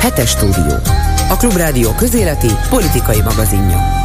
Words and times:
Hetes 0.00 0.30
stúdió. 0.30 0.74
A 1.28 1.36
Klubrádió 1.36 1.90
közéleti 1.90 2.50
politikai 2.68 3.20
magazinja. 3.20 4.04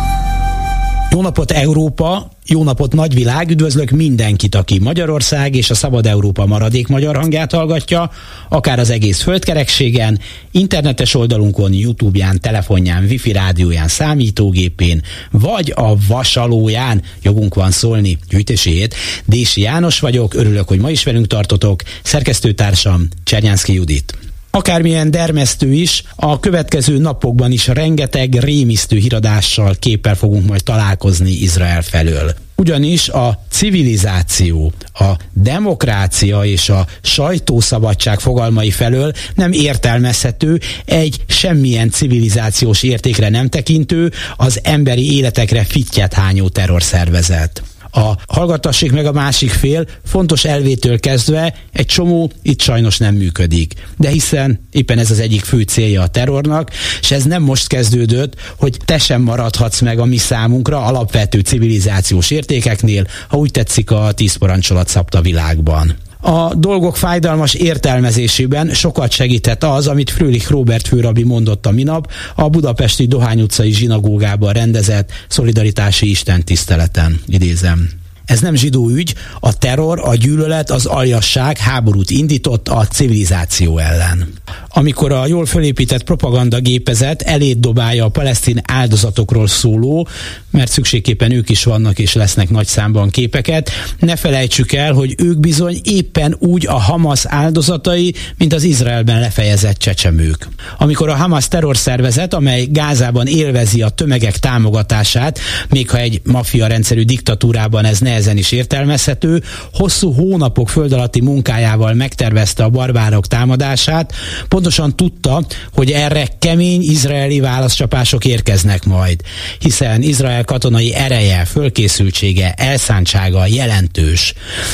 Jó 1.11 1.21
napot 1.21 1.51
Európa, 1.51 2.31
jó 2.45 2.63
napot 2.63 2.93
nagyvilág, 2.93 3.49
üdvözlök 3.49 3.89
mindenkit, 3.89 4.55
aki 4.55 4.79
Magyarország 4.79 5.55
és 5.55 5.69
a 5.69 5.73
Szabad 5.73 6.05
Európa 6.05 6.45
maradék 6.45 6.87
magyar 6.87 7.15
hangját 7.15 7.51
hallgatja, 7.51 8.11
akár 8.49 8.79
az 8.79 8.89
egész 8.89 9.21
földkerekségen, 9.21 10.19
internetes 10.51 11.13
oldalunkon, 11.13 11.73
Youtube-ján, 11.73 12.39
telefonján, 12.39 13.03
wifi 13.03 13.31
rádióján, 13.31 13.87
számítógépén, 13.87 15.01
vagy 15.31 15.73
a 15.75 15.95
vasalóján, 16.07 17.01
jogunk 17.21 17.55
van 17.55 17.71
szólni, 17.71 18.17
gyűjtéséjét. 18.29 18.95
Dési 19.25 19.61
János 19.61 19.99
vagyok, 19.99 20.33
örülök, 20.33 20.67
hogy 20.67 20.79
ma 20.79 20.89
is 20.89 21.03
velünk 21.03 21.27
tartotok, 21.27 21.81
szerkesztőtársam 22.03 23.07
Csernyánszki 23.23 23.73
Judit. 23.73 24.30
Akármilyen 24.51 25.11
dermesztő 25.11 25.73
is, 25.73 26.03
a 26.15 26.39
következő 26.39 26.97
napokban 26.97 27.51
is 27.51 27.67
rengeteg 27.67 28.33
rémisztő 28.33 28.97
híradással 28.97 29.75
képpel 29.79 30.15
fogunk 30.15 30.45
majd 30.47 30.63
találkozni 30.63 31.31
Izrael 31.31 31.81
felől. 31.81 32.33
Ugyanis 32.55 33.09
a 33.09 33.43
civilizáció, 33.49 34.71
a 34.93 35.11
demokrácia 35.33 36.43
és 36.43 36.69
a 36.69 36.87
sajtószabadság 37.01 38.19
fogalmai 38.19 38.71
felől 38.71 39.11
nem 39.35 39.51
értelmezhető 39.51 40.59
egy 40.85 41.23
semmilyen 41.27 41.89
civilizációs 41.89 42.83
értékre 42.83 43.29
nem 43.29 43.49
tekintő, 43.49 44.11
az 44.37 44.59
emberi 44.63 45.15
életekre 45.15 45.63
fittyet 45.63 46.13
hányó 46.13 46.49
terrorszervezet 46.49 47.63
a 47.91 48.17
hallgatassék 48.27 48.91
meg 48.91 49.05
a 49.05 49.11
másik 49.11 49.49
fél 49.49 49.85
fontos 50.05 50.45
elvétől 50.45 50.99
kezdve 50.99 51.55
egy 51.71 51.85
csomó 51.85 52.31
itt 52.41 52.61
sajnos 52.61 52.97
nem 52.97 53.15
működik. 53.15 53.73
De 53.97 54.09
hiszen 54.09 54.67
éppen 54.71 54.99
ez 54.99 55.11
az 55.11 55.19
egyik 55.19 55.43
fő 55.43 55.61
célja 55.61 56.01
a 56.01 56.07
terrornak, 56.07 56.71
és 57.01 57.11
ez 57.11 57.23
nem 57.23 57.43
most 57.43 57.67
kezdődött, 57.67 58.35
hogy 58.57 58.77
te 58.85 58.97
sem 58.97 59.21
maradhatsz 59.21 59.79
meg 59.79 59.99
a 59.99 60.05
mi 60.05 60.17
számunkra 60.17 60.83
alapvető 60.83 61.39
civilizációs 61.39 62.31
értékeknél, 62.31 63.07
ha 63.27 63.37
úgy 63.37 63.51
tetszik 63.51 63.91
a 63.91 64.11
tíz 64.11 64.35
parancsolat 64.35 64.87
szabta 64.87 65.21
világban. 65.21 65.95
A 66.21 66.55
dolgok 66.55 66.97
fájdalmas 66.97 67.53
értelmezésében 67.53 68.73
sokat 68.73 69.11
segített 69.11 69.63
az, 69.63 69.87
amit 69.87 70.09
Frölich 70.09 70.49
Robert 70.49 70.87
főrabi 70.87 71.23
mondott 71.23 71.65
a 71.65 71.71
minap 71.71 72.11
a 72.35 72.49
budapesti 72.49 73.07
Dohány 73.07 73.41
utcai 73.41 73.71
zsinagógában 73.71 74.53
rendezett 74.53 75.11
szolidaritási 75.27 76.09
istentiszteleten. 76.09 77.21
Idézem. 77.27 78.00
Ez 78.31 78.39
nem 78.39 78.55
zsidó 78.55 78.89
ügy, 78.89 79.15
a 79.39 79.57
terror, 79.57 79.99
a 80.03 80.15
gyűlölet, 80.15 80.71
az 80.71 80.85
aljasság 80.85 81.57
háborút 81.57 82.09
indított 82.09 82.67
a 82.67 82.85
civilizáció 82.85 83.77
ellen. 83.77 84.27
Amikor 84.69 85.11
a 85.11 85.27
jól 85.27 85.45
fölépített 85.45 86.03
propagandagépezet 86.03 87.21
elét 87.21 87.59
dobálja 87.59 88.05
a 88.05 88.09
palesztin 88.09 88.61
áldozatokról 88.67 89.47
szóló, 89.47 90.07
mert 90.51 90.71
szükségképpen 90.71 91.31
ők 91.31 91.49
is 91.49 91.63
vannak 91.63 91.99
és 91.99 92.13
lesznek 92.13 92.49
nagy 92.49 92.67
számban 92.67 93.09
képeket, 93.09 93.71
ne 93.99 94.15
felejtsük 94.15 94.71
el, 94.71 94.93
hogy 94.93 95.15
ők 95.17 95.39
bizony 95.39 95.79
éppen 95.83 96.35
úgy 96.39 96.67
a 96.67 96.79
Hamas 96.79 97.25
áldozatai, 97.25 98.13
mint 98.37 98.53
az 98.53 98.63
Izraelben 98.63 99.19
lefejezett 99.19 99.77
csecsemők. 99.77 100.47
Amikor 100.77 101.09
a 101.09 101.15
Hamas 101.15 101.47
terrorszervezet, 101.47 102.33
amely 102.33 102.67
Gázában 102.69 103.27
élvezi 103.27 103.81
a 103.81 103.89
tömegek 103.89 104.37
támogatását, 104.37 105.39
még 105.69 105.89
ha 105.89 105.97
egy 105.97 106.21
maffia 106.23 106.67
rendszerű 106.67 107.03
diktatúrában 107.03 107.85
ez 107.85 107.99
nehezen 107.99 108.19
nehezen 108.21 108.37
is 108.37 108.51
értelmezhető, 108.51 109.43
hosszú 109.73 110.13
hónapok 110.13 110.69
föld 110.69 110.91
alatti 110.91 111.21
munkájával 111.21 111.93
megtervezte 111.93 112.63
a 112.63 112.69
barbárok 112.69 113.27
támadását, 113.27 114.13
pontosan 114.47 114.95
tudta, 114.95 115.43
hogy 115.73 115.91
erre 115.91 116.27
kemény 116.39 116.81
izraeli 116.81 117.39
válaszcsapások 117.39 118.25
érkeznek 118.25 118.85
majd, 118.85 119.21
hiszen 119.59 120.01
Izrael 120.01 120.43
katonai 120.43 120.93
ereje, 120.93 121.45
fölkészültsége, 121.45 122.53
elszántsága 122.53 123.45
jelentős. 123.45 124.33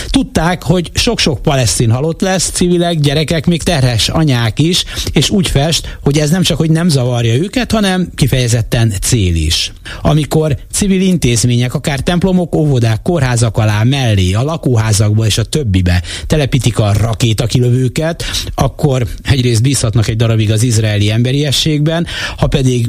Tudták, 0.09 0.63
hogy 0.63 0.91
sok-sok 0.93 1.41
palesztin 1.41 1.91
halott 1.91 2.21
lesz, 2.21 2.49
civilek, 2.49 2.99
gyerekek, 2.99 3.45
még 3.45 3.63
terhes 3.63 4.09
anyák 4.09 4.59
is, 4.59 4.83
és 5.11 5.29
úgy 5.29 5.47
fest, 5.47 5.97
hogy 6.03 6.17
ez 6.17 6.29
nem 6.29 6.41
csak, 6.41 6.57
hogy 6.57 6.71
nem 6.71 6.89
zavarja 6.89 7.33
őket, 7.33 7.71
hanem 7.71 8.09
kifejezetten 8.15 8.93
cél 9.01 9.35
is. 9.35 9.71
Amikor 10.01 10.57
civil 10.71 11.01
intézmények, 11.01 11.73
akár 11.73 11.99
templomok, 11.99 12.55
óvodák, 12.55 13.01
kórházak, 13.01 13.26
házak 13.27 13.57
alá, 13.57 13.83
mellé, 13.83 14.33
a 14.33 14.43
lakóházakba 14.43 15.25
és 15.25 15.37
a 15.37 15.43
többibe 15.43 16.03
telepítik 16.27 16.79
a 16.79 16.93
rakétakilövőket, 16.93 18.23
akkor 18.55 19.07
egyrészt 19.23 19.61
bízhatnak 19.61 20.07
egy 20.07 20.15
darabig 20.15 20.51
az 20.51 20.63
izraeli 20.63 21.11
emberiességben, 21.11 22.05
ha 22.37 22.47
pedig 22.47 22.87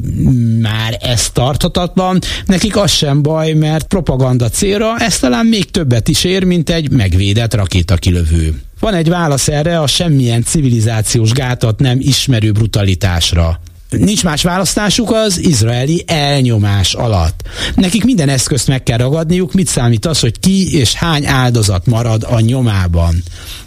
már 0.60 0.98
ez 1.00 1.30
tarthatatlan, 1.30 2.18
nekik 2.46 2.76
az 2.76 2.90
sem 2.90 3.22
baj, 3.22 3.52
mert 3.52 3.86
propaganda 3.86 4.48
célra 4.48 4.96
ez 4.98 5.18
talán 5.18 5.46
még 5.46 5.70
többet 5.70 6.08
is 6.08 6.24
ér, 6.24 6.44
mint 6.44 6.70
egy 6.70 6.90
megvédett 6.90 7.54
rakétakilövő. 7.54 8.60
Van 8.80 8.94
egy 8.94 9.08
válasz 9.08 9.48
erre 9.48 9.80
a 9.80 9.86
semmilyen 9.86 10.42
civilizációs 10.42 11.32
gátat 11.32 11.78
nem 11.78 11.98
ismerő 12.00 12.52
brutalitásra. 12.52 13.60
Nincs 13.90 14.24
más 14.24 14.42
választásuk 14.42 15.10
az 15.12 15.38
izraeli 15.38 16.04
elnyomás 16.06 16.94
alatt. 16.94 17.42
Nekik 17.74 18.04
minden 18.04 18.28
eszközt 18.28 18.68
meg 18.68 18.82
kell 18.82 18.96
ragadniuk, 18.96 19.52
mit 19.52 19.68
számít 19.68 20.06
az, 20.06 20.20
hogy 20.20 20.40
ki 20.40 20.76
és 20.76 20.94
hány 20.94 21.26
áldozat 21.26 21.86
marad 21.86 22.26
a 22.30 22.40
nyomában. 22.40 23.22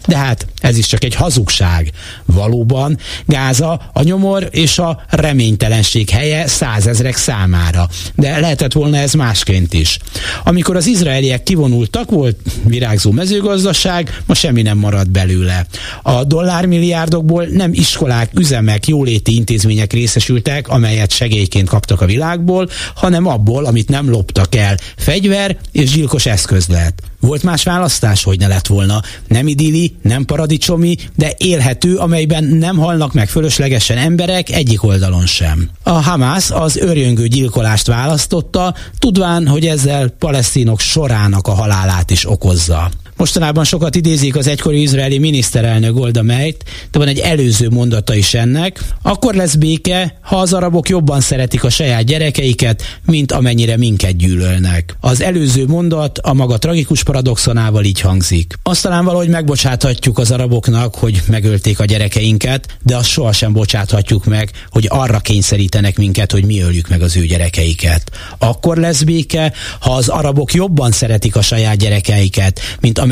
De 0.06 0.16
hát 0.16 0.46
ez 0.60 0.78
is 0.78 0.86
csak 0.86 1.04
egy 1.04 1.14
hazugság. 1.14 1.90
Valóban 2.24 2.98
Gáza 3.26 3.90
a 3.92 4.02
nyomor 4.02 4.48
és 4.50 4.78
a 4.78 5.02
reménytelenség 5.08 6.10
helye 6.10 6.46
százezrek 6.46 7.16
számára. 7.16 7.88
De 8.14 8.40
lehetett 8.40 8.72
volna 8.72 8.96
ez 8.96 9.12
másként 9.12 9.74
is. 9.74 9.98
Amikor 10.44 10.76
az 10.76 10.86
izraeliek 10.86 11.42
kivonultak, 11.42 12.10
volt 12.10 12.36
virágzó 12.64 13.10
mezőgazdaság, 13.10 14.22
ma 14.26 14.34
semmi 14.34 14.62
nem 14.62 14.78
maradt 14.78 15.10
belőle. 15.10 15.66
A 16.02 16.24
dollármilliárdokból 16.24 17.44
nem 17.44 17.70
iskolák, 17.72 18.30
üzemek, 18.34 18.86
jóléti 18.86 19.34
intézmények 19.34 19.92
részesültek, 20.12 20.68
amelyet 20.68 21.10
segélyként 21.10 21.68
kaptak 21.68 22.00
a 22.00 22.06
világból, 22.06 22.68
hanem 22.94 23.26
abból, 23.26 23.64
amit 23.64 23.88
nem 23.88 24.10
loptak 24.10 24.54
el. 24.54 24.78
Fegyver 24.96 25.56
és 25.72 25.90
gyilkos 25.90 26.26
eszköz 26.26 26.66
lett. 26.66 27.02
Volt 27.20 27.42
más 27.42 27.62
választás, 27.62 28.24
hogy 28.24 28.38
ne 28.38 28.46
lett 28.46 28.66
volna. 28.66 29.02
Nem 29.28 29.46
idilli, 29.46 29.96
nem 30.02 30.24
paradicsomi, 30.24 30.96
de 31.16 31.32
élhető, 31.36 31.96
amelyben 31.96 32.44
nem 32.44 32.76
halnak 32.76 33.12
meg 33.12 33.28
fölöslegesen 33.28 33.98
emberek 33.98 34.50
egyik 34.50 34.82
oldalon 34.82 35.26
sem. 35.26 35.70
A 35.82 35.90
Hamász 35.90 36.50
az 36.50 36.76
örjöngő 36.76 37.26
gyilkolást 37.26 37.86
választotta, 37.86 38.74
tudván, 38.98 39.46
hogy 39.46 39.66
ezzel 39.66 40.08
palesztinok 40.08 40.80
sorának 40.80 41.46
a 41.46 41.54
halálát 41.54 42.10
is 42.10 42.30
okozza. 42.30 42.90
Mostanában 43.22 43.64
sokat 43.64 43.94
idézik 43.94 44.36
az 44.36 44.46
egykori 44.46 44.80
izraeli 44.80 45.18
miniszterelnök 45.18 45.94
Golda 45.94 46.22
Meir-t, 46.22 46.64
de 46.90 46.98
van 46.98 47.08
egy 47.08 47.18
előző 47.18 47.68
mondata 47.68 48.14
is 48.14 48.34
ennek. 48.34 48.84
Akkor 49.02 49.34
lesz 49.34 49.54
béke, 49.54 50.18
ha 50.20 50.36
az 50.36 50.52
arabok 50.52 50.88
jobban 50.88 51.20
szeretik 51.20 51.64
a 51.64 51.70
saját 51.70 52.04
gyerekeiket, 52.04 52.82
mint 53.06 53.32
amennyire 53.32 53.76
minket 53.76 54.16
gyűlölnek. 54.16 54.96
Az 55.00 55.20
előző 55.20 55.66
mondat 55.66 56.18
a 56.18 56.32
maga 56.32 56.58
tragikus 56.58 57.02
paradoxonával 57.02 57.84
így 57.84 58.00
hangzik. 58.00 58.58
Azt 58.62 58.82
talán 58.82 59.04
valahogy 59.04 59.28
megbocsáthatjuk 59.28 60.18
az 60.18 60.30
araboknak, 60.30 60.94
hogy 60.94 61.22
megölték 61.26 61.80
a 61.80 61.84
gyerekeinket, 61.84 62.76
de 62.82 62.96
azt 62.96 63.08
sohasem 63.08 63.52
bocsáthatjuk 63.52 64.24
meg, 64.24 64.50
hogy 64.70 64.86
arra 64.88 65.18
kényszerítenek 65.18 65.96
minket, 65.96 66.32
hogy 66.32 66.44
mi 66.44 66.60
öljük 66.60 66.88
meg 66.88 67.02
az 67.02 67.16
ő 67.16 67.26
gyerekeiket. 67.26 68.10
Akkor 68.38 68.76
lesz 68.76 69.02
béke, 69.02 69.52
ha 69.80 69.94
az 69.94 70.08
arabok 70.08 70.54
jobban 70.54 70.90
szeretik 70.90 71.36
a 71.36 71.42
saját 71.42 71.76
gyerekeiket, 71.76 72.60
mint 72.80 72.98
amennyire 72.98 73.10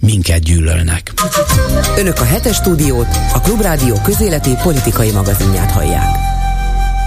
minket 0.00 0.42
gyűlölnek. 0.42 1.12
Önök 1.98 2.20
a 2.20 2.24
hetes 2.24 2.56
stúdiót, 2.56 3.08
a 3.32 3.40
Klubrádió 3.40 3.94
közéleti 4.04 4.50
politikai 4.62 5.10
magazinját 5.10 5.70
hallják. 5.70 6.32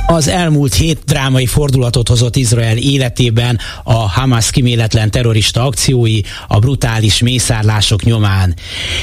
Az 0.07 0.27
elmúlt 0.27 0.73
hét 0.73 0.99
drámai 1.05 1.45
fordulatot 1.45 2.07
hozott 2.07 2.35
Izrael 2.35 2.77
életében 2.77 3.59
a 3.83 3.93
Hamas 3.93 4.51
kiméletlen 4.51 5.11
terrorista 5.11 5.65
akciói, 5.65 6.19
a 6.47 6.59
brutális 6.59 7.21
mészárlások 7.21 8.03
nyomán. 8.03 8.53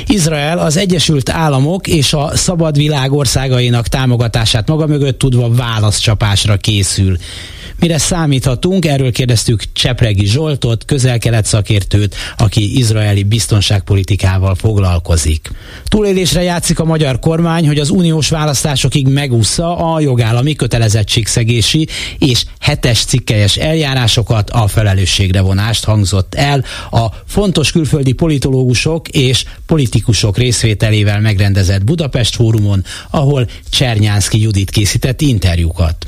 Izrael 0.06 0.58
az 0.58 0.76
Egyesült 0.76 1.28
Államok 1.28 1.86
és 1.86 2.12
a 2.12 2.36
szabad 2.36 2.76
világ 2.76 3.12
országainak 3.12 3.88
támogatását 3.88 4.68
maga 4.68 4.86
mögött 4.86 5.18
tudva 5.18 5.54
válaszcsapásra 5.54 6.56
készül. 6.56 7.16
Mire 7.82 7.98
számíthatunk, 7.98 8.84
erről 8.84 9.12
kérdeztük 9.12 9.62
Csepregi 9.72 10.26
Zsoltot, 10.26 10.84
közel-kelet 10.84 11.44
szakértőt, 11.44 12.14
aki 12.36 12.78
izraeli 12.78 13.22
biztonságpolitikával 13.22 14.54
foglalkozik. 14.54 15.50
Túlélésre 15.84 16.42
játszik 16.42 16.78
a 16.78 16.84
magyar 16.84 17.18
kormány, 17.18 17.66
hogy 17.66 17.78
az 17.78 17.90
uniós 17.90 18.28
választásokig 18.28 19.08
megúszza 19.08 19.94
a 19.94 20.00
jogállami 20.00 20.54
kötelezettségszegési 20.54 21.88
és 22.18 22.44
hetes 22.60 23.04
cikkelyes 23.04 23.56
eljárásokat, 23.56 24.50
a 24.50 24.66
felelősségre 24.66 25.40
vonást 25.40 25.84
hangzott 25.84 26.34
el 26.34 26.64
a 26.90 27.06
fontos 27.26 27.72
külföldi 27.72 28.12
politológusok 28.12 29.08
és 29.08 29.44
politikusok 29.66 30.38
részvételével 30.38 31.20
megrendezett 31.20 31.84
Budapest 31.84 32.34
fórumon, 32.34 32.84
ahol 33.10 33.48
Csernyánszki 33.70 34.40
Judit 34.40 34.70
készített 34.70 35.20
interjúkat. 35.20 36.06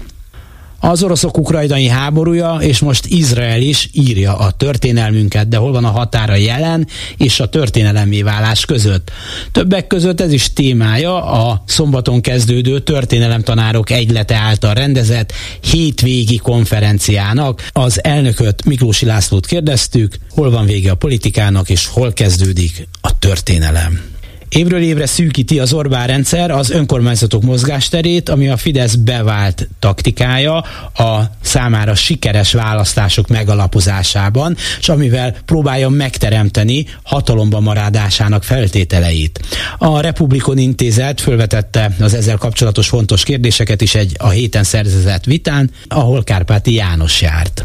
Az 0.84 1.02
oroszok 1.02 1.38
ukrajnai 1.38 1.88
háborúja, 1.88 2.56
és 2.60 2.78
most 2.78 3.06
Izrael 3.06 3.60
is 3.60 3.88
írja 3.92 4.36
a 4.36 4.50
történelmünket, 4.50 5.48
de 5.48 5.56
hol 5.56 5.72
van 5.72 5.84
a 5.84 5.90
határa 5.90 6.34
jelen 6.34 6.86
és 7.16 7.40
a 7.40 7.48
történelemé 7.48 8.22
válás 8.22 8.64
között. 8.64 9.10
Többek 9.52 9.86
között 9.86 10.20
ez 10.20 10.32
is 10.32 10.52
témája 10.52 11.24
a 11.24 11.62
szombaton 11.66 12.20
kezdődő 12.20 12.80
történelemtanárok 12.80 13.90
egylete 13.90 14.36
által 14.36 14.74
rendezett 14.74 15.32
hétvégi 15.60 16.36
konferenciának. 16.36 17.68
Az 17.72 18.04
elnököt 18.04 18.64
Miklósi 18.64 19.06
Lászlót 19.06 19.46
kérdeztük, 19.46 20.16
hol 20.30 20.50
van 20.50 20.66
vége 20.66 20.90
a 20.90 20.94
politikának 20.94 21.70
és 21.70 21.86
hol 21.86 22.12
kezdődik 22.12 22.88
a 23.00 23.18
történelem. 23.18 24.13
Évről 24.48 24.80
évre 24.80 25.06
szűkíti 25.06 25.58
az 25.58 25.72
Orbán 25.72 26.06
rendszer 26.06 26.50
az 26.50 26.70
önkormányzatok 26.70 27.42
mozgásterét, 27.42 28.28
ami 28.28 28.48
a 28.48 28.56
Fidesz 28.56 28.94
bevált 28.94 29.68
taktikája 29.78 30.56
a 30.94 31.30
számára 31.42 31.94
sikeres 31.94 32.52
választások 32.52 33.28
megalapozásában, 33.28 34.56
és 34.78 34.88
amivel 34.88 35.36
próbálja 35.44 35.88
megteremteni 35.88 36.86
hatalomba 37.02 37.60
maradásának 37.60 38.44
feltételeit. 38.44 39.40
A 39.78 40.00
Republikon 40.00 40.58
Intézet 40.58 41.20
fölvetette 41.20 41.94
az 42.00 42.14
ezzel 42.14 42.36
kapcsolatos 42.36 42.88
fontos 42.88 43.22
kérdéseket 43.22 43.80
is 43.80 43.94
egy 43.94 44.16
a 44.18 44.28
héten 44.28 44.64
szerzett 44.64 45.24
vitán, 45.24 45.70
ahol 45.88 46.24
Kárpáti 46.24 46.74
János 46.74 47.20
járt. 47.20 47.64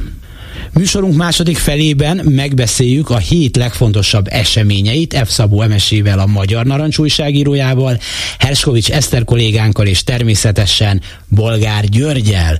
Műsorunk 0.79 1.15
második 1.15 1.57
felében 1.57 2.21
megbeszéljük 2.25 3.09
a 3.09 3.17
hét 3.17 3.55
legfontosabb 3.55 4.25
eseményeit 4.29 5.17
F. 5.25 5.29
Szabó 5.29 5.61
Emesével, 5.61 6.19
a 6.19 6.25
Magyar 6.25 6.65
Narancs 6.65 6.97
újságírójával, 6.97 7.99
Herskovics 8.37 8.91
Eszter 8.91 9.23
kollégánkkal 9.23 9.87
és 9.87 10.03
természetesen 10.03 11.01
Bolgár 11.27 11.85
Györgyel. 11.85 12.59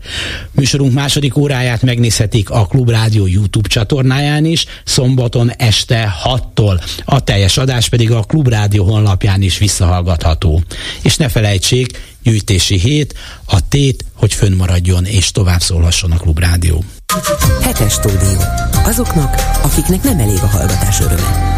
Műsorunk 0.51 0.94
második 0.94 1.38
óráját 1.38 1.81
megnézhetik 1.81 2.50
a 2.50 2.66
Klubrádió 2.66 3.27
YouTube 3.27 3.68
csatornáján 3.68 4.45
is, 4.45 4.66
szombaton 4.83 5.51
este 5.57 6.16
6-tól. 6.24 6.81
A 7.06 7.24
teljes 7.24 7.57
adás 7.57 7.89
pedig 7.89 8.12
a 8.12 8.24
Klubrádió 8.24 8.83
honlapján 8.83 9.42
is 9.42 9.57
visszahallgatható. 9.57 10.63
És 11.01 11.18
ne 11.18 11.30
felejtsék, 11.30 12.09
gyűjtési 12.24 12.80
hét, 12.80 13.13
a 13.45 13.68
tét, 13.68 14.06
hogy 14.13 14.33
fönnmaradjon 14.33 15.06
és 15.06 15.31
tovább 15.31 15.62
szólhasson 15.62 16.12
a 16.12 16.18
Klubrádió. 16.18 16.83
Hetes 17.62 17.94
stúdió. 17.94 18.42
Azoknak, 18.83 19.36
akiknek 19.62 20.04
nem 20.04 20.19
elég 20.19 20.38
a 20.42 20.48
hallgatás 20.48 21.00
öröme. 21.00 21.57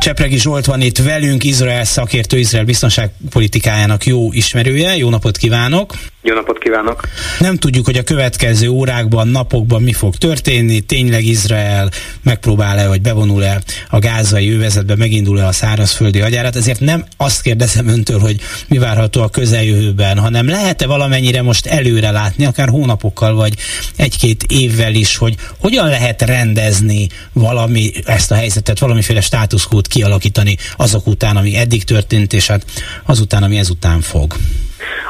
Csepregi 0.00 0.38
Zsolt 0.38 0.64
van 0.64 0.80
itt 0.80 0.98
velünk, 0.98 1.44
Izrael 1.44 1.84
szakértő, 1.84 2.38
Izrael 2.38 2.64
biztonságpolitikájának 2.64 4.06
jó 4.06 4.32
ismerője. 4.32 4.96
Jó 4.96 5.10
napot 5.10 5.36
kívánok! 5.36 5.94
Jó 6.26 6.34
napot 6.34 6.58
kívánok! 6.58 7.08
Nem 7.38 7.56
tudjuk, 7.56 7.84
hogy 7.84 7.96
a 7.96 8.02
következő 8.02 8.68
órákban, 8.68 9.28
napokban 9.28 9.82
mi 9.82 9.92
fog 9.92 10.16
történni. 10.16 10.80
Tényleg 10.80 11.24
Izrael 11.24 11.90
megpróbál-e, 12.22 12.88
vagy 12.88 13.00
bevonul-e 13.00 13.62
a 13.90 13.98
gázai 13.98 14.50
övezetbe, 14.50 14.96
megindul-e 14.96 15.46
a 15.46 15.52
szárazföldi 15.52 16.20
agyárat. 16.20 16.56
Ezért 16.56 16.80
nem 16.80 17.04
azt 17.16 17.42
kérdezem 17.42 17.88
öntől, 17.88 18.18
hogy 18.18 18.40
mi 18.68 18.78
várható 18.78 19.22
a 19.22 19.28
közeljövőben, 19.28 20.18
hanem 20.18 20.48
lehet-e 20.48 20.86
valamennyire 20.86 21.42
most 21.42 21.66
előre 21.66 22.10
látni, 22.10 22.44
akár 22.44 22.68
hónapokkal, 22.68 23.34
vagy 23.34 23.54
egy-két 23.96 24.42
évvel 24.48 24.94
is, 24.94 25.16
hogy 25.16 25.34
hogyan 25.58 25.88
lehet 25.88 26.22
rendezni 26.22 27.08
valami, 27.32 27.92
ezt 28.04 28.30
a 28.30 28.34
helyzetet, 28.34 28.78
valamiféle 28.78 29.20
státuszkót 29.20 29.86
kialakítani 29.86 30.56
azok 30.76 31.06
után, 31.06 31.36
ami 31.36 31.56
eddig 31.56 31.84
történt, 31.84 32.32
és 32.32 32.46
hát 32.46 32.64
azután, 33.04 33.42
ami 33.42 33.56
ezután 33.56 34.00
fog. 34.00 34.34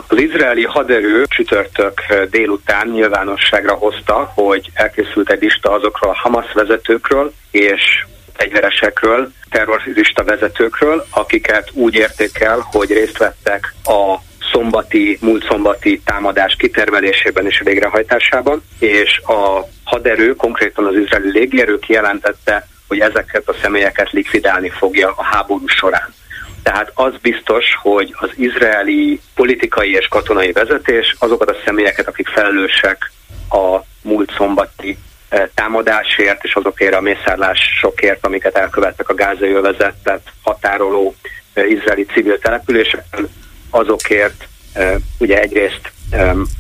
Az 0.07 0.19
izraeli 0.21 0.65
haderő 0.65 1.25
csütörtök 1.27 2.01
délután 2.31 2.89
nyilvánosságra 2.89 3.75
hozta, 3.75 4.33
hogy 4.35 4.71
elkészült 4.75 5.31
egy 5.31 5.43
lista 5.43 5.71
azokról 5.71 6.11
a 6.11 6.19
Hamas 6.19 6.53
vezetőkről 6.53 7.33
és 7.51 8.05
fegyveresekről, 8.37 9.33
terrorista 9.51 10.25
vezetőkről, 10.25 11.07
akiket 11.11 11.71
úgy 11.73 11.95
értékel, 11.95 12.67
hogy 12.71 12.93
részt 12.93 13.19
vettek 13.19 13.75
a 13.85 14.15
szombati, 14.53 15.19
múlt 15.21 15.47
szombati 15.49 16.01
támadás 16.05 16.57
kitermelésében 16.59 17.47
és 17.47 17.61
végrehajtásában, 17.65 18.63
és 18.79 19.19
a 19.19 19.69
haderő, 19.85 20.35
konkrétan 20.35 20.87
az 20.87 20.95
izraeli 20.95 21.31
légierő 21.31 21.79
kijelentette, 21.79 22.69
hogy 22.89 23.01
ezeket 23.01 23.49
a 23.49 23.55
személyeket 23.63 24.11
likvidálni 24.11 24.69
fogja 24.69 25.13
a 25.17 25.23
háború 25.23 25.67
során. 25.67 26.15
Tehát 26.65 26.91
az 26.95 27.13
biztos, 27.23 27.65
hogy 27.83 28.15
az 28.19 28.31
izraeli 28.37 29.21
politikai 29.35 29.93
és 29.93 30.07
katonai 30.07 30.53
vezetés 30.53 31.17
azokat 31.19 31.51
a 31.51 31.57
személyeket, 31.65 32.09
akik 32.09 32.29
felelősek 32.29 33.11
a 33.51 33.79
múlt 34.03 34.33
szombati 34.37 34.99
eh, 35.29 35.49
támadásért 35.55 36.45
és 36.45 36.55
azokért 36.55 36.95
a 36.95 37.01
mészárlásokért, 37.01 38.27
amiket 38.27 38.57
elkövettek 38.57 39.09
a 39.09 39.15
gázai 39.15 39.53
övezetet 39.53 40.33
határoló 40.43 41.15
eh, 41.53 41.71
izraeli 41.71 42.05
civil 42.05 42.39
településeken, 42.39 43.29
azokért 43.71 44.49
eh, 44.73 44.95
ugye 45.19 45.41
egyrészt 45.41 45.93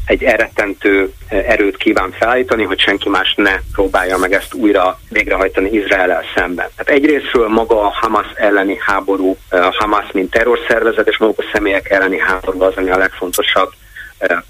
egy 0.06 0.22
elrettentő 0.22 1.12
erőt 1.28 1.76
kíván 1.76 2.12
felállítani, 2.12 2.62
hogy 2.62 2.80
senki 2.80 3.08
más 3.08 3.34
ne 3.36 3.54
próbálja 3.72 4.16
meg 4.16 4.32
ezt 4.32 4.54
újra 4.54 4.98
végrehajtani 5.08 5.70
Izrael 5.70 6.22
szemben. 6.34 6.68
Tehát 6.76 7.02
egyrésztről 7.02 7.48
maga 7.48 7.80
a 7.80 7.92
Hamas 8.00 8.26
elleni 8.34 8.76
háború, 8.80 9.36
a 9.50 9.74
Hamas 9.78 10.12
mint 10.12 10.30
terrorszervezet 10.30 11.08
és 11.08 11.18
maguk 11.18 11.38
a 11.38 11.50
személyek 11.52 11.90
elleni 11.90 12.18
háború 12.18 12.62
az, 12.62 12.76
ami 12.76 12.90
a 12.90 12.98
legfontosabb 12.98 13.72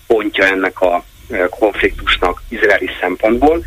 pontja 0.06 0.44
ennek 0.44 0.81
a 0.81 1.05
konfliktusnak 1.50 2.43
izraeli 2.49 2.91
szempontból. 3.00 3.64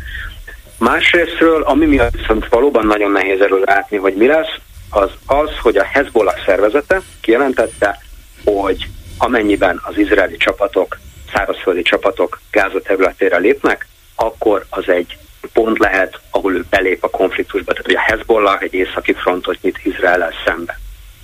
Másrésztről, 0.78 1.62
ami 1.62 1.86
miatt 1.86 2.16
viszont 2.16 2.48
valóban 2.48 2.86
nagyon 2.86 3.10
nehéz 3.10 3.40
erről 3.40 3.62
látni, 3.64 3.96
hogy 3.96 4.14
mi 4.14 4.26
lesz, 4.26 4.54
az 4.90 5.10
az, 5.26 5.50
hogy 5.62 5.76
a 5.76 5.84
Hezbollah 5.84 6.44
szervezete 6.46 7.00
kijelentette, 7.20 8.02
hogy 8.44 8.88
amennyiben 9.18 9.80
az 9.84 9.98
izraeli 9.98 10.36
csapatok 10.36 10.98
szárazföldi 11.32 11.82
csapatok 11.82 12.40
Gáza 12.50 12.80
területére 12.80 13.38
lépnek, 13.38 13.86
akkor 14.14 14.66
az 14.70 14.88
egy 14.88 15.18
pont 15.52 15.78
lehet, 15.78 16.20
ahol 16.30 16.54
ő 16.54 16.64
belép 16.70 17.04
a 17.04 17.10
konfliktusba. 17.10 17.72
Tehát, 17.72 17.86
hogy 17.86 17.94
a 17.94 18.00
Hezbollah 18.00 18.62
egy 18.62 18.74
északi 18.74 19.12
frontot 19.12 19.62
nyit 19.62 19.80
izrael 19.82 20.32
szembe. 20.44 20.78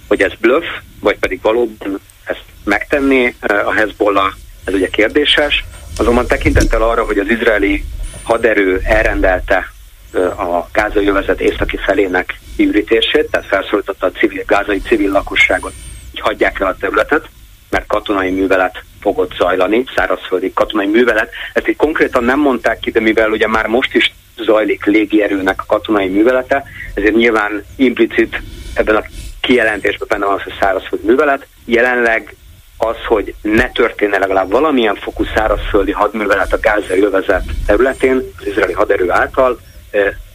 Hogy 0.09 0.23
ez 0.23 0.33
bluff, 0.41 0.65
vagy 1.01 1.19
pedig 1.19 1.41
valóban 1.43 2.01
ezt 2.25 2.45
megtenni 2.65 3.35
eh, 3.41 3.69
a 3.69 3.73
Hezbollah, 3.73 4.33
ez 4.65 4.75
ugye 4.75 4.89
kérdéses. 4.89 5.65
Azonban 5.97 6.27
tekintettel 6.27 6.83
arra, 6.83 7.05
hogy 7.05 7.19
az 7.19 7.29
izraeli 7.29 7.85
haderő 8.23 8.81
elrendelte 8.85 9.73
eh, 10.13 10.41
a 10.41 10.69
gázai 10.73 11.07
övezet 11.07 11.41
északi 11.41 11.77
felének 11.77 12.41
kiürítését, 12.57 13.31
tehát 13.31 13.47
felszólította 13.47 14.07
a 14.07 14.11
civil, 14.11 14.43
gázai 14.47 14.81
civil 14.81 15.11
lakosságot, 15.11 15.73
hogy 16.11 16.21
hagyják 16.21 16.61
el 16.61 16.67
a 16.67 16.77
területet, 16.77 17.29
mert 17.71 17.87
katonai 17.87 18.31
művelet 18.31 18.85
fogott 19.05 19.33
zajlani, 19.39 19.85
szárazföldi 19.97 20.53
katonai 20.55 20.87
művelet. 20.87 21.31
Ezt 21.53 21.69
itt 21.69 21.77
konkrétan 21.77 22.25
nem 22.25 22.39
mondták 22.39 22.79
ki, 22.79 22.91
de 22.91 23.01
mivel 23.01 23.31
ugye 23.31 23.49
már 23.49 23.67
most 23.67 23.95
is 23.95 24.15
zajlik 24.37 24.85
légierőnek 24.85 25.61
a 25.61 25.65
katonai 25.67 26.09
művelete, 26.09 26.65
ezért 26.95 27.15
nyilván 27.15 27.65
implicit 27.77 28.43
ebben 28.75 28.97
a 28.97 29.05
kijelentésben 29.41 30.09
benne 30.11 30.25
van 30.27 30.35
az, 30.35 30.43
hogy 30.43 30.55
szárazföldi 30.61 31.07
művelet. 31.07 31.47
Jelenleg 31.65 32.35
az, 32.77 32.97
hogy 33.07 33.35
ne 33.43 33.71
történne 33.71 34.19
legalább 34.19 34.51
valamilyen 34.51 34.95
fokú 34.95 35.25
szárazföldi 35.35 35.93
hadművelet 35.93 36.53
a 36.53 36.61
gázai 36.61 37.03
övezet 37.03 37.45
területén, 37.67 38.23
az 38.39 38.47
izraeli 38.47 38.73
haderő 38.73 39.11
által, 39.11 39.61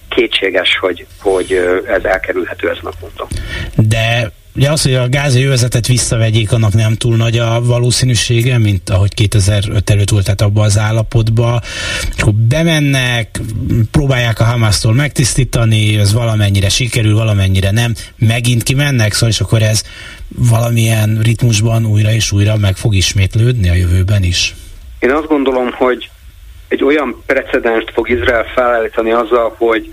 kétséges, 0.10 0.78
hogy, 0.80 1.06
hogy 1.22 1.52
ez 1.88 2.04
elkerülhető 2.04 2.70
ezen 2.70 2.86
a 2.86 2.92
ponton. 3.00 3.28
De 3.76 4.32
Ugye 4.56 4.72
az, 4.72 4.84
hogy 4.84 4.94
a 4.94 5.10
gázai 5.10 5.44
övezetet 5.44 5.88
visszavegyék, 5.88 6.51
annak 6.51 6.74
nem 6.74 6.96
túl 6.96 7.15
nagy 7.15 7.38
a 7.38 7.62
valószínűsége, 7.62 8.58
mint 8.58 8.89
ahogy 8.89 9.13
2005 9.13 9.89
előtt 9.89 10.10
volt, 10.10 10.24
tehát 10.24 10.41
abban 10.41 10.65
az 10.65 10.77
állapotba. 10.77 11.62
És 12.15 12.22
akkor 12.22 12.34
bemennek, 12.34 13.39
próbálják 13.91 14.39
a 14.39 14.44
Hamasztól 14.44 14.94
megtisztítani, 14.94 15.98
ez 15.98 16.13
valamennyire 16.13 16.70
sikerül, 16.70 17.15
valamennyire 17.15 17.72
nem, 17.72 17.94
megint 18.18 18.63
kimennek, 18.63 19.13
szóval 19.13 19.29
és 19.29 19.39
akkor 19.39 19.62
ez 19.62 19.84
valamilyen 20.27 21.20
ritmusban 21.24 21.86
újra 21.86 22.12
és 22.12 22.32
újra 22.32 22.58
meg 22.58 22.75
fog 22.75 22.96
ismétlődni 22.96 23.70
a 23.70 23.74
jövőben 23.74 24.24
is. 24.24 24.56
Én 25.00 25.12
azt 25.12 25.27
gondolom, 25.27 25.72
hogy 25.72 26.10
egy 26.68 26.84
olyan 26.84 27.24
precedenst 27.25 27.91
fog 27.94 28.10
Izrael 28.10 28.46
felállítani 28.56 29.12
azzal, 29.12 29.56
hogy 29.58 29.89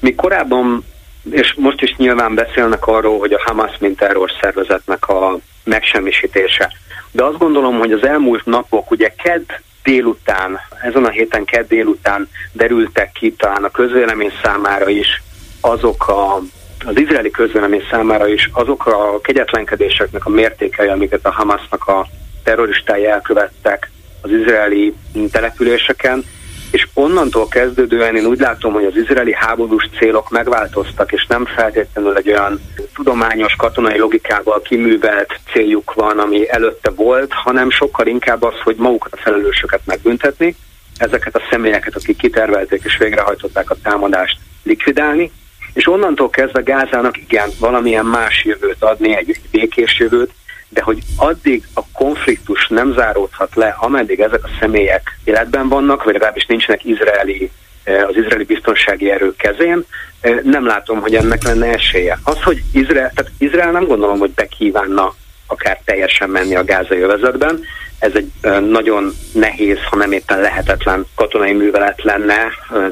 mi 0.00 0.14
korábban, 0.14 0.84
és 1.30 1.54
most 1.56 1.82
is 1.82 1.94
nyilván 1.96 2.34
beszélnek 2.34 2.86
arról, 2.86 3.18
hogy 3.18 3.32
a 3.32 3.42
Hamas 3.44 3.78
mint 3.78 3.98
terrorszervezetnek 3.98 5.08
a 5.08 5.38
megsemmisítése. 5.64 6.72
De 7.10 7.24
azt 7.24 7.38
gondolom, 7.38 7.78
hogy 7.78 7.92
az 7.92 8.06
elmúlt 8.06 8.44
napok, 8.44 8.90
ugye 8.90 9.14
kedd 9.22 9.52
délután, 9.82 10.58
ezen 10.82 11.04
a 11.04 11.10
héten 11.10 11.44
kedd 11.44 11.68
délután 11.68 12.28
derültek 12.52 13.12
ki 13.12 13.32
talán 13.32 13.64
a 13.64 13.70
közvélemény 13.70 14.32
számára 14.42 14.88
is 14.88 15.22
azok 15.60 16.08
a 16.08 16.40
az 16.84 16.98
izraeli 16.98 17.30
közvélemény 17.30 17.84
számára 17.90 18.28
is 18.28 18.50
azok 18.52 18.86
a 18.86 19.20
kegyetlenkedéseknek 19.20 20.24
a 20.24 20.30
mértékei, 20.30 20.88
amiket 20.88 21.26
a 21.26 21.32
Hamasnak 21.32 21.84
a 21.88 22.06
terroristái 22.42 23.06
elkövettek 23.06 23.90
az 24.20 24.30
izraeli 24.30 24.94
településeken, 25.30 26.24
és 26.72 26.88
onnantól 26.94 27.48
kezdődően 27.48 28.16
én 28.16 28.26
úgy 28.26 28.38
látom, 28.38 28.72
hogy 28.72 28.84
az 28.84 28.96
izraeli 28.96 29.34
háborús 29.34 29.88
célok 29.98 30.30
megváltoztak, 30.30 31.12
és 31.12 31.26
nem 31.26 31.44
feltétlenül 31.44 32.16
egy 32.16 32.28
olyan 32.28 32.60
tudományos, 32.94 33.54
katonai 33.54 33.98
logikával 33.98 34.62
kiművelt 34.62 35.40
céljuk 35.52 35.94
van, 35.94 36.18
ami 36.18 36.50
előtte 36.50 36.90
volt, 36.90 37.32
hanem 37.32 37.70
sokkal 37.70 38.06
inkább 38.06 38.42
az, 38.42 38.54
hogy 38.62 38.76
magukat 38.76 39.12
a 39.12 39.20
felelősöket 39.20 39.80
megbüntetni, 39.84 40.56
ezeket 40.96 41.36
a 41.36 41.42
személyeket, 41.50 41.96
akik 41.96 42.16
kitervelték 42.16 42.82
és 42.84 42.96
végrehajtották 42.96 43.70
a 43.70 43.76
támadást 43.82 44.38
likvidálni, 44.62 45.30
és 45.72 45.88
onnantól 45.88 46.30
kezdve 46.30 46.60
Gázának 46.60 47.18
igen, 47.18 47.50
valamilyen 47.58 48.06
más 48.06 48.44
jövőt 48.44 48.82
adni, 48.82 49.16
egy 49.16 49.40
békés 49.50 49.98
jövőt, 49.98 50.30
de 50.72 50.82
hogy 50.82 50.98
addig 51.16 51.66
a 51.74 51.80
konfliktus 51.92 52.68
nem 52.68 52.92
záródhat 52.92 53.54
le, 53.54 53.76
ameddig 53.78 54.20
ezek 54.20 54.44
a 54.44 54.50
személyek 54.60 55.18
életben 55.24 55.68
vannak, 55.68 56.04
vagy 56.04 56.12
legalábbis 56.12 56.46
nincsenek 56.46 56.84
izraeli, 56.84 57.50
eh, 57.84 58.08
az 58.08 58.16
izraeli 58.16 58.44
biztonsági 58.44 59.10
erők 59.10 59.36
kezén, 59.36 59.84
eh, 60.20 60.38
nem 60.42 60.66
látom, 60.66 61.00
hogy 61.00 61.14
ennek 61.14 61.42
lenne 61.42 61.66
esélye. 61.66 62.18
Az, 62.24 62.42
hogy 62.42 62.62
Izrael, 62.72 63.12
tehát 63.14 63.32
Izrael 63.38 63.70
nem 63.70 63.86
gondolom, 63.86 64.18
hogy 64.18 64.30
bekívánna 64.30 65.14
akár 65.46 65.80
teljesen 65.84 66.30
menni 66.30 66.54
a 66.54 66.64
gázai 66.64 67.00
övezetben, 67.00 67.60
ez 67.98 68.12
egy 68.14 68.30
eh, 68.40 68.60
nagyon 68.60 69.12
nehéz, 69.32 69.78
ha 69.90 69.96
nem 69.96 70.12
éppen 70.12 70.40
lehetetlen 70.40 71.06
katonai 71.14 71.52
művelet 71.52 72.02
lenne, 72.02 72.36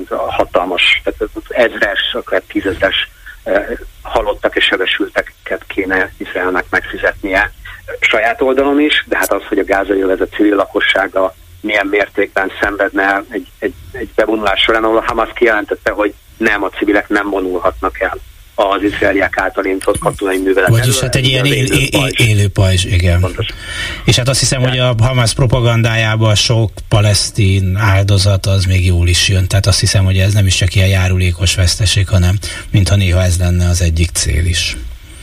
hatalmas, 0.09 1.01
tehát 1.05 1.35
ezres, 1.49 2.01
akár 2.13 2.43
tízezres 2.49 3.09
halottak 4.03 4.57
és 4.57 4.65
sebesülteket 4.65 5.65
kéne 5.67 6.13
Izraelnek 6.17 6.65
megfizetnie 6.71 7.53
saját 8.01 8.41
oldalon 8.41 8.81
is, 8.81 9.05
de 9.09 9.17
hát 9.17 9.33
az, 9.33 9.43
hogy 9.49 9.59
a 9.59 9.65
gázai 9.65 10.01
övezet 10.01 10.33
civil 10.35 10.55
lakossága 10.55 11.35
milyen 11.61 11.87
mértékben 11.87 12.51
szenvedne 12.61 13.23
egy, 13.31 13.47
egy, 13.59 13.75
egy 13.93 14.09
bevonulás 14.15 14.61
során, 14.61 14.85
ahol 14.85 14.97
a 14.97 15.05
Hamas 15.07 15.31
kijelentette, 15.35 15.91
hogy 15.91 16.15
nem, 16.37 16.63
a 16.63 16.69
civilek 16.69 17.09
nem 17.09 17.31
vonulhatnak 17.31 18.01
el 18.01 18.19
az 18.55 18.83
izraeliek 18.83 19.37
által 19.37 19.65
indított 19.65 19.99
katonai 19.99 20.39
művelet. 20.39 20.69
Vagyis 20.69 21.01
hát 21.01 21.15
egy 21.15 21.27
ilyen 21.27 21.45
él, 21.45 21.65
él, 21.65 22.09
élő 22.17 22.49
pajzs, 22.49 22.85
igen. 22.85 23.21
Pontos. 23.21 23.47
És 24.05 24.17
hát 24.17 24.29
azt 24.29 24.41
hiszem, 24.41 24.63
hogy 24.63 24.79
a 24.79 24.95
Hamas 24.99 25.35
propagandájában 25.35 26.35
sok 26.35 26.71
palesztin 26.89 27.77
áldozat 27.77 28.47
az 28.47 28.65
még 28.65 28.87
jól 28.87 29.09
is 29.09 29.29
jön. 29.29 29.49
Tehát 29.49 29.67
azt 29.67 29.81
hiszem, 29.81 30.05
hogy 30.05 30.19
ez 30.19 30.33
nem 30.33 30.47
is 30.47 30.55
csak 30.55 30.75
ilyen 30.75 30.89
járulékos 30.89 31.55
veszteség, 31.55 32.09
hanem 32.09 32.39
mintha 32.71 32.97
néha 32.97 33.23
ez 33.23 33.39
lenne 33.39 33.69
az 33.69 33.83
egyik 33.83 34.11
cél 34.11 34.45
is. 34.45 34.77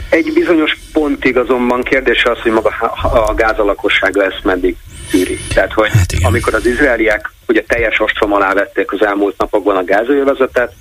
Egy 0.10 0.34
bizonyos 0.34 0.78
pontig 0.94 1.38
azonban 1.38 1.84
kérdés 1.84 2.24
az, 2.24 2.40
hogy 2.40 2.52
maga 2.52 2.70
a 3.28 3.34
Gáza 3.34 3.64
lakossága 3.64 4.24
ezt 4.24 4.44
meddig 4.44 4.76
tűri. 5.10 5.38
Tehát, 5.54 5.74
hogy 5.74 5.90
hát 5.90 6.14
amikor 6.24 6.54
az 6.54 6.66
izraeliek 6.66 7.32
ugye 7.48 7.64
teljes 7.68 8.00
ostrom 8.00 8.34
alá 8.34 8.54
vették 8.54 8.92
az 8.92 9.06
elmúlt 9.06 9.38
napokban 9.38 9.76
a 9.76 9.84
gázőjövezetet, 9.84 10.74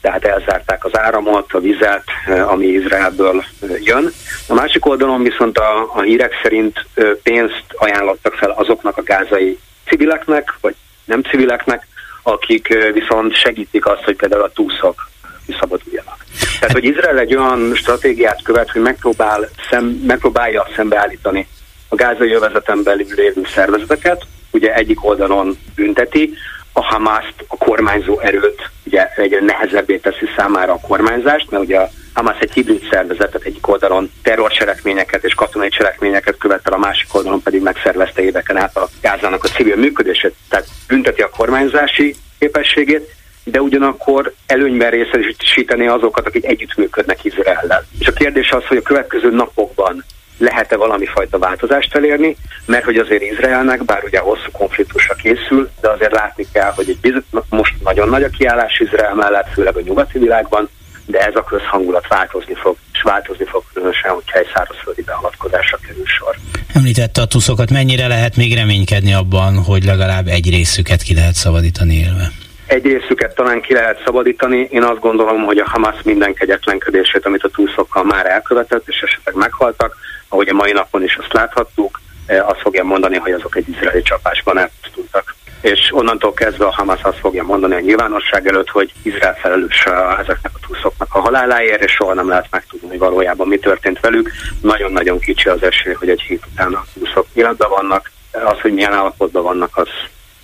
tehát 0.00 0.24
elzárták 0.24 0.84
az 0.84 0.98
áramot, 0.98 1.52
a 1.52 1.60
vizet, 1.60 2.04
eh, 2.26 2.50
ami 2.50 2.66
Izraelből 2.66 3.44
eh, 3.60 3.82
jön. 3.82 4.12
A 4.48 4.54
másik 4.54 4.86
oldalon 4.86 5.22
viszont 5.22 5.58
a, 5.58 5.90
a 5.94 6.00
hírek 6.00 6.32
szerint 6.42 6.86
eh, 6.94 7.10
pénzt 7.22 7.64
ajánlottak 7.68 8.34
fel 8.34 8.50
azoknak 8.50 8.96
a 8.96 9.02
gázai 9.02 9.58
civileknek, 9.86 10.54
vagy 10.60 10.74
nem 11.04 11.22
civileknek, 11.22 11.86
akik 12.22 12.92
viszont 12.92 13.34
segítik 13.34 13.86
azt, 13.86 14.02
hogy 14.02 14.16
például 14.16 14.42
a 14.42 14.52
túszok 14.52 15.10
kiszabaduljanak. 15.46 16.24
Tehát, 16.60 16.74
hogy 16.74 16.84
Izrael 16.84 17.18
egy 17.18 17.36
olyan 17.36 17.74
stratégiát 17.74 18.42
követ, 18.42 18.70
hogy 18.70 18.82
megpróbál 18.82 19.48
szem, 19.70 19.84
megpróbálja 19.84 20.66
szembeállítani 20.76 21.48
a 21.88 21.94
gázai 21.94 22.28
jövezeten 22.28 22.82
belül 22.82 23.06
lévő 23.16 23.42
szervezeteket, 23.54 24.26
ugye 24.50 24.74
egyik 24.74 25.04
oldalon 25.04 25.58
bünteti, 25.74 26.34
a 26.72 26.84
Hamaszt, 26.84 27.34
a 27.46 27.56
kormányzó 27.56 28.18
erőt 28.20 28.70
ugye 28.84 29.08
egyre 29.16 29.40
nehezebbé 29.40 29.96
teszi 29.96 30.26
számára 30.36 30.72
a 30.72 30.80
kormányzást, 30.80 31.50
mert 31.50 31.62
ugye 31.62 31.78
a 31.78 31.90
Hamas 32.14 32.38
egy 32.38 32.52
hibrid 32.52 32.88
szervezet, 32.90 33.30
tehát 33.30 33.46
egyik 33.46 33.68
oldalon 33.68 34.10
terrorcselekményeket 34.22 35.24
és 35.24 35.34
katonai 35.34 35.68
cselekményeket 35.68 36.36
követel, 36.38 36.72
a 36.72 36.78
másik 36.78 37.14
oldalon 37.14 37.42
pedig 37.42 37.62
megszervezte 37.62 38.22
éveken 38.22 38.56
át 38.56 38.76
a 38.76 38.88
Gázának 39.00 39.44
a 39.44 39.48
civil 39.48 39.76
működését, 39.76 40.34
tehát 40.48 40.66
bünteti 40.88 41.22
a 41.22 41.30
kormányzási 41.30 42.14
képességét, 42.38 43.14
de 43.44 43.60
ugyanakkor 43.60 44.32
előnyben 44.46 44.90
részesíteni 44.90 45.86
azokat, 45.86 46.26
akik 46.26 46.44
együttműködnek 46.44 47.24
Izraellel. 47.24 47.84
És 47.98 48.06
a 48.06 48.12
kérdés 48.12 48.50
az, 48.50 48.64
hogy 48.64 48.76
a 48.76 48.82
következő 48.82 49.30
napokban 49.30 50.04
lehet-e 50.38 50.76
valami 50.76 51.06
fajta 51.06 51.38
változást 51.38 51.94
elérni, 51.94 52.36
mert 52.66 52.84
hogy 52.84 52.96
azért 52.96 53.22
Izraelnek, 53.22 53.84
bár 53.84 54.04
ugye 54.04 54.18
hosszú 54.18 54.50
konfliktusra 54.52 55.14
készül, 55.14 55.70
de 55.80 55.90
azért 55.90 56.12
látni 56.12 56.46
kell, 56.52 56.72
hogy 56.74 56.88
egy 56.88 56.98
bizony, 57.00 57.24
most 57.48 57.74
nagyon 57.82 58.08
nagy 58.08 58.22
a 58.22 58.28
kiállás 58.28 58.80
Izrael 58.80 59.14
mellett, 59.14 59.52
főleg 59.52 59.76
a 59.76 59.80
nyugati 59.80 60.18
világban, 60.18 60.68
de 61.06 61.18
ez 61.18 61.34
a 61.34 61.44
közhangulat 61.44 62.08
változni 62.08 62.54
fog, 62.54 62.76
és 62.92 63.02
változni 63.02 63.44
fog 63.44 63.62
különösen, 63.72 64.10
hogyha 64.10 64.38
egy 64.38 64.48
szárazföldi 64.54 65.02
beavatkozásra 65.02 65.78
kerül 65.86 66.06
sor. 66.06 66.36
Említette 66.74 67.20
a 67.20 67.26
tuszokat, 67.26 67.70
mennyire 67.70 68.06
lehet 68.06 68.36
még 68.36 68.54
reménykedni 68.54 69.12
abban, 69.12 69.62
hogy 69.62 69.84
legalább 69.84 70.26
egy 70.26 70.50
részüket 70.50 71.02
ki 71.02 71.14
lehet 71.14 71.34
szabadítani 71.34 71.94
élve? 71.94 72.41
Egy 72.72 72.84
részüket 72.84 73.34
talán 73.34 73.60
ki 73.60 73.72
lehet 73.72 74.02
szabadítani. 74.04 74.68
Én 74.70 74.82
azt 74.82 75.00
gondolom, 75.00 75.44
hogy 75.44 75.58
a 75.58 75.68
Hamas 75.68 76.02
minden 76.02 76.34
kegyetlenkedését, 76.34 77.26
amit 77.26 77.42
a 77.42 77.48
túszokkal 77.48 78.04
már 78.04 78.26
elkövetett, 78.26 78.88
és 78.88 79.00
esetleg 79.00 79.34
meghaltak, 79.34 79.96
ahogy 80.28 80.48
a 80.48 80.54
mai 80.54 80.72
napon 80.72 81.02
is 81.02 81.16
azt 81.16 81.32
láthattuk, 81.32 82.00
eh, 82.26 82.48
azt 82.48 82.60
fogja 82.60 82.84
mondani, 82.84 83.16
hogy 83.16 83.32
azok 83.32 83.56
egy 83.56 83.68
izraeli 83.68 84.02
csapásban 84.02 84.58
elpusztultak. 84.58 85.34
És 85.60 85.90
onnantól 85.90 86.32
kezdve 86.32 86.64
a 86.64 86.72
Hamas 86.72 87.02
azt 87.02 87.18
fogja 87.18 87.42
mondani 87.42 87.74
a 87.74 87.80
nyilvánosság 87.80 88.46
előtt, 88.46 88.68
hogy 88.68 88.92
Izrael 89.02 89.34
felelős 89.34 89.84
ezeknek 90.20 90.52
a 90.54 90.66
túszoknak 90.66 91.14
a 91.14 91.20
haláláért, 91.20 91.84
és 91.84 91.92
soha 91.92 92.14
nem 92.14 92.28
lehet 92.28 92.46
megtudni, 92.50 92.88
hogy 92.88 92.98
valójában 92.98 93.48
mi 93.48 93.58
történt 93.58 94.00
velük. 94.00 94.30
Nagyon-nagyon 94.60 95.18
kicsi 95.18 95.48
az 95.48 95.62
esély, 95.62 95.92
hogy 95.92 96.08
egy 96.08 96.20
hét 96.20 96.42
után 96.52 96.72
a 96.72 96.84
túszok 96.94 97.26
életben 97.32 97.68
vannak. 97.68 98.10
Az, 98.32 98.60
hogy 98.60 98.72
milyen 98.72 98.92
állapotban 98.92 99.42
vannak, 99.42 99.76
az, 99.76 99.88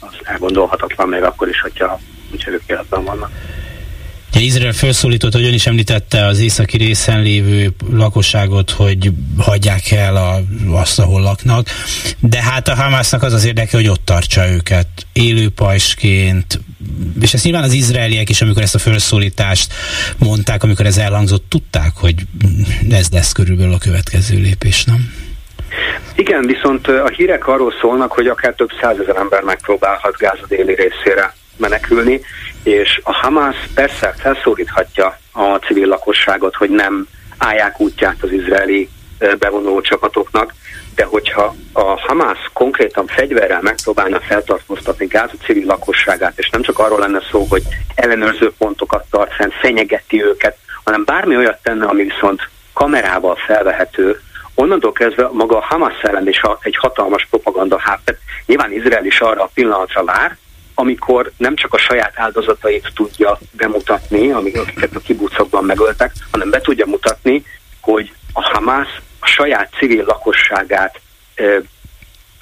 az 0.01 0.15
elgondolhatatlan 0.23 1.09
még 1.09 1.23
akkor 1.23 1.49
is, 1.49 1.61
hogyha 1.61 1.99
ők 2.47 2.63
életben 2.67 3.05
vannak. 3.05 3.31
Ugye 4.31 4.41
Izrael 4.41 4.73
felszólított, 4.73 5.33
hogy 5.33 5.45
ön 5.45 5.53
is 5.53 5.67
említette 5.67 6.27
az 6.27 6.39
északi 6.39 6.77
részen 6.77 7.23
lévő 7.23 7.71
lakosságot, 7.91 8.71
hogy 8.71 9.11
hagyják 9.39 9.91
el 9.91 10.17
a, 10.17 10.39
azt, 10.71 10.99
ahol 10.99 11.21
laknak, 11.21 11.67
de 12.19 12.43
hát 12.43 12.69
a 12.69 12.75
Hamásznak 12.75 13.23
az 13.23 13.33
az 13.33 13.45
érdeke, 13.45 13.77
hogy 13.77 13.89
ott 13.89 14.05
tartsa 14.05 14.51
őket 14.51 14.87
élő 15.13 15.49
pajsként, 15.49 16.61
és 17.21 17.35
ezt 17.35 17.45
nyilván 17.45 17.63
az 17.63 17.73
izraeliek 17.73 18.29
is, 18.29 18.43
amikor 18.43 18.63
ezt 18.63 18.75
a 18.75 18.79
felszólítást 18.79 19.73
mondták, 20.19 20.63
amikor 20.63 20.87
ez 20.87 20.99
elhangzott, 20.99 21.45
tudták, 21.49 21.93
hogy 21.95 22.15
ez 22.91 23.09
lesz 23.13 23.33
körülbelül 23.33 23.73
a 23.73 23.79
következő 23.79 24.37
lépés, 24.39 24.85
nem? 24.85 25.13
Igen, 26.15 26.47
viszont 26.47 26.89
a 26.89 27.09
hírek 27.09 27.47
arról 27.47 27.73
szólnak, 27.81 28.13
hogy 28.13 28.27
akár 28.27 28.55
több 28.55 28.71
százezer 28.81 29.17
ember 29.17 29.43
megpróbálhat 29.43 30.17
Gáza 30.17 30.47
déli 30.49 30.75
részére 30.75 31.35
menekülni, 31.59 32.21
és 32.63 33.01
a 33.05 33.13
Hamas 33.13 33.57
persze 33.75 34.15
felszólíthatja 34.19 35.19
a 35.33 35.57
civil 35.57 35.87
lakosságot, 35.87 36.55
hogy 36.55 36.71
nem 36.71 37.07
állják 37.39 37.81
útját 37.81 38.23
az 38.23 38.33
izraeli 38.33 38.89
bevonuló 39.39 39.81
csapatoknak, 39.81 40.55
de 40.95 41.05
hogyha 41.05 41.55
a 41.73 41.83
Hamas 41.83 42.39
konkrétan 42.53 43.07
fegyverrel 43.07 43.61
megpróbálna 43.63 44.21
feltartóztatni 44.21 45.07
Gáza 45.07 45.35
civil 45.45 45.67
lakosságát, 45.67 46.39
és 46.39 46.51
nem 46.51 46.63
csak 46.63 46.79
arról 46.79 46.99
lenne 46.99 47.21
szó, 47.31 47.47
hogy 47.49 47.63
ellenőrző 47.95 48.53
pontokat 48.59 49.07
tart 49.11 49.35
fenn, 49.35 49.51
fenyegeti 49.61 50.25
őket, 50.25 50.57
hanem 50.85 51.05
bármi 51.05 51.37
olyat 51.37 51.63
tenne, 51.63 51.87
ami 51.87 52.03
viszont 52.03 52.49
kamerával 52.73 53.37
felvehető, 53.47 54.21
onnantól 54.55 54.93
kezdve 54.93 55.29
maga 55.33 55.57
a 55.57 55.65
Hamas 55.69 56.03
ellen 56.03 56.29
is 56.29 56.41
egy 56.61 56.77
hatalmas 56.77 57.27
propaganda 57.31 57.79
hát. 57.79 58.17
Nyilván 58.47 58.73
Izrael 58.73 59.05
is 59.05 59.21
arra 59.21 59.43
a 59.43 59.51
pillanatra 59.55 60.05
vár, 60.05 60.37
amikor 60.81 61.33
nem 61.37 61.57
csak 61.57 61.75
a 61.75 61.79
saját 61.79 62.13
áldozatait 62.15 62.93
tudja 62.95 63.39
bemutatni, 63.53 64.31
akiket 64.31 64.95
a 64.95 65.01
kibucokban 65.01 65.65
megöltek, 65.65 66.13
hanem 66.31 66.51
be 66.51 66.61
tudja 66.61 66.87
mutatni, 66.87 67.45
hogy 67.81 68.13
a 68.33 68.43
Hamász 68.43 68.97
a 69.19 69.27
saját 69.27 69.73
civil 69.79 70.05
lakosságát 70.05 71.01
e, 71.35 71.45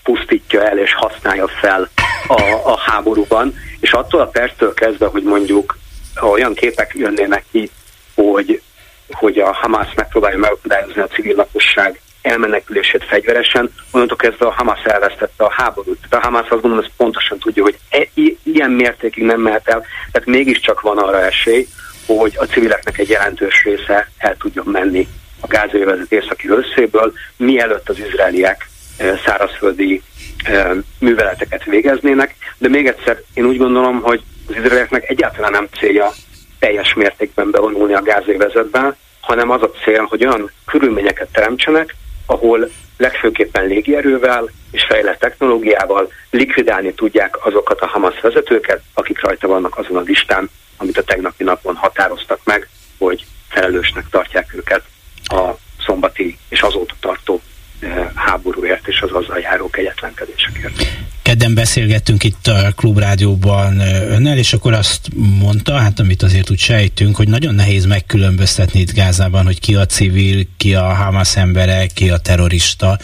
pusztítja 0.02 0.68
el 0.68 0.78
és 0.78 0.94
használja 0.94 1.48
fel 1.48 1.88
a, 2.26 2.42
a 2.64 2.78
háborúban, 2.78 3.54
és 3.80 3.92
attól 3.92 4.20
a 4.20 4.26
perctől 4.26 4.74
kezdve, 4.74 5.06
hogy 5.06 5.22
mondjuk 5.22 5.78
olyan 6.20 6.54
képek 6.54 6.92
jönnének 6.94 7.44
ki, 7.50 7.70
hogy, 8.14 8.62
hogy 9.10 9.38
a 9.38 9.52
Hamas 9.52 9.94
megpróbálja 9.94 10.38
megakadályozni 10.38 11.00
a 11.00 11.06
civil 11.06 11.36
lakosság 11.36 12.00
elmenekülését 12.26 13.04
fegyveresen, 13.04 13.72
onnantól 13.90 14.16
kezdve 14.16 14.46
a 14.46 14.54
Hamas 14.56 14.82
elvesztette 14.82 15.44
a 15.44 15.52
háborút. 15.52 15.98
Tehát 16.08 16.24
a 16.24 16.28
Hamas 16.28 16.48
azt 16.48 16.60
gondolom, 16.60 16.76
hogy 16.76 16.92
pontosan 16.96 17.38
tudja, 17.38 17.62
hogy 17.62 17.78
e, 17.90 18.08
ilyen 18.42 18.70
mértékig 18.70 19.24
nem 19.24 19.40
mehet 19.40 19.68
el, 19.68 19.84
tehát 20.12 20.28
mégiscsak 20.28 20.80
van 20.80 20.98
arra 20.98 21.24
esély, 21.24 21.66
hogy 22.06 22.34
a 22.38 22.44
civileknek 22.44 22.98
egy 22.98 23.08
jelentős 23.08 23.64
része 23.64 24.10
el 24.18 24.36
tudjon 24.36 24.66
menni 24.66 25.08
a 25.40 25.46
gázővezet 25.46 26.12
északi 26.12 26.48
összéből, 26.48 27.12
mielőtt 27.36 27.88
az 27.88 27.98
izraeliek 27.98 28.68
e, 28.98 29.20
szárazföldi 29.24 30.02
e, 30.44 30.74
műveleteket 30.98 31.64
végeznének. 31.64 32.34
De 32.58 32.68
még 32.68 32.86
egyszer, 32.86 33.22
én 33.34 33.44
úgy 33.44 33.58
gondolom, 33.58 34.00
hogy 34.00 34.22
az 34.48 34.54
izraelieknek 34.54 35.10
egyáltalán 35.10 35.52
nem 35.52 35.68
célja 35.78 36.12
teljes 36.58 36.94
mértékben 36.94 37.50
bevonulni 37.50 37.94
a 37.94 38.02
gázővezetbe, 38.02 38.96
hanem 39.20 39.50
az 39.50 39.62
a 39.62 39.70
cél, 39.70 40.06
hogy 40.08 40.24
olyan 40.24 40.50
körülményeket 40.66 41.28
teremtsenek, 41.32 41.94
ahol 42.26 42.68
legfőképpen 42.96 43.66
légierővel 43.66 44.50
és 44.70 44.84
fejlett 44.88 45.18
technológiával 45.18 46.12
likvidálni 46.30 46.94
tudják 46.94 47.46
azokat 47.46 47.80
a 47.80 47.86
Hamas 47.86 48.20
vezetőket, 48.20 48.82
akik 48.94 49.20
rajta 49.20 49.46
vannak 49.46 49.78
azon 49.78 49.96
a 49.96 50.00
listán, 50.00 50.50
amit 50.76 50.98
a 50.98 51.02
tegnapi 51.02 51.44
napon 51.44 51.74
határoztak 51.74 52.40
meg, 52.44 52.68
hogy 52.98 53.26
felelősnek 53.48 54.08
tartják 54.10 54.54
őket 54.54 54.82
a 55.24 55.50
szombati 55.86 56.38
és 56.48 56.60
azóta 56.60 56.94
tartó 57.00 57.40
eh, 57.80 58.08
háborúért 58.14 58.88
és 58.88 59.00
az 59.00 59.10
azzal 59.10 59.38
járó 59.38 59.70
kegyetlenkedésekért. 59.70 60.82
Kedden 61.26 61.54
beszélgettünk 61.54 62.24
itt 62.24 62.46
a 62.46 62.72
klubrádióban 62.76 63.80
önnel, 64.10 64.38
és 64.38 64.52
akkor 64.52 64.72
azt 64.72 65.00
mondta, 65.40 65.72
hát 65.72 65.98
amit 65.98 66.22
azért 66.22 66.50
úgy 66.50 66.58
sejtünk, 66.58 67.16
hogy 67.16 67.28
nagyon 67.28 67.54
nehéz 67.54 67.86
megkülönböztetni 67.86 68.80
itt 68.80 68.92
Gázában, 68.92 69.44
hogy 69.44 69.60
ki 69.60 69.74
a 69.74 69.86
civil, 69.86 70.44
ki 70.56 70.74
a 70.74 70.82
Hamas 70.82 71.36
embere, 71.36 71.86
ki 71.94 72.10
a 72.10 72.18
terrorista. 72.18 72.96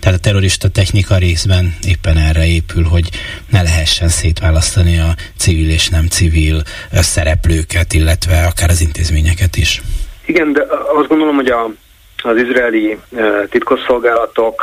Tehát 0.00 0.18
a 0.18 0.22
terrorista 0.22 0.68
technika 0.68 1.16
részben 1.16 1.74
éppen 1.86 2.16
erre 2.16 2.46
épül, 2.46 2.84
hogy 2.84 3.08
ne 3.50 3.62
lehessen 3.62 4.08
szétválasztani 4.08 4.98
a 4.98 5.14
civil 5.38 5.70
és 5.70 5.88
nem 5.88 6.06
civil 6.06 6.62
szereplőket, 6.92 7.92
illetve 7.92 8.46
akár 8.46 8.70
az 8.70 8.80
intézményeket 8.80 9.56
is. 9.56 9.82
Igen, 10.26 10.52
de 10.52 10.66
azt 10.98 11.08
gondolom, 11.08 11.34
hogy 11.34 11.48
a, 11.48 11.70
az 12.22 12.36
izraeli 12.36 12.98
titkosszolgálatok 13.50 14.62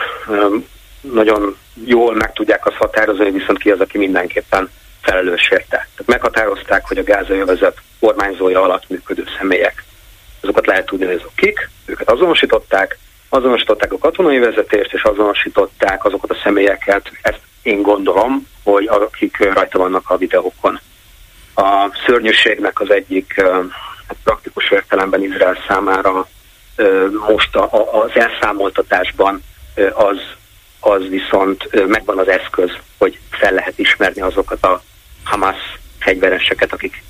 nagyon 1.12 1.58
jól 1.86 2.16
meg 2.16 2.34
tudják 2.34 2.66
azt 2.66 2.76
határozni, 2.76 3.32
viszont 3.32 3.58
ki 3.58 3.72
az, 3.72 3.80
aki 3.80 3.98
mindenképpen 3.98 4.70
felelős 5.02 5.50
érte. 5.50 5.68
Tehát 5.68 6.06
meghatározták, 6.06 6.88
hogy 6.88 6.98
a 6.98 7.04
gázajövezet 7.04 7.78
kormányzója 8.00 8.62
alatt 8.62 8.90
működő 8.90 9.24
személyek. 9.38 9.84
Azokat 10.42 10.66
lehet 10.66 10.86
tudni, 10.86 11.06
hogy 11.06 11.16
azok 11.16 11.36
kik, 11.36 11.70
őket 11.86 12.10
azonosították, 12.10 12.98
azonosították 13.30 13.94
a 13.94 13.98
katonai 13.98 14.40
vezetést, 14.40 14.94
és 14.94 15.04
azonosították 15.04 16.06
azokat 16.06 16.30
a 16.32 16.40
személyeket, 16.44 17.12
ezt 17.22 17.42
én 17.62 17.82
gondolom, 17.82 18.48
hogy 18.64 18.88
akik 18.88 19.54
rajta 19.54 19.78
vannak 19.78 20.10
a 20.10 20.18
videókon. 20.18 20.80
A 21.56 21.98
szörnyűségnek 22.06 22.80
az 22.80 22.92
egyik 22.92 23.42
hát 24.08 24.18
praktikus 24.24 24.72
értelemben 24.72 25.24
Izrael 25.24 25.58
számára 25.68 26.28
most 27.28 27.56
az 27.92 28.12
elszámoltatásban 28.14 29.44
az 29.94 30.18
az 30.84 31.08
viszont 31.10 31.88
megvan 31.88 32.18
az 32.18 32.28
eszköz, 32.28 32.72
hogy 32.98 33.20
fel 33.30 33.54
lehet 33.54 33.80
ismerni 33.80 34.22
azokat 34.22 34.64
a 34.64 34.82
Hamas 35.24 35.80
fegyvereseket, 36.00 36.74
akik 36.74 37.04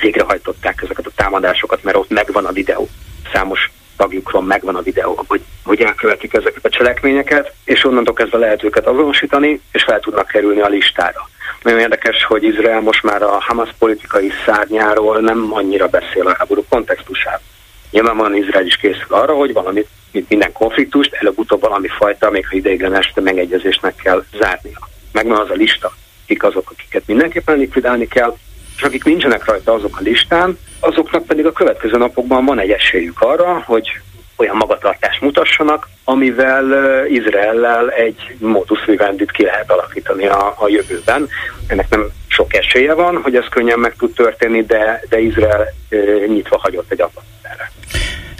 végrehajtották 0.00 0.82
ezeket 0.82 1.06
a 1.06 1.10
támadásokat, 1.14 1.82
mert 1.82 1.96
ott 1.96 2.10
megvan 2.10 2.44
a 2.44 2.52
videó. 2.52 2.88
Számos 3.32 3.70
tagjukról 3.96 4.42
megvan 4.42 4.76
a 4.76 4.82
videó, 4.82 5.24
hogy, 5.26 5.40
hogy 5.64 5.80
elkövetik 5.80 6.34
ezeket 6.34 6.64
a 6.64 6.68
cselekményeket, 6.68 7.52
és 7.64 7.84
onnantól 7.84 8.14
kezdve 8.14 8.38
lehet 8.38 8.64
őket 8.64 8.86
azonosítani, 8.86 9.60
és 9.72 9.82
fel 9.82 10.00
tudnak 10.00 10.26
kerülni 10.26 10.60
a 10.60 10.68
listára. 10.68 11.28
Nagyon 11.62 11.80
érdekes, 11.80 12.24
hogy 12.24 12.42
Izrael 12.42 12.80
most 12.80 13.02
már 13.02 13.22
a 13.22 13.40
Hamas 13.40 13.68
politikai 13.78 14.32
szárnyáról 14.46 15.20
nem 15.20 15.48
annyira 15.52 15.86
beszél 15.86 16.26
a 16.26 16.34
háború 16.38 16.64
kontextusában. 16.68 17.46
Nyilvánvalóan 17.90 18.36
Izrael 18.36 18.66
is 18.66 18.76
készül 18.76 19.06
arra, 19.08 19.34
hogy 19.34 19.52
valamit 19.52 19.88
mint 20.12 20.28
minden 20.28 20.52
konfliktust, 20.52 21.14
előbb-utóbb 21.14 21.60
valami 21.60 21.88
fajta, 21.88 22.30
még 22.30 22.46
ha 22.48 22.56
ideiglenes 22.56 23.12
megegyezésnek 23.14 23.94
kell 23.96 24.24
zárnia. 24.38 24.88
Megvan 25.12 25.40
az 25.40 25.50
a 25.50 25.54
lista, 25.54 25.92
kik 26.26 26.42
azok, 26.42 26.70
akiket 26.70 27.02
mindenképpen 27.06 27.58
likvidálni 27.58 28.06
kell, 28.08 28.36
és 28.76 28.82
akik 28.82 29.04
nincsenek 29.04 29.44
rajta 29.44 29.72
azok 29.72 29.96
a 29.98 30.02
listán, 30.02 30.58
azoknak 30.80 31.26
pedig 31.26 31.46
a 31.46 31.52
következő 31.52 31.96
napokban 31.96 32.44
van 32.44 32.58
egy 32.58 32.70
esélyük 32.70 33.20
arra, 33.20 33.62
hogy 33.66 33.88
olyan 34.36 34.56
magatartást 34.56 35.20
mutassanak, 35.20 35.88
amivel 36.04 37.06
Izraellel 37.06 37.90
egy 37.90 38.36
modus 38.38 38.84
vivendit 38.84 39.30
ki 39.30 39.44
lehet 39.44 39.70
alakítani 39.70 40.26
a, 40.26 40.54
a 40.58 40.68
jövőben. 40.68 41.28
Ennek 41.66 41.88
nem 41.88 42.08
sok 42.28 42.54
esélye 42.54 42.94
van, 42.94 43.22
hogy 43.22 43.36
ez 43.36 43.48
könnyen 43.50 43.78
meg 43.78 43.94
tud 43.96 44.14
történni, 44.14 44.64
de, 44.64 45.02
de 45.08 45.18
Izrael 45.20 45.66
e, 45.88 45.96
nyitva 46.26 46.58
hagyott 46.58 46.90
egy 46.90 47.00
apatot 47.00 47.24
erre 47.42 47.70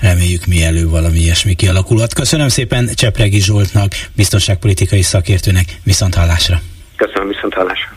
reméljük 0.01 0.47
mielőbb 0.47 0.91
valami 0.91 1.19
ilyesmi 1.19 1.55
kialakulhat. 1.55 2.15
Köszönöm 2.15 2.49
szépen 2.49 2.91
Csepregi 2.95 3.41
Zsoltnak, 3.41 3.93
biztonságpolitikai 4.17 5.03
szakértőnek, 5.03 5.65
viszont 5.83 6.15
hallásra. 6.15 6.61
Köszönöm, 6.97 7.29
viszont 7.29 7.55
hallásra. 7.55 7.97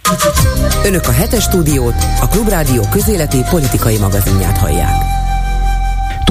Önök 0.85 1.07
a 1.07 1.11
hetes 1.11 1.43
stúdiót, 1.43 1.95
a 2.21 2.27
Klubrádió 2.27 2.87
közéleti 2.91 3.37
politikai 3.49 3.97
magazinját 3.97 4.57
hallják. 4.57 5.20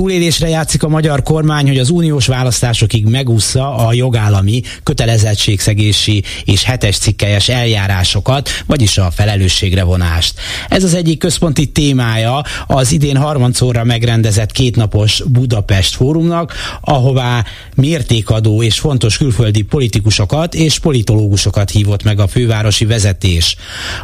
Túlélésre 0.00 0.48
játszik 0.48 0.82
a 0.82 0.88
magyar 0.88 1.22
kormány, 1.22 1.66
hogy 1.66 1.78
az 1.78 1.90
uniós 1.90 2.26
választásokig 2.26 3.06
megúszza 3.06 3.76
a 3.76 3.92
jogállami 3.92 4.62
kötelezettségszegési 4.82 6.22
és 6.44 6.62
hetes 6.62 6.98
cikkelyes 6.98 7.48
eljárásokat, 7.48 8.50
vagyis 8.66 8.98
a 8.98 9.10
felelősségre 9.10 9.82
vonást. 9.82 10.34
Ez 10.68 10.84
az 10.84 10.94
egyik 10.94 11.18
központi 11.18 11.66
témája 11.66 12.42
az 12.66 12.92
idén 12.92 13.16
harmadszorra 13.16 13.84
megrendezett 13.84 14.52
kétnapos 14.52 15.22
Budapest 15.26 15.94
fórumnak, 15.94 16.54
ahová 16.80 17.44
mértékadó 17.74 18.62
és 18.62 18.78
fontos 18.78 19.16
külföldi 19.16 19.62
politikusokat 19.62 20.54
és 20.54 20.78
politológusokat 20.78 21.70
hívott 21.70 22.02
meg 22.02 22.20
a 22.20 22.26
fővárosi 22.26 22.84
vezetés. 22.84 23.56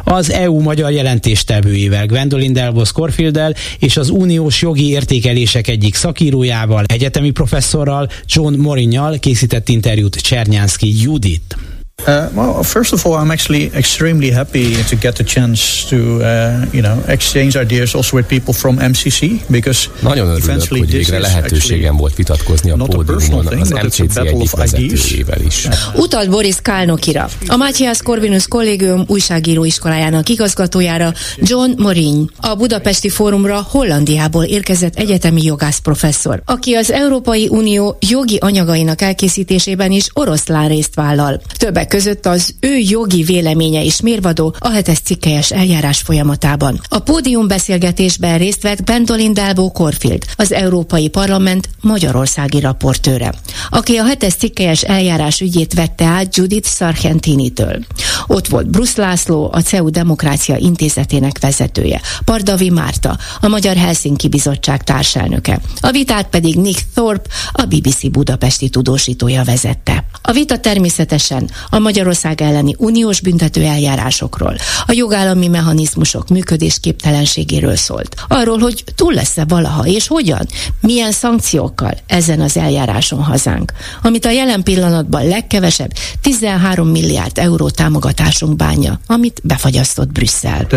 Az 0.03 0.31
EU 0.31 0.61
magyar 0.61 0.91
jelentéstevőjével 0.91 2.05
Gwendolyn 2.05 2.53
Delbos 2.53 2.91
Corfielddel 2.91 3.53
és 3.79 3.97
az 3.97 4.09
uniós 4.09 4.61
jogi 4.61 4.89
értékelések 4.89 5.67
egyik 5.67 5.85
szakírójával, 5.93 6.83
egyetemi 6.87 7.31
professzorral, 7.31 8.09
John 8.25 8.59
Morinyal 8.59 9.19
készített 9.19 9.69
interjút 9.69 10.15
Csernyánszki 10.15 11.01
Judit. 11.01 11.57
Uh, 12.05 12.29
well, 12.35 12.63
first 12.63 12.93
of 12.93 13.05
all, 13.05 13.15
I'm 13.15 13.31
actually 13.31 13.69
extremely 13.73 14.29
happy 14.31 14.81
to 14.83 14.95
get 14.95 15.15
the 15.15 15.23
chance 15.23 15.83
to, 15.89 16.21
uh, 16.23 16.65
you 16.71 16.81
know, 16.81 17.03
exchange 17.07 17.57
ideas 17.57 17.95
also 17.95 18.15
with 18.17 18.27
people 18.29 18.53
from 18.53 18.77
MCC, 18.79 19.41
because 19.49 19.89
Nagyon 20.01 20.27
örülök, 20.29 20.67
hogy 20.69 20.91
végre 20.91 21.19
lehetőségem 21.19 21.97
volt 21.97 22.15
vitatkozni 22.15 22.71
a 22.71 22.75
pódiumon 22.75 23.47
az 23.47 23.69
MCC 23.69 24.17
egyik 24.17 24.51
vezetőjével 24.51 25.41
is. 25.41 25.67
Utalt 25.95 26.29
Boris 26.29 26.55
Kálnokira, 26.61 27.29
a 27.47 27.55
Matthias 27.55 28.01
Corvinus 28.01 28.47
kollégium 28.47 29.03
újságíróiskolájának 29.07 30.29
igazgatójára, 30.29 31.13
John 31.37 31.71
Morin, 31.77 32.29
a 32.37 32.55
Budapesti 32.55 33.09
Fórumra 33.09 33.65
Hollandiából 33.69 34.43
érkezett 34.43 34.95
egyetemi 34.95 35.43
jogász 35.43 35.79
professzor, 35.79 36.41
aki 36.45 36.73
az 36.73 36.91
Európai 36.91 37.47
Unió 37.49 37.97
jogi 38.09 38.37
anyagainak 38.39 39.01
elkészítésében 39.01 39.91
is 39.91 40.07
oroszlán 40.13 40.67
részt 40.67 40.95
vállal. 40.95 41.41
Többek 41.57 41.86
között 41.87 42.25
az 42.25 42.55
ő 42.59 42.77
jogi 42.77 43.23
véleménye 43.23 43.81
is 43.81 44.01
mérvadó 44.01 44.55
a 44.59 44.69
hetes 44.69 44.99
cikkelyes 44.99 45.51
eljárás 45.51 46.01
folyamatában. 46.01 46.81
A 46.89 46.99
pódium 46.99 47.47
beszélgetésben 47.47 48.37
részt 48.37 48.61
vett 48.61 48.83
Bentolin 48.83 49.33
Delbo 49.33 49.71
Corfield, 49.71 50.23
az 50.35 50.51
Európai 50.51 51.09
Parlament 51.09 51.69
magyarországi 51.81 52.59
raportőre, 52.59 53.33
aki 53.69 53.95
a 53.95 54.05
hetes 54.05 54.33
cikkelyes 54.33 54.83
eljárás 54.83 55.41
ügyét 55.41 55.73
vette 55.73 56.05
át 56.05 56.35
Judith 56.35 56.69
Sargentini-től. 56.69 57.85
Ott 58.27 58.47
volt 58.47 58.69
Bruce 58.69 59.01
László, 59.01 59.49
a 59.51 59.61
CEU 59.61 59.89
Demokrácia 59.89 60.55
Intézetének 60.57 61.39
vezetője, 61.39 62.01
Pardavi 62.25 62.69
Márta, 62.69 63.17
a 63.41 63.47
Magyar 63.47 63.75
Helsinki 63.75 64.27
Bizottság 64.27 64.83
társelnöke. 64.83 65.61
A 65.81 65.91
vitát 65.91 66.27
pedig 66.27 66.55
Nick 66.55 66.83
Thorpe, 66.93 67.29
a 67.51 67.65
BBC 67.65 68.11
budapesti 68.11 68.69
tudósítója 68.69 69.43
vezette. 69.43 70.05
A 70.21 70.31
vita 70.31 70.59
természetesen 70.59 71.49
a 71.69 71.76
Magyarország 71.79 72.41
elleni 72.41 72.75
uniós 72.77 73.21
büntető 73.21 73.63
eljárásokról, 73.63 74.55
a 74.85 74.91
jogállami 74.91 75.47
mechanizmusok 75.47 76.27
működésképtelenségéről 76.27 77.75
szólt. 77.75 78.15
Arról, 78.27 78.57
hogy 78.57 78.83
túl 78.95 79.13
lesz-e 79.13 79.45
valaha, 79.47 79.85
és 79.85 80.07
hogyan, 80.07 80.47
milyen 80.81 81.11
szankciókkal 81.11 81.93
ezen 82.07 82.41
az 82.41 82.57
eljáráson 82.57 83.23
hazánk, 83.23 83.71
amit 84.01 84.25
a 84.25 84.31
jelen 84.31 84.63
pillanatban 84.63 85.27
legkevesebb 85.27 85.91
13 86.21 86.87
milliárd 86.87 87.37
euró 87.37 87.69
támogatásunk 87.69 88.55
bánja, 88.55 88.99
amit 89.07 89.41
befagyasztott 89.43 90.11
Brüsszel. 90.11 90.67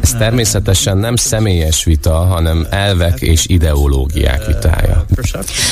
Ez 0.00 0.12
természetesen 0.18 0.98
nem 0.98 1.16
személyes 1.16 1.84
vita, 1.84 2.12
hanem 2.12 2.66
elvek 2.70 3.20
és 3.20 3.44
ideológiák 3.46 4.46
vitája. 4.46 5.04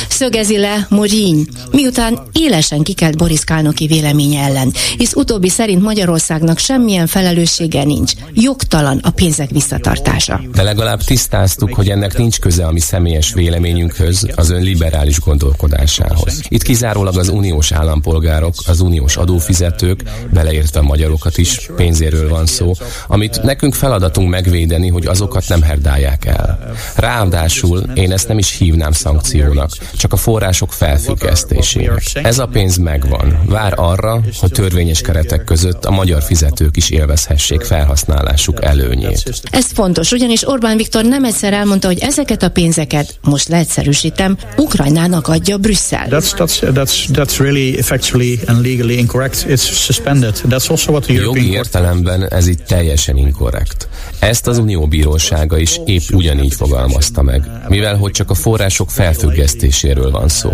Szögezi 0.08 0.58
le 0.58 0.86
Morin, 0.88 1.48
miután 1.70 2.18
élesen 2.32 2.82
kikelt 2.82 3.16
Boris 3.16 3.44
Kálnoki 3.46 3.86
véleménye 3.86 4.42
ellen, 4.42 4.72
hisz 4.96 5.14
utóbbi 5.14 5.48
szerint 5.48 5.82
Magyarországnak 5.82 6.58
semmilyen 6.58 7.06
felelőssége 7.06 7.84
nincs. 7.84 8.12
Jogtalan 8.34 9.00
a 9.02 9.10
pénzek 9.10 9.50
visszatartása. 9.50 10.40
De 10.54 10.62
legalább 10.62 11.02
tisztáztuk, 11.02 11.74
hogy 11.74 11.88
ennek 11.88 12.18
nincs 12.18 12.38
köze 12.38 12.66
a 12.66 12.72
mi 12.72 12.80
személyes 12.80 13.32
véleményünkhöz, 13.32 14.28
az 14.34 14.50
ön 14.50 14.62
liberális 14.62 15.20
gondolkodásához. 15.20 16.40
Itt 16.48 16.62
kizárólag 16.62 17.18
az 17.18 17.28
uniós 17.28 17.72
állampolgárok, 17.72 18.54
az 18.66 18.80
uniós 18.80 19.16
adófizetők, 19.16 20.02
beleértve 20.32 20.80
magyarokat 20.80 21.38
is, 21.38 21.70
pénzéről 21.76 22.28
van 22.28 22.46
szó, 22.46 22.72
amit 23.06 23.42
nekünk 23.42 23.74
feladatunk 23.74 24.28
megvédeni, 24.28 24.88
hogy 24.88 25.06
azokat 25.06 25.48
nem 25.48 25.62
herdálják 25.62 26.24
el. 26.24 26.74
Ráadásul 26.96 27.78
én 27.94 28.12
ezt 28.12 28.28
nem 28.28 28.38
is 28.38 28.56
hívnám 28.56 28.92
szankciónak, 28.92 29.70
csak 29.96 30.12
a 30.12 30.16
források 30.16 30.72
felfüggesztésének. 30.72 32.02
Ez 32.14 32.38
a 32.38 32.46
pénz 32.46 32.76
megvan. 32.76 33.35
Vár 33.44 33.72
arra, 33.76 34.20
hogy 34.40 34.50
törvényes 34.50 35.00
keretek 35.00 35.44
között 35.44 35.84
a 35.84 35.90
magyar 35.90 36.22
fizetők 36.22 36.76
is 36.76 36.90
élvezhessék 36.90 37.60
felhasználásuk 37.60 38.64
előnyét. 38.64 39.40
Ez 39.50 39.72
fontos, 39.72 40.12
ugyanis 40.12 40.48
Orbán 40.48 40.76
Viktor 40.76 41.04
nem 41.04 41.24
egyszer 41.24 41.52
elmondta, 41.52 41.86
hogy 41.86 41.98
ezeket 41.98 42.42
a 42.42 42.48
pénzeket, 42.48 43.18
most 43.22 43.48
leegyszerűsítem, 43.48 44.36
Ukrajnának 44.56 45.28
adja 45.28 45.56
Brüsszel. 45.56 46.06
That's, 46.10 46.30
that's, 46.36 46.58
that's, 46.60 47.08
that's 47.12 47.38
really 47.38 47.82
factually 47.82 48.38
and 48.46 48.66
legally 48.66 48.98
incorrect. 48.98 49.46
It's 49.48 49.84
suspended. 49.84 50.40
That's 50.48 50.70
also 50.70 50.90
what 50.90 51.04
the 51.04 51.14
European 51.14 51.44
Jogi 51.44 51.56
értelemben 51.56 52.28
ez 52.28 52.46
itt 52.46 52.66
teljesen 52.66 53.16
inkorrekt. 53.16 53.88
Ezt 54.18 54.46
az 54.46 54.58
Unió 54.58 54.86
bírósága 54.86 55.58
is 55.58 55.80
épp 55.84 56.02
ugyanígy 56.12 56.54
fogalmazta 56.54 57.22
meg, 57.22 57.50
mivel 57.68 57.96
hogy 57.96 58.12
csak 58.12 58.30
a 58.30 58.34
források 58.34 58.90
felfüggesztéséről 58.90 60.10
van 60.10 60.28
szó. 60.28 60.50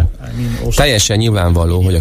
Teljesen 0.77 1.16
nyilvánvaló, 1.16 1.83
hogy 1.83 1.95
a 1.95 2.01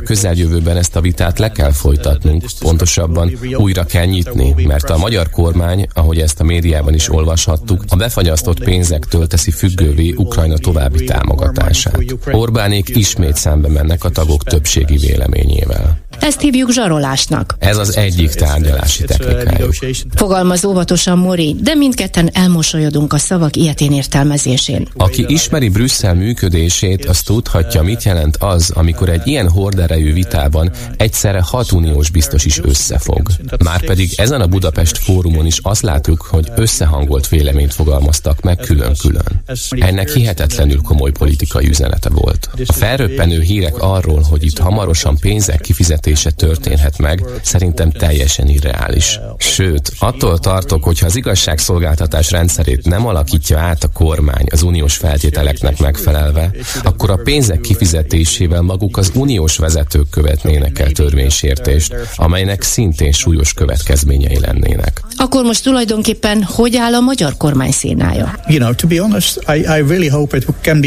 közeljövőben 0.61 0.77
ezt 0.77 0.95
a 0.95 1.01
vitát 1.01 1.39
le 1.39 1.51
kell 1.51 1.71
folytatnunk, 1.71 2.43
pontosabban 2.59 3.39
újra 3.57 3.83
kell 3.83 4.05
nyitni, 4.05 4.55
mert 4.67 4.89
a 4.89 4.97
magyar 4.97 5.29
kormány, 5.29 5.87
ahogy 5.93 6.19
ezt 6.19 6.39
a 6.39 6.43
médiában 6.43 6.93
is 6.93 7.09
olvashattuk, 7.09 7.83
a 7.87 7.95
befagyasztott 7.95 8.63
pénzektől 8.63 9.27
teszi 9.27 9.51
függővé 9.51 10.13
Ukrajna 10.17 10.57
további 10.57 11.03
támogatását. 11.03 12.03
Orbánék 12.31 12.95
ismét 12.95 13.35
szembe 13.35 13.67
mennek 13.67 14.03
a 14.03 14.09
tagok 14.09 14.43
többségi 14.43 14.97
véleményével. 14.97 15.99
Ezt 16.19 16.41
hívjuk 16.41 16.71
zsarolásnak. 16.71 17.55
Ez 17.59 17.77
az 17.77 17.97
egyik 17.97 18.29
tárgyalási 18.29 19.03
technikájuk. 19.03 19.73
Fogalmaz 20.15 20.65
óvatosan 20.65 21.17
Mori, 21.17 21.55
de 21.61 21.75
mindketten 21.75 22.29
elmosolyodunk 22.33 23.13
a 23.13 23.17
szavak 23.17 23.55
ilyetén 23.55 23.91
értelmezésén. 23.91 24.87
Aki 24.97 25.25
ismeri 25.27 25.69
Brüsszel 25.69 26.13
működését, 26.13 27.05
az 27.05 27.21
tudhatja, 27.21 27.81
mit 27.81 28.03
jelent 28.03 28.37
az, 28.39 28.71
amikor 28.75 29.09
egy 29.09 29.27
ilyen 29.27 29.49
horderejű 29.49 30.13
vitában 30.13 30.50
egyszerre 30.97 31.41
hat 31.41 31.71
uniós 31.71 32.09
biztos 32.09 32.45
is 32.45 32.59
összefog. 32.63 33.29
Márpedig 33.63 34.13
ezen 34.17 34.41
a 34.41 34.47
Budapest 34.47 34.97
fórumon 34.97 35.45
is 35.45 35.59
azt 35.61 35.81
látjuk, 35.81 36.21
hogy 36.21 36.51
összehangolt 36.55 37.27
véleményt 37.27 37.73
fogalmaztak 37.73 38.41
meg 38.41 38.57
külön-külön. 38.57 39.43
Ennek 39.69 40.09
hihetetlenül 40.09 40.81
komoly 40.81 41.11
politikai 41.11 41.67
üzenete 41.67 42.09
volt. 42.09 42.49
A 42.65 42.73
felröppenő 42.73 43.41
hírek 43.41 43.77
arról, 43.77 44.21
hogy 44.21 44.43
itt 44.43 44.57
hamarosan 44.57 45.17
pénzek 45.17 45.61
kifizetése 45.61 46.31
történhet 46.31 46.97
meg, 46.97 47.23
szerintem 47.41 47.91
teljesen 47.91 48.47
irreális. 48.47 49.19
Sőt, 49.37 49.91
attól 49.99 50.39
tartok, 50.39 50.83
hogy 50.83 50.99
ha 50.99 51.05
az 51.05 51.15
igazságszolgáltatás 51.15 52.31
rendszerét 52.31 52.85
nem 52.85 53.07
alakítja 53.07 53.59
át 53.59 53.83
a 53.83 53.87
kormány 53.87 54.45
az 54.51 54.61
uniós 54.61 54.97
feltételeknek 54.97 55.79
megfelelve, 55.79 56.51
akkor 56.83 57.09
a 57.09 57.19
pénzek 57.23 57.61
kifizetésével 57.61 58.61
maguk 58.61 58.97
az 58.97 59.11
uniós 59.15 59.57
vezetők 59.57 60.09
követnének 60.41 60.79
el 60.79 60.91
törvénysértést, 60.91 61.95
amelynek 62.15 62.61
szintén 62.61 63.11
súlyos 63.11 63.53
következményei 63.53 64.39
lennének. 64.39 65.01
Akkor 65.15 65.43
most 65.43 65.63
tulajdonképpen 65.63 66.43
hogy 66.43 66.75
áll 66.75 66.93
a 66.93 66.99
magyar 66.99 67.37
kormány 67.37 67.71
szénája? 67.71 68.39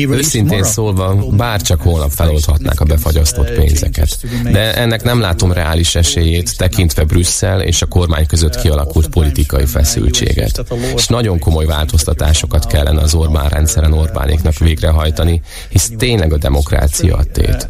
Őszintén 0.08 0.64
szólva, 0.64 1.14
bárcsak 1.30 1.80
holnap 1.80 2.10
feloldhatnák 2.10 2.80
a 2.80 2.84
befagyasztott 2.84 3.50
pénzeket. 3.50 4.18
De 4.42 4.74
ennek 4.74 5.02
nem 5.02 5.20
látom 5.20 5.52
reális 5.52 5.94
esélyét, 5.94 6.56
tekintve 6.56 7.04
Brüsszel 7.04 7.62
és 7.62 7.82
a 7.82 7.86
kormány 7.86 8.26
között 8.26 8.60
kialakult 8.60 9.08
politikai 9.08 9.66
feszültséget. 9.66 10.64
És 10.96 11.06
nagyon 11.06 11.38
komoly 11.38 11.64
változtatásokat 11.64 12.66
kellene 12.66 13.00
az 13.00 13.14
Orbán 13.14 13.48
rendszeren 13.48 13.92
Orbánéknak 13.92 14.58
végrehajtani, 14.58 15.42
hisz 15.68 15.90
tényleg 15.98 16.32
a 16.32 16.38
demokrácia 16.38 17.16
a 17.16 17.24
tét. 17.24 17.68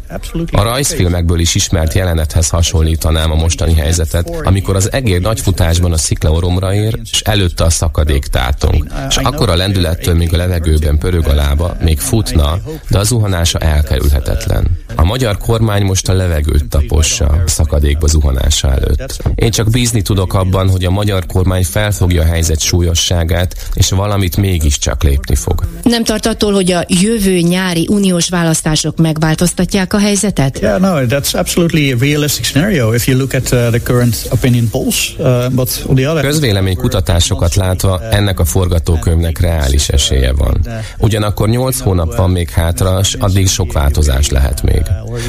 A 0.51 0.61
rajzfilmekből 0.61 1.39
is 1.39 1.55
ismert 1.75 1.93
jelenethez 1.93 2.49
hasonlítanám 2.49 3.31
a 3.31 3.35
mostani 3.35 3.73
helyzetet, 3.73 4.29
amikor 4.43 4.75
az 4.75 4.91
egér 4.91 5.21
nagyfutásban 5.21 5.91
a 5.91 5.97
sziklaoromra 5.97 6.73
ér, 6.73 6.99
és 7.11 7.21
előtte 7.21 7.63
a 7.63 7.69
szakadék 7.69 8.25
tátong. 8.25 8.87
És 9.09 9.17
akkor 9.17 9.49
a 9.49 9.55
lendülettől 9.55 10.15
még 10.15 10.33
a 10.33 10.37
levegőben 10.37 10.97
pörög 10.97 11.27
a 11.27 11.33
lába, 11.33 11.75
még 11.81 11.99
futna, 11.99 12.59
de 12.89 12.99
a 12.99 13.03
zuhanása 13.03 13.59
elkerülhetetlen. 13.59 14.77
A 14.95 15.03
magyar 15.05 15.37
kormány 15.37 15.83
most 15.83 16.09
a 16.09 16.13
levegőt 16.13 16.69
tapossa 16.69 17.25
a 17.25 17.43
szakadékba 17.45 18.07
zuhanása 18.07 18.71
előtt. 18.71 19.17
Én 19.35 19.51
csak 19.51 19.69
bízni 19.69 20.01
tudok 20.01 20.33
abban, 20.33 20.69
hogy 20.69 20.85
a 20.85 20.91
magyar 20.91 21.25
kormány 21.25 21.63
felfogja 21.63 22.21
a 22.21 22.25
helyzet 22.25 22.59
súlyosságát, 22.59 23.69
és 23.73 23.89
valamit 23.89 24.37
mégiscsak 24.37 25.03
lépni 25.03 25.35
fog. 25.35 25.67
Nem 25.83 26.03
tart 26.03 26.25
attól, 26.25 26.53
hogy 26.53 26.71
a 26.71 26.85
jövő 26.87 27.39
nyári 27.39 27.87
uniós 27.91 28.29
választások 28.29 28.97
megváltoztatják 28.97 29.93
a 29.93 29.99
helyzetet? 29.99 30.59
Yeah, 30.59 30.79
no, 30.79 31.05
that's 31.07 31.35
absolutely 31.35 31.64
a 31.73 31.97
realistic 31.99 32.45
scenario 32.45 32.93
if 32.93 33.07
you 33.07 33.17
look 33.17 33.33
at 33.33 33.51
uh, 33.51 33.69
the 33.69 33.79
current 33.79 34.27
opinion 34.31 34.69
polls. 34.69 35.15
Uh, 35.19 35.49
but 35.49 35.85
on 35.87 35.95
the 35.95 36.09
other... 36.09 36.23
Közvélemény 36.23 36.75
kutatásokat 36.75 37.55
látva 37.55 38.01
ennek 38.09 38.39
a 38.39 38.45
forgatókönyvnek 38.45 39.39
reális 39.39 39.89
esélye 39.89 40.31
van. 40.33 40.59
Ugyanakkor 40.97 41.49
8 41.49 41.79
hónap 41.79 42.15
van 42.15 42.29
még 42.29 42.49
hátra, 42.49 42.99
és 42.99 43.13
addig 43.13 43.47
sok 43.47 43.73
változás 43.73 44.29
lehet 44.29 44.61
még. 44.61 44.81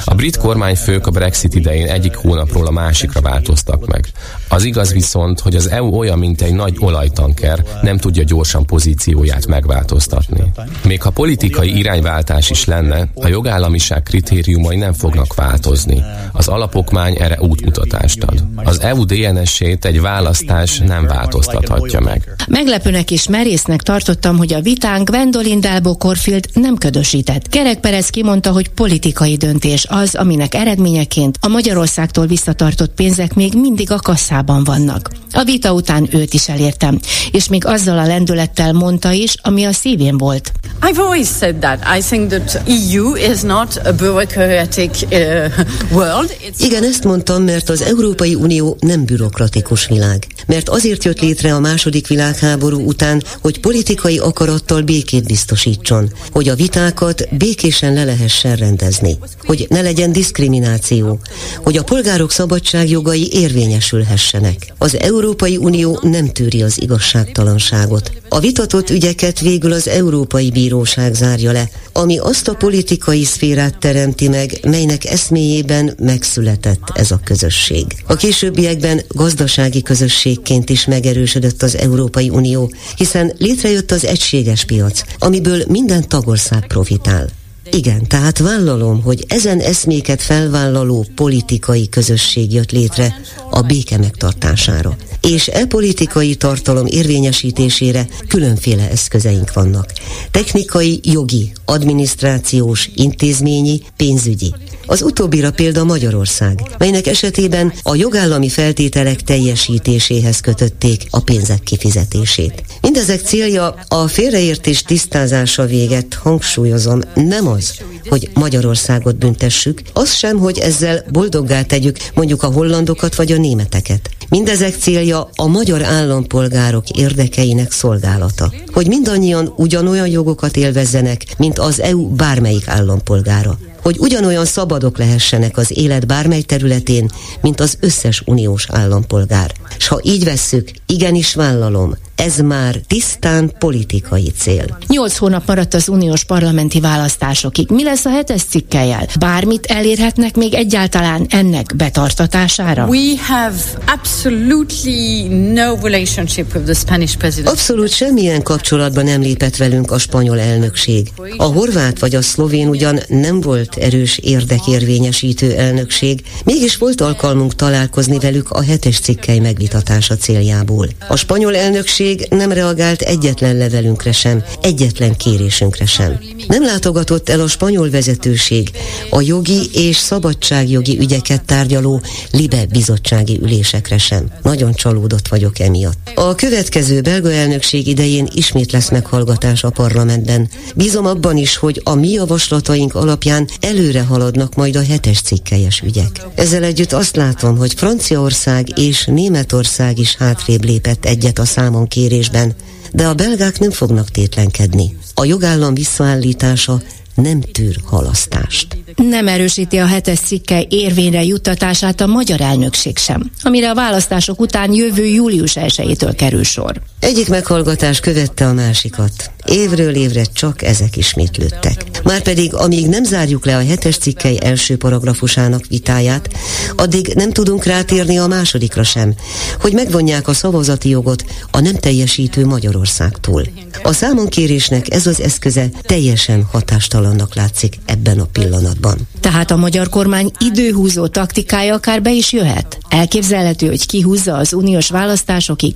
A 0.04 0.14
brit 0.14 0.36
kormányfők 0.36 1.06
a 1.06 1.10
Brexit 1.10 1.54
idején 1.54 1.86
egyik 1.86 2.14
hónapról 2.14 2.66
a 2.66 2.70
másikra 2.70 3.20
változtak 3.20 3.86
meg. 3.86 4.06
Az 4.48 4.64
igaz 4.64 4.92
viszont, 4.92 5.40
hogy 5.40 5.56
az 5.56 5.70
EU 5.70 5.96
olyan, 5.96 6.18
mint 6.18 6.42
egy 6.42 6.54
nagy 6.54 6.76
olajtanker, 6.80 7.64
nem 7.82 7.98
tudja 7.98 8.22
gyorsan 8.22 8.66
pozícióját 8.66 9.46
megváltoztatni. 9.46 10.52
Még 10.84 11.02
ha 11.02 11.10
politikai 11.10 11.78
irányváltás 11.78 12.50
is 12.50 12.64
lenne, 12.64 13.08
a 13.14 13.28
jogállamiság 13.28 14.02
kritériumai 14.02 14.76
nem 14.76 14.92
fognak 14.92 15.34
változni. 15.34 16.04
Az 16.32 16.48
alapokmány 16.48 17.16
erre 17.20 17.38
útmutatást 17.40 18.22
ad. 18.22 18.44
Az 18.56 18.80
EU 18.80 19.04
DNS-ét 19.04 19.84
egy 19.84 20.00
választás 20.00 20.78
nem 20.78 21.06
változtathatja 21.06 22.00
meg. 22.00 22.34
Meglepőnek 22.48 23.10
és 23.10 23.28
merésznek 23.28 23.82
tartottam, 23.82 24.36
hogy 24.36 24.52
a 24.52 24.60
vitánk 24.60 25.10
Gwendolyn 25.10 25.60
Dalbo 25.60 25.96
Corfield 25.96 26.48
nem 26.52 26.76
ködösített. 26.76 27.48
Kerek 27.48 27.80
Perez 27.80 28.08
kimondta, 28.08 28.50
hogy 28.50 28.68
politikai 28.68 29.36
döntés 29.36 29.86
az, 29.88 30.14
aminek 30.14 30.54
eredményeként 30.54 31.38
a 31.40 31.48
Magyarországtól 31.48 32.26
visszatartott 32.26 32.94
pénzek 32.94 33.34
még 33.34 33.54
mindig 33.54 33.90
a 33.90 33.98
kasszában 33.98 34.64
vannak. 34.64 35.10
A 35.32 35.44
vita 35.44 35.72
után 35.72 36.08
őt 36.10 36.34
is 36.34 36.48
elértem, 36.48 36.98
és 37.30 37.48
még 37.48 37.66
azzal 37.66 37.98
a 37.98 38.06
lendülettel 38.06 38.72
mondta 38.72 39.12
is, 39.12 39.34
ami 39.42 39.64
a 39.64 39.72
szívén 39.72 40.18
volt. 40.18 40.52
I've 40.82 40.98
always 40.98 41.28
said 41.28 41.56
that. 41.56 41.78
I 41.98 42.00
think 42.00 42.28
that 42.28 42.62
EU 42.66 43.14
is 43.14 43.40
not 43.40 43.80
a 43.84 43.92
bureaucratic 43.92 45.02
uh, 45.02 45.50
world. 45.90 46.15
Igen, 46.58 46.84
ezt 46.84 47.04
mondtam, 47.04 47.42
mert 47.42 47.68
az 47.68 47.82
Európai 47.82 48.34
Unió 48.34 48.76
nem 48.80 49.04
bürokratikus 49.04 49.86
világ. 49.86 50.26
Mert 50.46 50.68
azért 50.68 51.04
jött 51.04 51.20
létre 51.20 51.54
a 51.54 51.60
második 51.60 52.06
világháború 52.06 52.86
után, 52.86 53.22
hogy 53.40 53.60
politikai 53.60 54.18
akarattal 54.18 54.82
békét 54.82 55.26
biztosítson, 55.26 56.12
hogy 56.30 56.48
a 56.48 56.54
vitákat 56.54 57.28
békésen 57.36 57.92
le 57.92 58.04
lehessen 58.04 58.56
rendezni. 58.56 59.18
hogy 59.44 59.66
ne 59.68 59.80
legyen 59.80 60.12
diszkrimináció, 60.12 61.18
hogy 61.62 61.76
a 61.76 61.82
polgárok 61.82 62.30
szabadságjogai 62.30 63.32
érvényesülhessenek. 63.32 64.72
Az 64.78 64.98
Európai 64.98 65.56
Unió 65.56 65.98
nem 66.02 66.32
tűri 66.32 66.62
az 66.62 66.82
igazságtalanságot. 66.82 68.12
A 68.28 68.40
vitatott 68.40 68.90
ügyeket 68.90 69.40
végül 69.40 69.72
az 69.72 69.88
Európai 69.88 70.50
Bíróság 70.50 71.14
zárja 71.14 71.52
le, 71.52 71.70
ami 71.92 72.18
azt 72.18 72.48
a 72.48 72.54
politikai 72.54 73.24
szférát 73.24 73.78
teremti 73.78 74.28
meg, 74.28 74.58
melynek 74.62 75.04
eszméjében 75.04 75.94
megszületett 76.06 76.90
ez 76.94 77.10
a 77.10 77.20
közösség. 77.24 77.84
A 78.06 78.14
későbbiekben 78.14 79.02
gazdasági 79.08 79.82
közösségként 79.82 80.70
is 80.70 80.86
megerősödött 80.86 81.62
az 81.62 81.76
Európai 81.76 82.28
Unió, 82.28 82.72
hiszen 82.96 83.32
létrejött 83.38 83.90
az 83.90 84.04
egységes 84.04 84.64
piac, 84.64 85.02
amiből 85.18 85.64
minden 85.68 86.08
tagország 86.08 86.66
profitál. 86.66 87.28
Igen, 87.70 88.06
tehát 88.08 88.38
vállalom, 88.38 89.02
hogy 89.02 89.24
ezen 89.28 89.60
eszméket 89.60 90.22
felvállaló 90.22 91.06
politikai 91.14 91.88
közösség 91.88 92.52
jött 92.52 92.70
létre 92.70 93.20
a 93.50 93.60
béke 93.60 93.98
megtartására. 93.98 94.96
És 95.20 95.48
e 95.48 95.66
politikai 95.66 96.34
tartalom 96.34 96.86
érvényesítésére 96.86 98.06
különféle 98.28 98.90
eszközeink 98.90 99.52
vannak. 99.52 99.92
Technikai, 100.30 101.00
jogi, 101.02 101.52
adminisztrációs, 101.64 102.90
intézményi, 102.94 103.80
pénzügyi. 103.96 104.54
Az 104.86 105.02
utóbbira 105.02 105.50
példa 105.50 105.84
Magyarország, 105.84 106.60
melynek 106.78 107.06
esetében 107.06 107.72
a 107.82 107.94
jogállami 107.94 108.48
feltételek 108.48 109.20
teljesítéséhez 109.20 110.40
kötötték 110.40 111.06
a 111.10 111.20
pénzek 111.20 111.62
kifizetését. 111.62 112.62
Mindezek 112.80 113.20
célja 113.20 113.74
a 113.88 114.06
félreértés 114.08 114.82
tisztázása 114.82 115.66
véget, 115.66 116.14
hangsúlyozom, 116.14 117.00
nem 117.14 117.48
az, 117.48 117.74
hogy 118.08 118.30
Magyarországot 118.34 119.18
büntessük, 119.18 119.80
az 119.92 120.14
sem, 120.14 120.38
hogy 120.38 120.58
ezzel 120.58 121.04
boldoggá 121.12 121.62
tegyük 121.62 121.96
mondjuk 122.14 122.42
a 122.42 122.52
hollandokat 122.52 123.14
vagy 123.14 123.32
a 123.32 123.36
németeket. 123.36 124.10
Mindezek 124.28 124.74
célja 124.80 125.28
a 125.34 125.46
magyar 125.46 125.82
állampolgárok 125.82 126.88
érdekeinek 126.88 127.72
szolgálata. 127.72 128.52
Hogy 128.72 128.86
mindannyian 128.86 129.52
ugyanolyan 129.56 130.08
jogokat 130.08 130.56
élvezzenek, 130.56 131.24
mint 131.38 131.58
az 131.58 131.80
EU 131.80 132.08
bármelyik 132.08 132.68
állampolgára 132.68 133.58
hogy 133.86 133.98
ugyanolyan 133.98 134.44
szabadok 134.44 134.98
lehessenek 134.98 135.56
az 135.56 135.78
élet 135.78 136.06
bármely 136.06 136.42
területén, 136.42 137.10
mint 137.40 137.60
az 137.60 137.76
összes 137.80 138.22
uniós 138.24 138.66
állampolgár. 138.70 139.52
S 139.78 139.88
ha 139.88 140.00
így 140.02 140.24
vesszük, 140.24 140.70
igenis 140.86 141.34
vállalom, 141.34 141.96
ez 142.16 142.36
már 142.36 142.80
tisztán 142.86 143.52
politikai 143.58 144.32
cél. 144.38 144.78
Nyolc 144.86 145.16
hónap 145.16 145.46
maradt 145.46 145.74
az 145.74 145.88
uniós 145.88 146.24
parlamenti 146.24 146.80
választásokig. 146.80 147.70
Mi 147.70 147.84
lesz 147.84 148.04
a 148.04 148.10
hetes 148.10 148.42
cikkeljel? 148.42 149.06
Bármit 149.18 149.66
elérhetnek 149.66 150.36
még 150.36 150.54
egyáltalán 150.54 151.26
ennek 151.30 151.76
betartatására? 151.76 152.86
We 152.86 153.14
have 153.26 153.56
absolutely 153.86 155.22
no 155.52 155.74
relationship 155.82 156.54
with 156.54 156.64
the 156.64 156.74
Spanish 156.74 157.16
president. 157.16 157.48
Abszolút 157.48 157.90
semmilyen 157.90 158.42
kapcsolatban 158.42 159.04
nem 159.04 159.20
lépett 159.20 159.56
velünk 159.56 159.90
a 159.90 159.98
spanyol 159.98 160.40
elnökség. 160.40 161.08
A 161.36 161.44
horvát 161.44 161.98
vagy 161.98 162.14
a 162.14 162.22
szlovén 162.22 162.68
ugyan 162.68 163.00
nem 163.08 163.40
volt 163.40 163.75
erős 163.78 164.18
érdekérvényesítő 164.18 165.52
elnökség, 165.52 166.22
mégis 166.44 166.76
volt 166.76 167.00
alkalmunk 167.00 167.54
találkozni 167.54 168.18
velük 168.18 168.50
a 168.50 168.62
hetes 168.62 169.00
cikkely 169.00 169.38
megvitatása 169.38 170.16
céljából. 170.16 170.88
A 171.08 171.16
spanyol 171.16 171.56
elnökség 171.56 172.26
nem 172.30 172.52
reagált 172.52 173.02
egyetlen 173.02 173.56
levelünkre 173.56 174.12
sem, 174.12 174.44
egyetlen 174.62 175.16
kérésünkre 175.16 175.86
sem. 175.86 176.18
Nem 176.48 176.64
látogatott 176.64 177.28
el 177.28 177.40
a 177.40 177.48
spanyol 177.48 177.90
vezetőség 177.90 178.70
a 179.10 179.20
jogi 179.20 179.70
és 179.72 179.96
szabadságjogi 179.96 180.98
ügyeket 180.98 181.44
tárgyaló 181.44 182.00
Libe 182.30 182.66
bizottsági 182.66 183.38
ülésekre 183.42 183.98
sem. 183.98 184.26
Nagyon 184.42 184.72
csalódott 184.74 185.28
vagyok 185.28 185.58
emiatt. 185.58 186.10
A 186.14 186.34
következő 186.34 187.00
belga 187.00 187.32
elnökség 187.32 187.86
idején 187.86 188.28
ismét 188.34 188.72
lesz 188.72 188.90
meghallgatás 188.90 189.64
a 189.64 189.70
parlamentben. 189.70 190.48
Bízom 190.74 191.06
abban 191.06 191.36
is, 191.36 191.56
hogy 191.56 191.80
a 191.84 191.94
mi 191.94 192.10
javaslataink 192.10 192.94
alapján 192.94 193.48
előre 193.66 194.02
haladnak 194.02 194.54
majd 194.54 194.76
a 194.76 194.84
hetes 194.84 195.20
cikkelyes 195.20 195.80
ügyek. 195.80 196.26
Ezzel 196.34 196.62
együtt 196.62 196.92
azt 196.92 197.16
látom, 197.16 197.56
hogy 197.56 197.74
Franciaország 197.74 198.78
és 198.78 199.04
Németország 199.04 199.98
is 199.98 200.16
hátrébb 200.16 200.64
lépett 200.64 201.04
egyet 201.04 201.38
a 201.38 201.44
számon 201.44 201.88
kérésben, 201.88 202.54
de 202.92 203.06
a 203.06 203.14
belgák 203.14 203.58
nem 203.58 203.70
fognak 203.70 204.10
tétlenkedni. 204.10 204.96
A 205.14 205.24
jogállam 205.24 205.74
visszaállítása 205.74 206.80
nem 207.14 207.40
tűr 207.40 207.76
halasztást. 207.84 208.76
Nem 208.96 209.28
erősíti 209.28 209.76
a 209.76 209.86
hetes 209.86 210.18
cikke 210.18 210.66
érvényre 210.68 211.24
juttatását 211.24 212.00
a 212.00 212.06
magyar 212.06 212.40
elnökség 212.40 212.98
sem, 212.98 213.30
amire 213.42 213.70
a 213.70 213.74
választások 213.74 214.40
után 214.40 214.72
jövő 214.72 215.04
július 215.04 215.52
1-től 215.54 216.12
kerül 216.16 216.44
sor. 216.44 216.80
Egyik 217.00 217.28
meghallgatás 217.28 218.00
követte 218.00 218.46
a 218.46 218.52
másikat. 218.52 219.30
Évről 219.44 219.94
évre 219.94 220.24
csak 220.24 220.62
ezek 220.62 220.96
ismétlődtek. 220.96 221.84
Márpedig, 222.02 222.54
amíg 222.54 222.88
nem 222.88 223.04
zárjuk 223.04 223.44
le 223.44 223.56
a 223.56 223.64
hetes 223.64 223.96
cikkei 223.96 224.38
első 224.42 224.76
paragrafusának 224.76 225.66
vitáját, 225.68 226.28
addig 226.76 227.12
nem 227.14 227.32
tudunk 227.32 227.64
rátérni 227.64 228.18
a 228.18 228.26
másodikra 228.26 228.82
sem, 228.82 229.14
hogy 229.60 229.72
megvonják 229.72 230.28
a 230.28 230.32
szavazati 230.32 230.88
jogot 230.88 231.24
a 231.50 231.60
nem 231.60 231.74
teljesítő 231.74 232.46
Magyarországtól. 232.46 233.48
A 233.82 233.92
számonkérésnek 233.92 234.92
ez 234.92 235.06
az 235.06 235.20
eszköze 235.20 235.68
teljesen 235.82 236.42
hatástalannak 236.52 237.34
látszik 237.34 237.78
ebben 237.84 238.20
a 238.20 238.24
pillanatban. 238.24 239.08
Tehát 239.20 239.50
a 239.50 239.56
magyar 239.56 239.88
kormány 239.88 240.30
időhúzó 240.38 241.06
taktikája 241.06 241.74
akár 241.74 242.02
be 242.02 242.12
is 242.12 242.32
jöhet? 242.32 242.78
Elképzelhető, 242.88 243.66
hogy 243.66 243.86
kihúzza 243.86 244.36
az 244.36 244.52
uniós 244.52 244.88
választásokig 244.88 245.74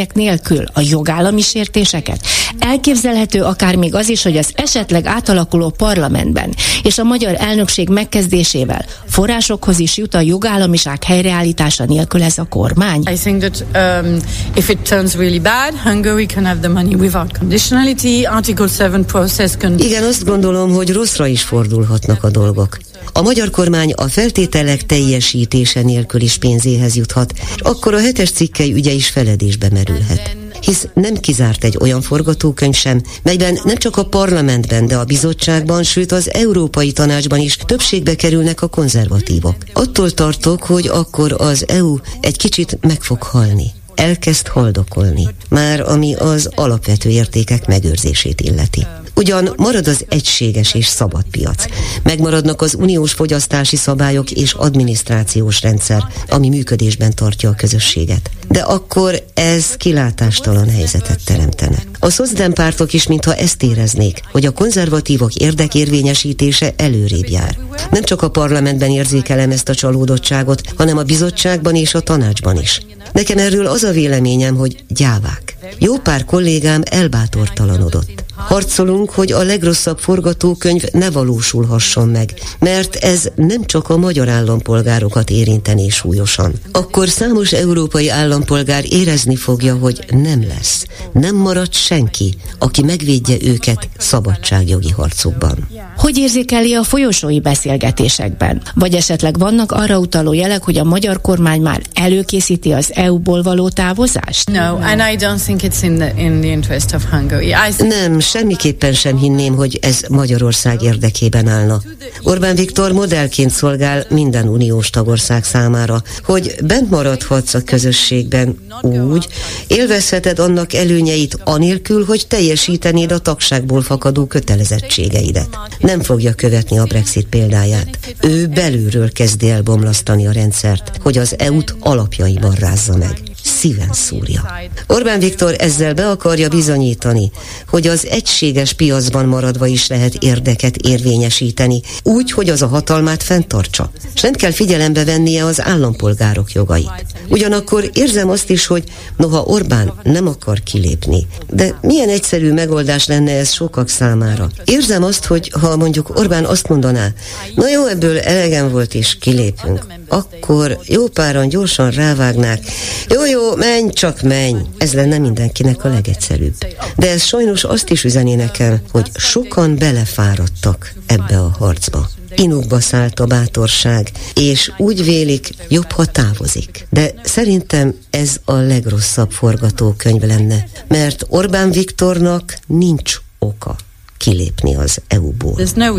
következmények 0.00 0.14
nélkül 0.14 0.64
a 0.72 0.80
jogállami 0.90 1.40
sértéseket? 1.40 2.20
Elképzelhető 2.58 3.42
akár 3.42 3.76
még 3.76 3.94
az 3.94 4.08
is, 4.08 4.22
hogy 4.22 4.36
az 4.36 4.50
esetleg 4.54 5.06
átalakuló 5.06 5.70
parlamentben 5.70 6.54
és 6.82 6.98
a 6.98 7.04
magyar 7.04 7.34
elnökség 7.38 7.88
megkezdésével 7.88 8.84
forrásokhoz 9.06 9.78
is 9.78 9.96
jut 9.96 10.14
a 10.14 10.20
jogállamiság 10.20 11.04
helyreállítása 11.04 11.84
nélkül 11.84 12.22
ez 12.22 12.38
a 12.38 12.44
kormány? 12.44 13.02
I 13.10 13.16
think 13.16 13.40
that 13.40 13.64
um, 14.04 14.16
if 14.54 14.68
it 14.68 14.78
turns 14.78 15.14
really 15.14 15.40
bad, 15.40 15.74
Hungary 15.82 16.26
can 16.26 16.46
have 16.46 16.60
the 16.60 16.68
money 16.68 16.94
without 16.94 17.38
conditionality. 17.38 18.24
Article 18.24 18.68
7 18.90 19.04
process 19.06 19.52
can... 19.58 19.78
Igen, 19.78 20.04
azt 20.04 20.24
gondolom, 20.24 20.72
hogy 20.72 20.92
rosszra 20.92 21.26
is 21.26 21.42
fordulhatnak 21.42 22.24
a 22.24 22.30
dolgok. 22.30 22.78
A 23.12 23.22
magyar 23.22 23.50
kormány 23.50 23.92
a 23.92 24.08
feltételek 24.08 24.86
teljesítése 24.86 25.82
nélkül 25.82 26.20
is 26.20 26.38
pénzéhez 26.38 26.96
juthat, 26.96 27.32
akkor 27.56 27.94
a 27.94 28.00
hetes 28.00 28.30
cikkei 28.30 28.72
ügye 28.72 28.92
is 28.92 29.08
feledésbe 29.08 29.68
merülhet. 29.72 30.36
Hisz 30.60 30.86
nem 30.94 31.14
kizárt 31.14 31.64
egy 31.64 31.76
olyan 31.80 32.02
forgatókönyv 32.02 32.74
sem, 32.74 33.02
melyben 33.22 33.58
nem 33.64 33.76
csak 33.76 33.96
a 33.96 34.06
parlamentben, 34.06 34.86
de 34.86 34.96
a 34.96 35.04
bizottságban, 35.04 35.82
sőt 35.82 36.12
az 36.12 36.32
Európai 36.32 36.92
Tanácsban 36.92 37.38
is 37.38 37.56
többségbe 37.56 38.14
kerülnek 38.14 38.62
a 38.62 38.68
konzervatívok. 38.68 39.56
Attól 39.72 40.10
tartok, 40.10 40.62
hogy 40.62 40.86
akkor 40.86 41.34
az 41.38 41.68
EU 41.68 41.96
egy 42.20 42.36
kicsit 42.36 42.78
meg 42.80 43.02
fog 43.02 43.22
halni 43.22 43.78
elkezd 44.00 44.48
haldokolni, 44.48 45.28
már 45.48 45.80
ami 45.80 46.14
az 46.14 46.48
alapvető 46.54 47.08
értékek 47.08 47.66
megőrzését 47.66 48.40
illeti. 48.40 48.86
Ugyan 49.16 49.52
marad 49.56 49.88
az 49.88 50.04
egységes 50.08 50.74
és 50.74 50.86
szabad 50.86 51.24
piac. 51.30 51.64
Megmaradnak 52.02 52.62
az 52.62 52.74
uniós 52.74 53.12
fogyasztási 53.12 53.76
szabályok 53.76 54.30
és 54.30 54.52
adminisztrációs 54.52 55.62
rendszer, 55.62 56.04
ami 56.28 56.48
működésben 56.48 57.14
tartja 57.14 57.48
a 57.48 57.54
közösséget. 57.54 58.30
De 58.48 58.60
akkor 58.60 59.24
ez 59.34 59.76
kilátástalan 59.76 60.68
helyzetet 60.68 61.20
teremtene. 61.24 61.82
A 61.98 62.10
szozdem 62.10 62.52
pártok 62.52 62.92
is 62.92 63.06
mintha 63.06 63.34
ezt 63.34 63.62
éreznék, 63.62 64.20
hogy 64.32 64.46
a 64.46 64.50
konzervatívok 64.50 65.34
érdekérvényesítése 65.34 66.72
előrébb 66.76 67.28
jár. 67.28 67.58
Nem 67.90 68.02
csak 68.02 68.22
a 68.22 68.30
parlamentben 68.30 68.90
érzékelem 68.90 69.50
ezt 69.50 69.68
a 69.68 69.74
csalódottságot, 69.74 70.62
hanem 70.76 70.98
a 70.98 71.02
bizottságban 71.02 71.74
és 71.74 71.94
a 71.94 72.00
tanácsban 72.00 72.56
is. 72.56 72.80
Nekem 73.12 73.38
erről 73.38 73.66
az 73.66 73.82
a 73.82 73.90
véleményem, 73.90 74.56
hogy 74.56 74.84
gyávák. 74.88 75.56
Jó 75.78 75.98
pár 75.98 76.24
kollégám 76.24 76.82
elbátortalanodott. 76.84 78.24
Harcolunk, 78.48 79.10
hogy 79.10 79.32
a 79.32 79.42
legrosszabb 79.42 79.98
forgatókönyv 79.98 80.82
ne 80.92 81.10
valósulhasson 81.10 82.08
meg, 82.08 82.34
mert 82.58 82.96
ez 82.96 83.28
nem 83.34 83.64
csak 83.64 83.88
a 83.88 83.96
magyar 83.96 84.28
állampolgárokat 84.28 85.30
érintené 85.30 85.88
súlyosan. 85.88 86.52
Akkor 86.72 87.08
számos 87.08 87.52
európai 87.52 88.08
állampolgár 88.08 88.84
érezni 88.88 89.36
fogja, 89.36 89.76
hogy 89.76 90.04
nem 90.10 90.46
lesz. 90.48 90.86
Nem 91.12 91.36
marad 91.36 91.74
senki, 91.74 92.34
aki 92.58 92.82
megvédje 92.82 93.36
őket 93.42 93.88
szabadságjogi 93.98 94.90
harcukban. 94.90 95.68
Hogy 95.96 96.18
érzékeli 96.18 96.74
a 96.74 96.82
folyosói 96.82 97.40
beszélgetésekben? 97.40 98.62
Vagy 98.74 98.94
esetleg 98.94 99.38
vannak 99.38 99.72
arra 99.72 99.98
utaló 99.98 100.32
jelek, 100.32 100.62
hogy 100.62 100.78
a 100.78 100.84
magyar 100.84 101.20
kormány 101.20 101.60
már 101.60 101.82
előkészíti 101.94 102.72
az 102.72 102.90
EU-ból 102.94 103.42
való 103.42 103.68
távozást? 103.68 104.50
No, 104.50 104.74
and 104.74 105.00
I 105.12 105.16
don't 105.16 105.42
think 105.44 105.60
it's 105.62 105.82
in 105.82 105.94
the, 105.94 106.12
in 106.16 106.40
the 106.40 106.50
interest 106.50 106.94
of 106.94 107.04
Hungary. 107.10 107.46
I... 107.46 107.82
Nem, 107.82 108.20
semmiképpen 108.30 108.92
sem 108.92 109.16
hinném, 109.16 109.54
hogy 109.54 109.78
ez 109.82 110.02
Magyarország 110.08 110.82
érdekében 110.82 111.46
állna. 111.48 111.82
Orbán 112.22 112.54
Viktor 112.54 112.92
modellként 112.92 113.50
szolgál 113.50 114.06
minden 114.08 114.48
uniós 114.48 114.90
tagország 114.90 115.44
számára, 115.44 116.02
hogy 116.24 116.54
bent 116.64 116.90
maradhatsz 116.90 117.54
a 117.54 117.62
közösségben 117.62 118.58
úgy, 118.82 119.28
élvezheted 119.66 120.38
annak 120.38 120.74
előnyeit 120.74 121.38
anélkül, 121.44 122.04
hogy 122.04 122.26
teljesítenéd 122.26 123.12
a 123.12 123.18
tagságból 123.18 123.82
fakadó 123.82 124.26
kötelezettségeidet. 124.26 125.58
Nem 125.78 126.00
fogja 126.00 126.34
követni 126.34 126.78
a 126.78 126.84
Brexit 126.84 127.26
példáját. 127.26 127.98
Ő 128.20 128.46
belülről 128.46 129.12
kezdi 129.12 129.50
el 129.50 129.62
bomlasztani 129.62 130.26
a 130.26 130.32
rendszert, 130.32 130.90
hogy 131.02 131.18
az 131.18 131.34
EU-t 131.38 131.74
alapjaiban 131.80 132.54
rázza 132.54 132.96
meg 132.96 133.29
szíven 133.44 133.92
szúrja. 133.92 134.52
Orbán 134.86 135.18
Viktor 135.18 135.54
ezzel 135.58 135.94
be 135.94 136.08
akarja 136.08 136.48
bizonyítani, 136.48 137.30
hogy 137.68 137.86
az 137.86 138.06
egységes 138.06 138.72
piacban 138.72 139.26
maradva 139.26 139.66
is 139.66 139.86
lehet 139.86 140.14
érdeket 140.14 140.76
érvényesíteni, 140.76 141.80
úgy, 142.02 142.30
hogy 142.30 142.48
az 142.48 142.62
a 142.62 142.66
hatalmát 142.66 143.22
fenntartsa. 143.22 143.90
És 144.14 144.20
nem 144.20 144.32
kell 144.32 144.50
figyelembe 144.50 145.04
vennie 145.04 145.44
az 145.44 145.60
állampolgárok 145.60 146.52
jogait. 146.52 147.04
Ugyanakkor 147.28 147.90
érzem 147.92 148.30
azt 148.30 148.50
is, 148.50 148.66
hogy 148.66 148.84
noha 149.16 149.42
Orbán 149.42 149.92
nem 150.02 150.26
akar 150.26 150.62
kilépni, 150.62 151.26
de 151.50 151.78
milyen 151.80 152.08
egyszerű 152.08 152.52
megoldás 152.52 153.06
lenne 153.06 153.32
ez 153.32 153.52
sokak 153.52 153.88
számára. 153.88 154.50
Érzem 154.64 155.02
azt, 155.02 155.24
hogy 155.24 155.52
ha 155.60 155.76
mondjuk 155.76 156.18
Orbán 156.18 156.44
azt 156.44 156.68
mondaná, 156.68 157.08
na 157.54 157.68
jó, 157.68 157.86
ebből 157.86 158.18
elegem 158.18 158.70
volt 158.70 158.94
és 158.94 159.18
kilépünk, 159.20 159.86
akkor 160.08 160.78
jó 160.86 161.08
páran 161.08 161.48
gyorsan 161.48 161.90
rávágnák, 161.90 162.62
jó, 163.08 163.24
jó, 163.30 163.56
menj, 163.56 163.90
csak 163.90 164.22
menj. 164.22 164.60
Ez 164.78 164.92
lenne 164.92 165.18
mindenkinek 165.18 165.84
a 165.84 165.88
legegyszerűbb. 165.88 166.54
De 166.96 167.10
ez 167.10 167.22
sajnos 167.22 167.64
azt 167.64 167.90
is 167.90 168.04
üzeni 168.04 168.34
nekem, 168.34 168.80
hogy 168.90 169.10
sokan 169.14 169.76
belefáradtak 169.76 170.92
ebbe 171.06 171.38
a 171.38 171.54
harcba. 171.58 172.08
Inukba 172.34 172.80
szállt 172.80 173.20
a 173.20 173.26
bátorság, 173.26 174.10
és 174.34 174.72
úgy 174.76 175.04
vélik, 175.04 175.50
jobb, 175.68 175.90
ha 175.90 176.04
távozik. 176.04 176.86
De 176.90 177.14
szerintem 177.24 177.94
ez 178.10 178.36
a 178.44 178.54
legrosszabb 178.54 179.30
forgatókönyv 179.30 180.22
lenne, 180.22 180.64
mert 180.88 181.24
Orbán 181.28 181.70
Viktornak 181.70 182.58
nincs 182.66 183.16
oka 183.38 183.76
kilépni 184.20 184.76
az 184.76 185.00
EU-ból. 185.08 185.54
No 185.74 185.94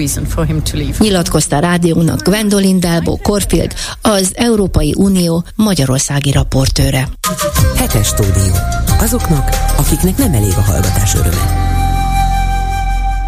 Nyilatkozta 1.00 1.56
a 1.56 1.60
rádiónak 1.60 2.22
Gwendolyn 2.24 2.80
Delbo 2.80 3.18
Corfield, 3.18 3.74
az 4.02 4.32
Európai 4.36 4.94
Unió 4.98 5.46
magyarországi 5.56 6.32
raportőre. 6.32 7.10
Hetes 7.76 8.08
stúdió. 8.08 8.54
Azoknak, 9.00 9.50
akiknek 9.78 10.18
nem 10.18 10.34
elég 10.34 10.54
a 10.58 10.62
hallgatás 10.62 11.14
öröme. 11.14 11.70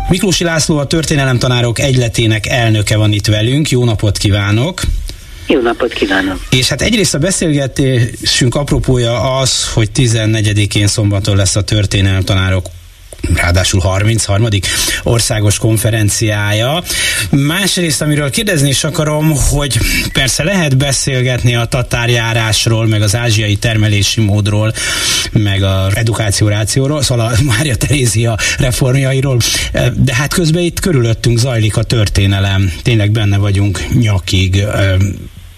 Miklósi 0.09 0.43
László 0.43 0.77
a 0.77 0.87
történelemtanárok 0.87 1.79
egyletének 1.79 2.47
elnöke 2.47 2.97
van 2.97 3.11
itt 3.11 3.27
velünk. 3.27 3.69
Jó 3.69 3.83
napot 3.83 4.17
kívánok! 4.17 4.81
Jó 5.47 5.61
napot 5.61 5.93
kívánok! 5.93 6.39
És 6.49 6.69
hát 6.69 6.81
egyrészt 6.81 7.13
a 7.13 7.17
beszélgetésünk 7.17 8.55
apropója 8.55 9.37
az, 9.37 9.71
hogy 9.73 9.89
14-én 9.95 10.87
szombaton 10.87 11.35
lesz 11.35 11.55
a 11.55 11.63
történelemtanárok 11.63 12.65
ráadásul 13.35 13.79
33. 13.79 14.47
országos 15.03 15.57
konferenciája. 15.57 16.83
Másrészt, 17.29 18.01
amiről 18.01 18.29
kérdezni 18.29 18.69
is 18.69 18.83
akarom, 18.83 19.31
hogy 19.49 19.79
persze 20.13 20.43
lehet 20.43 20.77
beszélgetni 20.77 21.55
a 21.55 21.65
tatárjárásról, 21.65 22.87
meg 22.87 23.01
az 23.01 23.15
ázsiai 23.15 23.55
termelési 23.55 24.21
módról, 24.21 24.73
meg 25.31 25.63
a 25.63 25.89
edukációrációról, 25.93 27.01
szóval 27.01 27.25
a 27.25 27.41
Mária 27.43 27.75
Terézia 27.75 28.37
reformjairól, 28.57 29.37
de 29.93 30.15
hát 30.15 30.33
közben 30.33 30.63
itt 30.63 30.79
körülöttünk 30.79 31.37
zajlik 31.37 31.77
a 31.77 31.83
történelem. 31.83 32.73
Tényleg 32.81 33.11
benne 33.11 33.37
vagyunk 33.37 33.79
nyakig 33.99 34.65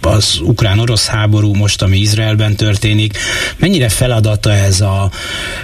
az 0.05 0.39
ukrán-orosz 0.43 1.07
háború, 1.07 1.53
most 1.53 1.81
ami 1.81 1.97
Izraelben 1.97 2.55
történik, 2.55 3.17
mennyire 3.57 3.89
feladata 3.89 4.51
ez 4.51 4.81
a, 4.81 5.09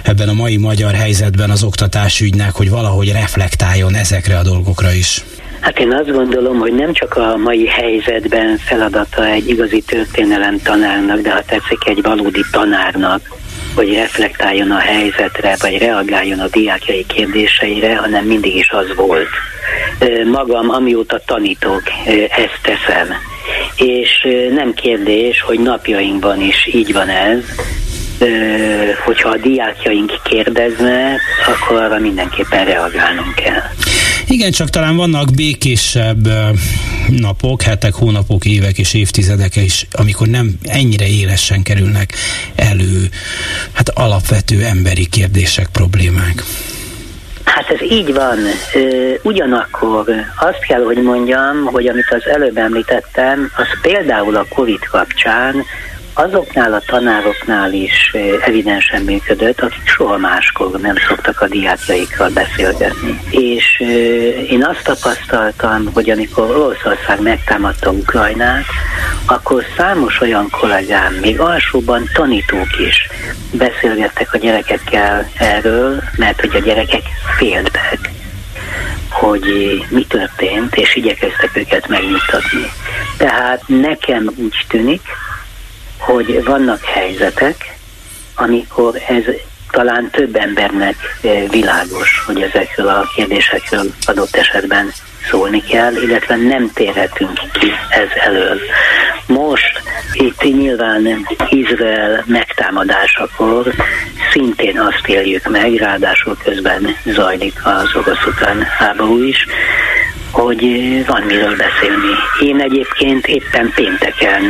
ebben 0.02 0.28
a 0.28 0.32
mai 0.32 0.56
magyar 0.56 0.94
helyzetben 0.94 1.50
az 1.50 1.62
oktatásügynek, 1.62 2.54
hogy 2.54 2.70
valahogy 2.70 3.12
reflektáljon 3.12 3.94
ezekre 3.94 4.38
a 4.38 4.42
dolgokra 4.42 4.92
is? 4.92 5.24
Hát 5.60 5.78
én 5.78 5.92
azt 5.92 6.10
gondolom, 6.10 6.58
hogy 6.58 6.74
nem 6.74 6.92
csak 6.92 7.16
a 7.16 7.36
mai 7.36 7.66
helyzetben 7.66 8.56
feladata 8.56 9.26
egy 9.26 9.48
igazi 9.48 9.82
történelem 9.86 10.58
tanárnak, 10.62 11.20
de 11.20 11.32
ha 11.32 11.42
tetszik 11.42 11.86
egy 11.86 12.02
valódi 12.02 12.44
tanárnak, 12.50 13.20
hogy 13.74 13.94
reflektáljon 13.94 14.70
a 14.70 14.78
helyzetre, 14.78 15.56
vagy 15.60 15.78
reagáljon 15.78 16.38
a 16.38 16.48
diákjai 16.48 17.06
kérdéseire, 17.06 17.96
hanem 17.96 18.24
mindig 18.24 18.56
is 18.56 18.70
az 18.70 18.96
volt. 18.96 19.28
Magam, 20.32 20.70
amióta 20.70 21.20
tanítok, 21.26 21.82
ezt 22.30 22.58
teszem 22.62 23.08
és 23.76 24.26
nem 24.54 24.74
kérdés, 24.74 25.40
hogy 25.40 25.60
napjainkban 25.60 26.40
is 26.40 26.68
így 26.72 26.92
van 26.92 27.08
ez, 27.08 27.44
hogyha 29.04 29.28
a 29.28 29.36
diákjaink 29.36 30.20
kérdeznek, 30.24 31.20
akkor 31.46 31.82
arra 31.82 31.98
mindenképpen 31.98 32.64
reagálnunk 32.64 33.34
kell. 33.34 33.62
Igen, 34.26 34.50
csak 34.50 34.70
talán 34.70 34.96
vannak 34.96 35.34
békésebb 35.34 36.28
napok, 37.08 37.62
hetek, 37.62 37.94
hónapok, 37.94 38.44
évek 38.44 38.78
és 38.78 38.94
évtizedek 38.94 39.56
is, 39.56 39.86
amikor 39.92 40.26
nem 40.26 40.54
ennyire 40.62 41.08
élesen 41.08 41.62
kerülnek 41.62 42.14
elő 42.54 43.08
hát 43.72 43.88
alapvető 43.88 44.64
emberi 44.64 45.08
kérdések, 45.08 45.68
problémák. 45.72 46.42
Ez 47.72 47.82
így 47.82 48.14
van. 48.14 48.38
Ugyanakkor 49.22 50.04
azt 50.38 50.64
kell, 50.66 50.84
hogy 50.84 51.02
mondjam, 51.02 51.64
hogy 51.64 51.88
amit 51.88 52.10
az 52.10 52.26
előbb 52.26 52.56
említettem, 52.56 53.50
az 53.56 53.66
például 53.82 54.36
a 54.36 54.46
COVID 54.54 54.84
kapcsán 54.90 55.64
azoknál 56.14 56.72
a 56.72 56.82
tanároknál 56.86 57.72
is 57.72 58.16
evidensen 58.46 59.02
működött, 59.02 59.60
akik 59.60 59.86
soha 59.86 60.16
máskor 60.16 60.80
nem 60.80 60.94
szoktak 61.08 61.40
a 61.40 61.48
diákjaikkal 61.48 62.28
beszélgetni. 62.28 63.20
És 63.30 63.80
én 64.50 64.64
azt 64.64 64.84
tapasztaltam, 64.84 65.90
hogy 65.92 66.10
amikor 66.10 66.50
Oroszország 66.50 67.20
megtámadta 67.20 67.90
Ukrajnát, 67.90 68.64
akkor 69.26 69.64
számos 69.76 70.20
olyan 70.20 70.48
kollégám, 70.50 71.12
még 71.12 71.40
alsóban 71.40 72.08
tanítók 72.14 72.78
is 72.78 73.08
beszélgettek 73.52 74.32
a 74.32 74.38
gyerekekkel 74.38 75.30
erről, 75.38 76.02
mert 76.16 76.40
hogy 76.40 76.56
a 76.56 76.64
gyerekek 76.64 77.02
féltek 77.36 78.10
hogy 79.12 79.44
mi 79.88 80.06
történt, 80.06 80.74
és 80.74 80.96
igyekeztek 80.96 81.56
őket 81.56 81.88
megnyugtatni. 81.88 82.70
Tehát 83.16 83.62
nekem 83.66 84.32
úgy 84.36 84.64
tűnik, 84.68 85.00
hogy 86.04 86.44
vannak 86.44 86.84
helyzetek, 86.84 87.76
amikor 88.34 88.94
ez 89.08 89.24
talán 89.70 90.10
több 90.10 90.36
embernek 90.36 90.94
eh, 91.20 91.42
világos, 91.50 92.22
hogy 92.26 92.42
ezekről 92.42 92.88
a 92.88 93.08
kérdésekről 93.14 93.86
adott 94.06 94.36
esetben 94.36 94.92
szólni 95.30 95.62
kell, 95.62 95.92
illetve 95.94 96.36
nem 96.36 96.70
térhetünk 96.74 97.40
ki 97.52 97.72
ez 97.90 98.08
elől. 98.24 98.58
Most 99.26 99.82
itt 100.12 100.42
nyilván 100.42 101.26
Izrael 101.48 102.24
megtámadásakor 102.26 103.74
szintén 104.32 104.80
azt 104.80 105.06
éljük 105.06 105.48
meg, 105.48 105.74
ráadásul 105.74 106.36
közben 106.44 106.96
zajlik 107.04 107.60
az 107.64 107.94
orosz 107.94 108.68
háború 108.78 109.22
is, 109.22 109.46
hogy 110.30 110.62
van 111.06 111.22
miről 111.22 111.56
beszélni. 111.56 112.14
Én 112.40 112.60
egyébként 112.60 113.26
éppen 113.26 113.72
pénteken 113.74 114.42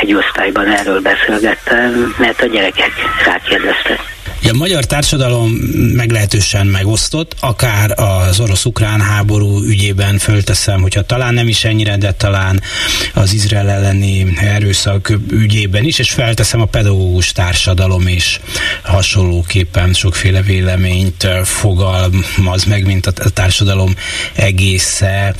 egy 0.00 0.14
osztályban 0.14 0.66
erről 0.66 1.00
beszélgettem, 1.00 2.14
mert 2.18 2.42
a 2.42 2.46
gyerekek 2.46 2.92
rákérdeztek. 3.24 4.15
A 4.52 4.56
magyar 4.56 4.84
társadalom 4.84 5.50
meglehetősen 5.94 6.66
megosztott, 6.66 7.34
akár 7.40 8.00
az 8.00 8.40
orosz-ukrán 8.40 9.00
háború 9.00 9.62
ügyében 9.62 10.18
fölteszem, 10.18 10.80
hogyha 10.80 11.02
talán 11.02 11.34
nem 11.34 11.48
is 11.48 11.64
ennyire, 11.64 11.96
de 11.96 12.12
talán 12.12 12.60
az 13.14 13.32
Izrael 13.32 13.70
elleni 13.70 14.26
erőszak 14.40 15.12
ügyében 15.30 15.84
is, 15.84 15.98
és 15.98 16.10
felteszem 16.10 16.60
a 16.60 16.64
pedagógus 16.64 17.32
társadalom 17.32 18.08
is 18.08 18.40
hasonlóképpen 18.82 19.92
sokféle 19.92 20.42
véleményt 20.42 21.28
fogalmaz 21.44 22.64
meg, 22.66 22.86
mint 22.86 23.06
a 23.06 23.12
társadalom 23.12 23.94
egésze. 24.34 25.34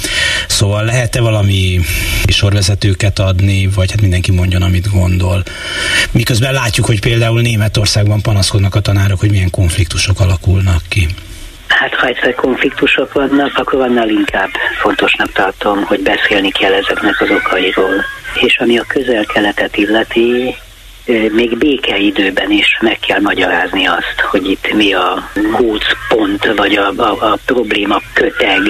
Szóval 0.48 0.84
lehet-e 0.84 1.20
valami 1.20 1.80
sorvezetőket 2.26 3.18
adni, 3.18 3.66
vagy 3.66 3.90
hát 3.90 4.00
mindenki 4.00 4.30
mondjon, 4.30 4.62
amit 4.62 4.90
gondol. 4.90 5.42
Miközben 6.10 6.52
látjuk, 6.52 6.86
hogy 6.86 7.00
például 7.00 7.40
Németországban 7.40 8.20
panaszkodnak 8.20 8.74
a 8.74 8.80
tanárok, 8.96 9.20
hogy 9.20 9.30
milyen 9.30 9.50
konfliktusok 9.50 10.20
alakulnak 10.20 10.82
ki? 10.88 11.06
Hát 11.68 11.94
ha 11.94 12.06
egyszer 12.06 12.34
konfliktusok 12.34 13.12
vannak, 13.12 13.58
akkor 13.58 13.80
annál 13.80 14.08
inkább 14.08 14.50
fontosnak 14.80 15.32
tartom, 15.32 15.84
hogy 15.84 16.00
beszélni 16.00 16.50
kell 16.50 16.72
ezeknek 16.72 17.20
az 17.20 17.30
okairól. 17.30 18.04
És 18.40 18.58
ami 18.58 18.78
a 18.78 18.84
közel-keletet 18.88 19.76
illeti, 19.76 20.54
még 21.30 21.58
békeidőben 21.58 22.50
is 22.50 22.78
meg 22.80 22.98
kell 22.98 23.20
magyarázni 23.20 23.86
azt, 23.86 24.20
hogy 24.30 24.50
itt 24.50 24.72
mi 24.72 24.92
a 24.92 25.30
pont, 26.08 26.52
vagy 26.56 26.74
a, 26.74 26.92
a, 26.96 27.32
a 27.32 27.38
probléma 27.44 28.00
köteg 28.12 28.60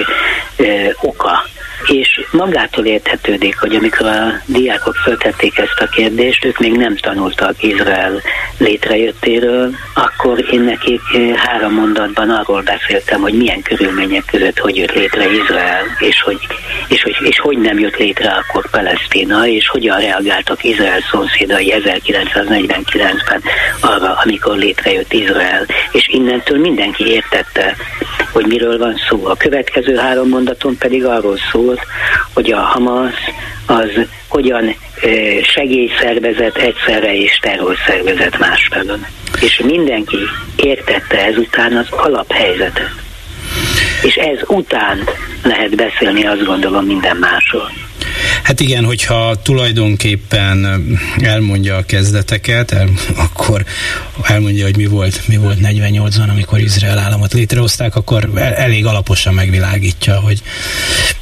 oka 1.01 1.45
és 1.85 2.25
magától 2.31 2.85
érthetődik, 2.85 3.59
hogy 3.59 3.75
amikor 3.75 4.07
a 4.07 4.41
diákok 4.45 4.95
föltették 4.95 5.57
ezt 5.57 5.79
a 5.79 5.87
kérdést, 5.87 6.45
ők 6.45 6.59
még 6.59 6.71
nem 6.71 6.95
tanultak 6.95 7.63
Izrael 7.63 8.21
létrejöttéről, 8.57 9.71
akkor 9.93 10.53
én 10.53 10.61
nekik 10.61 11.01
három 11.35 11.73
mondatban 11.73 12.29
arról 12.29 12.61
beszéltem, 12.61 13.21
hogy 13.21 13.33
milyen 13.33 13.61
körülmények 13.61 14.25
között 14.25 14.59
hogy 14.59 14.75
jött 14.75 14.93
létre 14.93 15.31
Izrael, 15.31 15.83
és 15.99 16.21
hogy, 16.21 16.39
és 16.87 17.03
hogy, 17.03 17.15
és 17.19 17.39
hogy 17.39 17.57
nem 17.57 17.79
jött 17.79 17.97
létre 17.97 18.29
akkor 18.29 18.69
Palesztina, 18.69 19.47
és 19.47 19.67
hogyan 19.67 19.99
reagáltak 19.99 20.63
Izrael 20.63 20.99
szomszédai 21.11 21.73
1949-ben 21.77 23.41
arra, 23.79 24.19
amikor 24.23 24.57
létrejött 24.57 25.13
Izrael. 25.13 25.65
És 25.91 26.07
innentől 26.07 26.59
mindenki 26.59 27.07
értette, 27.07 27.75
hogy 28.31 28.45
miről 28.45 28.77
van 28.77 28.95
szó. 29.09 29.25
A 29.25 29.35
következő 29.35 29.95
három 29.95 30.29
mondaton 30.29 30.77
pedig 30.77 31.05
arról 31.05 31.37
szólt, 31.67 31.85
hogy 32.33 32.51
a 32.51 32.59
Hamas 32.59 33.15
az 33.65 33.89
hogyan 34.27 34.75
segélyszervezet 35.43 36.57
egyszerre 36.57 37.15
és 37.15 37.39
terrorszervezet 37.39 38.37
másfelől. 38.37 38.99
És 39.41 39.61
mindenki 39.65 40.17
értette 40.55 41.25
ezután 41.25 41.77
az 41.77 41.87
alaphelyzetet. 41.89 43.06
És 44.01 44.15
ez 44.15 44.39
után 44.47 45.03
lehet 45.43 45.75
beszélni, 45.75 46.25
azt 46.25 46.45
gondolom, 46.45 46.85
minden 46.85 47.17
másról. 47.17 47.71
Hát 48.43 48.59
igen, 48.59 48.85
hogyha 48.85 49.35
tulajdonképpen 49.41 50.81
elmondja 51.21 51.75
a 51.75 51.85
kezdeteket, 51.85 52.71
el, 52.71 52.87
akkor 53.15 53.65
elmondja, 54.23 54.65
hogy 54.65 54.77
mi 54.77 54.85
volt, 54.85 55.27
mi 55.27 55.37
volt 55.37 55.57
48-ban, 55.61 56.29
amikor 56.29 56.59
Izrael 56.59 56.97
államot 56.97 57.33
létrehozták, 57.33 57.95
akkor 57.95 58.29
el, 58.35 58.53
elég 58.53 58.85
alaposan 58.85 59.33
megvilágítja, 59.33 60.19
hogy 60.19 60.41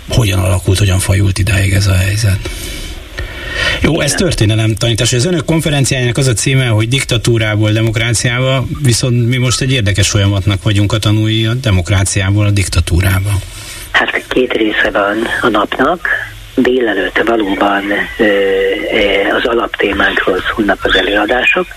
hogyan 0.10 0.40
alakult, 0.40 0.78
hogyan 0.78 1.00
fajult 1.00 1.38
idáig 1.38 1.74
ez 1.74 1.88
a 1.88 1.94
helyzet. 1.94 2.50
Jó, 3.82 4.00
ez 4.00 4.14
történelem 4.14 4.76
tanítás. 4.76 5.14
Az 5.14 5.26
önök 5.26 5.46
konferenciájának 5.46 6.18
az 6.18 6.28
a 6.28 6.34
címe, 6.34 6.68
hogy 6.68 6.88
diktatúrából 6.88 7.72
demokráciába, 7.72 8.66
viszont 8.84 9.28
mi 9.28 9.38
most 9.38 9.62
egy 9.62 9.72
érdekes 9.72 10.10
folyamatnak 10.10 10.64
vagyunk 10.64 10.94
a 10.94 10.98
tanúi 10.98 11.46
a 11.46 11.54
demokráciából 11.54 12.46
a 12.46 12.52
diktatúrába. 12.52 13.32
Hát 13.92 14.24
két 14.28 14.54
része 14.54 14.92
van 14.92 15.18
a 15.42 15.48
napnak 15.48 16.08
délelőtt 16.56 17.22
valóban 17.26 17.84
az 19.38 19.46
alaptémánkról 19.46 20.44
szólnak 20.56 20.80
az 20.84 20.96
előadások, 20.96 21.68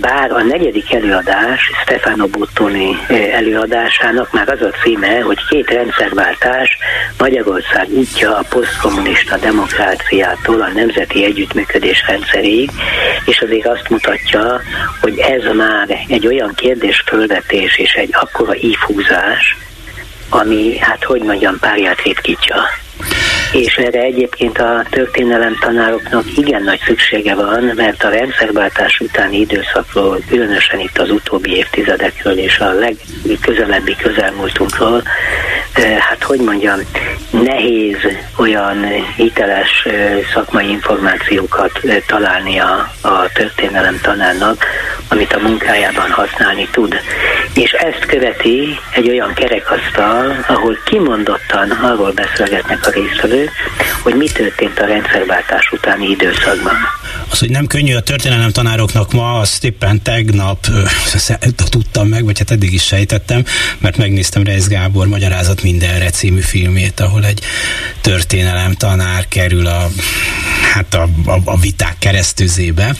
bár 0.00 0.30
a 0.30 0.42
negyedik 0.42 0.92
előadás 0.92 1.70
Stefano 1.82 2.26
Bottoni 2.26 2.96
előadásának 3.32 4.32
már 4.32 4.48
az 4.48 4.62
a 4.62 4.70
címe, 4.82 5.20
hogy 5.20 5.38
két 5.48 5.70
rendszerváltás 5.70 6.78
Magyarország 7.18 7.88
útja 7.90 8.36
a 8.36 8.44
posztkommunista 8.48 9.36
demokráciától 9.36 10.60
a 10.60 10.68
nemzeti 10.68 11.24
együttműködés 11.24 12.04
rendszeréig, 12.06 12.70
és 13.24 13.40
azért 13.40 13.66
azt 13.66 13.88
mutatja, 13.88 14.60
hogy 15.00 15.18
ez 15.18 15.56
már 15.56 15.98
egy 16.08 16.26
olyan 16.26 16.54
kérdésfölvetés 16.54 17.78
és 17.78 17.92
egy 17.92 18.10
akkora 18.12 18.56
ífúzás, 18.56 19.56
ami, 20.28 20.78
hát 20.78 21.04
hogy 21.04 21.22
mondjam, 21.22 21.58
párját 21.58 22.02
ritkítja 22.02 22.56
és 23.52 23.76
erre 23.76 24.00
egyébként 24.00 24.58
a 24.58 24.84
történelem 24.90 25.56
tanároknak 25.60 26.24
igen 26.36 26.62
nagy 26.62 26.80
szüksége 26.86 27.34
van, 27.34 27.72
mert 27.76 28.04
a 28.04 28.08
rendszerváltás 28.08 29.00
utáni 29.00 29.38
időszakról, 29.38 30.20
különösen 30.28 30.80
itt 30.80 30.98
az 30.98 31.10
utóbbi 31.10 31.56
évtizedekről 31.56 32.38
és 32.38 32.58
a 32.58 32.72
legközelebbi 32.72 33.96
közelmúltunkról, 33.96 35.02
hát 35.98 36.22
hogy 36.22 36.40
mondjam, 36.40 36.78
nehéz 37.30 37.96
olyan 38.36 38.86
hiteles 39.16 39.86
szakmai 40.32 40.68
információkat 40.68 41.80
találni 42.06 42.58
a, 42.58 42.92
a 43.00 43.28
történelem 43.32 43.98
tanárnak, 44.02 44.64
amit 45.08 45.32
a 45.32 45.40
munkájában 45.40 46.10
használni 46.10 46.68
tud. 46.70 47.00
És 47.54 47.70
ezt 47.72 48.06
követi 48.06 48.78
egy 48.94 49.08
olyan 49.08 49.32
kerekasztal, 49.34 50.44
ahol 50.46 50.78
kimondottan 50.84 51.70
arról 51.70 52.12
beszélgetnek 52.12 52.86
a 52.86 52.90
résztvevők, 52.90 53.37
hogy 54.02 54.14
mi 54.14 54.26
történt 54.26 54.78
a 54.78 54.86
rendszerváltás 54.86 55.70
utáni 55.72 56.08
időszakban. 56.08 56.74
Az, 57.30 57.38
hogy 57.38 57.50
nem 57.50 57.66
könnyű 57.66 57.94
a 57.94 58.00
történelem 58.00 58.50
tanároknak 58.50 59.12
ma, 59.12 59.38
azt 59.38 59.64
éppen 59.64 60.02
tegnap 60.02 60.66
tudtam 61.68 62.08
meg, 62.08 62.24
vagy 62.24 62.38
hát 62.38 62.50
eddig 62.50 62.72
is 62.72 62.84
sejtettem, 62.84 63.44
mert 63.78 63.96
megnéztem 63.96 64.42
Reis 64.42 64.66
Gábor 64.66 65.06
Magyarázat 65.06 65.62
mindenre 65.62 66.10
című 66.10 66.40
filmét, 66.40 67.00
ahol 67.00 67.24
egy 67.24 67.40
történelem 68.00 68.72
tanár 68.72 69.28
kerül 69.28 69.66
a, 69.66 69.88
hát 70.72 70.94
a, 70.94 71.08
a, 71.26 71.40
a 71.44 71.58
viták 71.58 71.96
keresztüzébe. 71.98 72.94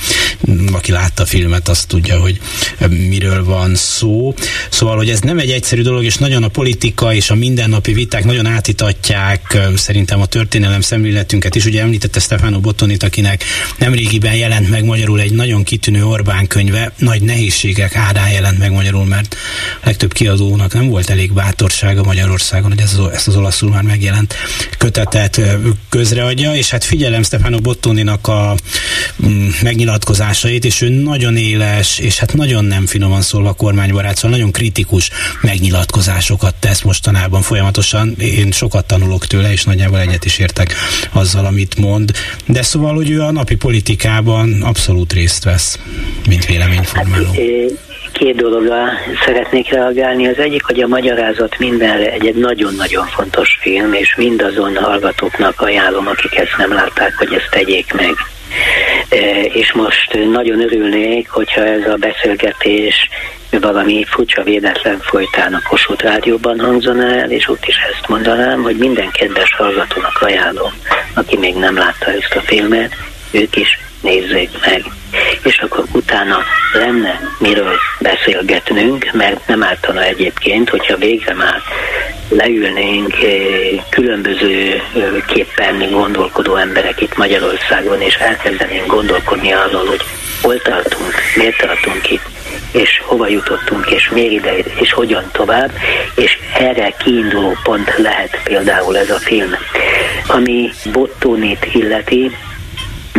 Aki 0.72 0.92
látta 0.92 1.22
a 1.22 1.26
filmet, 1.26 1.68
azt 1.68 1.88
tudja, 1.88 2.20
hogy 2.20 2.40
miről 2.88 3.44
van 3.44 3.74
szó. 3.74 4.34
Szóval, 4.70 4.96
hogy 4.96 5.10
ez 5.10 5.20
nem 5.20 5.38
egy 5.38 5.50
egyszerű 5.50 5.82
dolog, 5.82 6.04
és 6.04 6.16
nagyon 6.16 6.42
a 6.42 6.48
politika 6.48 7.14
és 7.14 7.30
a 7.30 7.34
mindennapi 7.34 7.92
viták 7.92 8.24
nagyon 8.24 8.46
átitatják 8.46 9.58
szerintem 9.76 10.20
a 10.20 10.26
történelem 10.28 10.80
szemléletünket 10.80 11.54
is. 11.54 11.64
Ugye 11.64 11.82
említette 11.82 12.20
Stefano 12.20 12.60
Bottonit, 12.60 13.02
akinek 13.02 13.44
nemrégiben 13.78 14.34
jelent 14.34 14.70
meg 14.70 14.84
magyarul 14.84 15.20
egy 15.20 15.32
nagyon 15.32 15.62
kitűnő 15.62 16.04
Orbán 16.04 16.46
könyve, 16.46 16.92
nagy 16.98 17.22
nehézségek 17.22 17.96
árán 17.96 18.30
jelent 18.30 18.58
meg 18.58 18.72
magyarul, 18.72 19.04
mert 19.04 19.36
a 19.82 19.86
legtöbb 19.86 20.12
kiadónak 20.12 20.74
nem 20.74 20.88
volt 20.88 21.10
elég 21.10 21.32
bátorsága 21.32 22.02
Magyarországon, 22.02 22.70
hogy 22.70 22.80
ez, 22.80 22.98
ezt 23.12 23.28
az 23.28 23.36
olaszul 23.36 23.70
már 23.70 23.82
megjelent 23.82 24.34
kötetet 24.78 25.40
közreadja, 25.88 26.54
és 26.54 26.70
hát 26.70 26.84
figyelem 26.84 27.22
Stefano 27.22 27.58
Bottoninak 27.58 28.26
a 28.26 28.56
mm, 29.26 29.48
megnyilatkozásait, 29.62 30.64
és 30.64 30.80
ő 30.80 30.88
nagyon 30.88 31.36
éles, 31.36 31.98
és 31.98 32.18
hát 32.18 32.34
nagyon 32.34 32.64
nem 32.64 32.86
finoman 32.86 33.22
szólva 33.22 33.52
kormánybarát, 33.52 34.16
szóval 34.16 34.30
nagyon 34.30 34.52
kritikus 34.52 35.10
megnyilatkozásokat 35.40 36.54
tesz 36.54 36.82
mostanában 36.82 37.42
folyamatosan. 37.42 38.14
Én 38.18 38.52
sokat 38.52 38.86
tanulok 38.86 39.26
tőle, 39.26 39.52
és 39.52 39.64
nagyjából 39.64 40.00
egyet 40.00 40.17
is 40.24 40.38
értek 40.38 40.74
azzal, 41.12 41.44
amit 41.44 41.78
mond. 41.78 42.12
De 42.46 42.62
szóval, 42.62 42.94
hogy 42.94 43.10
ő 43.10 43.20
a 43.22 43.30
napi 43.30 43.54
politikában 43.54 44.62
abszolút 44.62 45.12
részt 45.12 45.44
vesz, 45.44 45.78
mint 46.28 46.46
véleményformáló. 46.46 47.26
Hát, 47.26 47.87
két 48.18 48.36
dologra 48.36 48.88
szeretnék 49.24 49.70
reagálni. 49.70 50.26
Az 50.26 50.38
egyik, 50.38 50.64
hogy 50.64 50.80
a 50.80 50.86
magyarázat 50.86 51.58
mindenre 51.58 52.12
egy, 52.12 52.26
egy 52.26 52.34
nagyon-nagyon 52.34 53.06
fontos 53.06 53.58
film, 53.60 53.92
és 53.92 54.14
mindazon 54.16 54.76
hallgatóknak 54.76 55.60
ajánlom, 55.60 56.06
akik 56.06 56.36
ezt 56.36 56.56
nem 56.58 56.72
látták, 56.72 57.14
hogy 57.16 57.32
ezt 57.32 57.50
tegyék 57.50 57.92
meg. 57.92 58.14
E, 59.08 59.42
és 59.42 59.72
most 59.72 60.18
nagyon 60.30 60.60
örülnék, 60.60 61.28
hogyha 61.28 61.64
ez 61.64 61.86
a 61.86 61.96
beszélgetés 61.96 63.08
valami 63.50 64.04
furcsa 64.08 64.42
védetlen 64.42 64.98
folytán 65.00 65.54
a 65.54 65.62
Kossuth 65.68 66.04
Rádióban 66.04 66.60
hangzana 66.60 67.04
el, 67.04 67.30
és 67.30 67.48
ott 67.48 67.66
is 67.66 67.76
ezt 67.92 68.08
mondanám, 68.08 68.62
hogy 68.62 68.76
minden 68.76 69.10
kedves 69.10 69.54
hallgatónak 69.54 70.18
ajánlom, 70.20 70.72
aki 71.14 71.36
még 71.36 71.54
nem 71.54 71.76
látta 71.76 72.10
ezt 72.10 72.34
a 72.34 72.40
filmet, 72.40 72.94
ők 73.30 73.56
is 73.56 73.78
nézzék 74.00 74.50
meg. 74.64 74.84
És 75.42 75.58
akkor 75.58 75.84
utána 75.92 76.38
lenne 76.72 77.20
miről 77.38 77.76
beszélgetnünk, 78.00 79.10
mert 79.12 79.46
nem 79.46 79.62
ártana 79.62 80.02
egyébként, 80.02 80.70
hogyha 80.70 80.96
végre 80.96 81.34
már 81.34 81.62
leülnénk 82.28 83.12
eh, 83.22 83.84
különböző 83.90 84.82
képpen 85.26 85.90
gondolkodó 85.90 86.56
emberek 86.56 87.00
itt 87.00 87.16
Magyarországon, 87.16 88.00
és 88.00 88.14
elkezdenénk 88.14 88.86
gondolkodni 88.86 89.52
arról, 89.52 89.86
hogy 89.86 90.02
hol 90.42 90.60
tartunk, 90.60 91.14
miért 91.36 91.58
tartunk 91.58 92.10
itt, 92.10 92.26
és 92.72 93.02
hova 93.04 93.28
jutottunk, 93.28 93.90
és 93.90 94.08
miért 94.08 94.32
ide, 94.32 94.56
és 94.80 94.92
hogyan 94.92 95.28
tovább, 95.32 95.72
és 96.14 96.38
erre 96.58 96.94
kiinduló 96.98 97.56
pont 97.62 97.94
lehet 97.96 98.40
például 98.44 98.98
ez 98.98 99.10
a 99.10 99.18
film. 99.18 99.54
Ami 100.26 100.70
Bottónit 100.92 101.66
illeti, 101.72 102.30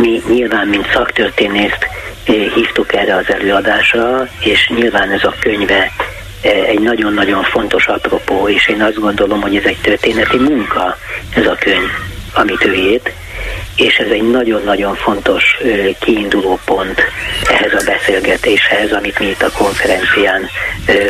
mi 0.00 0.22
nyilván, 0.28 0.68
mint 0.68 0.90
szaktörténészt 0.92 1.88
eh, 2.24 2.34
hívtuk 2.54 2.94
erre 2.94 3.16
az 3.16 3.32
előadásra, 3.32 4.28
és 4.40 4.68
nyilván 4.68 5.10
ez 5.10 5.24
a 5.24 5.34
könyve 5.40 5.92
eh, 6.42 6.68
egy 6.68 6.80
nagyon-nagyon 6.80 7.42
fontos 7.42 7.86
apropó, 7.86 8.48
és 8.48 8.68
én 8.68 8.82
azt 8.82 9.00
gondolom, 9.00 9.40
hogy 9.40 9.56
ez 9.56 9.64
egy 9.64 9.78
történeti 9.82 10.36
munka, 10.36 10.96
ez 11.34 11.46
a 11.46 11.56
könyv, 11.60 11.90
amit 12.34 12.64
ő 12.64 12.74
írt, 12.74 13.10
és 13.76 13.96
ez 13.96 14.10
egy 14.10 14.30
nagyon-nagyon 14.30 14.94
fontos 14.94 15.56
eh, 15.62 15.94
kiinduló 16.00 16.58
pont 16.64 17.02
ehhez 17.44 17.72
a 17.72 17.84
beszélgetéshez, 17.84 18.92
amit 18.92 19.18
mi 19.18 19.26
itt 19.26 19.42
a 19.42 19.52
konferencián 19.52 20.48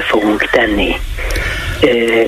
fogunk 0.09 0.45
tenni. 0.51 0.97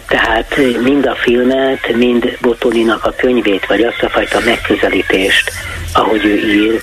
Tehát 0.08 0.56
mind 0.82 1.06
a 1.06 1.14
filmet, 1.14 1.92
mind 1.96 2.38
Botoninak 2.40 3.04
a 3.04 3.14
könyvét, 3.16 3.66
vagy 3.66 3.82
azt 3.82 4.02
a 4.02 4.08
fajta 4.08 4.40
megközelítést, 4.44 5.52
ahogy 5.92 6.24
ő 6.24 6.36
ír, 6.36 6.82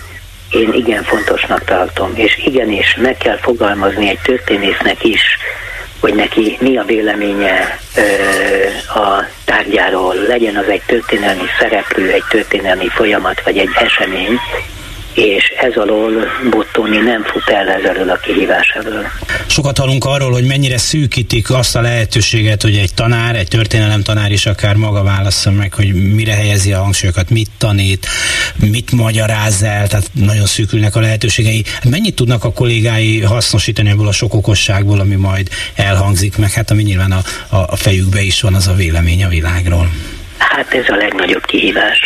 én 0.50 0.74
igen 0.74 1.04
fontosnak 1.04 1.64
tartom, 1.64 2.12
és 2.16 2.42
igenis 2.46 2.96
meg 2.96 3.18
kell 3.18 3.38
fogalmazni 3.38 4.10
egy 4.10 4.20
történésznek 4.24 5.04
is, 5.04 5.22
hogy 6.00 6.14
neki 6.14 6.58
mi 6.60 6.78
a 6.78 6.84
véleménye 6.84 7.80
ö, 7.96 8.02
a 9.00 9.26
tárgyáról, 9.46 10.16
legyen 10.28 10.56
az 10.56 10.68
egy 10.68 10.82
történelmi 10.86 11.46
szereplő, 11.60 12.12
egy 12.12 12.24
történelmi 12.30 12.88
folyamat, 12.88 13.42
vagy 13.44 13.58
egy 13.58 13.70
esemény, 13.74 14.40
és 15.14 15.54
ez 15.62 15.76
alól 15.76 16.12
Bottoni 16.50 16.98
nem 16.98 17.24
fut 17.24 17.50
el 17.50 17.70
ezzel 17.70 18.10
a 18.10 18.16
kihívás 18.16 18.70
elől. 18.70 19.06
Sokat 19.48 19.78
hallunk 19.78 20.06
arról, 20.06 20.32
hogy 20.32 20.46
mennyire 20.46 20.78
szűkítik 20.78 21.50
azt 21.50 21.76
a 21.76 21.82
lehetőséget, 21.82 22.62
hogy 22.62 22.76
egy 22.76 22.94
tanár, 22.94 23.36
egy 23.36 23.48
történelem 23.48 24.02
tanár 24.02 24.32
is 24.32 24.46
akár 24.46 24.76
maga 24.76 25.04
válassza 25.04 25.52
meg, 25.52 25.74
hogy 25.74 25.94
mire 25.94 26.34
helyezi 26.34 26.74
a 26.74 26.80
hangsúlyokat, 26.80 27.30
mit 27.30 27.50
tanít, 27.58 28.08
mit 28.72 28.92
magyaráz 28.92 29.64
el, 29.64 29.88
tehát 29.88 30.10
nagyon 30.14 30.46
szűkülnek 30.46 30.96
a 30.96 31.00
lehetőségei. 31.00 31.64
Mennyit 31.90 32.16
tudnak 32.16 32.44
a 32.44 32.52
kollégái 32.52 33.22
hasznosítani 33.22 33.90
ebből 33.90 34.08
a 34.08 34.12
sok 34.12 34.34
okosságból, 34.34 35.00
ami 35.00 35.16
majd 35.16 35.50
elhangzik, 35.76 36.38
meg 36.38 36.52
hát 36.52 36.72
ami 36.72 36.84
nyilván 36.84 37.12
a, 37.12 37.22
a 37.56 37.76
fejükbe 37.76 38.22
is 38.22 38.42
van 38.42 38.54
az 38.54 38.68
a 38.68 38.74
vélemény 38.74 39.24
a 39.24 39.28
világról? 39.28 39.90
Hát 40.38 40.74
ez 40.74 40.86
a 40.88 40.96
legnagyobb 40.96 41.46
kihívás 41.46 42.00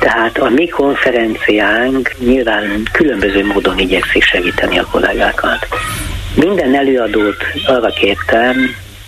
tehát 0.00 0.38
a 0.38 0.48
mi 0.48 0.68
konferenciánk 0.68 2.14
nyilván 2.18 2.82
különböző 2.92 3.46
módon 3.46 3.78
igyekszik 3.78 4.22
segíteni 4.22 4.78
a 4.78 4.86
kollégákat. 4.90 5.66
Minden 6.34 6.74
előadót 6.74 7.44
arra 7.66 7.88
kértem, 7.88 8.56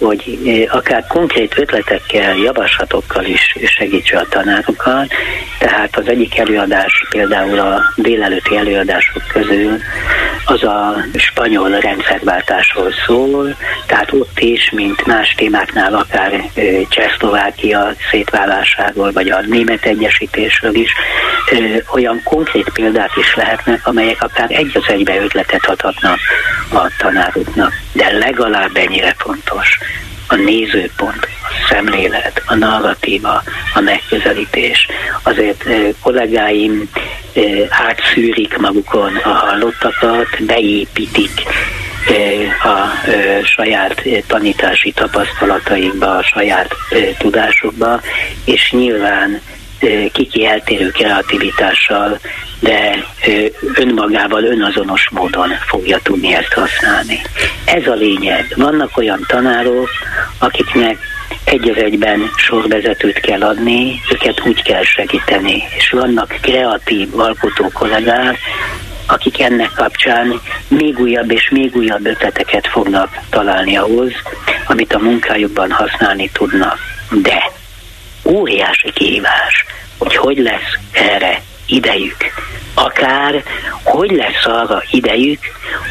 hogy 0.04 0.38
eh, 0.46 0.76
akár 0.76 1.06
konkrét 1.06 1.58
ötletekkel, 1.58 2.36
javaslatokkal 2.36 3.24
is 3.24 3.56
segítse 3.64 4.18
a 4.18 4.26
tanárokat. 4.28 5.12
Tehát 5.58 5.96
az 5.96 6.08
egyik 6.08 6.38
előadás 6.38 7.06
például 7.10 7.58
a 7.58 7.82
délelőtti 7.96 8.56
előadások 8.56 9.22
közül 9.32 9.78
az 10.44 10.62
a 10.64 10.96
spanyol 11.14 11.70
rendszerváltásról 11.70 12.92
szól, 13.06 13.56
tehát 13.86 14.12
ott 14.12 14.40
is, 14.40 14.70
mint 14.70 15.06
más 15.06 15.34
témáknál, 15.34 15.94
akár 15.94 16.32
eh, 16.32 16.80
Csehszlovákia 16.88 17.94
szétválásáról, 18.10 19.12
vagy 19.12 19.30
a 19.30 19.40
német 19.40 19.84
egyesítésről 19.84 20.74
is, 20.74 20.92
eh, 21.50 21.76
olyan 21.92 22.20
konkrét 22.24 22.70
példák 22.74 23.10
is 23.16 23.34
lehetnek, 23.34 23.86
amelyek 23.86 24.22
akár 24.22 24.50
egy 24.50 24.70
az 24.74 24.84
egybe 24.86 25.16
ötletet 25.16 25.66
adhatnak 25.66 26.18
a 26.72 26.90
tanároknak. 26.98 27.81
De 27.92 28.12
legalább 28.12 28.76
ennyire 28.76 29.14
fontos, 29.18 29.78
a 30.26 30.34
nézőpont, 30.34 31.28
a 31.42 31.66
szemlélet, 31.68 32.42
a 32.46 32.54
narratíva, 32.54 33.42
a 33.74 33.80
megközelítés. 33.80 34.86
Azért 35.22 35.64
kollégáim 36.02 36.90
átszűrik 37.68 38.56
magukon 38.56 39.16
a 39.16 39.28
hallottakat, 39.28 40.44
beépítik 40.44 41.42
a 42.62 43.06
saját 43.44 44.02
tanítási 44.26 44.92
tapasztalataikba, 44.92 46.16
a 46.16 46.22
saját 46.22 46.74
tudásukba, 47.18 48.00
és 48.44 48.70
nyilván 48.70 49.40
kiki 50.12 50.46
eltérő 50.46 50.90
kreativitással, 50.90 52.18
de 52.60 53.04
önmagával 53.74 54.44
önazonos 54.44 55.08
módon 55.10 55.50
fogja 55.66 55.98
tudni 56.02 56.34
ezt 56.34 56.52
használni. 56.52 57.20
Ez 57.64 57.86
a 57.86 57.94
lényeg. 57.94 58.54
Vannak 58.56 58.96
olyan 58.96 59.24
tanárok, 59.28 59.88
akiknek 60.38 60.98
egy 61.44 61.68
az 61.68 61.76
egyben 61.76 62.30
sorvezetőt 62.36 63.20
kell 63.20 63.42
adni, 63.42 64.00
őket 64.12 64.46
úgy 64.46 64.62
kell 64.62 64.82
segíteni, 64.82 65.62
és 65.76 65.90
vannak 65.90 66.38
kreatív 66.40 67.20
alkotó 67.20 67.70
kollégák, 67.72 68.38
akik 69.06 69.40
ennek 69.40 69.70
kapcsán 69.74 70.40
még 70.68 70.98
újabb 70.98 71.30
és 71.30 71.50
még 71.50 71.76
újabb 71.76 72.06
ötleteket 72.06 72.66
fognak 72.66 73.18
találni 73.30 73.76
ahhoz, 73.76 74.12
amit 74.66 74.94
a 74.94 74.98
munkájukban 74.98 75.70
használni 75.70 76.30
tudnak. 76.32 76.78
De 77.10 77.50
óriási 78.32 78.92
kihívás, 78.92 79.64
hogy 79.98 80.16
hogy 80.16 80.38
lesz 80.38 80.78
erre 80.92 81.42
idejük. 81.66 82.16
Akár 82.74 83.42
hogy 83.82 84.10
lesz 84.10 84.44
arra 84.44 84.82
idejük, 84.90 85.40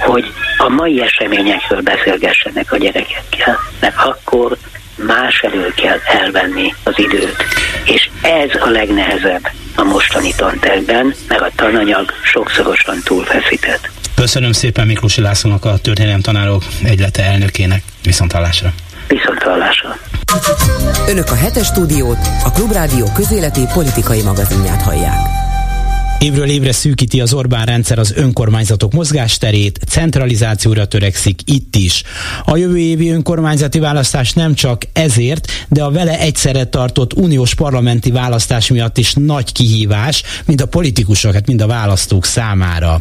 hogy 0.05 0.33
a 0.57 0.69
mai 0.69 1.01
eseményekről 1.01 1.81
beszélgessenek 1.81 2.71
a 2.71 2.77
gyerekekkel, 2.77 3.59
mert 3.79 3.95
akkor 3.95 4.57
más 4.95 5.39
elől 5.39 5.73
kell 5.73 5.97
elvenni 6.05 6.73
az 6.83 6.93
időt. 6.95 7.43
És 7.85 8.09
ez 8.21 8.61
a 8.61 8.69
legnehezebb 8.69 9.49
a 9.75 9.83
mostani 9.83 10.33
tantervben, 10.35 11.13
mert 11.27 11.41
a 11.41 11.51
tananyag 11.55 12.11
sokszorosan 12.23 13.01
túlfeszített. 13.03 13.89
Köszönöm 14.15 14.51
szépen 14.51 14.87
Miklósi 14.87 15.21
Lászlónak 15.21 15.65
a 15.65 15.77
történelem 15.77 16.21
tanárok 16.21 16.63
egylete 16.83 17.23
elnökének. 17.23 17.83
Viszont 18.03 18.31
hallásra. 18.31 18.73
Önök 21.07 21.31
a 21.31 21.35
hetes 21.35 21.65
stúdiót, 21.65 22.17
a 22.43 22.51
Klubrádió 22.51 23.05
közéleti 23.13 23.67
politikai 23.73 24.21
magazinját 24.21 24.81
hallják. 24.81 25.40
Évről 26.21 26.49
évre 26.49 26.71
szűkíti 26.71 27.21
az 27.21 27.33
Orbán 27.33 27.65
rendszer 27.65 27.99
az 27.99 28.13
önkormányzatok 28.15 28.93
mozgásterét, 28.93 29.79
centralizációra 29.87 30.85
törekszik 30.85 31.39
itt 31.45 31.75
is. 31.75 32.03
A 32.45 32.57
jövő 32.57 32.77
évi 32.77 33.09
önkormányzati 33.09 33.79
választás 33.79 34.33
nem 34.33 34.53
csak 34.53 34.81
ezért, 34.93 35.51
de 35.69 35.83
a 35.83 35.91
vele 35.91 36.19
egyszerre 36.19 36.63
tartott 36.63 37.13
uniós 37.13 37.55
parlamenti 37.55 38.11
választás 38.11 38.69
miatt 38.69 38.97
is 38.97 39.13
nagy 39.13 39.51
kihívás, 39.51 40.23
mind 40.45 40.61
a 40.61 40.65
politikusok, 40.65 41.33
hát 41.33 41.47
mind 41.47 41.61
a 41.61 41.67
választók 41.67 42.25
számára. 42.25 42.99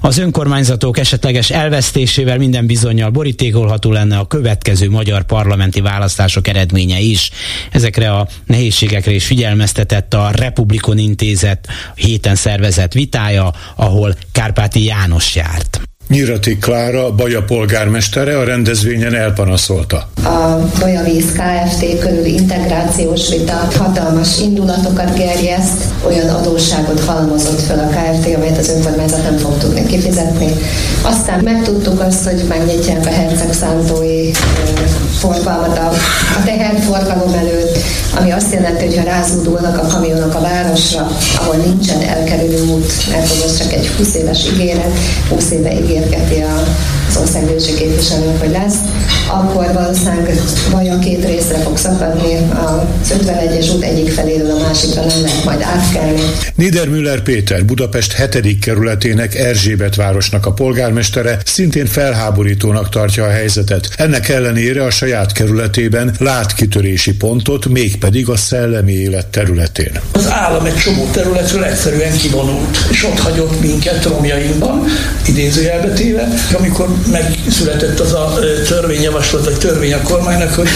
Az 0.00 0.18
önkormányzatok 0.18 0.98
esetleges 0.98 1.50
elvesztésével 1.50 2.38
minden 2.38 2.66
bizonyal 2.66 3.10
borítékolható 3.10 3.92
lenne 3.92 4.18
a 4.18 4.26
következő 4.26 4.90
magyar 4.90 5.24
parlamenti 5.24 5.80
választások 5.80 6.48
eredménye 6.48 7.00
is. 7.00 7.30
Ezekre 7.70 8.10
a 8.12 8.28
nehézségekre 8.46 9.12
is 9.12 9.26
figyelmeztetett 9.26 10.14
a 10.14 10.30
Republikon 10.34 10.98
Intézet 10.98 11.68
héten 11.94 12.34
szer 12.34 12.56
szervezett 12.58 12.92
vitája, 12.92 13.52
ahol 13.76 14.14
Kárpáti 14.32 14.84
János 14.84 15.34
járt. 15.34 15.87
Nyirati 16.08 16.58
Klára, 16.58 17.14
Baja 17.14 17.42
polgármestere 17.42 18.38
a 18.38 18.44
rendezvényen 18.44 19.14
elpanaszolta. 19.14 20.08
A 20.24 20.68
Bajavíz 20.80 21.32
Kft. 21.32 21.98
körül 21.98 22.24
integrációs 22.24 23.28
vita 23.28 23.68
hatalmas 23.78 24.40
indulatokat 24.40 25.16
gerjeszt, 25.16 25.84
olyan 26.06 26.28
adósságot 26.28 27.00
halmozott 27.00 27.60
föl 27.60 27.78
a 27.78 27.88
Kft., 27.88 28.34
amelyet 28.36 28.58
az 28.58 28.68
önkormányzat 28.68 29.22
nem 29.22 29.36
fog 29.36 29.58
tudni 29.58 29.86
kifizetni. 29.86 30.52
Aztán 31.02 31.40
megtudtuk 31.44 32.00
azt, 32.00 32.24
hogy 32.24 32.44
megnyitják 32.48 33.06
a 33.06 33.10
Herceg 33.10 33.52
Szántói 33.52 34.30
forgalmat 35.18 35.78
a, 35.78 35.88
a 36.38 36.44
teherforgalom 36.44 37.34
előtt, 37.34 37.78
ami 38.18 38.30
azt 38.30 38.52
jelenti, 38.52 38.84
hogy 38.84 38.96
ha 38.96 39.02
rázódulnak 39.02 39.78
a 39.78 39.86
kamionok 39.86 40.34
a 40.34 40.40
városra, 40.40 41.10
ahol 41.36 41.56
nincsen 41.56 42.00
elkerülő 42.00 42.62
út, 42.62 42.92
mert 43.10 43.22
ez 43.44 43.58
csak 43.58 43.72
egy 43.72 43.88
20 43.88 44.14
éves 44.14 44.46
ígéret, 44.52 44.98
20 45.28 45.50
éve 45.50 45.72
Yeah. 46.06 46.97
Az 47.08 47.16
országgyűlési 47.16 47.74
képviselők, 47.74 48.40
hogy 48.40 48.50
lesz, 48.50 48.76
akkor 49.26 49.72
valószínűleg 49.72 50.40
vajon 50.70 51.00
két 51.00 51.24
részre 51.24 51.58
fog 51.58 51.76
szakadni, 51.76 52.34
az 52.34 53.14
51-es 53.22 53.74
út 53.74 53.82
egyik 53.82 54.10
feléről 54.10 54.50
a 54.50 54.58
másikra 54.58 55.04
nem 55.04 55.20
lehet 55.20 55.44
majd 55.44 55.62
átkelni. 55.62 56.20
Niedermüller 56.54 57.20
Péter, 57.20 57.64
Budapest 57.64 58.32
7. 58.32 58.58
kerületének 58.58 59.34
Erzsébet 59.34 59.94
városnak 59.94 60.46
a 60.46 60.52
polgármestere 60.52 61.38
szintén 61.44 61.86
felháborítónak 61.86 62.88
tartja 62.88 63.24
a 63.24 63.30
helyzetet. 63.30 63.88
Ennek 63.96 64.28
ellenére 64.28 64.84
a 64.84 64.90
saját 64.90 65.32
kerületében 65.32 66.14
lát 66.18 66.54
kitörési 66.54 67.14
pontot, 67.14 67.68
mégpedig 67.68 68.28
a 68.28 68.36
szellemi 68.36 68.92
élet 68.92 69.26
területén. 69.26 70.00
Az 70.12 70.30
állam 70.30 70.64
egy 70.64 70.76
csomó 70.76 71.08
területről 71.12 71.64
egyszerűen 71.64 72.12
kivonult, 72.12 72.78
és 72.90 73.04
ott 73.04 73.18
hagyott 73.18 73.60
minket 73.60 74.04
romjainkban, 74.04 74.84
idézőjelbe 75.26 75.92
téve, 75.92 76.28
amikor 76.58 76.88
megszületett 77.10 78.00
az 78.00 78.12
a 78.12 78.38
törvényjavaslat, 78.68 79.44
vagy 79.44 79.58
törvény 79.58 79.92
a 79.92 80.02
kormánynak, 80.02 80.54
hogy 80.54 80.68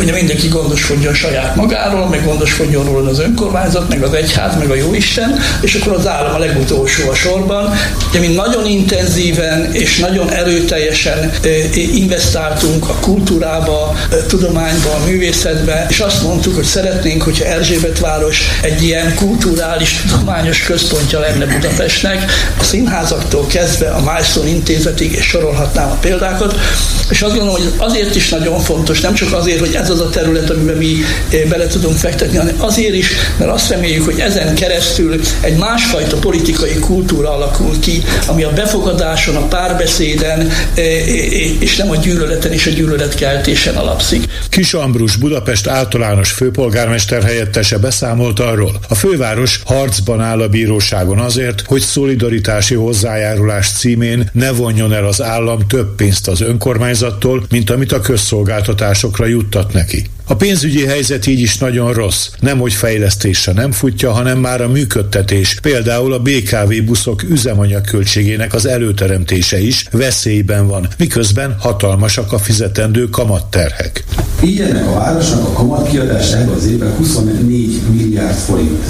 ugye 0.00 0.12
mindenki 0.12 0.48
gondoskodjon 0.48 1.14
saját 1.14 1.56
magáról, 1.56 2.08
meg 2.08 2.24
gondoskodjon 2.24 2.84
róla 2.84 3.10
az 3.10 3.18
önkormányzat, 3.18 3.88
meg 3.88 4.02
az 4.02 4.12
egyház, 4.12 4.56
meg 4.58 4.70
a 4.70 4.74
jóisten, 4.74 5.38
és 5.60 5.74
akkor 5.74 5.92
az 5.92 6.06
állam 6.06 6.34
a 6.34 6.38
legutolsó 6.38 7.10
a 7.10 7.14
sorban. 7.14 7.74
Ugye 8.08 8.18
mi 8.18 8.26
nagyon 8.26 8.66
intenzíven 8.66 9.72
és 9.72 9.98
nagyon 9.98 10.30
erőteljesen 10.30 11.32
investáltunk 11.74 12.88
a 12.88 12.94
kultúrába, 13.00 13.28
kultúrába, 13.30 13.96
tudományba, 14.26 14.98
művészetbe, 15.06 15.86
és 15.88 16.00
azt 16.00 16.22
mondtuk, 16.22 16.54
hogy 16.54 16.64
szeretnénk, 16.64 17.22
hogyha 17.22 17.44
Erzsébet 17.44 17.98
város 17.98 18.42
egy 18.62 18.82
ilyen 18.82 19.14
kulturális, 19.14 20.02
tudományos 20.08 20.62
központja 20.62 21.20
lenne 21.20 21.46
Budapestnek, 21.46 22.32
a 22.58 22.62
színházaktól 22.62 23.46
kezdve 23.46 23.90
a 23.90 24.00
Milestone 24.00 24.48
intézetig, 24.48 25.12
és 25.12 25.26
sorolhatnám 25.50 25.90
a 25.90 25.94
példákat, 25.94 26.54
és 27.10 27.22
azt 27.22 27.34
gondolom, 27.34 27.60
hogy 27.60 27.72
azért 27.76 28.14
is 28.14 28.28
nagyon 28.28 28.60
fontos, 28.60 29.00
nem 29.00 29.14
csak 29.14 29.32
azért, 29.32 29.58
hogy 29.58 29.74
ez 29.74 29.90
az 29.90 30.00
a 30.00 30.10
terület, 30.10 30.50
amiben 30.50 30.76
mi 30.76 30.96
bele 31.48 31.66
tudunk 31.66 31.96
fektetni, 31.96 32.36
hanem 32.36 32.54
azért 32.58 32.94
is, 32.94 33.08
mert 33.38 33.50
azt 33.50 33.70
reméljük, 33.70 34.04
hogy 34.04 34.20
ezen 34.20 34.54
keresztül 34.54 35.20
egy 35.40 35.56
másfajta 35.56 36.16
politikai 36.16 36.74
kultúra 36.74 37.34
alakul 37.34 37.78
ki, 37.80 38.02
ami 38.26 38.42
a 38.42 38.50
befogadáson, 38.50 39.36
a 39.36 39.46
párbeszéden, 39.46 40.40
e, 40.74 40.80
e, 40.80 40.82
és 41.58 41.76
nem 41.76 41.90
a 41.90 41.96
gyűlöleten 41.96 42.52
és 42.52 42.66
a 42.66 42.70
gyűlöletkeltésen 42.70 43.76
alapszik. 43.76 44.24
Kis 44.48 44.74
Ambrus 44.74 45.16
Budapest 45.16 45.66
általános 45.66 46.30
főpolgármester 46.30 47.22
helyettese 47.22 47.78
beszámolt 47.78 48.40
arról, 48.40 48.78
a 48.88 48.94
főváros 48.94 49.60
harcban 49.64 50.20
áll 50.20 50.40
a 50.40 50.48
bíróságon 50.48 51.18
azért, 51.18 51.62
hogy 51.66 51.80
szolidaritási 51.80 52.74
hozzájárulás 52.74 53.70
címén 53.70 54.30
ne 54.32 54.50
vonjon 54.50 54.92
el 54.92 55.06
az 55.06 55.22
állam 55.22 55.39
több 55.66 55.94
pénzt 55.94 56.28
az 56.28 56.40
önkormányzattól, 56.40 57.44
mint 57.50 57.70
amit 57.70 57.92
a 57.92 58.00
közszolgáltatásokra 58.00 59.26
juttat 59.26 59.72
neki. 59.72 60.04
A 60.30 60.36
pénzügyi 60.36 60.86
helyzet 60.86 61.26
így 61.26 61.40
is 61.40 61.58
nagyon 61.58 61.92
rossz. 61.92 62.28
Nem, 62.40 62.58
hogy 62.58 62.72
fejlesztése 62.72 63.52
nem 63.52 63.72
futja, 63.72 64.12
hanem 64.12 64.38
már 64.38 64.60
a 64.60 64.68
működtetés, 64.68 65.58
például 65.62 66.12
a 66.12 66.18
BKV 66.18 66.84
buszok 66.84 67.22
üzemanyag 67.22 67.84
költségének 67.84 68.54
az 68.54 68.66
előteremtése 68.66 69.60
is 69.60 69.86
veszélyben 69.90 70.66
van, 70.66 70.88
miközben 70.98 71.56
hatalmasak 71.58 72.32
a 72.32 72.38
fizetendő 72.38 73.08
kamatterhek. 73.08 74.04
Így 74.44 74.60
ennek 74.60 74.86
a 74.86 74.92
városnak 74.92 75.48
a 75.48 75.52
kamatkiadása 75.52 76.36
ebben 76.36 76.54
az 76.54 76.66
évben 76.66 76.96
24 76.96 77.80
milliárd 77.90 78.36
forint. 78.36 78.84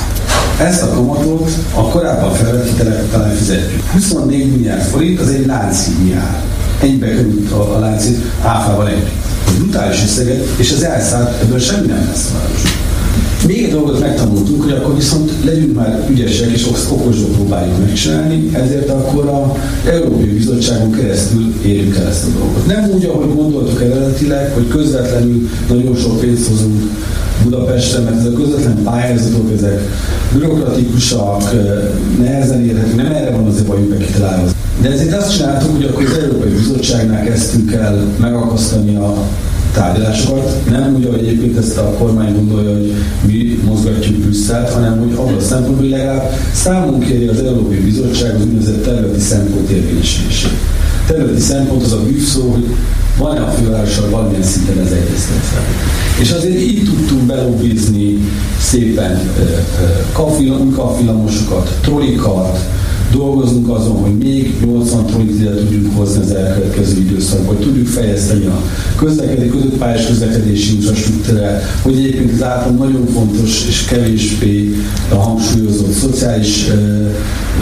Ezt 0.60 0.82
a 0.82 0.88
kamatot 0.88 1.50
a 1.74 1.88
korábban 1.88 2.32
felvett 2.32 2.68
hitelek 2.68 3.10
talán 3.10 3.30
fizetjük. 3.30 3.82
24 3.92 4.50
milliárd 4.50 4.82
forint 4.82 5.20
az 5.20 5.28
egy 5.28 5.46
láncinyár. 5.46 6.42
Ennyibe 6.82 7.08
került 7.08 7.50
a, 7.50 7.76
a 7.76 7.78
láncid 7.78 8.16
áfával 8.42 8.88
együtt 8.88 9.08
brutális 9.58 10.02
összeget, 10.02 10.46
és 10.56 10.72
az 10.72 10.82
elszállt, 10.82 11.42
ebből 11.42 11.58
semmi 11.58 11.86
nem 11.86 12.06
lesz 12.06 12.30
város. 12.32 12.62
Még 13.46 13.62
egy 13.64 13.70
dolgot 13.70 14.00
megtanultunk, 14.00 14.62
hogy 14.62 14.72
akkor 14.72 14.94
viszont 14.94 15.32
legyünk 15.44 15.74
már 15.74 16.06
ügyesek 16.10 16.50
és 16.50 16.66
okosból 16.90 17.34
próbáljuk 17.34 17.78
megcsinálni, 17.78 18.50
ezért 18.54 18.88
akkor 18.88 19.26
a 19.28 19.54
Európai 19.90 20.28
Bizottságon 20.28 20.90
keresztül 20.90 21.54
érjük 21.64 21.96
el 21.96 22.06
ezt 22.06 22.24
a 22.24 22.38
dolgot. 22.38 22.66
Nem 22.66 22.90
úgy, 22.94 23.04
ahogy 23.04 23.34
gondoltuk 23.34 23.82
eredetileg, 23.82 24.52
hogy 24.52 24.68
közvetlenül 24.68 25.48
nagyon 25.68 25.96
sok 25.96 26.20
pénzt 26.20 26.48
hozunk 26.48 26.82
Budapesten, 27.42 28.02
mert 28.02 28.16
ezek 28.16 28.32
a 28.32 28.36
közvetlen 28.36 28.82
pályázatok, 28.82 29.52
ezek 29.56 29.80
bürokratikusak, 30.32 31.42
nehezen 32.18 32.64
érhetők, 32.64 32.96
nem 32.96 33.06
erre 33.06 33.30
van 33.30 33.46
azért 33.46 33.66
bajuk 33.66 33.98
kitalálva. 33.98 34.50
De 34.80 34.90
ezért 34.90 35.16
azt 35.16 35.36
csináltuk, 35.36 35.76
hogy 35.76 35.84
akkor 35.84 36.04
az 36.04 36.18
Európai 36.22 36.50
Bizottságnál 36.50 37.24
kezdtünk 37.24 37.72
el 37.72 38.04
megakasztani 38.18 38.96
a 38.96 39.14
tárgyalásokat. 39.74 40.70
Nem 40.70 40.94
úgy, 40.94 41.06
hogy 41.06 41.18
egyébként 41.18 41.56
ezt 41.56 41.78
a 41.78 41.94
kormány 41.98 42.34
gondolja, 42.34 42.70
hogy 42.70 42.92
mi 43.26 43.60
mozgatjuk 43.64 44.16
Brüsszelt, 44.16 44.70
hanem 44.70 44.98
hogy 44.98 45.12
abban 45.16 45.34
a 45.34 45.40
szempontból, 45.40 45.88
hogy 45.88 45.90
legalább 45.90 46.32
számunk 46.54 47.04
kéri 47.04 47.26
az 47.26 47.42
Európai 47.42 47.78
Bizottság 47.78 48.34
az 48.34 48.42
úgynevezett 48.42 48.84
területi 48.84 49.20
szempont 49.20 49.70
érvényesülését. 49.70 50.50
Területi 51.06 51.40
szempont 51.40 51.82
az 51.82 51.92
a 51.92 52.02
bűvszó, 52.02 52.50
hogy 52.50 52.64
van-e 53.18 53.40
a 53.40 53.50
fővárossal 53.50 54.10
valamilyen 54.10 54.42
szinten 54.42 54.78
ez 54.78 54.92
egyeztetve. 54.92 55.60
És 56.20 56.30
azért 56.30 56.60
így 56.60 56.84
tudtunk 56.84 57.22
belobbizni 57.22 58.18
szépen 58.60 59.20
kafilamosokat, 60.72 61.78
trolikat, 61.80 62.58
dolgozunk 63.12 63.68
azon, 63.68 63.96
hogy 63.96 64.18
még 64.18 64.54
80 64.64 65.06
trollit 65.06 65.50
tudjuk 65.50 65.96
hozni 65.96 66.22
az 66.22 66.30
elkövetkező 66.30 66.98
időszakban, 67.00 67.46
hogy 67.46 67.64
tudjuk 67.64 67.86
fejleszteni 67.86 68.46
a 68.46 68.62
közlekedés, 68.96 69.50
közöttpályás 69.50 70.06
közlekedési 70.06 70.74
infrastruktúrát, 70.74 71.62
hogy 71.82 71.92
egyébként 71.92 72.32
az 72.32 72.42
által 72.42 72.72
nagyon 72.72 73.06
fontos 73.06 73.66
és 73.68 73.84
kevésbé 73.84 74.74
a 75.08 75.14
hangsúlyozott 75.14 75.92
szociális 75.92 76.68
ö, 76.68 77.08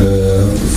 ö, 0.02 0.27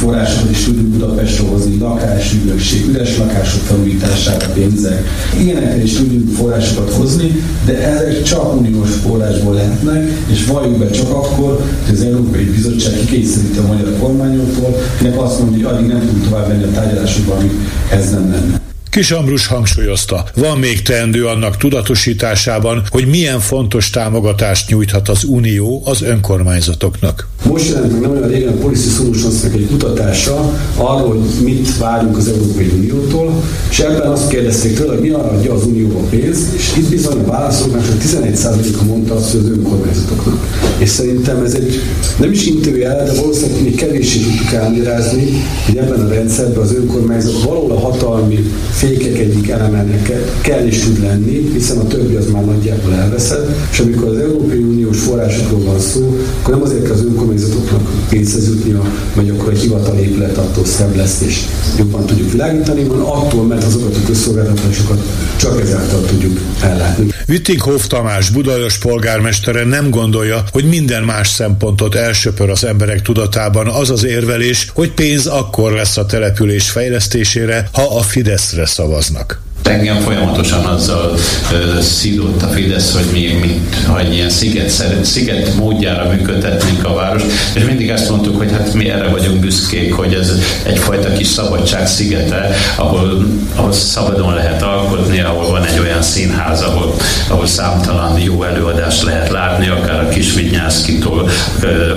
forrásokat 0.01 0.49
is 0.49 0.63
tudjuk 0.63 0.85
Budapestre 0.85 1.47
hozni, 1.47 1.77
lakásügynökség, 1.77 2.87
üres 2.89 3.17
lakások 3.17 3.61
felújítására 3.61 4.45
pénzek. 4.53 5.07
Ilyenekre 5.39 5.83
is 5.83 5.93
tudjuk 5.93 6.35
forrásokat 6.35 6.93
hozni, 6.93 7.43
de 7.65 7.77
ezek 7.87 8.23
csak 8.23 8.59
uniós 8.59 8.89
forrásból 8.89 9.53
lehetnek, 9.53 10.09
és 10.31 10.45
valljuk 10.45 10.77
be 10.77 10.89
csak 10.89 11.09
akkor, 11.09 11.65
hogy 11.85 11.95
az 11.95 12.01
Európai 12.01 12.43
Bizottság 12.43 12.93
kikényszeríti 12.93 13.57
a 13.57 13.67
magyar 13.67 13.97
kormányoktól, 13.99 14.75
akinek 14.95 15.21
azt 15.21 15.39
mondja, 15.39 15.67
hogy 15.67 15.77
addig 15.77 15.91
nem 15.91 15.99
tudunk 15.99 16.23
tovább 16.23 16.47
menni 16.47 16.63
a 16.63 16.71
tárgyalásokban, 16.71 17.37
amíg 17.37 17.51
ez 17.91 18.11
nem 18.11 18.31
lenne. 18.31 18.60
Kis 18.91 19.11
Ambrus 19.11 19.47
hangsúlyozta, 19.47 20.23
van 20.35 20.57
még 20.57 20.81
teendő 20.81 21.25
annak 21.25 21.57
tudatosításában, 21.57 22.83
hogy 22.89 23.07
milyen 23.07 23.39
fontos 23.39 23.89
támogatást 23.89 24.69
nyújthat 24.69 25.09
az 25.09 25.23
Unió 25.23 25.81
az 25.85 26.01
önkormányzatoknak. 26.01 27.27
Most 27.45 27.69
jelent 27.69 27.91
meg 27.91 28.01
nem 28.01 28.11
olyan 28.11 28.27
régen 28.27 28.53
a 28.53 28.57
Policy 28.57 28.89
solutions 28.89 29.43
egy 29.43 29.67
kutatása 29.69 30.53
arról, 30.75 31.09
hogy 31.09 31.43
mit 31.43 31.77
várunk 31.77 32.17
az 32.17 32.27
Európai 32.27 32.71
Uniótól, 32.75 33.43
és 33.69 33.79
ebben 33.79 34.11
azt 34.11 34.27
kérdezték 34.27 34.75
tőle, 34.75 34.91
hogy 34.91 35.01
mi 35.01 35.09
arra 35.09 35.29
adja 35.29 35.53
az 35.53 35.65
Unió 35.65 35.99
a 35.99 36.09
pénzt, 36.09 36.53
és 36.53 36.71
itt 36.77 36.89
bizony 36.89 37.19
a 37.19 37.25
válaszoknak 37.25 37.85
csak 37.85 38.01
11%-a 38.01 38.83
mondta 38.83 39.15
azt, 39.15 39.31
hogy 39.31 39.39
az 39.39 39.49
önkormányzatoknak. 39.49 40.47
És 40.77 40.89
szerintem 40.89 41.43
ez 41.43 41.53
egy 41.53 41.81
nem 42.19 42.31
is 42.31 42.45
intőjel, 42.45 43.05
de 43.05 43.13
valószínűleg 43.13 43.63
még 43.63 43.75
kevéssé 43.75 44.19
tudtuk 44.19 44.53
elmagyarázni, 44.53 45.43
hogy 45.65 45.77
ebben 45.77 46.05
a 46.05 46.09
rendszerben 46.09 46.63
az 46.63 46.73
önkormányzat 46.73 47.43
valahol 47.43 47.71
a 47.71 47.79
hatalmi 47.79 48.51
fékek 48.81 49.17
egyik 49.17 49.49
elemének 49.49 50.11
kell 50.41 50.65
is 50.65 50.79
tud 50.79 51.01
lenni, 51.01 51.51
hiszen 51.53 51.77
a 51.77 51.87
többi 51.87 52.15
az 52.15 52.31
már 52.31 52.45
nagyjából 52.45 52.93
elveszett, 52.93 53.49
és 53.71 53.79
amikor 53.79 54.07
az 54.07 54.17
Európai 54.17 54.57
Uniós 54.57 54.99
forrásokról 54.99 55.63
van 55.63 55.79
szó, 55.79 56.17
akkor 56.41 56.53
nem 56.53 56.63
azért 56.63 56.83
kell 56.83 56.93
az 56.93 57.03
önkormányzatoknak 57.03 57.81
pénzhez 58.09 58.47
jutnia, 58.47 58.81
hogy 59.15 59.29
akkor 59.29 59.53
egy 59.53 59.59
hivatalépület 59.59 60.37
attól 60.37 60.65
szebb 60.65 60.95
lesz, 60.95 61.21
és 61.21 61.45
jobban 61.77 62.05
tudjuk 62.05 62.31
világítani, 62.31 62.83
hanem 62.83 63.05
attól, 63.05 63.43
mert 63.43 63.63
azokat 63.63 63.95
a 63.95 64.05
közszolgáltatásokat 64.05 65.01
csak 65.35 65.61
ezáltal 65.61 66.05
tudjuk 66.05 66.39
ellátni. 66.61 67.07
Wittinghoff 67.27 67.85
Tamás 67.85 68.29
Budajos 68.29 68.77
polgármestere 68.77 69.63
nem 69.63 69.89
gondolja, 69.89 70.43
hogy 70.51 70.65
minden 70.65 71.03
más 71.03 71.27
szempontot 71.27 71.95
elsöpör 71.95 72.49
az 72.49 72.63
emberek 72.63 73.01
tudatában 73.01 73.67
az 73.67 73.89
az 73.89 74.03
érvelés, 74.03 74.67
hogy 74.73 74.91
pénz 74.91 75.27
akkor 75.27 75.71
lesz 75.71 75.97
a 75.97 76.05
település 76.05 76.69
fejlesztésére, 76.69 77.69
ha 77.71 77.97
a 77.97 78.01
Fideszre 78.01 78.65
szavaznak. 78.65 79.41
Engem 79.71 79.99
folyamatosan 79.99 80.65
azzal 80.65 81.11
uh, 81.11 81.79
szídott 81.79 82.41
a 82.41 82.47
Fidesz, 82.47 82.93
hogy 82.93 83.05
mi, 83.11 83.37
mit, 83.41 83.75
ha 83.85 83.99
egy 83.99 84.13
ilyen 84.13 84.29
sziget, 84.29 84.69
sziget 85.01 85.55
módjára 85.55 86.09
működtetnénk 86.09 86.85
a 86.85 86.93
város, 86.93 87.23
és 87.53 87.63
mindig 87.63 87.89
ezt 87.89 88.09
mondtuk, 88.09 88.37
hogy 88.37 88.51
hát 88.51 88.73
mi 88.73 88.89
erre 88.89 89.07
vagyunk 89.07 89.39
büszkék, 89.39 89.93
hogy 89.93 90.13
ez 90.13 90.31
egyfajta 90.63 91.13
kis 91.13 91.27
szabadság 91.27 91.87
szigete, 91.87 92.55
ahol, 92.75 93.27
ahol 93.55 93.71
szabadon 93.71 94.33
lehet 94.33 94.61
alkotni, 94.61 95.19
ahol 95.19 95.49
van 95.49 95.65
egy 95.65 95.79
olyan 95.79 96.01
színház, 96.01 96.61
ahol, 96.61 96.95
ahol 97.27 97.45
számtalan 97.45 98.19
jó 98.19 98.43
előadást 98.43 99.03
lehet 99.03 99.29
látni, 99.29 99.67
akár 99.67 99.99
a 99.99 100.09
kis 100.09 100.33
Vinyászkitól, 100.33 101.29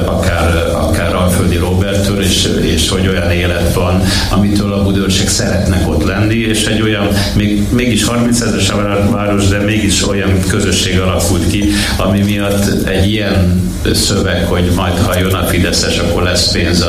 akár, 0.04 0.70
akár 0.74 1.14
Alföldi 1.14 1.56
Robertől, 1.56 2.22
és, 2.22 2.48
és 2.62 2.88
hogy 2.88 3.08
olyan 3.08 3.30
élet 3.30 3.74
van, 3.74 4.02
amitől 4.30 4.72
a 4.72 4.82
budőrség 4.82 5.28
szeretnek 5.28 5.88
ott 5.88 6.04
lenni, 6.04 6.38
és 6.38 6.66
egy 6.66 6.82
olyan 6.82 7.08
még 7.34 7.63
mégis 7.70 8.04
30 8.04 8.40
ezeres 8.40 8.70
a 8.70 9.08
város, 9.10 9.48
de 9.48 9.58
mégis 9.58 10.08
olyan 10.08 10.40
közösség 10.48 10.98
alakult 10.98 11.46
ki, 11.46 11.64
ami 11.96 12.20
miatt 12.22 12.86
egy 12.86 13.10
ilyen 13.10 13.62
szöveg, 13.92 14.44
hogy 14.44 14.70
majd 14.76 14.98
ha 14.98 15.18
jön 15.18 15.34
a 15.34 15.46
Fideszes, 15.46 15.98
akkor 15.98 16.22
lesz 16.22 16.52
pénz, 16.52 16.84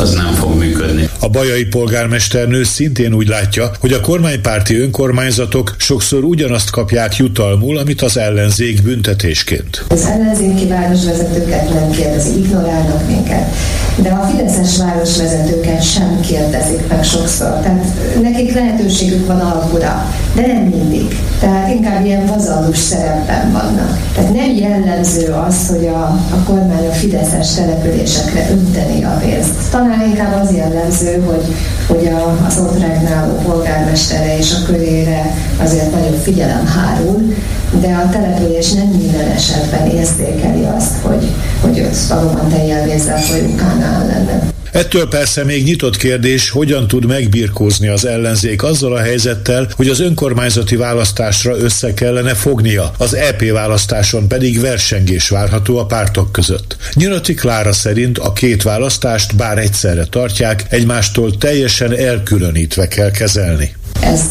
az 0.00 0.14
nem 0.14 0.34
fog 0.34 0.58
működni. 0.58 1.08
A 1.20 1.28
bajai 1.28 1.64
polgármesternő 1.64 2.64
szintén 2.64 3.14
úgy 3.14 3.28
látja, 3.28 3.70
hogy 3.80 3.92
a 3.92 4.00
kormánypárti 4.00 4.76
önkormányzatok 4.76 5.74
sokszor 5.78 6.24
ugyanazt 6.24 6.70
kapják 6.70 7.16
jutalmul, 7.16 7.78
amit 7.78 8.02
az 8.02 8.16
ellenzék 8.16 8.82
büntetésként. 8.82 9.84
Az 9.88 10.04
ellenzéki 10.04 10.66
városvezetőket 10.66 11.74
nem 11.74 11.90
kérdezik, 11.90 12.36
ignorálnak 12.36 13.06
minket, 13.06 13.54
de 14.02 14.08
a 14.08 14.26
fideszes 14.26 14.78
városvezetőket 14.78 15.82
sem 15.82 16.20
kérdezik 16.20 16.88
meg 16.88 17.04
sokszor. 17.04 17.60
Tehát 17.62 17.84
nekik 18.22 18.54
lehetőségük 18.54 19.26
van 19.26 19.40
alkura, 19.40 20.06
de 20.34 20.46
nem 20.46 20.62
mindig. 20.62 21.18
Tehát 21.40 21.70
inkább 21.70 22.04
ilyen 22.04 22.26
vazalus 22.26 22.78
szerepben 22.78 23.52
vannak. 23.52 23.98
Tehát 24.14 24.32
nem 24.32 24.54
jellemző 24.54 25.32
az, 25.48 25.68
hogy 25.68 25.86
a, 25.86 26.02
a 26.30 26.42
kormány 26.46 26.86
a 26.86 26.92
fideszes 26.92 27.54
településekre 27.54 28.48
önteni 28.50 29.04
a 29.04 29.18
pénzt. 29.20 29.70
Talán 29.70 30.08
inkább 30.08 30.42
az 30.42 30.54
jellemző, 30.54 31.07
hogy 31.16 31.54
hogy 31.86 32.06
a, 32.06 32.44
az 32.46 32.58
ott 32.58 32.80
regnáló 32.80 33.32
polgármestere 33.34 34.38
és 34.38 34.52
a 34.52 34.66
körére 34.66 35.34
azért 35.62 35.92
nagyobb 35.92 36.18
figyelem 36.22 36.66
hárul, 36.66 37.34
de 37.72 37.94
a 37.94 38.08
település 38.10 38.72
nem 38.72 38.86
minden 38.86 39.30
esetben 39.30 39.86
érzékeli 39.90 40.64
azt, 40.76 40.96
hogy, 41.02 41.30
hogy 41.60 41.80
ott 41.80 41.96
valóban 42.08 42.48
teljel 42.48 42.98
folyó 42.98 43.54
Kánán 43.54 44.06
lenne. 44.06 44.56
Ettől 44.72 45.08
persze 45.08 45.44
még 45.44 45.64
nyitott 45.64 45.96
kérdés, 45.96 46.50
hogyan 46.50 46.86
tud 46.88 47.06
megbirkózni 47.06 47.88
az 47.88 48.04
ellenzék 48.04 48.62
azzal 48.62 48.92
a 48.92 48.98
helyzettel, 48.98 49.68
hogy 49.76 49.88
az 49.88 50.00
önkormányzati 50.00 50.76
választásra 50.76 51.56
össze 51.56 51.94
kellene 51.94 52.34
fognia, 52.34 52.92
az 52.98 53.14
EP 53.14 53.50
választáson 53.50 54.28
pedig 54.28 54.60
versengés 54.60 55.28
várható 55.28 55.78
a 55.78 55.86
pártok 55.86 56.32
között. 56.32 56.76
Nyirati 56.94 57.34
Klára 57.34 57.72
szerint 57.72 58.18
a 58.18 58.32
két 58.32 58.62
választást 58.62 59.36
bár 59.36 59.58
egyszerre 59.58 60.04
tartják, 60.04 60.66
egymástól 60.68 61.36
teljesen 61.36 61.96
elkülönítve 61.96 62.88
kell 62.88 63.10
kezelni. 63.10 63.76
Ezt 64.00 64.30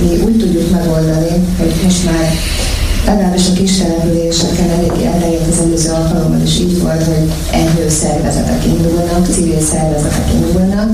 mi 0.00 0.20
úgy 0.24 0.38
tudjuk 0.38 0.70
megoldani, 0.70 1.46
hogy 1.58 1.74
most 1.84 2.04
már 2.04 2.28
legalábbis 3.06 3.48
a 3.48 3.52
kis 3.52 3.76
településeken 3.76 4.70
elég 4.70 5.04
elterjedt 5.04 5.48
az 5.50 5.60
előző 5.64 5.90
alkalommal 5.92 6.40
is 6.40 6.58
így 6.58 6.82
volt, 6.82 7.04
hogy 7.04 7.32
egynő 7.50 7.88
szervezetek 7.88 8.64
indulnak, 8.64 9.26
civil 9.30 9.60
szervezetek 9.60 10.26
indulnak, 10.34 10.90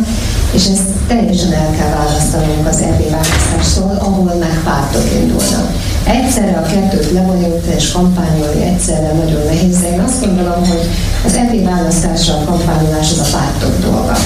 és 0.52 0.66
ezt 0.66 0.88
teljesen 1.08 1.52
el 1.52 1.70
kell 1.78 1.90
választanunk 1.90 2.66
az 2.66 2.80
EP 2.80 3.10
választástól, 3.10 3.96
ahol 3.98 4.34
meg 4.34 4.60
pártok 4.64 5.04
indulnak. 5.20 5.72
Egyszerre 6.04 6.56
a 6.56 6.62
kettőt 6.62 7.12
lebonyolítani 7.12 7.74
és 7.76 7.92
kampányolni 7.92 8.62
egyszerre 8.62 9.12
nagyon 9.12 9.44
nehéz, 9.44 9.78
de 9.80 9.92
én 9.92 10.00
azt 10.00 10.20
gondolom, 10.20 10.68
hogy 10.68 10.84
az 11.26 11.34
EP 11.34 11.64
választásra 11.64 12.34
a 12.34 12.44
kampányolás 12.44 13.10
az 13.12 13.18
a 13.18 13.36
pártok 13.36 13.80
dolga. 13.80 14.16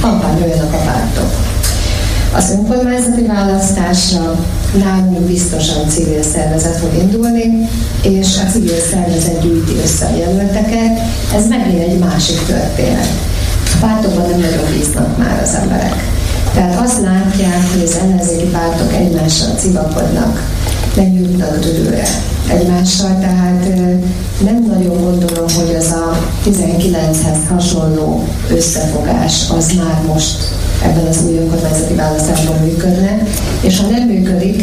Kampányoljanak 0.00 0.72
a 0.72 0.76
pártok. 0.76 1.53
Az 2.36 2.50
önkormányzati 2.50 3.22
választásra 3.22 4.44
nálunk 4.84 5.20
biztosan 5.20 5.88
civil 5.88 6.22
szervezet 6.22 6.76
fog 6.76 6.94
indulni, 6.98 7.68
és 8.02 8.38
a 8.46 8.50
civil 8.50 8.80
szervezet 8.90 9.40
gyűjti 9.40 9.72
össze 9.82 10.06
a 10.06 10.16
jelölteket. 10.16 10.98
Ez 11.34 11.48
megint 11.48 11.82
egy 11.82 11.98
másik 11.98 12.46
történet. 12.46 13.08
A 13.64 13.76
pártokban 13.80 14.30
nem 14.30 14.40
nagyon 14.40 14.72
bíznak 14.72 15.18
már 15.18 15.40
az 15.42 15.54
emberek. 15.54 15.94
Tehát 16.54 16.80
azt 16.80 17.00
látják, 17.00 17.72
hogy 17.72 17.82
az 17.82 17.96
ellenzéki 18.02 18.44
pártok 18.44 18.92
egymással 18.92 19.54
civakodnak, 19.56 20.42
nem 20.96 21.12
jutnak 21.12 21.58
dőlőre 21.58 22.06
egymással, 22.48 23.18
tehát 23.20 23.66
nem 24.44 24.66
nagyon 24.68 25.02
gondolom, 25.02 25.48
hogy 25.54 25.74
az 25.74 25.90
a 25.90 26.18
19-hez 26.44 27.48
hasonló 27.48 28.28
összefogás 28.50 29.50
az 29.50 29.72
már 29.72 30.02
most 30.06 30.36
ebben 30.82 31.06
az 31.06 31.22
új 31.26 31.36
önkormányzati 31.36 31.94
választásban 31.94 32.58
működne, 32.58 33.22
és 33.60 33.78
ha 33.78 33.86
nem 33.86 34.08
működik, 34.08 34.62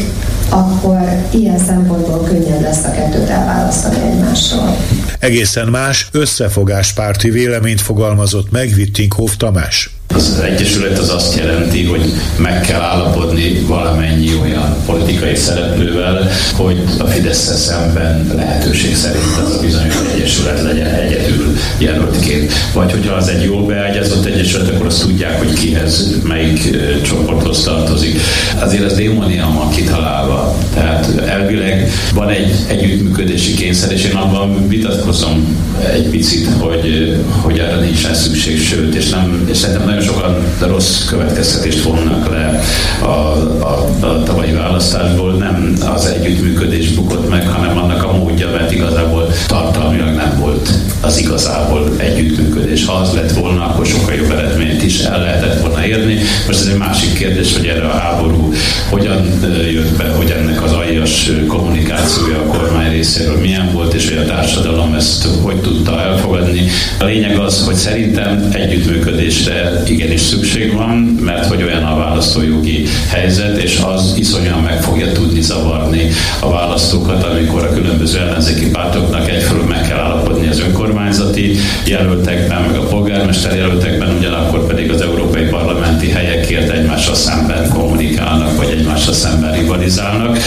akkor 0.49 1.01
ilyen 1.29 1.57
szempontból 1.57 2.23
könnyebb 2.23 2.61
lesz 2.61 2.83
a 2.83 2.91
kettőt 2.91 3.29
elválasztani 3.29 3.95
egymással. 4.11 4.77
Egészen 5.19 5.67
más 5.67 6.09
összefogáspárti 6.11 7.29
véleményt 7.29 7.81
fogalmazott 7.81 8.51
meg 8.51 8.73
Wittinghoff 8.77 9.35
Tamás. 9.37 10.00
Az 10.13 10.39
Egyesület 10.43 10.97
az 10.97 11.09
azt 11.09 11.37
jelenti, 11.37 11.85
hogy 11.85 12.13
meg 12.37 12.61
kell 12.61 12.81
állapodni 12.81 13.59
valamennyi 13.67 14.29
olyan 14.41 14.75
politikai 14.85 15.35
szereplővel, 15.35 16.29
hogy 16.53 16.83
a 16.99 17.05
fidesz 17.05 17.57
szemben 17.57 18.31
lehetőség 18.35 18.95
szerint 18.95 19.37
az 19.43 19.55
a 19.55 19.59
bizonyos 19.61 19.95
Egyesület 20.15 20.61
legyen 20.61 20.93
egyedül 20.93 21.57
jelöltként. 21.77 22.53
Vagy 22.73 22.91
hogyha 22.91 23.15
az 23.15 23.27
egy 23.27 23.43
jól 23.43 23.65
beágyazott 23.65 24.25
Egyesület, 24.25 24.67
akkor 24.67 24.85
azt 24.85 25.01
tudják, 25.01 25.37
hogy 25.37 25.53
kihez, 25.53 26.19
melyik 26.23 26.77
csoporthoz 27.01 27.63
tartozik. 27.63 28.19
Azért 28.59 28.83
ez 28.83 28.93
démoniam 28.93 29.53
van 29.53 29.69
kitalálva. 29.69 30.57
Tehát 30.73 31.07
elvileg 31.25 31.91
van 32.13 32.29
egy 32.29 32.55
együttműködési 32.67 33.53
kényszer, 33.53 33.91
és 33.91 34.03
én 34.03 34.15
abban 34.15 34.67
vitatkozom 34.67 35.57
egy 35.93 36.09
picit, 36.09 36.47
hogy, 36.59 37.15
hogy 37.41 37.59
erre 37.59 37.79
nincsen 37.79 38.13
szükség, 38.13 38.61
sőt, 38.61 38.95
és, 38.95 39.09
nem, 39.09 39.47
és 39.49 39.57
szerintem 39.57 39.85
nagyon 39.85 40.00
sokan 40.01 40.35
rossz 40.59 41.05
következtetést 41.05 41.83
vonnak 41.83 42.29
le 42.29 42.59
a, 43.01 43.05
a, 43.05 43.87
a 44.01 44.23
tavalyi 44.23 44.51
választásból. 44.53 45.33
Nem 45.33 45.73
az 45.95 46.05
együttműködés 46.05 46.93
bukott 46.93 47.29
meg, 47.29 47.47
hanem 47.47 47.77
annak 47.77 48.03
a 48.03 48.11
módja, 48.11 48.49
mert 48.51 48.71
igazából 48.71 49.27
tartalmilag 49.47 50.15
nem 50.15 50.37
volt 50.39 50.69
az 51.01 51.17
igazából 51.17 51.91
együttműködés. 51.97 52.85
Ha 52.85 52.93
az 52.93 53.13
lett 53.13 53.31
volna, 53.31 53.65
akkor 53.65 53.85
sokkal 53.85 54.13
jobb 54.13 54.31
eredményt 54.31 54.83
is 54.83 54.99
el 54.99 55.21
lehetett 55.21 55.61
volna 55.61 55.85
érni. 55.85 56.17
Most 56.47 56.59
ez 56.59 56.67
egy 56.67 56.77
másik 56.77 57.13
kérdés, 57.13 57.57
hogy 57.57 57.65
erre 57.65 57.85
a 57.85 57.97
háború 57.97 58.53
hogyan 58.89 59.25
jött 59.71 59.97
be, 59.97 60.09
hogy 60.09 60.29
ennek 60.29 60.63
az 60.63 60.71
aljas 60.71 61.31
kommunikációja 61.47 62.37
a 62.37 62.45
kormány 62.45 62.91
részéről 62.91 63.39
milyen 63.39 63.71
volt, 63.73 63.93
és 63.93 64.09
hogy 64.09 64.17
a 64.17 64.25
társadalom 64.25 64.93
ezt 64.93 65.27
hogy 65.41 65.61
tudta 65.61 66.01
elfogadni. 66.01 66.67
A 66.99 67.03
lényeg 67.03 67.39
az, 67.39 67.65
hogy 67.65 67.75
szerintem 67.75 68.49
együttműködésre 68.51 69.83
igenis 69.87 70.21
szükség 70.21 70.73
van, 70.73 70.97
mert 71.21 71.45
hogy 71.45 71.63
olyan 71.63 71.83
a 71.83 71.97
választójogi 71.97 72.87
helyzet, 73.09 73.57
és 73.57 73.81
az 73.85 74.13
iszonyan 74.17 74.59
meg 74.59 74.81
fogja 74.83 75.11
tudni 75.11 75.41
zavarni 75.41 76.09
a 76.39 76.49
választókat, 76.49 77.23
amikor 77.23 77.63
a 77.63 77.73
különböző 77.73 78.19
ellenzéki 78.19 78.69
pártoknak 78.69 79.29
egyfelől 79.29 79.65
meg 79.65 79.87
kell 79.87 79.99
állapodni 79.99 80.47
az 80.47 80.59
önkormányzati 80.91 81.55
jelöltekben, 81.85 82.61
meg 82.61 82.75
a 82.75 82.83
polgármester 82.83 83.55
jelöltekben, 83.55 84.15
ugyanakkor 84.17 84.67
pedig 84.67 84.91
az 84.91 85.01
helyekért 86.51 86.77
egymással 86.79 87.15
szemben 87.15 87.69
kommunikálnak, 87.69 88.57
vagy 88.57 88.69
egymással 88.69 89.13
szemben 89.13 89.51
rivalizálnak. 89.51 90.37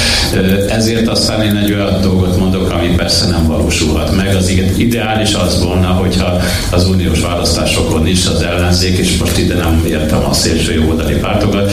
Ezért 0.69 1.09
aztán 1.09 1.43
én 1.43 1.57
egy 1.57 1.73
olyan 1.73 2.01
dolgot 2.01 2.39
mondok, 2.39 2.71
ami 2.71 2.95
persze 2.97 3.27
nem 3.27 3.47
valósulhat 3.47 4.17
meg. 4.17 4.35
Az 4.37 4.49
ideális 4.77 5.35
az 5.35 5.63
volna, 5.63 5.87
hogyha 5.87 6.41
az 6.71 6.87
uniós 6.87 7.21
választásokon 7.21 8.07
is 8.07 8.27
az 8.27 8.43
ellenzék, 8.43 8.99
és 8.99 9.17
most 9.17 9.39
ide 9.39 9.55
nem 9.55 9.85
értem 9.89 10.25
a 10.25 10.33
szélső 10.33 10.75
jobboldali 10.75 11.15
pártokat, 11.15 11.73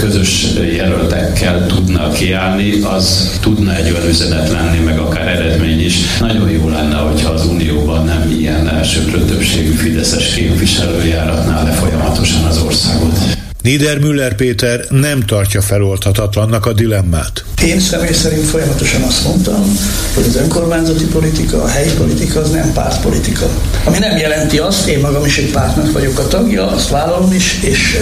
közös 0.00 0.46
jelöltekkel 0.76 1.66
tudna 1.66 2.10
kiállni, 2.10 2.80
az 2.80 3.30
tudna 3.40 3.76
egy 3.76 3.90
olyan 3.90 4.08
üzenet 4.08 4.50
lenni, 4.50 4.78
meg 4.78 4.98
akár 4.98 5.26
eredmény 5.26 5.84
is. 5.84 5.94
Nagyon 6.20 6.50
jó 6.50 6.68
lenne, 6.68 6.96
hogyha 6.96 7.30
az 7.30 7.46
Unióban 7.46 8.04
nem 8.04 8.34
ilyen 8.38 8.68
elsőprő 8.68 9.24
többségű 9.24 9.72
fideszes 9.72 10.34
képviselő 10.34 11.04
járatná 11.06 11.62
le 11.62 11.70
folyamatosan 11.70 12.44
az 12.44 12.62
országot. 12.62 13.40
Niedermüller 13.62 14.34
Péter 14.34 14.84
nem 14.90 15.20
tartja 15.20 15.60
feloldhatatlannak 15.60 16.66
a 16.66 16.72
dilemmát. 16.72 17.44
Én 17.64 17.80
személy 17.80 18.12
szerint 18.12 18.44
folyamatosan 18.44 19.02
azt 19.02 19.24
mondtam, 19.24 19.78
hogy 20.14 20.24
az 20.28 20.36
önkormányzati 20.36 21.04
politika, 21.04 21.62
a 21.62 21.68
helyi 21.68 21.90
politika 21.96 22.40
az 22.40 22.50
nem 22.50 22.72
pártpolitika. 22.72 23.48
Ami 23.84 23.98
nem 23.98 24.16
jelenti 24.16 24.58
azt, 24.58 24.86
én 24.88 24.98
magam 24.98 25.24
is 25.24 25.38
egy 25.38 25.50
pártnak 25.50 25.92
vagyok 25.92 26.18
a 26.18 26.28
tagja, 26.28 26.70
azt 26.70 26.88
vállalom 26.88 27.32
is, 27.32 27.58
és 27.62 27.98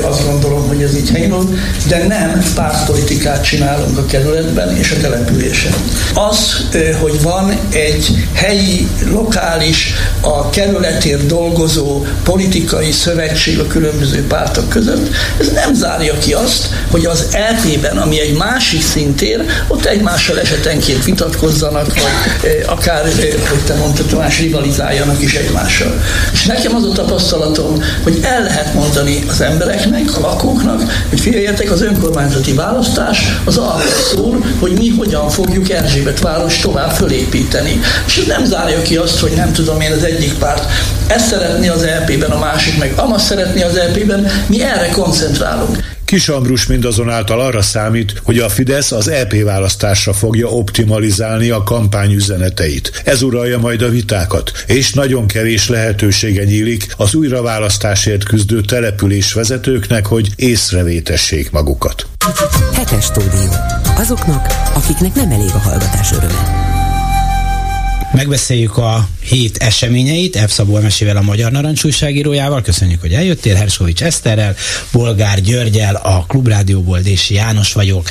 azt 0.00 0.24
gondolom, 0.24 0.68
hogy 0.68 0.82
ez 0.82 0.96
így 0.96 1.10
helyén 1.10 1.30
van, 1.30 1.58
de 1.88 2.06
nem 2.06 2.44
pártpolitikát 2.54 3.44
csinálunk 3.44 3.98
a 3.98 4.06
kerületben 4.06 4.76
és 4.76 4.90
a 4.90 5.00
településen. 5.00 5.72
Az, 6.14 6.66
hogy 7.00 7.22
van 7.22 7.58
egy 7.70 8.28
helyi, 8.32 8.88
lokális, 9.10 9.92
a 10.20 10.50
kerületért 10.50 11.26
dolgozó 11.26 12.04
politikai 12.22 12.92
szövetség 12.92 13.58
a 13.58 13.66
különböző 13.66 14.26
pártok 14.26 14.68
között, 14.68 14.95
ez 15.38 15.48
nem 15.48 15.74
zárja 15.74 16.18
ki 16.18 16.32
azt, 16.32 16.68
hogy 16.90 17.04
az 17.06 17.26
LP-ben, 17.50 17.96
ami 17.96 18.20
egy 18.20 18.36
másik 18.36 18.82
szintér, 18.82 19.44
ott 19.68 19.84
egymással 19.84 20.40
esetenként 20.40 21.04
vitatkozzanak, 21.04 21.86
vagy 21.86 22.64
akár, 22.66 23.02
hogy 23.48 23.58
te 23.66 23.74
mondtad, 23.74 24.06
Tomás, 24.06 24.38
rivalizáljanak 24.38 25.22
is 25.22 25.34
egymással. 25.34 26.02
És 26.32 26.44
nekem 26.44 26.74
az 26.74 26.84
a 26.84 26.92
tapasztalatom, 26.92 27.82
hogy 28.02 28.18
el 28.22 28.42
lehet 28.42 28.74
mondani 28.74 29.24
az 29.28 29.40
embereknek, 29.40 30.16
a 30.16 30.20
lakóknak, 30.20 30.82
hogy 31.08 31.20
figyeljetek, 31.20 31.70
az 31.70 31.82
önkormányzati 31.82 32.52
választás 32.52 33.40
az 33.44 33.56
arról 33.56 34.02
szól, 34.10 34.44
hogy 34.58 34.72
mi 34.78 34.88
hogyan 34.88 35.30
fogjuk 35.30 35.70
Erzsébet 35.70 36.20
város 36.20 36.58
tovább 36.58 36.90
fölépíteni. 36.90 37.80
És 38.06 38.16
ez 38.16 38.26
nem 38.26 38.44
zárja 38.44 38.82
ki 38.82 38.96
azt, 38.96 39.18
hogy 39.18 39.32
nem 39.36 39.52
tudom 39.52 39.80
én 39.80 39.92
az 39.92 40.04
egyik 40.04 40.34
párt 40.34 40.64
ezt 41.08 41.26
szeretné 41.26 41.68
az 41.68 41.84
LP-ben, 41.84 42.30
a 42.30 42.38
másik 42.38 42.78
meg 42.78 42.92
amaz 42.96 43.22
szeretné 43.22 43.62
az 43.62 43.76
LP-ben, 43.76 44.26
mi 44.46 44.62
erre 44.62 44.88
koncentrálunk. 44.88 45.94
Kis 46.04 46.28
Ambrus 46.28 46.66
mindazonáltal 46.66 47.40
arra 47.40 47.62
számít, 47.62 48.20
hogy 48.22 48.38
a 48.38 48.48
Fidesz 48.48 48.92
az 48.92 49.08
EP 49.08 49.42
választásra 49.42 50.12
fogja 50.12 50.48
optimalizálni 50.48 51.50
a 51.50 51.62
kampány 51.62 52.12
üzeneteit. 52.12 53.02
Ez 53.04 53.22
uralja 53.22 53.58
majd 53.58 53.82
a 53.82 53.88
vitákat, 53.88 54.52
és 54.66 54.92
nagyon 54.92 55.26
kevés 55.26 55.68
lehetősége 55.68 56.44
nyílik 56.44 56.86
az 56.96 57.14
újraválasztásért 57.14 58.24
küzdő 58.24 58.60
település 58.60 59.32
vezetőknek, 59.32 60.06
hogy 60.06 60.28
észrevétessék 60.36 61.50
magukat. 61.50 62.06
Hetes 62.72 63.04
stúdió. 63.04 63.50
Azoknak, 63.96 64.46
akiknek 64.74 65.14
nem 65.14 65.30
elég 65.30 65.50
a 65.54 65.58
hallgatás 65.58 66.12
öröme. 66.12 66.75
Megbeszéljük 68.12 68.76
a 68.76 69.08
hét 69.22 69.56
eseményeit 69.56 70.38
F. 70.38 70.50
Szabó 70.50 70.76
Emesével, 70.76 71.16
a 71.16 71.22
Magyar 71.22 71.52
Narancs 71.52 71.84
újságírójával. 71.84 72.62
Köszönjük, 72.62 73.00
hogy 73.00 73.12
eljöttél. 73.12 73.54
Herskovics 73.54 74.02
Eszterrel, 74.02 74.56
Bolgár 74.92 75.40
Györgyel, 75.40 75.94
a 75.94 76.24
Klubrádióból 76.28 76.98
Dési 77.00 77.34
János 77.34 77.72
vagyok. 77.72 78.10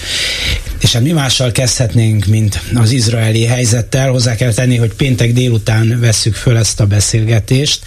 És 0.79 0.91
hát 0.91 1.01
mi 1.01 1.11
mással 1.11 1.51
kezdhetnénk, 1.51 2.25
mint 2.25 2.61
az 2.75 2.91
izraeli 2.91 3.45
helyzettel. 3.45 4.09
Hozzá 4.09 4.35
kell 4.35 4.53
tenni, 4.53 4.75
hogy 4.75 4.93
péntek 4.93 5.33
délután 5.33 5.99
vesszük 5.99 6.35
föl 6.35 6.57
ezt 6.57 6.79
a 6.79 6.85
beszélgetést, 6.85 7.79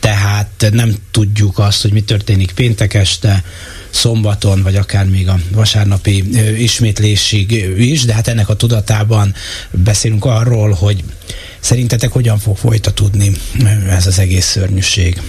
tehát 0.00 0.68
nem 0.72 0.94
tudjuk 1.10 1.58
azt, 1.58 1.82
hogy 1.82 1.92
mi 1.92 2.00
történik 2.00 2.52
péntek 2.52 2.94
este, 2.94 3.44
szombaton, 3.90 4.62
vagy 4.62 4.76
akár 4.76 5.06
még 5.06 5.28
a 5.28 5.38
vasárnapi 5.50 6.24
ismétlésig 6.62 7.52
is, 7.76 8.04
de 8.04 8.14
hát 8.14 8.28
ennek 8.28 8.48
a 8.48 8.56
tudatában 8.56 9.34
beszélünk 9.70 10.24
arról, 10.24 10.72
hogy 10.72 11.04
szerintetek 11.60 12.12
hogyan 12.12 12.38
fog 12.38 12.56
folytatódni 12.56 13.32
ez 13.88 14.06
az 14.06 14.18
egész 14.18 14.46
szörnyűség. 14.46 15.20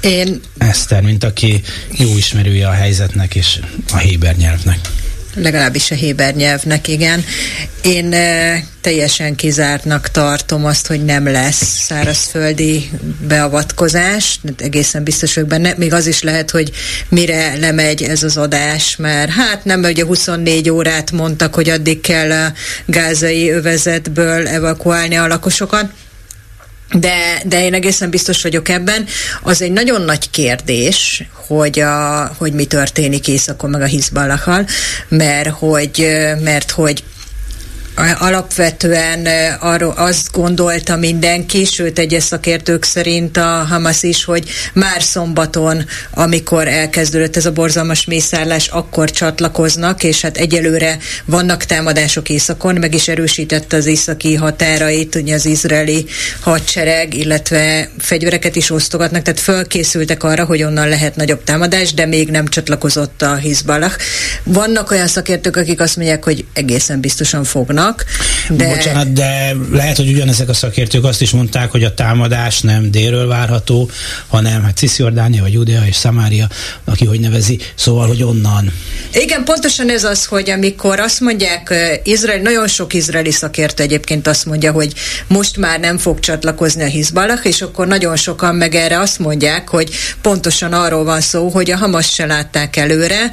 Én... 0.00 0.40
Eszter, 0.58 1.02
mint 1.02 1.24
aki 1.24 1.62
jó 1.96 2.16
ismerője 2.16 2.68
a 2.68 2.72
helyzetnek 2.72 3.34
és 3.34 3.60
a 3.92 3.96
héber 3.96 4.36
nyelvnek 4.36 4.78
legalábbis 5.42 5.90
a 5.90 5.94
héber 5.94 6.34
nyelvnek, 6.34 6.88
igen. 6.88 7.24
Én 7.82 8.12
e, 8.12 8.62
teljesen 8.80 9.34
kizártnak 9.34 10.10
tartom 10.10 10.64
azt, 10.64 10.86
hogy 10.86 11.04
nem 11.04 11.26
lesz 11.30 11.84
szárazföldi 11.84 12.90
beavatkozás, 13.28 14.40
egészen 14.56 15.02
biztos 15.02 15.34
vagyok 15.34 15.48
benne. 15.48 15.74
Még 15.76 15.92
az 15.92 16.06
is 16.06 16.22
lehet, 16.22 16.50
hogy 16.50 16.70
mire 17.08 17.56
lemegy 17.56 18.02
ez 18.02 18.22
az 18.22 18.36
adás, 18.36 18.96
mert 18.96 19.30
hát 19.30 19.64
nem, 19.64 19.82
ugye 19.82 20.04
24 20.04 20.70
órát 20.70 21.10
mondtak, 21.10 21.54
hogy 21.54 21.68
addig 21.68 22.00
kell 22.00 22.32
a 22.32 22.52
gázai 22.86 23.50
övezetből 23.50 24.48
evakuálni 24.48 25.16
a 25.16 25.26
lakosokat, 25.26 25.90
de, 26.92 27.42
de 27.44 27.64
én 27.64 27.74
egészen 27.74 28.10
biztos 28.10 28.42
vagyok 28.42 28.68
ebben. 28.68 29.06
Az 29.42 29.62
egy 29.62 29.72
nagyon 29.72 30.02
nagy 30.02 30.30
kérdés, 30.30 31.24
hogy, 31.32 31.80
a, 31.80 32.26
hogy 32.38 32.52
mi 32.52 32.64
történik 32.64 33.28
északon 33.28 33.70
meg 33.70 33.80
a 33.80 33.84
Hizballahal, 33.84 34.66
mert 35.08 35.48
hogy, 35.48 36.08
mert 36.42 36.70
hogy 36.70 37.04
alapvetően 38.18 39.26
arról 39.60 39.94
azt 39.96 40.32
gondolta 40.32 40.96
mindenki, 40.96 41.64
sőt 41.64 41.98
egyes 41.98 42.22
szakértők 42.22 42.84
szerint 42.84 43.36
a 43.36 43.66
Hamas 43.68 44.02
is, 44.02 44.24
hogy 44.24 44.48
már 44.74 45.02
szombaton, 45.02 45.84
amikor 46.10 46.68
elkezdődött 46.68 47.36
ez 47.36 47.46
a 47.46 47.52
borzalmas 47.52 48.04
mészárlás, 48.04 48.68
akkor 48.68 49.10
csatlakoznak, 49.10 50.04
és 50.04 50.20
hát 50.20 50.36
egyelőre 50.36 50.98
vannak 51.24 51.64
támadások 51.64 52.28
északon, 52.28 52.74
meg 52.74 52.94
is 52.94 53.08
erősítette 53.08 53.76
az 53.76 53.86
északi 53.86 54.34
határait, 54.34 55.14
ugye 55.14 55.34
az 55.34 55.46
izraeli 55.46 56.06
hadsereg, 56.40 57.14
illetve 57.14 57.90
fegyvereket 57.98 58.56
is 58.56 58.70
osztogatnak, 58.70 59.22
tehát 59.22 59.40
fölkészültek 59.40 60.22
arra, 60.22 60.44
hogy 60.44 60.62
onnan 60.62 60.88
lehet 60.88 61.16
nagyobb 61.16 61.44
támadás, 61.44 61.94
de 61.94 62.06
még 62.06 62.30
nem 62.30 62.46
csatlakozott 62.46 63.22
a 63.22 63.34
Hizballah. 63.34 63.92
Vannak 64.44 64.90
olyan 64.90 65.06
szakértők, 65.06 65.56
akik 65.56 65.80
azt 65.80 65.96
mondják, 65.96 66.24
hogy 66.24 66.44
egészen 66.52 67.00
biztosan 67.00 67.44
fognak, 67.44 67.87
vannak. 67.88 68.04
De... 68.48 68.74
Bocsánat, 68.74 69.12
de 69.12 69.56
lehet, 69.72 69.96
hogy 69.96 70.08
ugyanezek 70.08 70.48
a 70.48 70.54
szakértők 70.54 71.04
azt 71.04 71.22
is 71.22 71.30
mondták, 71.30 71.70
hogy 71.70 71.84
a 71.84 71.94
támadás 71.94 72.60
nem 72.60 72.90
délről 72.90 73.26
várható, 73.26 73.90
hanem 74.26 74.62
hát 74.62 74.76
Cisziordánia, 74.76 75.42
vagy 75.42 75.52
Judea 75.52 75.86
és 75.86 75.96
Samária, 75.96 76.48
aki 76.84 77.04
hogy 77.04 77.20
nevezi, 77.20 77.58
szóval, 77.74 78.06
hogy 78.06 78.22
onnan. 78.22 78.72
Igen, 79.12 79.44
pontosan 79.44 79.90
ez 79.90 80.04
az, 80.04 80.24
hogy 80.24 80.50
amikor 80.50 81.00
azt 81.00 81.20
mondják, 81.20 81.74
Izrael, 82.04 82.40
nagyon 82.40 82.68
sok 82.68 82.94
izraeli 82.94 83.30
szakértő 83.30 83.82
egyébként 83.82 84.26
azt 84.26 84.46
mondja, 84.46 84.72
hogy 84.72 84.92
most 85.26 85.56
már 85.56 85.80
nem 85.80 85.98
fog 85.98 86.20
csatlakozni 86.20 86.82
a 86.82 86.86
Hizballah, 86.86 87.44
és 87.44 87.62
akkor 87.62 87.86
nagyon 87.86 88.16
sokan 88.16 88.54
meg 88.54 88.74
erre 88.74 88.98
azt 88.98 89.18
mondják, 89.18 89.68
hogy 89.68 89.90
pontosan 90.22 90.72
arról 90.72 91.04
van 91.04 91.20
szó, 91.20 91.48
hogy 91.48 91.70
a 91.70 91.76
Hamas 91.76 92.12
se 92.12 92.26
látták 92.26 92.76
előre, 92.76 93.30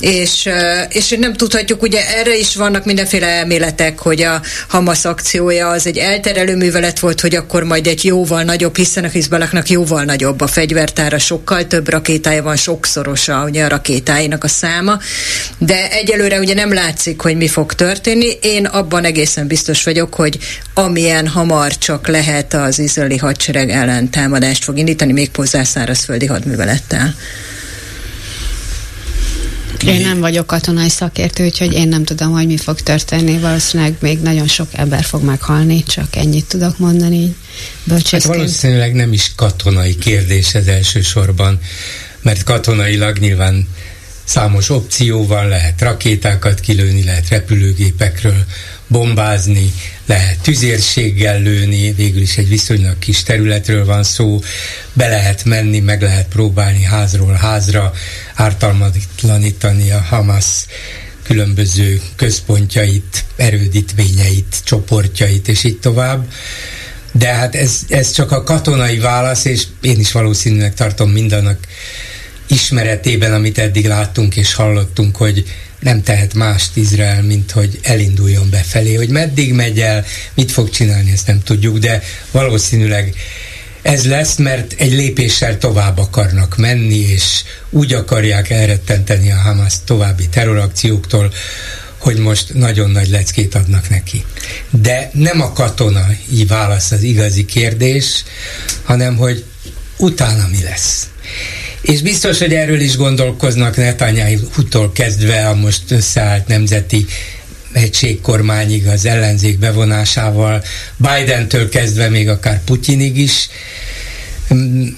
és, 0.00 0.48
és 0.88 1.16
nem 1.18 1.32
tudhatjuk, 1.32 1.82
ugye 1.82 2.16
erre 2.16 2.36
is 2.36 2.56
vannak 2.56 2.84
mindenféle 2.84 3.26
elméletek, 3.26 3.95
meg, 3.96 4.04
hogy 4.04 4.22
a 4.22 4.42
Hamas 4.68 5.04
akciója 5.04 5.68
az 5.68 5.86
egy 5.86 5.96
elterelő 5.96 6.56
művelet 6.56 6.98
volt, 6.98 7.20
hogy 7.20 7.34
akkor 7.34 7.62
majd 7.62 7.86
egy 7.86 8.04
jóval 8.04 8.42
nagyobb, 8.42 8.76
hiszen 8.76 9.04
a 9.04 9.08
Hizbalaknak 9.08 9.68
jóval 9.68 10.04
nagyobb 10.04 10.40
a 10.40 10.46
fegyvertára, 10.46 11.18
sokkal 11.18 11.66
több 11.66 11.88
rakétája 11.88 12.42
van, 12.42 12.56
sokszorosa 12.56 13.44
ugye 13.44 13.64
a 13.64 13.68
rakétáinak 13.68 14.44
a 14.44 14.48
száma, 14.48 14.98
de 15.58 15.90
egyelőre 15.90 16.38
ugye 16.38 16.54
nem 16.54 16.72
látszik, 16.72 17.20
hogy 17.20 17.36
mi 17.36 17.48
fog 17.48 17.72
történni. 17.72 18.38
Én 18.42 18.66
abban 18.66 19.04
egészen 19.04 19.46
biztos 19.46 19.84
vagyok, 19.84 20.14
hogy 20.14 20.38
amilyen 20.74 21.28
hamar 21.28 21.78
csak 21.78 22.06
lehet 22.06 22.54
az 22.54 22.78
izraeli 22.78 23.16
hadsereg 23.16 23.70
ellen 23.70 24.10
támadást 24.10 24.64
fog 24.64 24.78
indítani, 24.78 25.12
még 25.12 25.30
szárazföldi 25.42 26.26
hadművelettel. 26.26 27.14
Én 29.82 30.00
nem 30.00 30.20
vagyok 30.20 30.46
katonai 30.46 30.88
szakértő, 30.88 31.44
úgyhogy 31.44 31.72
én 31.72 31.88
nem 31.88 32.04
tudom, 32.04 32.30
hogy 32.30 32.46
mi 32.46 32.56
fog 32.56 32.80
történni. 32.80 33.38
Valószínűleg 33.38 33.96
még 34.00 34.18
nagyon 34.18 34.46
sok 34.46 34.68
ember 34.72 35.04
fog 35.04 35.22
meghalni, 35.22 35.82
csak 35.82 36.16
ennyit 36.16 36.44
tudok 36.44 36.78
mondani 36.78 37.34
Hát 38.10 38.22
valószínűleg 38.22 38.94
nem 38.94 39.12
is 39.12 39.32
katonai 39.36 39.96
kérdés 39.96 40.54
ez 40.54 40.66
elsősorban, 40.66 41.60
mert 42.22 42.42
katonailag 42.42 43.18
nyilván 43.18 43.68
számos 44.24 44.70
opció 44.70 45.26
van, 45.26 45.48
lehet 45.48 45.80
rakétákat 45.80 46.60
kilőni, 46.60 47.04
lehet 47.04 47.28
repülőgépekről 47.28 48.44
bombázni, 48.86 49.72
lehet 50.06 50.38
tüzérséggel 50.40 51.40
lőni, 51.40 51.92
végül 51.92 52.20
is 52.20 52.36
egy 52.36 52.48
viszonylag 52.48 52.98
kis 52.98 53.22
területről 53.22 53.84
van 53.84 54.02
szó, 54.02 54.40
be 54.92 55.08
lehet 55.08 55.44
menni, 55.44 55.80
meg 55.80 56.02
lehet 56.02 56.28
próbálni 56.28 56.82
házról 56.82 57.32
házra 57.32 57.92
ártalmatlanítani 58.34 59.90
a 59.90 60.00
Hamas 60.00 60.46
különböző 61.22 62.00
központjait, 62.16 63.24
erődítményeit, 63.36 64.56
csoportjait, 64.64 65.48
és 65.48 65.64
így 65.64 65.78
tovább. 65.78 66.32
De 67.12 67.28
hát 67.28 67.54
ez, 67.54 67.80
ez 67.88 68.10
csak 68.10 68.32
a 68.32 68.42
katonai 68.42 68.98
válasz, 68.98 69.44
és 69.44 69.62
én 69.80 69.98
is 69.98 70.12
valószínűleg 70.12 70.74
tartom 70.74 71.10
mindannak 71.10 71.58
ismeretében, 72.46 73.34
amit 73.34 73.58
eddig 73.58 73.86
láttunk 73.86 74.36
és 74.36 74.54
hallottunk, 74.54 75.16
hogy 75.16 75.44
nem 75.80 76.02
tehet 76.02 76.34
mást 76.34 76.76
Izrael, 76.76 77.22
mint 77.22 77.50
hogy 77.50 77.78
elinduljon 77.82 78.50
befelé. 78.50 78.94
Hogy 78.94 79.08
meddig 79.08 79.52
megy 79.52 79.80
el, 79.80 80.04
mit 80.34 80.50
fog 80.50 80.70
csinálni, 80.70 81.12
ezt 81.12 81.26
nem 81.26 81.42
tudjuk, 81.42 81.78
de 81.78 82.02
valószínűleg 82.30 83.14
ez 83.82 84.06
lesz, 84.06 84.36
mert 84.36 84.74
egy 84.76 84.92
lépéssel 84.92 85.58
tovább 85.58 85.98
akarnak 85.98 86.56
menni, 86.56 86.98
és 86.98 87.42
úgy 87.70 87.92
akarják 87.92 88.50
elrettenteni 88.50 89.30
a 89.30 89.36
Hamas 89.36 89.74
további 89.84 90.28
terrorakcióktól, 90.28 91.32
hogy 91.98 92.16
most 92.16 92.54
nagyon 92.54 92.90
nagy 92.90 93.08
leckét 93.08 93.54
adnak 93.54 93.88
neki. 93.88 94.24
De 94.70 95.10
nem 95.12 95.40
a 95.40 95.52
katonai 95.52 96.44
válasz 96.48 96.90
az 96.90 97.02
igazi 97.02 97.44
kérdés, 97.44 98.24
hanem 98.82 99.16
hogy 99.16 99.44
utána 99.96 100.48
mi 100.50 100.62
lesz. 100.62 101.08
És 101.86 102.02
biztos, 102.02 102.38
hogy 102.38 102.52
erről 102.52 102.80
is 102.80 102.96
gondolkoznak 102.96 103.76
Netanyahu-tól 103.76 104.92
kezdve 104.92 105.48
a 105.48 105.54
most 105.54 105.90
összeállt 105.90 106.46
nemzeti 106.46 107.06
egységkormányig 107.72 108.86
az 108.86 109.06
ellenzék 109.06 109.58
bevonásával, 109.58 110.62
Biden-től 110.96 111.68
kezdve 111.68 112.08
még 112.08 112.28
akár 112.28 112.60
Putyinig 112.64 113.18
is, 113.18 113.48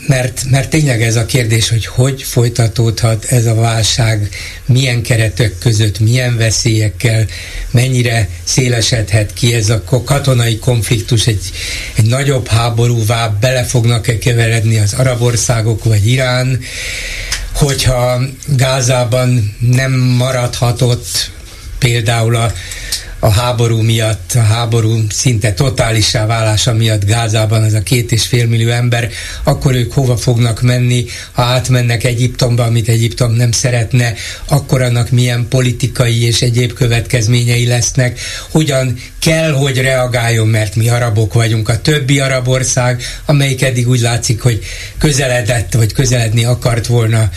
mert, 0.06 0.44
mert 0.50 0.70
tényleg 0.70 1.02
ez 1.02 1.16
a 1.16 1.26
kérdés, 1.26 1.68
hogy 1.68 1.86
hogy 1.86 2.22
folytatódhat 2.22 3.24
ez 3.24 3.46
a 3.46 3.54
válság, 3.54 4.28
milyen 4.66 5.02
keretek 5.02 5.58
között, 5.58 5.98
milyen 5.98 6.36
veszélyekkel, 6.36 7.26
mennyire 7.70 8.28
szélesedhet 8.44 9.32
ki 9.32 9.54
ez 9.54 9.68
a 9.70 9.82
katonai 10.04 10.58
konfliktus, 10.58 11.26
egy, 11.26 11.50
egy 11.94 12.06
nagyobb 12.06 12.46
háborúvá 12.46 13.28
bele 13.28 13.64
fognak-e 13.64 14.18
keveredni 14.18 14.78
az 14.78 14.92
arab 14.92 15.22
országok 15.22 15.84
vagy 15.84 16.06
Irán, 16.06 16.60
hogyha 17.52 18.20
Gázában 18.46 19.56
nem 19.58 19.92
maradhatott 19.92 21.30
például 21.78 22.36
a 22.36 22.52
a 23.20 23.30
háború 23.30 23.80
miatt, 23.82 24.32
a 24.34 24.40
háború 24.40 25.00
szinte 25.10 25.52
totálisá 25.52 26.26
válása 26.26 26.72
miatt 26.72 27.04
Gázában 27.04 27.64
ez 27.64 27.74
a 27.74 27.82
két 27.82 28.12
és 28.12 28.26
fél 28.26 28.46
millió 28.46 28.70
ember, 28.70 29.10
akkor 29.42 29.74
ők 29.74 29.92
hova 29.92 30.16
fognak 30.16 30.62
menni, 30.62 31.04
ha 31.32 31.42
átmennek 31.42 32.04
Egyiptomba, 32.04 32.62
amit 32.62 32.88
Egyiptom 32.88 33.32
nem 33.32 33.52
szeretne, 33.52 34.14
akkor 34.48 34.82
annak 34.82 35.10
milyen 35.10 35.46
politikai 35.48 36.24
és 36.24 36.42
egyéb 36.42 36.72
következményei 36.72 37.66
lesznek, 37.66 38.20
hogyan 38.50 38.98
kell, 39.18 39.52
hogy 39.52 39.80
reagáljon, 39.80 40.48
mert 40.48 40.76
mi 40.76 40.88
arabok 40.88 41.32
vagyunk, 41.32 41.68
a 41.68 41.80
többi 41.80 42.20
arab 42.20 42.48
ország, 42.48 43.02
amelyik 43.26 43.62
eddig 43.62 43.88
úgy 43.88 44.00
látszik, 44.00 44.40
hogy 44.42 44.60
közeledett, 44.98 45.74
vagy 45.74 45.92
közeledni 45.92 46.44
akart 46.44 46.86
volna 46.86 47.30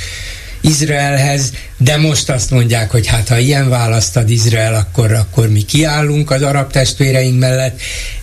Izraelhez, 0.61 1.51
de 1.83 1.97
most 1.97 2.29
azt 2.29 2.51
mondják, 2.51 2.91
hogy 2.91 3.07
hát 3.07 3.27
ha 3.27 3.37
ilyen 3.37 3.69
választ 3.69 4.17
ad 4.17 4.29
Izrael, 4.29 4.75
akkor, 4.75 5.11
akkor 5.11 5.49
mi 5.49 5.61
kiállunk 5.61 6.31
az 6.31 6.41
arab 6.41 6.71
testvéreink 6.71 7.39
mellett. 7.39 7.79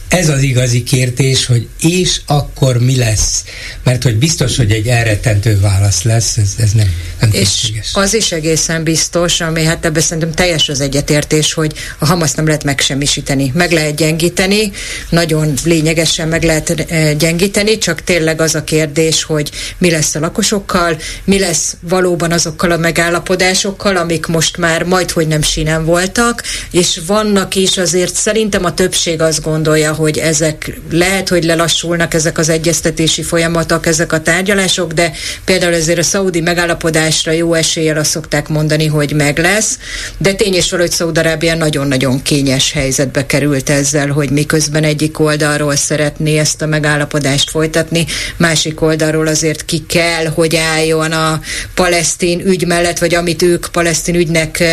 Ez 0.09 0.29
az 0.29 0.43
igazi 0.43 0.83
kérdés, 0.83 1.47
hogy 1.47 1.69
és 1.81 2.21
akkor 2.27 2.79
mi 2.79 2.97
lesz? 2.97 3.45
Mert 3.83 4.03
hogy 4.03 4.17
biztos, 4.17 4.57
hogy 4.57 4.71
egy 4.71 4.87
elrettentő 4.87 5.61
válasz 5.61 6.03
lesz, 6.03 6.37
ez, 6.37 6.55
ez 6.59 6.73
nem, 6.73 6.95
nem 7.21 7.31
És 7.33 7.73
az 7.93 8.15
is 8.15 8.33
egészen 8.33 8.83
biztos, 8.83 9.41
ami 9.41 9.65
hát 9.65 9.85
ebben 9.85 10.03
szerintem 10.03 10.33
teljes 10.33 10.69
az 10.69 10.81
egyetértés, 10.81 11.53
hogy 11.53 11.73
a 11.99 12.07
Hamas 12.07 12.33
nem 12.33 12.47
lehet 12.47 12.65
megsemmisíteni. 12.65 13.53
Meg 13.55 13.73
lehet 13.73 13.95
gyengíteni, 13.95 14.73
nagyon 15.11 15.55
lényegesen 15.65 16.29
meg 16.29 16.43
lehet 16.43 16.71
eh, 16.71 17.15
gyengíteni, 17.15 17.79
csak 17.79 18.03
tényleg 18.05 18.41
az 18.41 18.55
a 18.55 18.65
kérdés, 18.65 19.23
hogy 19.23 19.51
mi 19.79 19.91
lesz 19.91 20.15
a 20.15 20.21
lakosokkal, 20.21 20.97
mi 21.25 21.39
lesz 21.39 21.77
valóban 21.81 22.33
azokkal 22.33 22.71
a 22.71 22.77
megállapodásokkal, 22.77 23.97
amik 23.97 24.27
most 24.27 24.57
már 24.57 24.83
majd, 24.83 25.11
hogy 25.11 25.27
nem 25.27 25.43
sinem 25.43 25.85
voltak, 25.85 26.43
és 26.71 27.01
vannak 27.07 27.55
is 27.55 27.79
azért 27.79 28.15
szerintem 28.15 28.65
a 28.65 28.75
többség 28.75 29.21
azt 29.21 29.43
gondolja, 29.43 29.97
hogy 29.99 30.19
ezek 30.19 30.81
lehet, 30.91 31.29
hogy 31.29 31.45
lelassulnak 31.45 32.15
ezek 32.15 32.39
az 32.39 32.49
egyeztetési 32.49 33.23
folyamatok, 33.23 33.87
ezek 33.87 34.13
a 34.13 34.21
tárgyalások, 34.21 34.93
de 34.93 35.13
például 35.45 35.75
ezért 35.75 35.99
a 35.99 36.03
szaudi 36.03 36.41
megállapodásra 36.41 37.33
jó 37.33 37.55
eséllyel 37.55 37.97
azt 37.99 38.11
szokták 38.11 38.49
mondani, 38.49 38.87
hogy 38.87 39.13
meg 39.13 39.39
lesz, 39.39 39.79
de 40.19 40.35
tény 40.35 40.55
és 40.55 40.71
valahogy 40.71 40.93
Szaudarábia 40.93 41.55
nagyon-nagyon 41.55 42.23
kényes 42.23 42.73
helyzetbe 42.73 43.27
került 43.27 43.71
ezzel, 43.71 44.09
hogy 44.09 44.31
miközben 44.31 44.85
egyik 44.85 45.19
oldalról 45.19 45.77
szeretné 45.77 46.39
ezt 46.39 46.63
a 46.63 46.67
megállapodást 46.67 47.51
folytatni, 47.51 48.07
másik 48.37 48.81
oldalról 48.81 49.27
azért 49.27 49.65
ki 49.65 49.87
kell, 49.87 50.27
hogy 50.27 50.57
álljon 50.57 51.13
a 51.13 51.41
palesztin 51.75 52.41
ügy 52.47 52.67
mellett, 52.67 52.99
vagy 52.99 53.15
amit 53.15 53.43
ők 53.43 53.67
palesztin 53.73 54.15
ügynek 54.15 54.65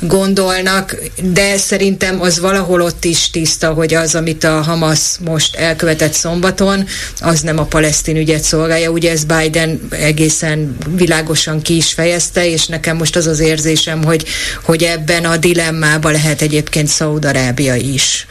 gondolnak, 0.00 0.96
de 1.22 1.56
szerintem 1.56 2.20
az 2.20 2.40
valahol 2.40 2.80
ott 2.80 3.04
is 3.04 3.30
tiszta, 3.30 3.72
hogy 3.72 3.94
az, 3.94 4.14
amit 4.14 4.44
a 4.44 4.60
Hamas 4.72 5.00
most 5.24 5.56
elkövetett 5.56 6.12
szombaton, 6.12 6.86
az 7.20 7.40
nem 7.40 7.58
a 7.58 7.64
palesztin 7.64 8.16
ügyet 8.16 8.42
szolgálja. 8.42 8.90
Ugye 8.90 9.10
ez 9.10 9.24
Biden 9.24 9.80
egészen 9.90 10.76
világosan 10.94 11.62
ki 11.62 11.76
is 11.76 11.92
fejezte, 11.92 12.48
és 12.48 12.66
nekem 12.66 12.96
most 12.96 13.16
az 13.16 13.26
az 13.26 13.40
érzésem, 13.40 14.04
hogy, 14.04 14.24
hogy 14.62 14.82
ebben 14.82 15.24
a 15.24 15.36
dilemmában 15.36 16.12
lehet 16.12 16.42
egyébként 16.42 16.88
Szaudarábia 16.88 17.74
is. 17.74 18.26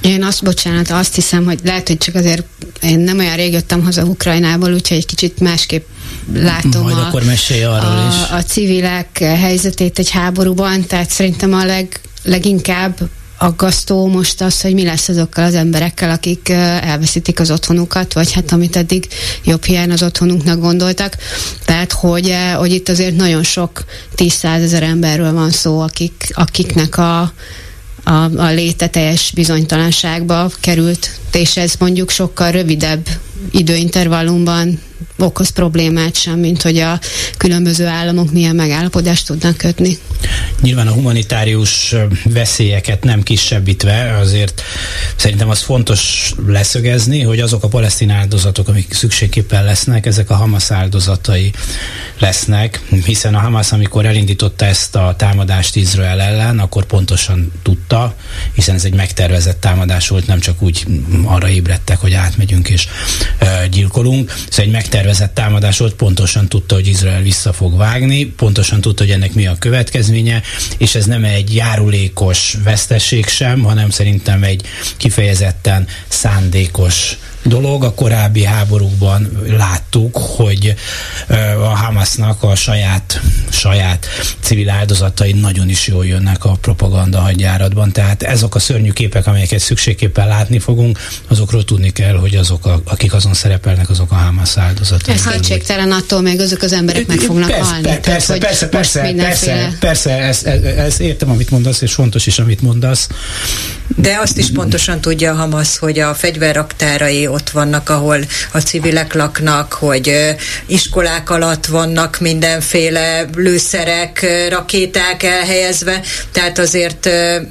Én 0.00 0.22
azt, 0.22 0.42
bocsánat, 0.42 0.90
azt 0.90 1.14
hiszem, 1.14 1.44
hogy 1.44 1.58
lehet, 1.64 1.88
hogy 1.88 1.98
csak 1.98 2.14
azért 2.14 2.44
én 2.82 2.98
nem 2.98 3.18
olyan 3.18 3.36
rég 3.36 3.52
jöttem 3.52 3.84
haza 3.84 4.02
Ukrajnából, 4.02 4.72
úgyhogy 4.72 4.96
egy 4.96 5.06
kicsit 5.06 5.40
másképp 5.40 5.86
látom 6.34 6.82
Majd 6.82 6.96
a, 6.96 7.06
akkor 7.06 7.24
mesélj 7.24 7.64
arról 7.64 7.96
a, 7.96 8.08
is. 8.08 8.30
a 8.30 8.42
civilek 8.42 9.18
helyzetét 9.18 9.98
egy 9.98 10.10
háborúban, 10.10 10.86
tehát 10.86 11.10
szerintem 11.10 11.54
a 11.54 11.64
leg, 11.64 12.00
leginkább 12.22 12.98
aggasztó 13.38 14.06
most 14.06 14.40
az, 14.40 14.60
hogy 14.60 14.74
mi 14.74 14.84
lesz 14.84 15.08
azokkal 15.08 15.44
az 15.44 15.54
emberekkel, 15.54 16.10
akik 16.10 16.48
elveszítik 16.48 17.40
az 17.40 17.50
otthonukat, 17.50 18.12
vagy 18.12 18.32
hát 18.32 18.52
amit 18.52 18.76
eddig 18.76 19.08
jobb 19.44 19.64
hiány 19.64 19.90
az 19.90 20.02
otthonunknak 20.02 20.60
gondoltak. 20.60 21.16
Tehát, 21.64 21.92
hogy, 21.92 22.36
hogy 22.56 22.72
itt 22.72 22.88
azért 22.88 23.16
nagyon 23.16 23.42
sok 23.42 23.84
tíz 24.14 24.44
ezer 24.44 24.82
emberről 24.82 25.32
van 25.32 25.50
szó, 25.50 25.80
akik, 25.80 26.28
akiknek 26.32 26.98
a, 26.98 27.20
a, 28.04 28.10
a 28.36 28.50
léte 28.50 28.86
teljes 28.88 29.32
bizonytalanságba 29.34 30.50
került, 30.60 31.10
és 31.36 31.56
ez 31.56 31.74
mondjuk 31.78 32.10
sokkal 32.10 32.50
rövidebb 32.50 33.08
időintervallumban 33.50 34.80
okoz 35.18 35.48
problémát 35.48 36.14
sem, 36.14 36.38
mint 36.38 36.62
hogy 36.62 36.78
a 36.78 37.00
különböző 37.36 37.86
államok 37.86 38.32
milyen 38.32 38.54
megállapodást 38.54 39.26
tudnak 39.26 39.56
kötni. 39.56 39.98
Nyilván 40.62 40.86
a 40.86 40.92
humanitárius 40.92 41.94
veszélyeket 42.24 43.04
nem 43.04 43.22
kisebbítve, 43.22 44.16
azért 44.20 44.62
szerintem 45.16 45.48
az 45.48 45.60
fontos 45.60 46.32
leszögezni, 46.46 47.22
hogy 47.22 47.40
azok 47.40 47.62
a 47.64 47.68
palesztin 47.68 48.10
áldozatok, 48.10 48.68
amik 48.68 48.92
szükségképpen 48.92 49.64
lesznek, 49.64 50.06
ezek 50.06 50.30
a 50.30 50.34
Hamas 50.34 50.70
áldozatai 50.70 51.52
lesznek, 52.18 52.80
hiszen 53.04 53.34
a 53.34 53.38
Hamas, 53.38 53.72
amikor 53.72 54.06
elindította 54.06 54.64
ezt 54.64 54.96
a 54.96 55.14
támadást 55.18 55.76
Izrael 55.76 56.20
ellen, 56.20 56.58
akkor 56.58 56.84
pontosan 56.84 57.52
tudta, 57.62 58.14
hiszen 58.52 58.74
ez 58.74 58.84
egy 58.84 58.94
megtervezett 58.94 59.60
támadás 59.60 60.08
volt, 60.08 60.26
nem 60.26 60.40
csak 60.40 60.62
úgy 60.62 60.86
arra 61.26 61.48
ébredtek, 61.48 61.98
hogy 61.98 62.12
átmegyünk 62.12 62.68
és 62.68 62.88
gyilkolunk. 63.70 64.30
Szóval 64.48 64.64
egy 64.64 64.70
megtervezett 64.70 65.34
támadás 65.34 65.78
volt, 65.78 65.94
pontosan 65.94 66.48
tudta, 66.48 66.74
hogy 66.74 66.86
Izrael 66.86 67.22
vissza 67.22 67.52
fog 67.52 67.76
vágni, 67.76 68.24
pontosan 68.24 68.80
tudta, 68.80 69.02
hogy 69.02 69.12
ennek 69.12 69.34
mi 69.34 69.46
a 69.46 69.56
következménye, 69.58 70.42
és 70.78 70.94
ez 70.94 71.04
nem 71.04 71.24
egy 71.24 71.54
járulékos 71.54 72.56
veszteség 72.64 73.26
sem, 73.26 73.62
hanem 73.62 73.90
szerintem 73.90 74.42
egy 74.42 74.62
kifejezetten 74.96 75.86
szándékos 76.08 77.16
dolog. 77.46 77.84
A 77.84 77.94
korábbi 77.94 78.44
háborúkban 78.44 79.30
láttuk, 79.56 80.16
hogy 80.16 80.74
a 81.58 81.76
Hamasnak 81.76 82.42
a 82.42 82.54
saját, 82.54 83.20
saját 83.50 84.06
civil 84.40 84.70
áldozatai 84.70 85.32
nagyon 85.32 85.68
is 85.68 85.86
jól 85.86 86.06
jönnek 86.06 86.44
a 86.44 86.56
propaganda 86.60 87.18
hadjáratban. 87.18 87.92
Tehát 87.92 88.22
ezek 88.22 88.54
a 88.54 88.58
szörnyű 88.58 88.90
képek, 88.90 89.26
amelyeket 89.26 89.60
szükségképpen 89.60 90.28
látni 90.28 90.58
fogunk, 90.58 90.98
azokról 91.28 91.64
tudni 91.64 91.90
kell, 91.90 92.16
hogy 92.16 92.36
azok, 92.36 92.66
a, 92.66 92.80
akik 92.84 93.14
azon 93.14 93.34
szerepelnek, 93.34 93.90
azok 93.90 94.10
a 94.12 94.14
Hamas 94.14 94.56
áldozatai. 94.56 95.14
Ez 95.14 95.26
kétségtelen 95.26 95.92
attól 95.92 96.20
még 96.20 96.40
azok 96.40 96.62
az 96.62 96.72
emberek 96.72 97.06
meg 97.06 97.18
fognak 97.18 97.48
persze, 97.48 97.64
halni. 97.64 97.82
Persze, 97.82 98.00
Tehát, 98.00 98.20
persze, 98.20 98.38
persze, 98.38 98.68
persze, 98.68 99.02
mindenféle... 99.02 99.54
persze, 99.54 99.76
persze, 99.78 100.10
ezt, 100.10 100.46
ezt 100.46 101.00
értem, 101.00 101.30
amit 101.30 101.50
mondasz, 101.50 101.80
és 101.80 101.92
fontos 101.92 102.26
is, 102.26 102.38
amit 102.38 102.62
mondasz. 102.62 103.08
De 103.96 104.18
azt 104.20 104.38
is 104.38 104.50
pontosan 104.50 105.00
tudja 105.00 105.32
a 105.32 105.34
Hamas, 105.34 105.78
hogy 105.78 105.98
a 105.98 106.14
fegyverraktárai 106.14 107.26
ott 107.36 107.50
vannak, 107.50 107.88
ahol 107.88 108.18
a 108.52 108.58
civilek 108.58 109.14
laknak, 109.14 109.72
hogy 109.72 110.34
iskolák 110.66 111.30
alatt 111.30 111.66
vannak 111.66 112.20
mindenféle 112.20 113.24
lőszerek, 113.34 114.26
rakéták 114.48 115.22
elhelyezve, 115.22 116.00
tehát 116.32 116.58
azért 116.58 117.08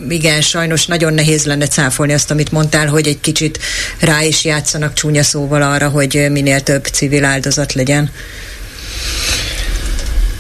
igen, 0.10 0.42
sajnos 0.42 0.86
nagyon 0.86 1.14
nehéz 1.14 1.46
lenne 1.46 1.68
cáfolni 1.68 2.14
azt, 2.14 2.32
amit 2.32 2.52
mondtál, 2.52 2.88
hogy 2.88 3.08
egy 3.08 3.20
kicsit 3.20 3.60
rá 4.00 4.24
is 4.24 4.46
játszanak 4.46 4.94
csúnya 4.94 5.24
szóval 5.24 5.62
arra, 5.62 5.90
hogy 5.90 6.28
minél 6.30 6.62
több 6.62 6.86
civil 6.86 7.26
áldozat 7.26 7.74
legyen. 7.74 8.12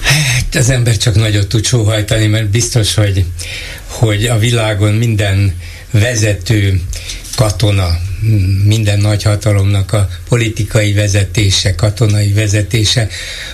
Hát 0.01 0.55
az 0.55 0.69
ember 0.69 0.97
csak 0.97 1.15
nagyot 1.15 1.47
tud 1.47 1.65
sóhajtani, 1.65 2.27
mert 2.27 2.49
biztos, 2.49 2.93
hogy, 2.93 3.25
hogy 3.87 4.25
a 4.25 4.37
világon 4.37 4.93
minden 4.93 5.53
vezető 5.91 6.81
katona, 7.35 7.97
minden 8.63 8.99
nagyhatalomnak 8.99 9.93
a 9.93 10.09
politikai 10.27 10.93
vezetése, 10.93 11.75
katonai 11.75 12.31
vezetése. 12.33 13.07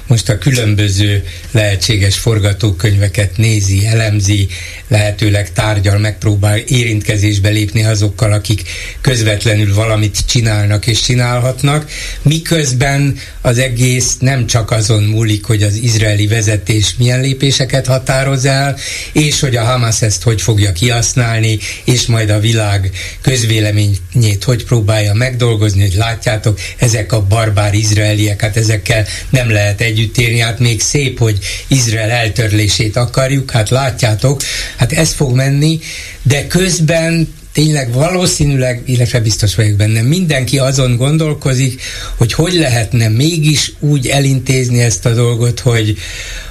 Most 0.07 0.29
a 0.29 0.37
különböző 0.37 1.23
lehetséges 1.51 2.17
forgatókönyveket 2.17 3.37
nézi, 3.37 3.85
elemzi, 3.85 4.47
lehetőleg 4.87 5.53
tárgyal, 5.53 5.97
megpróbál 5.97 6.57
érintkezésbe 6.57 7.49
lépni 7.49 7.83
azokkal, 7.83 8.31
akik 8.31 8.61
közvetlenül 9.01 9.73
valamit 9.73 10.25
csinálnak 10.25 10.87
és 10.87 11.01
csinálhatnak, 11.01 11.91
miközben 12.21 13.17
az 13.41 13.57
egész 13.57 14.17
nem 14.19 14.47
csak 14.47 14.71
azon 14.71 15.03
múlik, 15.03 15.45
hogy 15.45 15.63
az 15.63 15.75
izraeli 15.75 16.27
vezetés 16.27 16.95
milyen 16.97 17.21
lépéseket 17.21 17.85
határoz 17.85 18.45
el, 18.45 18.77
és 19.11 19.39
hogy 19.39 19.55
a 19.55 19.63
Hamas 19.63 20.01
ezt 20.01 20.23
hogy 20.23 20.41
fogja 20.41 20.71
kihasználni, 20.71 21.59
és 21.83 22.05
majd 22.05 22.29
a 22.29 22.39
világ 22.39 22.91
közvéleményét 23.21 24.43
hogy 24.43 24.60
próbálja 24.61 25.13
megdolgozni, 25.13 25.81
hogy 25.81 25.95
látjátok, 25.95 26.59
ezek 26.77 27.11
a 27.11 27.21
barbár 27.21 27.73
izraeliek, 27.73 28.41
hát 28.41 28.57
ezekkel 28.57 29.05
nem 29.29 29.49
lehet 29.49 29.81
együtt 29.81 30.17
élni, 30.17 30.39
hát 30.39 30.59
még 30.59 30.81
szép, 30.81 31.19
hogy 31.19 31.37
Izrael 31.67 32.09
eltörlését 32.09 32.95
akarjuk, 32.95 33.51
hát 33.51 33.69
látjátok, 33.69 34.41
hát 34.77 34.91
ez 34.91 35.13
fog 35.13 35.35
menni, 35.35 35.79
de 36.21 36.47
közben 36.47 37.33
tényleg 37.53 37.93
valószínűleg, 37.93 38.81
illetve 38.85 39.19
biztos 39.19 39.55
vagyok 39.55 39.75
benne, 39.75 40.01
mindenki 40.01 40.59
azon 40.59 40.95
gondolkozik, 40.95 41.81
hogy 42.15 42.33
hogy 42.33 42.53
lehetne 42.53 43.07
mégis 43.07 43.73
úgy 43.79 44.07
elintézni 44.07 44.81
ezt 44.81 45.05
a 45.05 45.13
dolgot, 45.13 45.59
hogy, 45.59 45.97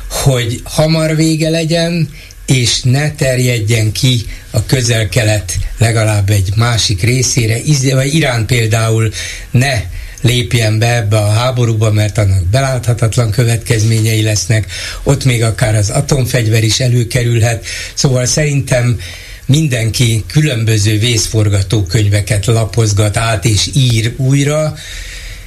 hogy 0.09 0.61
hamar 0.65 1.17
vége 1.17 1.49
legyen, 1.49 2.09
és 2.51 2.81
ne 2.83 3.11
terjedjen 3.15 3.93
ki 3.93 4.27
a 4.51 4.67
közel-kelet 4.67 5.59
legalább 5.79 6.31
egy 6.31 6.53
másik 6.57 7.03
részére, 7.03 7.61
vagy 7.95 8.15
Irán 8.15 8.47
például 8.47 9.13
ne 9.51 9.83
lépjen 10.21 10.79
be 10.79 10.97
ebbe 10.97 11.17
a 11.17 11.31
háborúba, 11.31 11.93
mert 11.93 12.19
annak 12.19 12.45
beláthatatlan 12.45 13.31
következményei 13.31 14.23
lesznek, 14.23 14.67
ott 15.03 15.25
még 15.25 15.43
akár 15.43 15.75
az 15.75 15.91
atomfegyver 15.91 16.65
is 16.65 16.81
előkerülhet, 16.81 17.65
szóval 17.95 18.27
szerintem 18.27 18.99
mindenki 19.47 20.25
különböző 20.27 20.99
vészforgatókönyveket 20.99 22.47
lapozgat 22.47 23.17
át 23.17 23.45
és 23.45 23.71
ír 23.75 24.15
újra, 24.17 24.75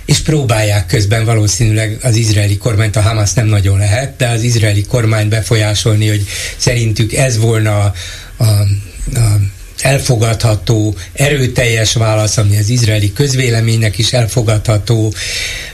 és 0.06 0.20
próbálják 0.20 0.86
közben 0.86 1.26
valószínűleg 1.26 1.98
az 2.02 2.16
izraeli 2.16 2.58
kormányt, 2.58 2.96
a 2.96 3.02
Hamas 3.02 3.34
nem 3.34 3.48
nagyon 3.48 3.78
lehet, 3.78 4.16
de 4.18 4.28
az 4.28 4.44
izraeli 4.44 4.84
kormány 4.84 5.30
befolyásolni, 5.30 6.08
hogy 6.08 6.26
szerintük 6.58 7.14
ez 7.14 7.38
volna 7.38 7.80
a, 7.80 7.94
a, 8.38 8.46
a 9.16 9.40
elfogadható, 9.84 10.96
erőteljes 11.14 11.94
válasz, 11.94 12.38
ami 12.38 12.58
az 12.58 12.70
izraeli 12.70 13.14
közvéleménynek 13.14 13.98
is 13.98 14.14
elfogadható, 14.14 15.14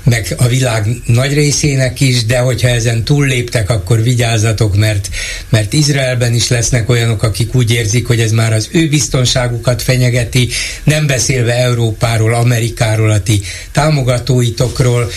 meg 0.03 0.33
a 0.37 0.47
világ 0.47 0.87
nagy 1.05 1.33
részének 1.33 1.99
is, 1.99 2.25
de 2.25 2.39
hogyha 2.39 2.67
ezen 2.67 3.03
túlléptek, 3.03 3.69
akkor 3.69 4.03
vigyázzatok, 4.03 4.75
mert, 4.75 5.09
mert 5.49 5.73
Izraelben 5.73 6.33
is 6.33 6.47
lesznek 6.47 6.89
olyanok, 6.89 7.23
akik 7.23 7.55
úgy 7.55 7.71
érzik, 7.71 8.07
hogy 8.07 8.19
ez 8.19 8.31
már 8.31 8.53
az 8.53 8.69
ő 8.71 8.87
biztonságukat 8.87 9.81
fenyegeti, 9.81 10.49
nem 10.83 11.07
beszélve 11.07 11.53
Európáról, 11.53 12.33
Amerikáról, 12.33 13.11
a 13.11 13.19
ti 13.19 13.41
támogatóitokról 13.71 15.11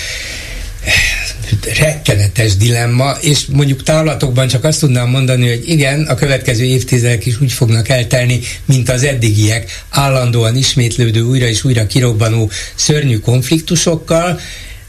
rettenetes 1.79 2.57
dilemma, 2.57 3.17
és 3.21 3.47
mondjuk 3.47 3.83
távlatokban 3.83 4.49
csak 4.49 4.65
azt 4.65 4.81
tudnám 4.81 5.09
mondani, 5.09 5.49
hogy 5.49 5.69
igen, 5.69 6.03
a 6.03 6.15
következő 6.15 6.65
évtizedek 6.65 7.27
is 7.27 7.41
úgy 7.41 7.53
fognak 7.53 7.89
eltelni, 7.89 8.41
mint 8.65 8.89
az 8.89 9.05
eddigiek, 9.05 9.85
állandóan 9.91 10.57
ismétlődő, 10.57 11.21
újra 11.21 11.47
és 11.47 11.65
újra 11.65 11.87
kirobbanó 11.87 12.51
szörnyű 12.75 13.19
konfliktusokkal, 13.19 14.41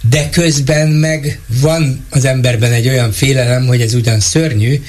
de 0.09 0.29
közben 0.29 0.87
meg 0.87 1.39
van 1.61 2.05
az 2.09 2.25
emberben 2.25 2.71
egy 2.71 2.87
olyan 2.87 3.11
félelem, 3.11 3.65
hogy 3.65 3.81
ez 3.81 3.93
ugyan 3.93 4.19
szörnyű, 4.19 4.81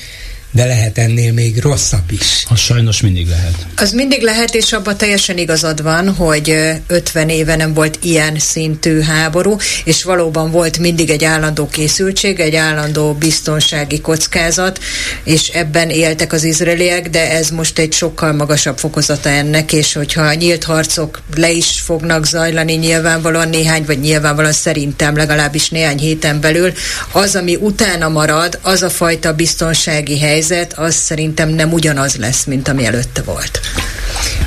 de 0.55 0.65
lehet 0.65 0.99
ennél 0.99 1.33
még 1.33 1.59
rosszabb 1.63 2.11
is. 2.11 2.45
Az 2.49 2.59
sajnos 2.59 3.01
mindig 3.01 3.29
lehet. 3.29 3.67
Az 3.77 3.93
mindig 3.93 4.23
lehet, 4.23 4.55
és 4.55 4.73
abban 4.73 4.97
teljesen 4.97 5.39
igazad 5.39 5.83
van, 5.83 6.15
hogy 6.15 6.57
50 6.87 7.29
éve 7.29 7.57
nem 7.57 7.75
volt 7.75 7.99
ilyen 8.03 8.39
szintű 8.39 9.01
háború, 9.01 9.57
és 9.85 10.03
valóban 10.03 10.51
volt 10.51 10.79
mindig 10.79 11.11
egy 11.11 11.25
állandó 11.25 11.69
készültség, 11.69 12.41
egy 12.41 12.55
állandó 12.55 13.13
biztonsági 13.13 14.01
kockázat, 14.01 14.79
és 15.25 15.49
ebben 15.49 15.91
éltek 15.91 16.33
az 16.33 16.45
izraeliek, 16.45 17.11
de 17.11 17.31
ez 17.31 17.51
most 17.51 17.79
egy 17.79 17.93
sokkal 17.93 18.33
magasabb 18.33 18.79
fokozata 18.79 19.29
ennek, 19.29 19.73
és 19.73 19.93
hogyha 19.93 20.35
nyílt 20.35 20.65
harcok 20.65 21.23
le 21.37 21.51
is 21.51 21.81
fognak 21.81 22.27
zajlani 22.27 22.73
nyilvánvalóan 22.73 23.49
néhány, 23.49 23.85
vagy 23.87 24.01
nyilvánvalóan 24.01 24.53
szerintem 24.53 25.17
legalábbis 25.17 25.69
néhány 25.69 25.99
héten 25.99 26.41
belül, 26.41 26.73
az, 27.13 27.37
ami 27.37 27.57
utána 27.57 28.09
marad, 28.09 28.59
az 28.63 28.83
a 28.83 28.91
fajta 28.91 29.33
biztonsági 29.33 30.19
helyzet, 30.19 30.43
helyzet, 30.49 30.73
az 30.73 30.95
szerintem 30.95 31.49
nem 31.49 31.73
ugyanaz 31.73 32.17
lesz, 32.17 32.45
mint 32.45 32.69
ami 32.69 32.87
előtte 32.87 33.23
volt. 33.23 33.61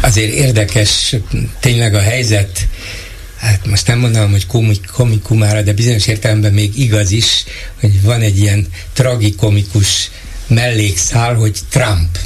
Azért 0.02 0.34
érdekes 0.34 1.16
tényleg 1.60 1.96
a 1.96 2.00
helyzet, 2.00 2.68
hát 3.38 3.66
most 3.66 3.88
nem 3.88 4.00
mondanám, 4.00 4.32
hogy 4.32 4.46
komik, 4.46 4.86
komikumára, 4.92 5.62
de 5.62 5.74
bizonyos 5.74 6.08
értelemben 6.08 6.54
még 6.54 6.80
igaz 6.80 7.12
is, 7.12 7.44
hogy 7.80 8.02
van 8.02 8.22
egy 8.22 8.40
ilyen 8.40 8.68
tragikomikus 8.94 10.12
mellékszál, 10.48 11.36
hogy 11.36 11.60
Trump 11.70 12.18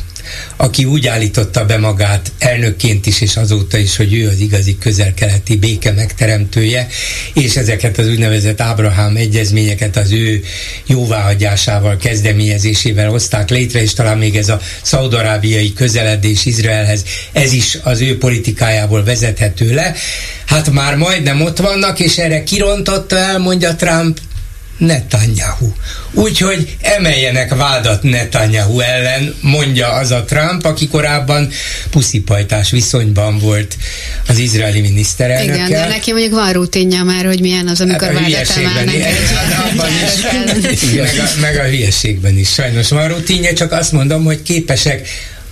aki 0.55 0.85
úgy 0.85 1.07
állította 1.07 1.65
be 1.65 1.77
magát 1.77 2.31
elnökként 2.39 3.05
is, 3.05 3.21
és 3.21 3.37
azóta 3.37 3.77
is, 3.77 3.95
hogy 3.95 4.13
ő 4.13 4.27
az 4.27 4.39
igazi 4.39 4.77
közel-keleti 4.77 5.55
béke 5.55 5.91
megteremtője, 5.91 6.87
és 7.33 7.55
ezeket 7.55 7.97
az 7.97 8.07
úgynevezett 8.07 8.61
Ábrahám 8.61 9.15
egyezményeket 9.15 9.97
az 9.97 10.11
ő 10.11 10.43
jóváhagyásával, 10.85 11.97
kezdeményezésével 11.97 13.09
hozták 13.09 13.49
létre, 13.49 13.81
és 13.81 13.93
talán 13.93 14.17
még 14.17 14.35
ez 14.35 14.49
a 14.49 14.59
szaudarábiai 14.81 15.73
közeledés 15.73 16.45
Izraelhez, 16.45 17.03
ez 17.31 17.51
is 17.51 17.77
az 17.83 18.01
ő 18.01 18.17
politikájából 18.17 19.03
vezethető 19.03 19.73
le. 19.73 19.95
Hát 20.45 20.71
már 20.71 20.95
majdnem 20.95 21.41
ott 21.41 21.57
vannak, 21.57 21.99
és 21.99 22.17
erre 22.17 22.43
kirontotta 22.43 23.17
el, 23.17 23.39
mondja 23.39 23.75
Trump, 23.75 24.19
Netanyahu. 24.81 25.73
Úgyhogy 26.11 26.75
emeljenek 26.81 27.55
vádat 27.55 28.03
Netanyahu 28.03 28.79
ellen, 28.79 29.35
mondja 29.41 29.91
az 29.91 30.11
a 30.11 30.23
Trump, 30.23 30.65
aki 30.65 30.87
korábban 30.87 31.49
puszipajtás 31.89 32.69
viszonyban 32.69 33.39
volt 33.39 33.77
az 34.27 34.37
izraeli 34.37 34.81
miniszterelnökkel. 34.81 35.67
Igen, 35.67 35.69
de 35.69 35.87
neki 35.87 36.11
mondjuk 36.11 36.33
van 36.33 36.53
rutinja 36.53 37.03
már, 37.03 37.25
hogy 37.25 37.41
milyen 37.41 37.67
az, 37.67 37.81
amikor 37.81 38.07
hát 38.07 38.21
vádat 38.21 38.57
emelnek. 38.57 38.95
Is, 40.71 40.81
meg, 40.95 41.19
a, 41.19 41.39
meg 41.41 41.57
a 41.57 41.63
hülyeségben 41.63 42.37
is 42.37 42.49
sajnos 42.53 42.89
van 42.89 43.07
rutinja, 43.07 43.53
csak 43.53 43.71
azt 43.71 43.91
mondom, 43.91 44.23
hogy 44.23 44.41
képesek 44.41 45.07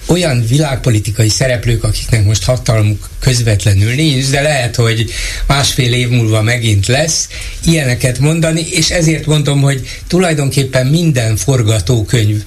olyan 0.09 0.45
világpolitikai 0.47 1.29
szereplők, 1.29 1.83
akiknek 1.83 2.25
most 2.25 2.43
hatalmuk 2.43 3.09
közvetlenül 3.19 3.93
nincs, 3.93 4.29
de 4.29 4.41
lehet, 4.41 4.75
hogy 4.75 5.11
másfél 5.47 5.93
év 5.93 6.09
múlva 6.09 6.41
megint 6.41 6.87
lesz, 6.87 7.27
ilyeneket 7.65 8.19
mondani, 8.19 8.65
és 8.69 8.89
ezért 8.89 9.25
mondom, 9.25 9.61
hogy 9.61 9.87
tulajdonképpen 10.07 10.87
minden 10.87 11.35
forgatókönyv 11.35 12.43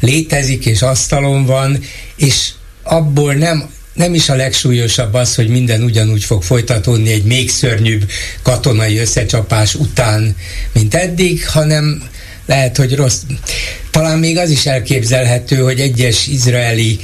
létezik, 0.00 0.66
és 0.66 0.82
asztalon 0.82 1.44
van, 1.44 1.84
és 2.16 2.48
abból 2.82 3.34
nem 3.34 3.70
nem 3.92 4.14
is 4.14 4.28
a 4.28 4.34
legsúlyosabb 4.34 5.14
az, 5.14 5.34
hogy 5.34 5.48
minden 5.48 5.82
ugyanúgy 5.82 6.24
fog 6.24 6.42
folytatódni 6.42 7.12
egy 7.12 7.24
még 7.24 7.50
szörnyűbb 7.50 8.10
katonai 8.42 8.98
összecsapás 8.98 9.74
után, 9.74 10.36
mint 10.72 10.94
eddig, 10.94 11.48
hanem 11.48 12.02
lehet, 12.52 12.76
hogy 12.76 12.96
rossz. 12.96 13.20
Talán 13.90 14.18
még 14.18 14.38
az 14.38 14.50
is 14.50 14.66
elképzelhető, 14.66 15.56
hogy 15.56 15.80
egyes 15.80 16.26
izraeli 16.26 16.98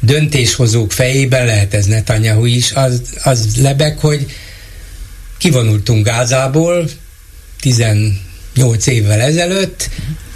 döntéshozók 0.00 0.92
fejében, 0.92 1.46
lehet 1.46 1.74
ez 1.74 1.86
Netanyahu 1.86 2.44
is, 2.44 2.72
az, 2.72 3.02
az 3.22 3.48
lebeg, 3.60 3.98
hogy 3.98 4.26
kivonultunk 5.38 6.04
Gázából 6.04 6.88
18 7.60 8.86
évvel 8.86 9.20
ezelőtt, 9.20 9.90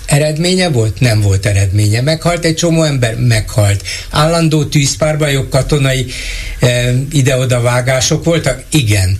Eredménye 0.07 0.69
volt? 0.69 1.01
Nem 1.01 1.21
volt 1.21 1.47
eredménye. 1.47 2.01
Meghalt 2.01 2.45
egy 2.45 2.55
csomó 2.55 2.83
ember? 2.83 3.17
Meghalt. 3.17 3.83
Állandó 4.11 4.65
tűzpárbajok, 4.65 5.51
katonai 5.51 6.07
e, 6.61 6.95
ide-oda 7.13 7.61
vágások 7.61 8.25
voltak? 8.25 8.65
Igen 8.71 9.19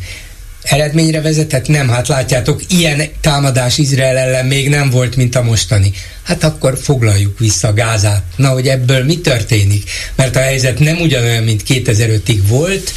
eredményre 0.69 1.21
vezetett? 1.21 1.69
Nem, 1.69 1.89
hát 1.89 2.09
látjátok, 2.09 2.63
ilyen 2.69 3.03
támadás 3.21 3.79
Izrael 3.79 4.17
ellen 4.17 4.47
még 4.47 4.69
nem 4.69 4.91
volt, 4.91 5.17
mint 5.17 5.35
a 5.35 5.43
mostani. 5.43 5.93
Hát 6.23 6.45
akkor 6.45 6.79
foglaljuk 6.83 7.39
vissza 7.39 7.73
Gázát. 7.73 8.23
Na, 8.37 8.49
hogy 8.49 8.69
ebből 8.69 9.05
mi 9.05 9.21
történik? 9.21 9.91
Mert 10.15 10.37
a 10.37 10.41
helyzet 10.41 10.79
nem 10.79 11.01
ugyanolyan, 11.01 11.43
mint 11.43 11.63
2005-ig 11.69 12.39
volt, 12.49 12.93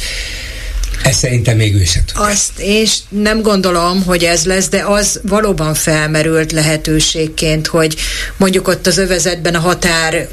ezt 1.02 1.18
szerintem 1.18 1.56
még 1.56 1.74
ő 1.74 1.84
sem 1.84 2.04
tudja. 2.04 2.22
Azt 2.22 2.58
és 2.58 2.96
nem 3.08 3.42
gondolom, 3.42 4.02
hogy 4.04 4.24
ez 4.24 4.44
lesz, 4.44 4.68
de 4.68 4.84
az 4.86 5.20
valóban 5.22 5.74
felmerült 5.74 6.52
lehetőségként, 6.52 7.66
hogy 7.66 7.96
mondjuk 8.36 8.68
ott 8.68 8.86
az 8.86 8.98
övezetben 8.98 9.54
a 9.54 9.58
határ 9.58 10.28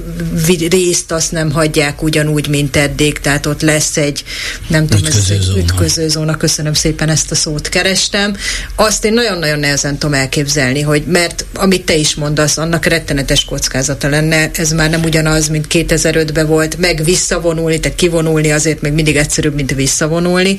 részt 0.70 1.12
azt 1.12 1.32
nem 1.32 1.52
hagyják 1.52 2.02
ugyanúgy, 2.02 2.48
mint 2.48 2.76
eddig, 2.76 3.20
tehát 3.20 3.46
ott 3.46 3.62
lesz 3.62 3.98
egy, 3.98 4.24
nem 4.68 4.88
tudom, 4.88 5.06
ütköző 5.06 5.34
ez 5.34 5.42
egy 5.48 5.58
ütköző 5.58 6.08
zóna, 6.08 6.38
köszönöm 6.38 6.74
szépen 6.74 7.10
ezt 7.10 7.32
a 7.32 7.36
szót 7.36 7.70
kerestem. 7.70 8.36
Azt 8.76 9.06
én 9.06 9.14
nagyon-nagyon 9.14 9.60
nehezen 9.60 9.98
tudom 9.98 10.14
elképzelni, 10.14 10.82
hogy 10.82 11.04
mert 11.06 11.46
amit 11.54 11.86
te 11.86 11.96
is 11.96 12.16
mondasz, 12.16 12.58
annak 12.58 12.86
rettenetes 12.86 13.46
kockázata 13.46 14.10
lenne, 14.10 14.52
ez 14.54 14.72
már 14.72 14.90
nem 14.90 15.04
ugyanaz, 15.04 15.48
mint 15.48 15.68
2005-ben 15.70 16.48
volt, 16.48 16.78
meg 16.78 17.04
visszavonulni, 17.04 17.80
tehát 17.80 17.98
kivonulni 17.98 18.52
azért 18.52 18.82
még 18.82 18.92
mindig 18.92 19.16
egyszerűbb, 19.16 19.56
mint 19.56 19.74
visszavonulni, 19.74 20.58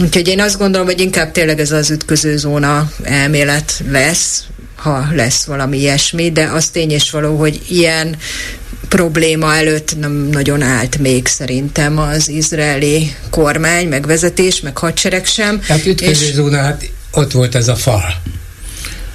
Úgyhogy 0.00 0.28
én 0.28 0.40
azt 0.40 0.58
gondolom, 0.58 0.86
hogy 0.86 1.00
inkább 1.00 1.32
tényleg 1.32 1.60
ez 1.60 1.70
az 1.70 1.90
ütköző 1.90 2.36
zóna 2.36 2.92
elmélet 3.02 3.82
lesz, 3.90 4.44
ha 4.76 5.06
lesz 5.12 5.44
valami 5.44 5.78
ilyesmi, 5.78 6.32
de 6.32 6.44
az 6.44 6.68
tény 6.68 6.90
és 6.90 7.10
való, 7.10 7.36
hogy 7.36 7.60
ilyen 7.68 8.16
probléma 8.88 9.54
előtt 9.54 9.98
nem 9.98 10.12
nagyon 10.12 10.62
állt 10.62 10.98
még 10.98 11.26
szerintem 11.26 11.98
az 11.98 12.28
izraeli 12.28 13.14
kormány, 13.30 13.88
meg 13.88 14.06
vezetés, 14.06 14.60
meg 14.60 14.78
hadsereg 14.78 15.26
sem. 15.26 15.60
Hát 15.62 15.86
ütköző 15.86 16.26
és... 16.26 16.32
zóna, 16.32 16.56
hát 16.56 16.90
ott 17.10 17.32
volt 17.32 17.54
ez 17.54 17.68
a 17.68 17.76
fal 17.76 18.02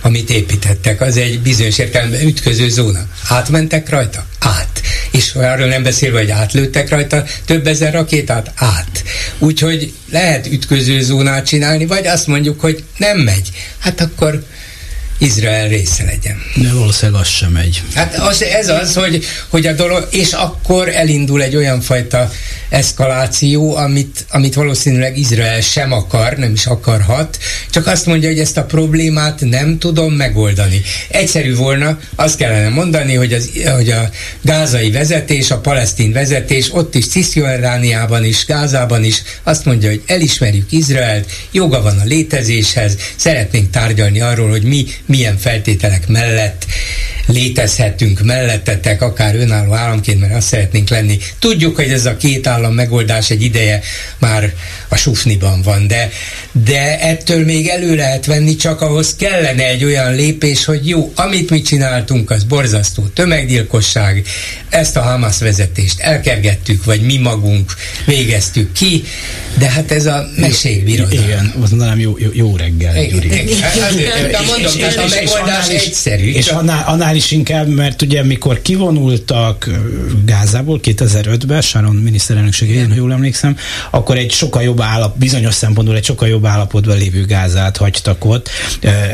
amit 0.05 0.29
építettek, 0.29 1.01
az 1.01 1.17
egy 1.17 1.39
bizonyos 1.39 1.77
értelemben 1.77 2.21
ütköző 2.21 2.69
zóna. 2.69 3.05
Átmentek 3.27 3.89
rajta? 3.89 4.25
Át. 4.39 4.81
És 5.11 5.33
arról 5.33 5.67
nem 5.67 5.83
beszélve, 5.83 6.19
hogy 6.19 6.29
átlőttek 6.29 6.89
rajta 6.89 7.23
több 7.45 7.67
ezer 7.67 7.93
rakétát? 7.93 8.51
Át. 8.55 9.03
Úgyhogy 9.39 9.93
lehet 10.11 10.47
ütköző 10.47 11.01
zónát 11.01 11.45
csinálni, 11.45 11.85
vagy 11.85 12.07
azt 12.07 12.27
mondjuk, 12.27 12.59
hogy 12.59 12.83
nem 12.97 13.17
megy. 13.17 13.49
Hát 13.79 14.01
akkor 14.01 14.43
Izrael 15.17 15.67
része 15.67 16.03
legyen. 16.03 16.41
De 16.55 16.73
valószínűleg 16.73 17.21
az 17.21 17.27
sem 17.27 17.51
megy. 17.51 17.81
Hát 17.93 18.17
az, 18.17 18.43
ez 18.43 18.69
az, 18.69 18.93
hogy, 18.93 19.25
hogy 19.47 19.67
a 19.67 19.73
dolog, 19.73 20.07
és 20.11 20.33
akkor 20.33 20.89
elindul 20.89 21.41
egy 21.41 21.55
olyan 21.55 21.81
fajta 21.81 22.31
eszkaláció, 22.75 23.75
amit, 23.75 24.25
amit 24.29 24.53
valószínűleg 24.53 25.17
Izrael 25.17 25.61
sem 25.61 25.91
akar, 25.91 26.33
nem 26.33 26.53
is 26.53 26.65
akarhat, 26.65 27.37
csak 27.69 27.87
azt 27.87 28.05
mondja, 28.05 28.29
hogy 28.29 28.39
ezt 28.39 28.57
a 28.57 28.63
problémát 28.63 29.39
nem 29.39 29.77
tudom 29.77 30.13
megoldani. 30.13 30.81
Egyszerű 31.09 31.55
volna, 31.55 31.99
azt 32.15 32.37
kellene 32.37 32.69
mondani, 32.69 33.13
hogy, 33.13 33.33
az, 33.33 33.49
hogy 33.75 33.89
a 33.89 34.09
gázai 34.41 34.91
vezetés, 34.91 35.51
a 35.51 35.59
palesztin 35.59 36.11
vezetés, 36.11 36.73
ott 36.73 36.95
is 36.95 37.07
Cisjordániában 37.07 38.23
is, 38.23 38.45
Gázában 38.45 39.03
is 39.03 39.21
azt 39.43 39.65
mondja, 39.65 39.89
hogy 39.89 40.01
elismerjük 40.05 40.71
Izraelt, 40.71 41.31
joga 41.51 41.81
van 41.81 41.99
a 41.99 42.05
létezéshez, 42.05 42.97
szeretnénk 43.15 43.69
tárgyalni 43.69 44.21
arról, 44.21 44.49
hogy 44.49 44.63
mi 44.63 44.85
milyen 45.05 45.37
feltételek 45.37 46.07
mellett 46.07 46.65
létezhetünk 47.25 48.21
mellettetek, 48.23 49.01
akár 49.01 49.35
önálló 49.35 49.73
államként, 49.73 50.19
mert 50.19 50.35
azt 50.35 50.47
szeretnénk 50.47 50.89
lenni. 50.89 51.17
Tudjuk, 51.39 51.75
hogy 51.75 51.91
ez 51.91 52.05
a 52.05 52.17
két 52.17 52.47
állam 52.47 52.64
megoldás 52.69 53.29
egy 53.29 53.41
ideje 53.41 53.81
már 54.17 54.53
a 54.87 54.95
sufniban 54.95 55.61
van, 55.61 55.87
de, 55.87 56.09
de 56.51 56.99
ettől 56.99 57.45
még 57.45 57.67
elő 57.67 57.95
lehet 57.95 58.25
venni, 58.25 58.55
csak 58.55 58.81
ahhoz 58.81 59.15
kellene 59.15 59.67
egy 59.67 59.83
olyan 59.83 60.15
lépés, 60.15 60.65
hogy 60.65 60.87
jó, 60.87 61.11
amit 61.15 61.49
mi 61.49 61.61
csináltunk, 61.61 62.31
az 62.31 62.43
borzasztó 62.43 63.03
tömeggyilkosság, 63.13 64.25
ezt 64.69 64.95
a 64.95 65.01
Hamas 65.01 65.39
vezetést 65.39 65.99
elkergettük, 65.99 66.83
vagy 66.83 67.01
mi 67.01 67.17
magunk 67.17 67.73
végeztük 68.05 68.71
ki, 68.71 69.03
de 69.57 69.69
hát 69.69 69.91
ez 69.91 70.05
a 70.05 70.27
mesékbirodalom. 70.37 71.23
Igen, 71.23 71.53
azt 71.61 71.69
mondanám, 71.71 71.99
jó, 71.99 72.15
jó, 72.19 72.29
jó 72.33 72.55
reggel, 72.55 73.05
Gyuri. 73.05 73.27
Mondom, 74.47 74.79
és, 74.89 74.95
a 74.95 75.07
megoldás 75.09 75.69
egyszerű. 75.69 76.31
És 76.31 76.47
annál, 76.47 76.83
annál 76.87 77.15
is 77.15 77.31
inkább, 77.31 77.67
mert 77.67 78.01
ugye 78.01 78.23
mikor 78.23 78.61
kivonultak 78.61 79.69
Gázából 80.25 80.79
2005-ben, 80.83 81.61
Sharon 81.61 81.95
miniszterelnökségén, 82.45 82.89
ha 82.89 82.95
jól 82.95 83.11
emlékszem, 83.11 83.57
akkor 83.89 84.17
egy 84.17 84.31
sokkal 84.31 84.63
jobb 84.63 84.81
állap, 84.81 85.17
bizonyos 85.17 85.53
szempontból 85.53 85.95
egy 85.95 86.03
sokkal 86.03 86.27
jobb 86.27 86.45
állapotban 86.45 86.97
lévő 86.97 87.25
Gázát 87.25 87.77
hagytak 87.77 88.25
ott 88.25 88.49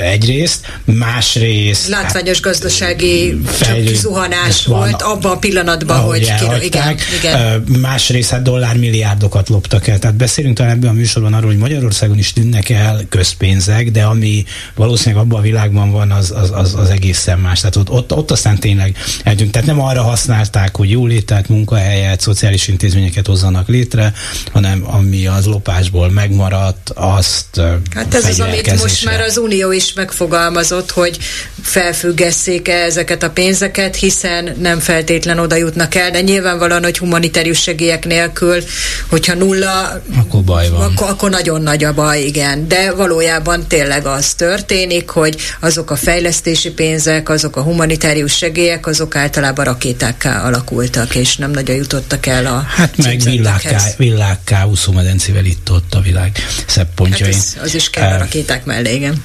egyrészt, 0.01 0.79
másrészt... 0.85 1.87
Látványos 1.87 2.35
hát, 2.35 2.41
gazdasági 2.41 3.41
csak 3.59 3.77
zuhanás 3.93 4.65
volt 4.65 5.01
abban 5.01 5.31
a 5.31 5.37
pillanatban, 5.37 5.99
hogy 5.99 6.33
kira, 6.39 6.63
igen, 6.63 6.97
igen. 7.19 7.63
Másrészt 7.81 8.29
hát 8.29 8.41
dollármilliárdokat 8.41 9.49
loptak 9.49 9.87
el. 9.87 9.99
Tehát 9.99 10.15
beszélünk 10.15 10.57
talán 10.57 10.71
ebben 10.71 10.89
a 10.89 10.93
műsorban 10.93 11.33
arról, 11.33 11.49
hogy 11.49 11.59
Magyarországon 11.59 12.17
is 12.17 12.33
tűnnek 12.33 12.69
el 12.69 13.01
közpénzek, 13.09 13.91
de 13.91 14.03
ami 14.03 14.43
valószínűleg 14.75 15.23
abban 15.23 15.39
a 15.39 15.41
világban 15.41 15.91
van, 15.91 16.11
az, 16.11 16.31
az, 16.35 16.51
az, 16.53 16.75
az 16.75 16.89
egészen 16.89 17.39
más. 17.39 17.59
Tehát 17.59 17.75
ott, 17.75 17.89
ott, 17.89 18.13
ott 18.13 18.31
aztán 18.31 18.59
tényleg 18.59 18.97
eltűnt. 19.23 19.51
Tehát 19.51 19.67
nem 19.67 19.81
arra 19.81 20.01
használták, 20.01 20.75
hogy 20.75 20.89
jólétet, 20.89 21.49
munkahelyet, 21.49 22.21
szociális 22.21 22.67
intézményeket 22.67 23.20
hozzanak 23.27 23.67
létre, 23.67 24.13
hanem 24.51 24.83
ami 24.85 25.27
az 25.27 25.45
lopásból 25.45 26.09
megmaradt, 26.11 26.89
azt 26.95 27.61
Hát 27.95 28.15
ez 28.15 28.25
az, 28.25 28.39
amit 28.39 28.81
most 28.81 29.05
már 29.05 29.21
az 29.21 29.37
Unió 29.37 29.71
is 29.71 29.93
megfogalmazott, 29.93 30.91
hogy 30.91 31.17
felfüggesszék 31.61 32.67
-e 32.67 32.73
ezeket 32.73 33.23
a 33.23 33.29
pénzeket, 33.29 33.95
hiszen 33.95 34.55
nem 34.59 34.79
feltétlen 34.79 35.39
oda 35.39 35.55
jutnak 35.55 35.95
el, 35.95 36.11
de 36.11 36.21
nyilvánvalóan, 36.21 36.83
hogy 36.83 36.97
humanitárius 36.97 37.61
segélyek 37.61 38.05
nélkül, 38.05 38.63
hogyha 39.09 39.33
nulla, 39.33 40.01
akkor 40.17 40.43
baj 40.43 40.69
van. 40.69 40.81
Akkor, 40.81 41.09
akkor 41.09 41.29
nagyon 41.29 41.61
nagy 41.61 41.83
a 41.83 41.93
baj, 41.93 42.21
igen. 42.21 42.67
De 42.67 42.91
valójában 42.93 43.67
tényleg 43.67 44.05
az 44.05 44.33
történik, 44.33 45.09
hogy 45.09 45.35
azok 45.59 45.91
a 45.91 45.95
fejlesztési 45.95 46.71
pénzek, 46.71 47.29
azok 47.29 47.55
a 47.55 47.61
humanitárius 47.61 48.35
segélyek, 48.35 48.87
azok 48.87 49.15
általában 49.15 49.65
rakétákká 49.65 50.45
alakultak, 50.45 51.15
és 51.15 51.37
nem 51.37 51.51
nagyon 51.51 51.75
jutottak 51.75 52.25
el 52.25 52.45
a 52.45 52.65
Hát 52.75 52.97
meg 53.17 53.21
villákká, 53.33 53.83
villákká 53.97 54.65
úszómedencével 54.65 55.45
itt 55.45 55.71
ott 55.71 55.93
a 55.93 56.01
világ 56.01 56.37
szebb 56.65 56.93
pontjain. 56.95 57.33
Hát 57.33 57.41
ez, 57.41 57.57
az 57.61 57.75
is 57.75 57.89
kell 57.89 58.13
a 58.13 58.17
rakéták 58.17 58.65
mellé, 58.65 58.93
igen. 58.93 59.23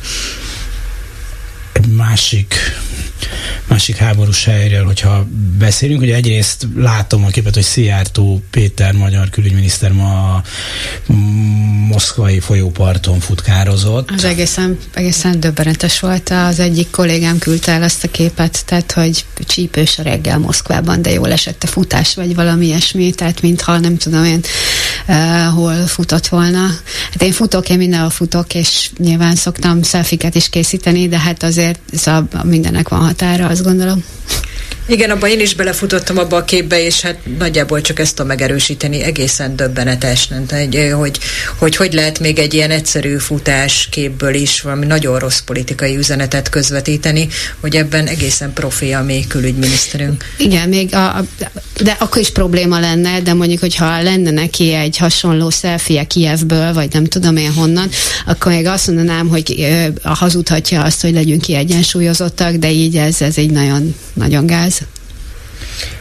Másik 1.87 2.55
másik 3.69 3.97
háborús 3.97 4.45
helyről, 4.45 4.85
hogyha 4.85 5.27
beszélünk, 5.59 6.01
hogy 6.01 6.11
egyrészt 6.11 6.67
látom 6.77 7.25
a 7.25 7.29
képet, 7.29 7.55
hogy 7.55 7.63
Szijjártó 7.63 8.43
Péter, 8.51 8.93
magyar 8.93 9.31
külügyminiszter 9.31 9.93
ma 9.93 10.35
a 10.35 10.43
moszkvai 11.89 12.41
folyóparton 12.41 13.21
futkározott. 13.21 14.11
Az 14.11 14.25
egészen, 14.25 14.79
egészen 14.95 15.41
döbbenetes 15.41 16.01
volt. 16.01 16.31
Az 16.31 16.59
egyik 16.59 16.91
kollégám 16.91 17.39
küldte 17.39 17.73
el 17.73 17.83
azt 17.83 18.05
a 18.05 18.09
képet, 18.11 18.65
tehát, 18.65 18.93
hogy 18.93 19.25
csípős 19.47 19.99
a 19.99 20.03
reggel 20.03 20.39
Moszkvában, 20.39 21.03
de 21.03 21.11
jól 21.11 21.33
esett 21.33 21.63
a 21.63 21.67
futás, 21.67 22.15
vagy 22.15 22.35
valami 22.35 22.67
ilyesmi, 22.67 23.11
tehát 23.11 23.43
mintha 23.43 23.79
nem 23.79 23.97
tudom 23.97 24.25
én 24.25 24.41
uh, 25.09 25.55
hol 25.55 25.87
futott 25.87 26.27
volna. 26.27 26.67
Hát 27.11 27.23
én 27.23 27.33
futok, 27.33 27.69
én 27.69 27.77
mindenhol 27.77 28.11
futok, 28.11 28.55
és 28.55 28.91
nyilván 28.99 29.35
szoktam 29.35 29.83
szelfiket 29.83 30.35
is 30.35 30.49
készíteni, 30.49 31.09
de 31.09 31.19
hát 31.19 31.43
azért 31.43 31.81
szóval 31.93 32.29
mindennek 32.43 32.89
van 32.89 33.01
határa, 33.01 33.47
azt 33.47 33.63
gondolom. 33.63 34.05
Igen, 34.89 35.11
abban 35.11 35.31
én 35.31 35.41
is 35.41 35.55
belefutottam 35.55 36.19
abba 36.19 36.37
a 36.37 36.45
képbe, 36.45 36.85
és 36.85 37.01
hát 37.01 37.19
nagyjából 37.39 37.81
csak 37.81 37.99
ezt 37.99 38.21
a 38.21 38.25
megerősíteni 38.25 39.03
egészen 39.03 39.57
döbbenetes, 39.57 40.29
hogy, 40.51 40.93
hogy, 40.93 41.19
hogy 41.59 41.77
hogy 41.77 41.93
lehet 41.93 42.19
még 42.19 42.39
egy 42.39 42.55
ilyen 42.55 42.71
egyszerű 42.71 43.17
futás 43.17 43.89
képből 43.91 44.35
is 44.35 44.61
valami 44.61 44.87
nagyon 44.87 45.19
rossz 45.19 45.41
politikai 45.41 45.97
üzenetet 45.97 46.49
közvetíteni, 46.49 47.29
hogy 47.61 47.77
ebben 47.77 48.07
egészen 48.07 48.53
profi 48.53 48.93
a 48.93 49.03
mi 49.03 49.25
külügyminiszterünk. 49.29 50.25
Igen, 50.39 50.69
még 50.69 50.95
a, 50.95 51.25
de 51.83 51.97
akkor 51.99 52.21
is 52.21 52.31
probléma 52.31 52.81
lenne, 52.81 53.21
de 53.21 53.35
mondjuk, 53.35 53.61
hogyha 53.61 54.03
lenne 54.03 54.31
neki 54.31 54.73
egy 54.73 54.97
hasonló 54.97 55.51
selfie 55.51 56.05
Kievből, 56.05 56.73
vagy 56.73 56.93
nem 56.93 57.05
tudom 57.05 57.37
én 57.37 57.53
honnan, 57.53 57.89
akkor 58.27 58.53
még 58.53 58.67
azt 58.67 58.87
mondanám, 58.87 59.29
hogy 59.29 59.69
hazudhatja 60.03 60.83
azt, 60.83 61.01
hogy 61.01 61.13
legyünk 61.13 61.41
kiegyensúlyozottak, 61.41 62.55
de 62.55 62.71
így 62.71 62.97
ez, 62.97 63.21
ez 63.21 63.39
egy 63.39 63.51
nagyon, 63.51 63.95
nagyon 64.15 64.47
gáz. 64.47 64.76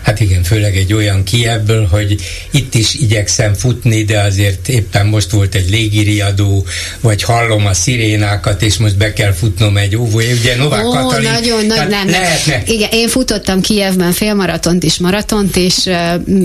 Hát 0.02 0.20
igen, 0.20 0.44
főleg 0.44 0.78
egy 0.78 0.94
olyan 0.94 1.24
kiebből, 1.24 1.86
hogy 1.86 2.16
itt 2.52 2.76
is 2.76 2.94
igyekszem 2.94 3.54
futni, 3.54 4.04
de 4.04 4.20
azért 4.20 4.68
éppen 4.68 5.06
most 5.06 5.30
volt 5.30 5.56
egy 5.56 5.70
légiriadó, 5.70 6.66
vagy 7.00 7.24
hallom 7.24 7.66
a 7.66 7.74
szirénákat, 7.74 8.62
és 8.62 8.78
most 8.78 8.98
be 8.98 9.14
kell 9.14 9.32
futnom 9.32 9.78
egy 9.78 9.96
óvó. 9.96 10.18
Ugye 10.18 10.56
Novák 10.56 10.86
Ó, 10.86 10.90
Katalin, 10.90 11.30
nagyon 11.32 11.66
nagy, 11.66 11.88
nem, 11.88 12.10
lehetne. 12.10 12.64
Igen, 12.68 12.90
én 12.92 13.08
futottam 13.08 13.62
Kievben 13.62 14.12
félmaratont 14.12 14.84
is, 14.84 14.98
maratont 14.98 15.56
is. 15.56 15.76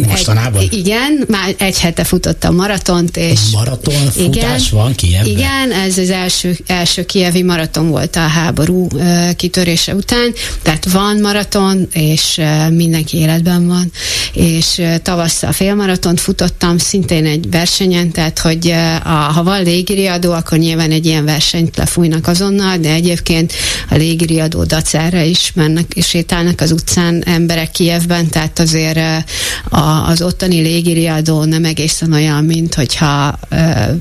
Mostanában? 0.07 0.63
Egy, 0.63 0.73
igen, 0.73 1.25
már 1.29 1.55
egy 1.59 1.79
hete 1.79 2.05
futottam 2.05 2.55
maratont, 2.55 3.17
és... 3.17 3.41
Maraton 3.53 3.95
futás 3.95 4.37
igen, 4.37 4.61
van 4.71 4.95
Kievben? 4.95 5.27
Igen, 5.27 5.73
ez 5.87 5.99
az 5.99 6.11
első, 6.11 6.59
első 6.67 7.05
kievi 7.05 7.43
maraton 7.43 7.89
volt 7.89 8.17
a 8.17 8.21
háború 8.21 8.89
kitörése 9.37 9.95
után, 9.95 10.33
tehát 10.63 10.85
van 10.93 11.21
maraton, 11.21 11.89
és 11.93 12.41
mindenki 12.71 13.20
életben 13.21 13.67
van, 13.67 13.91
és 14.33 14.83
tavasszal 15.03 15.53
félmaratont 15.53 16.21
futottam, 16.21 16.79
szintén 16.79 17.27
egy 17.27 17.51
versenyen, 17.51 18.11
tehát 18.11 18.39
hogy 18.39 18.75
a, 19.05 19.09
ha 19.09 19.43
van 19.43 19.63
légiriadó, 19.63 20.33
akkor 20.33 20.59
nyilván 20.59 20.91
egy 20.91 21.07
ilyen 21.07 21.25
versenyt 21.25 21.77
lefújnak 21.77 22.27
azonnal, 22.27 22.77
de 22.77 22.93
egyébként 22.93 23.53
a 23.91 23.95
légiriadó 23.95 24.65
dacára 24.65 25.21
is 25.21 25.53
mennek 25.55 25.93
és 25.95 26.07
sétálnak 26.07 26.61
az 26.61 26.73
utcán 26.73 27.23
emberek 27.27 27.71
Kievben, 27.71 28.29
tehát 28.29 28.59
azért 28.59 28.99
a, 29.69 29.81
az 29.81 30.23
ottani 30.23 30.61
légiriadó 30.61 31.45
nem 31.45 31.65
egészen 31.65 32.13
olyan, 32.13 32.45
mint 32.45 32.75
hogyha 32.75 33.39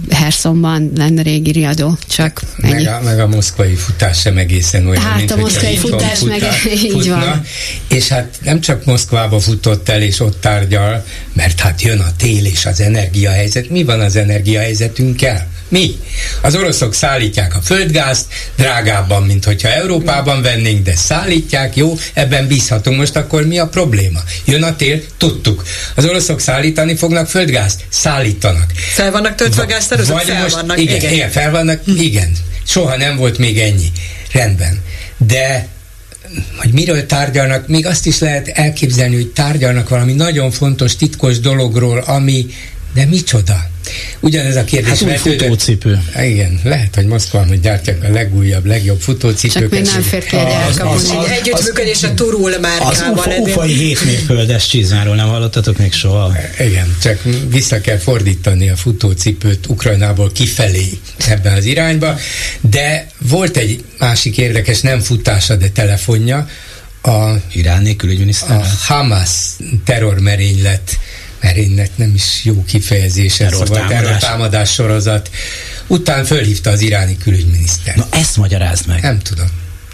Hersonban 0.09 0.91
lenne 0.95 1.21
légiriadó, 1.21 1.97
csak 2.07 2.41
ennyi. 2.61 2.73
Meg 2.73 2.87
a, 2.87 3.01
meg 3.03 3.19
a 3.19 3.27
moszkvai 3.27 3.75
futás 3.75 4.19
sem 4.19 4.37
egészen 4.37 4.87
olyan, 4.87 5.01
hát 5.01 5.17
mint 5.17 5.31
a 5.31 5.35
moszkvai 5.35 5.77
futás 5.77 6.19
meg 6.19 6.43
így 6.95 7.09
van. 7.09 7.41
És 7.89 8.07
hát 8.07 8.37
nem 8.43 8.61
csak 8.61 8.85
Moszkvába 9.09 9.39
futott 9.39 9.89
el, 9.89 10.01
és 10.01 10.19
ott 10.19 10.41
tárgyal, 10.41 11.05
mert 11.33 11.59
hát 11.59 11.81
jön 11.81 11.99
a 11.99 12.15
tél 12.17 12.45
és 12.45 12.65
az 12.65 12.79
energiahelyzet. 12.79 13.69
Mi 13.69 13.83
van 13.83 13.99
az 13.99 14.15
energiahelyzetünkkel? 14.15 15.47
Mi? 15.67 15.95
Az 16.41 16.55
oroszok 16.55 16.93
szállítják 16.93 17.55
a 17.55 17.61
földgázt 17.61 18.25
drágábban, 18.55 19.23
mint 19.23 19.45
hogyha 19.45 19.69
Európában 19.69 20.41
vennénk, 20.41 20.83
de 20.83 20.95
szállítják, 20.95 21.75
jó, 21.75 21.97
ebben 22.13 22.47
bízhatunk. 22.47 22.97
Most 22.97 23.15
akkor 23.15 23.45
mi 23.45 23.59
a 23.59 23.67
probléma? 23.67 24.19
Jön 24.45 24.63
a 24.63 24.75
tél, 24.75 25.01
tudtuk. 25.17 25.63
Az 25.95 26.05
oroszok 26.05 26.39
szállítani 26.39 26.95
fognak 26.95 27.27
földgázt? 27.27 27.81
Szállítanak. 27.89 28.71
Fel 28.75 29.11
vannak 29.11 29.35
töltve 29.35 29.61
a 29.61 29.65
gázterőzők? 29.65 30.17
Fel 30.19 30.41
most, 30.41 30.55
vannak. 30.55 30.79
Igen, 30.79 30.95
igen, 30.95 31.13
igen, 31.13 31.29
fel 31.29 31.51
vannak, 31.51 31.81
igen. 31.85 32.31
Soha 32.63 32.97
nem 32.97 33.15
volt 33.15 33.37
még 33.37 33.59
ennyi. 33.59 33.91
Rendben. 34.31 34.81
De 35.17 35.67
hogy 36.57 36.71
miről 36.71 37.05
tárgyalnak, 37.05 37.67
még 37.67 37.85
azt 37.85 38.05
is 38.05 38.19
lehet 38.19 38.47
elképzelni, 38.47 39.15
hogy 39.15 39.27
tárgyalnak 39.27 39.89
valami 39.89 40.13
nagyon 40.13 40.51
fontos, 40.51 40.95
titkos 40.95 41.39
dologról, 41.39 41.97
ami, 41.97 42.45
de 42.93 43.05
micsoda? 43.05 43.69
ugyanez 44.19 44.55
a 44.55 44.63
kérdés 44.63 44.89
hát 44.89 44.99
vetődött. 44.99 45.39
futócipő. 45.39 46.01
Igen, 46.21 46.59
lehet, 46.63 46.95
hogy 46.95 47.05
Moszkván, 47.05 47.47
hogy 47.47 47.59
gyártják 47.59 48.03
a 48.03 48.11
legújabb, 48.11 48.65
legjobb 48.65 48.99
futócipőket. 48.99 49.61
Csak 49.61 49.71
még 49.71 49.93
nem 49.93 50.01
fér 50.01 50.25
ki 50.25 50.35
az, 50.35 51.13
Együttműködés 51.29 52.03
a 52.03 52.13
Turul 52.13 52.57
márkával. 52.61 53.23
Az 53.23 53.39
ufai 53.39 53.73
hétmérföldes 53.73 54.67
csizmáról 54.67 55.15
nem 55.15 55.27
hallottatok 55.27 55.77
még 55.77 55.93
soha? 55.93 56.35
Igen, 56.59 56.97
csak 57.01 57.21
vissza 57.49 57.81
kell 57.81 57.97
fordítani 57.97 58.69
a 58.69 58.75
futócipőt 58.75 59.67
Ukrajnából 59.67 60.31
kifelé 60.31 60.89
ebben 61.27 61.53
az 61.53 61.65
irányba, 61.65 62.15
de 62.61 63.07
volt 63.17 63.57
egy 63.57 63.83
másik 63.99 64.37
érdekes, 64.37 64.81
nem 64.81 64.99
futása, 64.99 65.55
de 65.55 65.69
telefonja, 65.69 66.47
a 67.01 67.33
iráni 67.53 67.95
külügyminiszter? 67.95 68.55
A 68.55 68.65
Hamas 68.85 69.29
terrormerénylet 69.85 70.99
merénylet 71.41 71.91
nem 71.95 72.11
is 72.15 72.41
jó 72.43 72.63
kifejezés, 72.63 73.35
terror 73.35 73.67
szóval 73.67 73.87
támadás. 73.87 74.21
támadás 74.21 74.73
sorozat. 74.73 75.29
Után 75.87 76.25
fölhívta 76.25 76.69
az 76.69 76.81
iráni 76.81 77.17
külügyminiszter. 77.17 77.95
Na 77.95 78.07
ezt 78.09 78.37
magyarázd 78.37 78.87
meg. 78.87 79.01
Nem 79.01 79.19
tudom. 79.19 79.47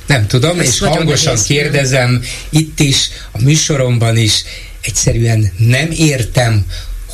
Nem 0.06 0.28
tudom, 0.28 0.60
Ezt 0.60 0.68
és 0.74 0.80
hangosan 0.80 1.38
kérdezem 1.44 2.22
itt 2.50 2.80
is, 2.80 3.10
a 3.32 3.42
műsoromban 3.42 4.18
is, 4.18 4.44
egyszerűen 4.82 5.52
nem 5.58 5.92
értem, 5.92 6.66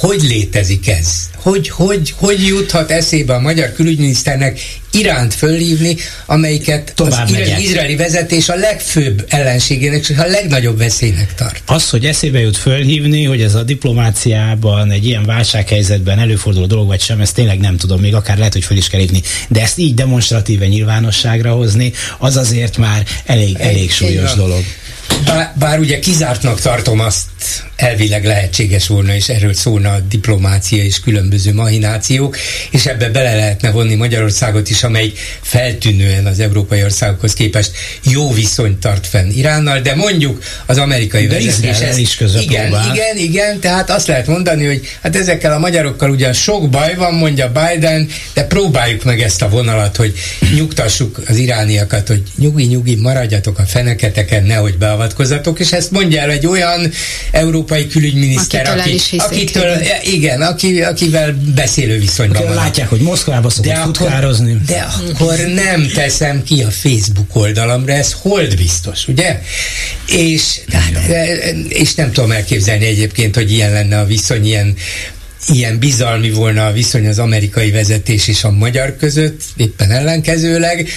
hogy 0.02 0.22
létezik 0.22 0.88
ez? 0.88 1.30
Hogy, 1.36 1.70
hogy, 1.70 2.14
hogy 2.18 2.46
juthat 2.48 2.92
eszébe 2.92 3.34
a 3.34 3.40
magyar 3.40 3.74
külügyminiszternek 3.74 4.60
Iránt 4.94 5.34
fölhívni, 5.34 5.96
amelyiket 6.26 6.92
Tovább 6.96 7.26
az 7.26 7.32
megyek. 7.32 7.62
izraeli 7.62 7.96
vezetés 7.96 8.50
a 8.50 8.56
legfőbb 8.56 9.26
ellenségének 9.30 10.10
és 10.10 10.18
a 10.18 10.26
legnagyobb 10.26 10.78
veszélynek 10.78 11.36
tart. 11.36 11.64
Az, 11.66 11.90
hogy 11.90 12.06
eszébe 12.06 12.40
jut 12.40 12.58
fölhívni, 12.58 13.26
hogy 13.26 13.42
ez 13.42 13.56
a 13.56 13.64
diplomáciában 13.64 14.92
egy 14.92 15.06
ilyen 15.06 15.26
válsághelyzetben 15.26 16.20
előforduló 16.20 16.66
dolog 16.66 16.88
vagy 16.88 17.02
sem, 17.02 17.20
ezt 17.22 17.36
tényleg 17.36 17.60
nem 17.60 17.78
tudom, 17.78 18.00
még 18.00 18.16
akár 18.16 18.38
lehet, 18.38 18.54
hogy 18.54 18.64
föl 18.64 18.78
is 18.78 18.88
kell 18.88 19.00
hívni. 19.00 19.22
De 19.48 19.62
ezt 19.62 19.78
így 19.78 19.94
demonstratíve 19.94 20.68
nyilvánosságra 20.68 21.52
hozni, 21.52 21.94
az 22.18 22.38
azért 22.38 22.78
már 22.78 23.06
elég, 23.26 23.56
elég 23.60 23.92
súlyos 23.92 24.34
dolog. 24.34 24.64
Bár, 25.26 25.54
bár 25.60 25.80
ugye 25.80 26.00
kizártnak 26.00 26.60
tartom 26.60 27.00
azt, 27.00 27.22
elvileg 27.76 28.26
lehetséges 28.26 28.88
volna, 28.88 29.16
és 29.16 29.30
erről 29.30 29.54
szólna 29.54 29.94
a 29.94 30.00
diplomácia 30.00 30.84
és 30.84 31.00
különböző 31.00 31.54
mahinációk, 31.54 32.38
és 32.72 32.86
ebbe 32.86 33.10
bele 33.10 33.36
lehetne 33.36 33.72
vonni 33.72 33.96
Magyarországot 33.96 34.70
is, 34.70 34.84
amely 34.84 35.12
feltűnően 35.42 36.26
az 36.26 36.40
európai 36.40 36.84
országokhoz 36.84 37.34
képest 37.34 37.72
jó 38.04 38.34
viszonyt 38.34 38.80
tart 38.80 39.08
fenn 39.08 39.30
Iránnal, 39.30 39.80
de 39.80 39.96
mondjuk 39.96 40.44
az 40.66 40.78
amerikai 40.78 41.28
de 41.28 41.34
vezetés 41.34 41.80
ezt, 41.80 41.98
is 41.98 42.16
között 42.16 42.42
igen, 42.42 42.70
próbál. 42.70 42.96
igen, 42.96 43.18
igen, 43.18 43.60
tehát 43.60 43.90
azt 43.90 44.08
lehet 44.08 44.28
mondani, 44.28 44.66
hogy 44.66 44.88
hát 45.02 45.16
ezekkel 45.16 45.54
a 45.54 45.60
magyarokkal 45.60 46.10
ugyan 46.10 46.34
sok 46.34 46.70
baj 46.70 46.96
van, 46.96 47.14
mondja 47.14 47.52
Biden, 47.52 48.10
de 48.34 48.44
próbáljuk 48.44 49.04
meg 49.04 49.22
ezt 49.22 49.42
a 49.42 49.50
vonalat, 49.50 49.96
hogy 49.96 50.14
nyugtassuk 50.56 51.22
az 51.28 51.38
irániakat, 51.38 52.08
hogy 52.08 52.24
nyugi-nyugi, 52.38 52.96
maradjatok 52.96 53.60
a 53.60 53.64
feneketeken, 53.64 54.44
nehogy 54.44 54.78
beavatkozatok, 54.78 55.60
és 55.60 55.72
ezt 55.72 55.92
mondja 55.92 56.22
el 56.22 56.32
egy 56.32 56.48
olyan 56.48 56.92
európai 57.32 57.88
külügyminiszter, 57.88 58.68
akitől, 58.68 58.94
aki, 58.94 59.18
akitől 59.18 59.78
igen, 60.04 60.42
aki, 60.42 60.82
akivel 60.82 61.38
beszélő 61.56 62.00
viszonyban 62.00 62.44
van. 62.44 62.54
Látják, 62.54 62.90
hogy 62.90 63.00
Moszkvába 63.00 63.50
szokott 63.50 63.72
de 63.72 63.82
futkározni. 63.82 64.52
Akkor, 64.52 64.66
de 64.66 64.88
akkor 65.14 65.38
nem 65.38 65.88
teszem 65.94 66.44
ki 66.44 66.64
a 66.64 66.70
Facebook 66.70 67.36
oldalamra, 67.36 67.94
ez 67.94 68.16
hold 68.22 68.56
biztos, 68.56 69.08
ugye? 69.08 69.42
És, 70.08 70.60
és 71.68 71.96
nem 71.96 72.12
tudom 72.12 72.32
elképzelni 72.32 72.86
egyébként, 72.86 73.36
hogy 73.36 73.52
ilyen 73.52 73.72
lenne 73.72 74.00
a 74.00 74.06
viszony, 74.06 74.46
ilyen 74.46 74.76
ilyen 75.48 75.80
bizalmi 75.80 76.32
volna 76.32 76.66
a 76.66 76.72
viszony 76.72 77.08
az 77.08 77.20
amerikai 77.20 77.72
vezetés 77.72 78.28
és 78.28 78.44
a 78.44 78.52
magyar 78.52 78.96
között, 78.96 79.42
éppen 79.56 79.92
ellenkezőleg. 79.92 80.90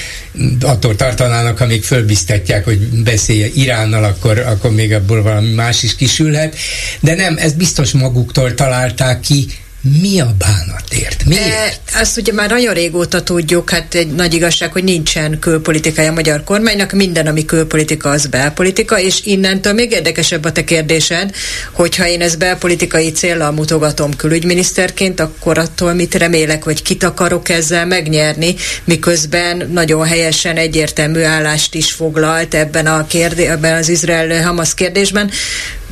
Attól 0.61 0.97
tartanának, 0.97 1.59
ha 1.59 1.67
még 1.67 1.83
fölbiztetják, 1.83 2.65
hogy 2.65 2.79
beszélje 2.79 3.47
Iránnal, 3.55 4.05
akkor, 4.05 4.39
akkor 4.39 4.71
még 4.71 4.93
abból 4.93 5.23
valami 5.23 5.53
más 5.53 5.83
is 5.83 5.97
kisülhet. 5.97 6.57
De 7.01 7.15
nem, 7.15 7.37
ezt 7.37 7.57
biztos 7.57 7.93
maguktól 7.93 8.55
találták 8.55 9.21
ki, 9.21 9.47
mi 9.85 10.21
a 10.21 10.35
bánatért? 10.39 11.25
Miért? 11.25 11.81
E, 11.93 12.01
azt 12.01 12.17
ugye 12.17 12.33
már 12.33 12.51
nagyon 12.51 12.75
régóta 12.75 13.23
tudjuk, 13.23 13.71
hát 13.71 13.95
egy 13.95 14.09
nagy 14.09 14.35
igazság, 14.35 14.73
hogy 14.73 14.85
nincsen 14.85 15.39
külpolitikája 15.39 16.11
a 16.11 16.15
magyar 16.15 16.45
kormánynak, 16.45 16.93
minden, 16.93 17.27
ami 17.27 17.45
külpolitika, 17.45 18.11
az 18.11 18.27
belpolitika, 18.27 19.01
és 19.01 19.21
innentől 19.25 19.73
még 19.73 19.91
érdekesebb 19.91 20.45
a 20.45 20.53
te 20.53 20.65
kérdésed, 20.65 21.35
hogyha 21.73 22.07
én 22.07 22.21
ezt 22.21 22.39
belpolitikai 22.39 23.13
célral 23.13 23.51
mutogatom 23.51 24.17
külügyminiszterként, 24.17 25.21
akkor 25.21 25.59
attól 25.59 25.93
mit 25.93 26.15
remélek, 26.15 26.63
hogy 26.63 26.83
kit 26.83 27.03
akarok 27.03 27.49
ezzel 27.49 27.87
megnyerni, 27.87 28.55
miközben 28.85 29.71
nagyon 29.73 30.07
helyesen 30.07 30.57
egyértelmű 30.57 31.21
állást 31.21 31.75
is 31.75 31.93
foglalt 31.93 32.55
ebben, 32.55 32.87
a 32.87 33.07
kérdé- 33.07 33.49
ebben 33.49 33.77
az 33.77 33.89
Izrael-Hamas 33.89 34.75
kérdésben, 34.75 35.31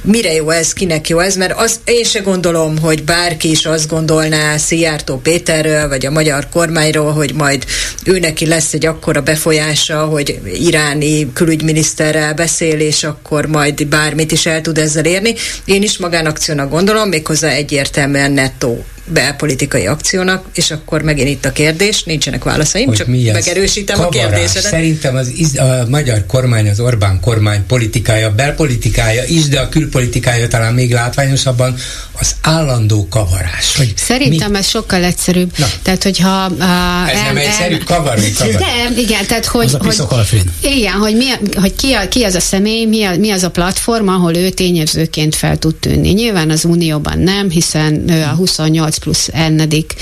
mire 0.03 0.33
jó 0.33 0.51
ez, 0.51 0.73
kinek 0.73 1.09
jó 1.09 1.19
ez, 1.19 1.37
mert 1.37 1.53
az, 1.57 1.81
én 1.85 2.05
se 2.05 2.21
gondolom, 2.21 2.79
hogy 2.79 3.05
bárki 3.05 3.51
is 3.51 3.67
azt 3.67 3.89
gondolná 3.89 4.57
Szijjártó 4.57 5.17
Péterről, 5.17 5.89
vagy 5.89 6.07
a 6.07 6.11
magyar 6.11 6.49
kormányról, 6.49 7.13
hogy 7.13 7.35
majd 7.35 7.65
ő 8.05 8.19
neki 8.19 8.47
lesz 8.47 8.73
egy 8.73 8.87
akkora 8.87 9.23
befolyása, 9.23 10.05
hogy 10.05 10.41
iráni 10.55 11.33
külügyminiszterrel 11.33 12.35
beszél, 12.35 12.81
és 12.81 13.05
akkor 13.05 13.47
majd 13.47 13.87
bármit 13.87 14.33
is 14.33 14.47
el 14.47 14.61
tud 14.61 14.79
ezzel 14.79 15.05
érni. 15.05 15.35
Én 15.65 15.83
is 15.83 15.99
magánakciónak 15.99 16.71
gondolom, 16.71 17.09
méghozzá 17.09 17.49
egyértelműen 17.49 18.33
nettó 18.33 18.85
belpolitikai 19.05 19.87
akciónak, 19.87 20.45
és 20.55 20.71
akkor 20.71 21.03
megint 21.03 21.29
itt 21.29 21.45
a 21.45 21.53
kérdés, 21.53 22.05
nincsenek 22.05 22.45
válaszaim, 22.45 22.87
hogy 22.87 22.97
csak 22.97 23.07
megerősítem 23.07 23.97
kavarás. 23.97 24.25
a 24.25 24.29
kérdésedet. 24.29 24.71
Szerintem 24.71 25.17
az, 25.17 25.33
a 25.59 25.89
magyar 25.89 26.27
kormány, 26.27 26.69
az 26.69 26.81
Orbán 26.81 27.21
kormány 27.21 27.67
politikája, 27.67 28.35
belpolitikája 28.35 29.25
is, 29.25 29.49
de 29.49 29.61
a 29.61 29.69
külpolitikája 29.69 30.49
talán 30.49 30.75
még 30.75 30.93
látványosabban 30.93 31.77
az 32.19 32.35
állandó 32.41 33.07
kavarás. 33.11 33.77
Hogy 33.77 33.93
Szerintem 33.97 34.51
mi? 34.51 34.59
ez 34.59 34.69
sokkal 34.69 35.05
egyszerűbb. 35.05 35.53
Na. 35.57 35.67
Tehát, 35.83 36.03
hogyha... 36.03 36.49
Uh, 36.49 37.11
ez 37.11 37.19
el, 37.19 37.25
nem 37.25 37.37
egyszerű, 37.37 37.79
kavarni, 37.79 38.33
kavarni. 38.33 38.59
De, 38.59 39.01
igen, 39.01 39.27
tehát, 39.27 39.47
hogy... 39.47 39.65
Az 39.65 39.75
a 39.75 40.25
hogy, 40.31 40.43
igen, 40.61 40.93
hogy, 40.93 41.17
mi, 41.17 41.25
hogy 41.55 41.75
ki, 41.75 41.93
a, 41.93 42.09
ki 42.09 42.25
az 42.25 42.35
a 42.35 42.41
személy, 42.41 42.85
mi, 42.85 43.05
a, 43.05 43.17
mi 43.17 43.31
az 43.31 43.43
a 43.43 43.51
platform, 43.51 44.09
ahol 44.09 44.37
ő 44.37 44.51
tényezőként 44.51 45.35
fel 45.35 45.57
tud 45.59 45.75
tűnni. 45.75 46.11
Nyilván 46.11 46.51
az 46.51 46.65
Unióban 46.65 47.19
nem, 47.19 47.51
hiszen 47.51 48.11
ő 48.11 48.23
a 48.23 48.35
28 48.35 48.92
plusz 48.99 49.29
ennedik 49.33 49.95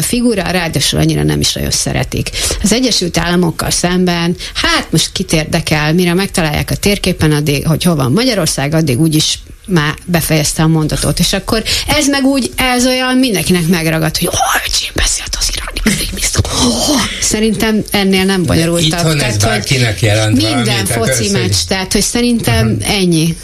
figura, 0.00 0.42
ráadásul 0.42 0.98
annyira 0.98 1.22
nem 1.22 1.40
is 1.40 1.52
nagyon 1.52 1.70
szeretik. 1.70 2.30
Az 2.62 2.72
Egyesült 2.72 3.18
Államokkal 3.18 3.70
szemben, 3.70 4.36
hát 4.54 4.86
most 4.90 5.12
kit 5.12 5.32
érdekel, 5.32 5.92
mire 5.92 6.14
megtalálják 6.14 6.70
a 6.70 6.76
térképen, 6.76 7.32
addig, 7.32 7.66
hogy 7.66 7.82
hol 7.82 7.94
van 7.94 8.12
Magyarország, 8.12 8.74
addig 8.74 9.00
úgyis 9.00 9.38
már 9.66 9.94
befejezte 10.04 10.62
a 10.62 10.66
mondatot, 10.66 11.18
és 11.18 11.32
akkor 11.32 11.62
ez 11.86 12.06
meg 12.08 12.24
úgy, 12.24 12.50
ez 12.56 12.86
olyan 12.86 13.16
mindenkinek 13.16 13.66
megragad, 13.66 14.16
hogy 14.16 14.26
oh, 14.26 14.64
öcsém 14.66 14.90
beszélt 14.94 15.36
az 15.38 15.50
iráni 15.52 15.80
Oh, 16.64 17.00
szerintem 17.20 17.84
ennél 17.90 18.24
nem 18.24 18.44
bonyolultabb. 18.44 18.86
Itthon 18.86 19.18
tehát, 19.18 19.34
ez 19.34 19.42
bárkinek 19.42 20.00
jelent 20.00 20.36
Minden 20.36 20.64
valami, 20.64 21.12
foci 21.12 21.30
meccs, 21.30 21.54
tehát 21.68 21.92
hogy 21.92 22.02
szerintem 22.02 22.66
uh-huh. 22.66 22.96
ennyi. 22.96 23.36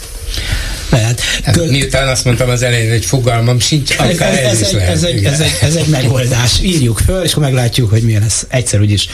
Lehet. 0.90 1.20
Kö... 1.52 1.70
Miután 1.70 2.08
azt 2.08 2.24
mondtam 2.24 2.48
az 2.48 2.62
elején, 2.62 2.90
hogy 2.90 3.04
fogalmam 3.04 3.60
sincs, 3.60 3.94
akár 3.98 4.38
ez, 4.38 4.60
ez, 4.60 4.60
ez, 4.60 4.74
egy, 4.74 4.82
ez, 4.82 5.02
egy, 5.02 5.24
ez, 5.24 5.40
egy, 5.40 5.58
ez 5.60 5.74
egy 5.76 5.86
megoldás. 5.86 6.60
Írjuk 6.62 6.98
föl, 6.98 7.22
és 7.22 7.30
akkor 7.30 7.42
meglátjuk, 7.42 7.90
hogy 7.90 8.02
milyen 8.02 8.22
lesz. 8.22 8.46
Egyszer 8.48 8.80
úgyis, 8.80 9.08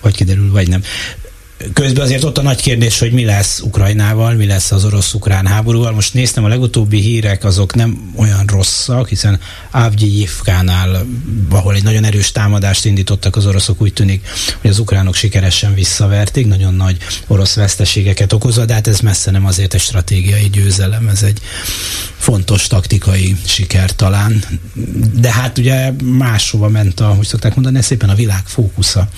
hogy 0.00 0.16
kiderül, 0.16 0.50
vagy 0.50 0.68
nem. 0.68 0.82
Közben 1.72 2.04
azért 2.04 2.24
ott 2.24 2.38
a 2.38 2.42
nagy 2.42 2.60
kérdés, 2.60 2.98
hogy 2.98 3.12
mi 3.12 3.24
lesz 3.24 3.60
Ukrajnával, 3.60 4.34
mi 4.34 4.46
lesz 4.46 4.72
az 4.72 4.84
orosz-ukrán 4.84 5.46
háborúval. 5.46 5.92
Most 5.92 6.14
néztem, 6.14 6.44
a 6.44 6.48
legutóbbi 6.48 7.00
hírek 7.00 7.44
azok 7.44 7.74
nem 7.74 8.12
olyan 8.16 8.44
rosszak, 8.46 9.08
hiszen 9.08 9.40
Avgyivkánál, 9.70 11.06
ahol 11.48 11.74
egy 11.74 11.82
nagyon 11.82 12.04
erős 12.04 12.32
támadást 12.32 12.84
indítottak 12.84 13.36
az 13.36 13.46
oroszok, 13.46 13.80
úgy 13.80 13.92
tűnik, 13.92 14.26
hogy 14.60 14.70
az 14.70 14.78
ukránok 14.78 15.14
sikeresen 15.14 15.74
visszaverték, 15.74 16.46
nagyon 16.46 16.74
nagy 16.74 16.96
orosz 17.26 17.54
veszteségeket 17.54 18.32
okozva, 18.32 18.64
de 18.64 18.74
hát 18.74 18.86
ez 18.86 19.00
messze 19.00 19.30
nem 19.30 19.46
azért 19.46 19.74
egy 19.74 19.80
stratégiai 19.80 20.48
győzelem, 20.48 21.08
ez 21.08 21.22
egy 21.22 21.40
fontos 22.16 22.66
taktikai 22.66 23.36
siker 23.44 23.94
talán. 23.94 24.44
De 25.20 25.32
hát 25.32 25.58
ugye 25.58 25.92
máshova 26.02 26.68
ment 26.68 27.00
a, 27.00 27.06
hogy 27.06 27.26
szokták 27.26 27.54
mondani, 27.54 27.82
szépen 27.82 28.08
a 28.08 28.14
világ 28.14 28.42
fókusza 28.46 29.08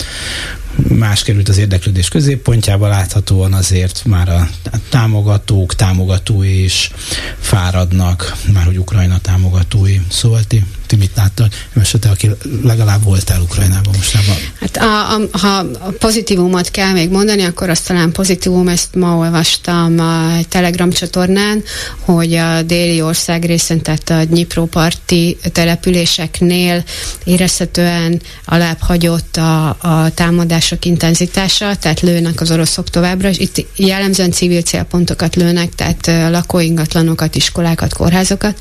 más 0.77 1.23
került 1.23 1.49
az 1.49 1.59
érdeklődés 1.59 2.09
középpontjába, 2.09 2.89
láthatóan 2.89 3.53
azért 3.53 4.05
már 4.05 4.29
a 4.29 4.49
támogatók, 4.89 5.75
támogatói 5.75 6.65
is 6.65 6.91
fáradnak, 7.39 8.37
már 8.53 8.65
hogy 8.65 8.79
Ukrajna 8.79 9.19
támogatói. 9.19 10.01
Szóval 10.11 10.41
ti 10.87 10.88
ti 10.89 10.97
mit 10.97 11.11
láttak, 11.17 11.53
esetleg, 11.81 12.13
aki 12.13 12.31
legalább 12.63 13.03
voltál 13.03 13.41
Ukrajnában 13.41 13.95
mostában? 13.97 14.37
Hát 14.61 14.77
a, 14.77 15.15
a, 15.15 15.39
ha 15.39 15.67
pozitívumot 15.99 16.71
kell 16.71 16.93
még 16.93 17.11
mondani, 17.11 17.43
akkor 17.43 17.71
azt 17.71 17.87
talán 17.87 18.13
pozitívum, 18.13 18.69
ezt 18.69 18.95
ma 18.95 19.17
olvastam 19.17 19.99
a 19.99 20.45
Telegram 20.49 20.91
csatornán, 20.91 21.63
hogy 22.01 22.35
a 22.35 22.63
déli 22.63 23.03
ország 23.03 23.45
részen, 23.45 23.83
tehát 23.83 24.11
a 24.11 24.25
Dnipróparti 24.25 25.37
településeknél 25.53 26.85
érezhetően 27.25 28.21
alább 28.45 28.81
hagyott 28.81 29.37
a, 29.37 29.69
a 29.69 30.11
támadások 30.15 30.85
intenzitása, 30.85 31.77
tehát 31.77 32.01
lőnek 32.01 32.41
az 32.41 32.51
oroszok 32.51 32.91
továbbra, 32.91 33.29
és 33.29 33.39
itt 33.39 33.67
jellemzően 33.77 34.31
civil 34.31 34.63
célpontokat 34.63 35.37
lőnek, 35.37 35.75
tehát 35.75 36.07
lakóingatlanokat, 36.31 37.35
iskolákat, 37.35 37.95
kórházokat, 37.95 38.61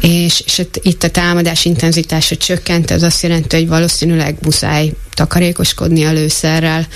és, 0.00 0.42
és 0.46 0.62
itt 0.82 1.02
a 1.02 1.10
támadás 1.10 1.31
intenzitása 1.62 2.36
csökkent, 2.36 2.90
ez 2.90 3.02
azt 3.02 3.22
jelenti, 3.22 3.56
hogy 3.56 3.68
valószínűleg 3.68 4.36
muszáj 4.42 4.92
takarékoskodni 5.14 6.04
a 6.04 6.12
lőszerrel. 6.12 6.86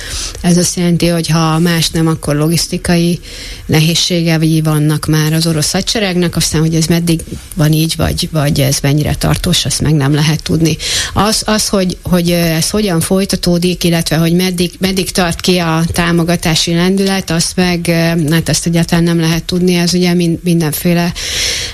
Ez 0.41 0.57
azt 0.57 0.77
jelenti, 0.77 1.07
hogy 1.07 1.29
ha 1.29 1.59
más 1.59 1.91
nem, 1.91 2.07
akkor 2.07 2.37
logisztikai 2.37 3.21
nehézségei 3.67 4.61
vannak 4.61 5.07
már 5.07 5.33
az 5.33 5.47
orosz 5.47 5.73
hadseregnek, 5.73 6.37
aztán, 6.37 6.61
hogy 6.61 6.75
ez 6.75 6.87
meddig 6.87 7.21
van 7.55 7.73
így, 7.73 7.95
vagy, 7.97 8.29
vagy 8.33 8.61
ez 8.61 8.79
mennyire 8.83 9.15
tartós, 9.15 9.65
azt 9.65 9.81
meg 9.81 9.95
nem 9.95 10.15
lehet 10.15 10.43
tudni. 10.43 10.77
Az, 11.13 11.43
az 11.47 11.69
hogy, 11.69 11.97
hogy 12.03 12.31
ez 12.31 12.71
hogyan 12.71 13.01
folytatódik, 13.01 13.85
illetve 13.85 14.17
hogy 14.17 14.33
meddig, 14.33 14.73
meddig 14.79 15.11
tart 15.11 15.41
ki 15.41 15.59
a 15.59 15.85
támogatási 15.93 16.75
lendület, 16.75 17.31
azt 17.31 17.57
meg, 17.57 17.87
hát 18.31 18.49
ezt 18.49 18.67
egyáltalán 18.67 19.05
nem 19.05 19.21
lehet 19.21 19.45
tudni, 19.45 19.75
ez 19.75 19.95
ugye 19.95 20.15
mindenféle 20.43 21.13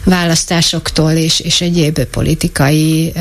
választásoktól 0.04 1.10
és, 1.10 1.40
és 1.40 1.60
egyéb 1.60 2.04
politikai 2.04 3.12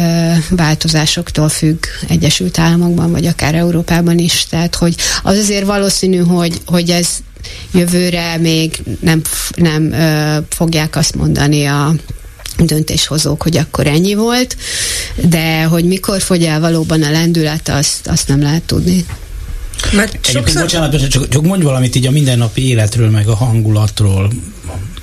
változásoktól 0.49 1.49
függ 1.49 1.85
Egyesült 2.09 2.59
Államokban, 2.59 3.11
vagy 3.11 3.25
akár 3.25 3.55
Európában 3.55 4.17
is. 4.17 4.45
Tehát, 4.49 4.75
hogy 4.75 4.95
az 5.23 5.37
azért 5.37 5.65
valószínű, 5.65 6.17
hogy, 6.17 6.61
hogy 6.65 6.89
ez 6.89 7.07
jövőre 7.73 8.37
még 8.37 8.81
nem, 8.99 9.21
nem 9.55 9.91
ö, 9.91 10.37
fogják 10.49 10.95
azt 10.95 11.15
mondani 11.15 11.65
a 11.65 11.93
döntéshozók, 12.57 13.41
hogy 13.41 13.57
akkor 13.57 13.87
ennyi 13.87 14.13
volt, 14.13 14.57
de 15.15 15.63
hogy 15.63 15.85
mikor 15.85 16.21
fogy 16.21 16.43
el 16.43 16.59
valóban 16.59 17.03
a 17.03 17.11
lendület, 17.11 17.69
azt, 17.69 18.07
azt 18.07 18.27
nem 18.27 18.41
lehet 18.41 18.63
tudni. 18.63 19.05
Mert 19.91 20.25
sokszor... 20.25 20.61
bocsánat, 20.61 21.09
csak, 21.09 21.27
csak 21.27 21.41
mondj 21.41 21.63
valamit 21.63 21.95
így 21.95 22.07
a 22.07 22.11
mindennapi 22.11 22.67
életről, 22.67 23.09
meg 23.09 23.27
a 23.27 23.35
hangulatról, 23.35 24.31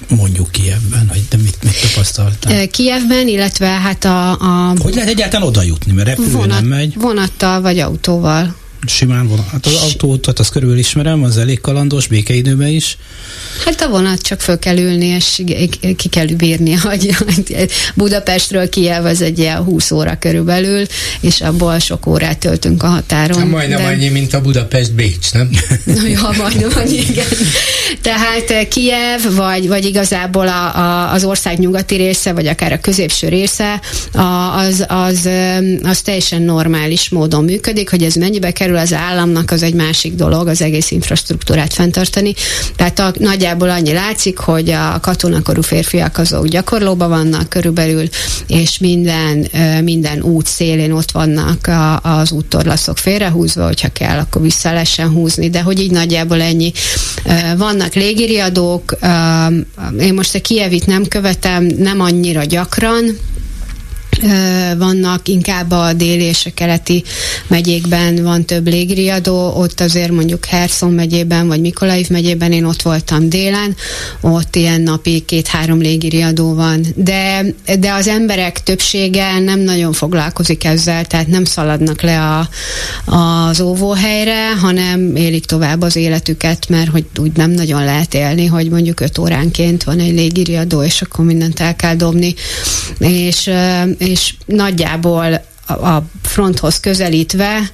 mondjuk 0.09 0.51
Kievben, 0.51 1.09
hogy 1.09 1.22
te 1.28 1.36
mit, 1.36 1.56
mit 1.62 1.80
tapasztaltál? 1.80 2.66
Kievben, 2.66 3.28
illetve 3.28 3.66
hát 3.66 4.05
a... 4.05 4.30
a 4.30 4.74
hogy 4.78 4.94
lehet 4.94 5.10
egyáltalán 5.10 5.47
oda 5.47 5.62
jutni, 5.62 5.93
mert 5.93 6.09
repülő 6.09 6.30
vonat, 6.30 6.60
nem 6.60 6.64
megy? 6.64 6.94
Vonattal 6.94 7.60
vagy 7.60 7.78
autóval 7.78 8.56
simán 8.87 9.29
vonat. 9.29 9.49
Hát 9.49 9.67
az 9.67 9.75
autót, 9.75 10.39
azt 10.39 10.51
körül 10.51 10.79
ismerem, 10.79 11.23
az 11.23 11.39
elég 11.39 11.61
kalandos, 11.61 12.07
békeidőben 12.07 12.69
is. 12.69 12.97
Hát 13.65 13.81
a 13.81 13.89
vonat 13.89 14.21
csak 14.21 14.41
föl 14.41 14.59
kell 14.59 14.79
ülni, 14.79 15.07
és 15.07 15.43
ki 15.97 16.09
kell 16.09 16.27
bírni, 16.27 16.73
hogy 16.73 17.17
Budapestről 17.95 18.69
Kiev 18.69 19.05
az 19.05 19.23
egy 19.23 19.39
ilyen 19.39 19.63
20 19.63 19.91
óra 19.91 20.19
körülbelül, 20.19 20.87
és 21.21 21.41
abból 21.41 21.79
sok 21.79 22.07
órát 22.07 22.39
töltünk 22.39 22.83
a 22.83 22.87
határon. 22.87 23.39
Hát 23.39 23.49
majdnem 23.49 23.79
de... 23.79 23.87
annyi, 23.87 24.09
mint 24.09 24.35
a 24.35 24.41
Budapest-Bécs, 24.41 25.33
nem? 25.33 25.51
ja, 26.15 26.31
majdnem 26.37 26.71
annyi, 26.75 26.99
igen. 27.09 27.27
Tehát 28.01 28.51
eh, 28.51 28.65
Kiev, 28.65 29.35
vagy, 29.37 29.69
vagy 29.69 29.85
igazából 29.85 30.49
a, 30.49 30.77
a, 30.77 31.13
az 31.13 31.25
ország 31.25 31.59
nyugati 31.59 31.97
része, 31.97 32.33
vagy 32.33 32.47
akár 32.47 32.73
a 32.73 32.81
középső 32.81 33.29
része, 33.29 33.81
a, 34.13 34.21
az, 34.57 34.85
az, 34.89 35.27
eh, 35.27 35.59
az 35.83 36.01
teljesen 36.01 36.43
normális 36.43 37.09
módon 37.09 37.45
működik, 37.45 37.91
hogy 37.91 38.03
ez 38.03 38.15
mennyibe 38.15 38.53
kerül 38.53 38.68
az 38.77 38.93
államnak, 38.93 39.51
az 39.51 39.62
egy 39.62 39.74
másik 39.74 40.15
dolog, 40.15 40.47
az 40.47 40.62
egész 40.62 40.90
infrastruktúrát 40.90 41.73
fenntartani. 41.73 42.35
Tehát 42.77 42.99
a, 42.99 43.12
nagyjából 43.19 43.70
annyi 43.70 43.93
látszik, 43.93 44.39
hogy 44.39 44.70
a 44.70 44.99
katonakorú 45.01 45.62
férfiak 45.62 46.19
azok 46.19 46.47
gyakorlóban 46.47 47.09
vannak 47.09 47.49
körülbelül, 47.49 48.09
és 48.47 48.78
minden, 48.78 49.47
minden 49.85 50.23
út 50.23 50.47
szélén 50.47 50.93
ott 50.93 51.11
vannak 51.11 51.66
a, 51.66 52.01
az 52.01 52.32
úttorlaszok 52.32 52.99
félrehúzva, 52.99 53.65
hogyha 53.65 53.89
kell, 53.89 54.19
akkor 54.19 54.43
vissza 54.43 54.73
lehessen 54.73 55.09
húzni, 55.09 55.51
de 55.51 55.62
hogy 55.62 55.81
így 55.81 55.90
nagyjából 55.90 56.40
ennyi. 56.40 56.73
Van 57.57 57.77
vannak 57.78 57.95
légiriadók, 57.95 58.97
én 60.01 60.15
most 60.15 60.35
a 60.35 60.40
Kievit 60.40 60.86
nem 60.86 61.05
követem, 61.09 61.65
nem 61.65 62.01
annyira 62.01 62.45
gyakran, 62.45 63.19
vannak, 64.78 65.28
inkább 65.28 65.70
a 65.70 65.93
déli 65.93 66.23
és 66.23 66.47
a 66.47 66.51
keleti 66.55 67.05
megyékben 67.47 68.23
van 68.23 68.45
több 68.45 68.66
légriadó, 68.66 69.53
ott 69.57 69.81
azért 69.81 70.11
mondjuk 70.11 70.45
Herson 70.45 70.93
megyében, 70.93 71.49
vagy 71.49 71.61
Mikolaiv 71.61 72.09
megyében 72.09 72.53
én 72.53 72.65
ott 72.65 72.82
voltam 72.82 73.28
délen, 73.28 73.77
ott 74.20 74.57
ilyen 74.57 74.81
napi 74.81 75.20
két-három 75.27 75.78
légiriadó 75.78 76.55
van, 76.55 76.85
de, 76.95 77.45
de 77.78 77.93
az 77.93 78.07
emberek 78.09 78.62
többsége 78.62 79.39
nem 79.39 79.61
nagyon 79.61 79.93
foglalkozik 79.93 80.65
ezzel, 80.65 81.05
tehát 81.05 81.27
nem 81.27 81.45
szaladnak 81.45 82.03
le 82.03 82.20
a, 82.20 82.49
az 83.15 83.61
óvóhelyre, 83.61 84.57
hanem 84.57 85.16
élik 85.16 85.45
tovább 85.45 85.82
az 85.82 85.97
életüket, 85.97 86.69
mert 86.69 86.90
hogy 86.90 87.05
úgy 87.19 87.32
nem 87.36 87.51
nagyon 87.51 87.85
lehet 87.85 88.15
élni, 88.15 88.47
hogy 88.47 88.70
mondjuk 88.70 89.01
öt 89.01 89.19
óránként 89.19 89.85
van 89.85 89.99
egy 89.99 90.15
légiriadó, 90.15 90.82
és 90.82 91.03
akkor 91.03 91.24
mindent 91.24 91.61
el 91.61 91.77
kell 91.77 91.95
dobni, 91.95 92.35
és 92.99 93.51
és 94.09 94.35
nagyjából 94.47 95.40
a 95.68 96.02
fronthoz 96.22 96.80
közelítve 96.80 97.70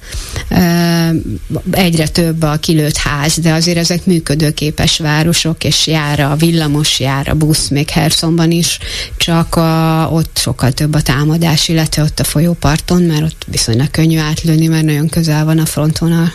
egyre 1.71 2.07
több 2.07 2.43
a 2.43 2.57
kilőtt 2.57 2.97
ház, 2.97 3.37
de 3.37 3.53
azért 3.53 3.77
ezek 3.77 4.05
működőképes 4.05 4.97
városok, 4.97 5.63
és 5.63 5.87
jár 5.87 6.19
a 6.19 6.35
villamos, 6.35 6.99
jár 6.99 7.27
a 7.27 7.33
busz, 7.33 7.67
még 7.67 7.89
Hersonban 7.89 8.51
is, 8.51 8.79
csak 9.17 9.55
a, 9.55 10.07
ott 10.11 10.37
sokkal 10.37 10.71
több 10.71 10.93
a 10.93 11.01
támadás, 11.01 11.67
illetve 11.67 12.03
ott 12.03 12.19
a 12.19 12.23
folyóparton, 12.23 13.01
mert 13.01 13.21
ott 13.21 13.45
viszonylag 13.47 13.91
könnyű 13.91 14.17
átlőni, 14.17 14.67
mert 14.67 14.85
nagyon 14.85 15.09
közel 15.09 15.45
van 15.45 15.59
a 15.59 15.65
frontonal. 15.65 16.33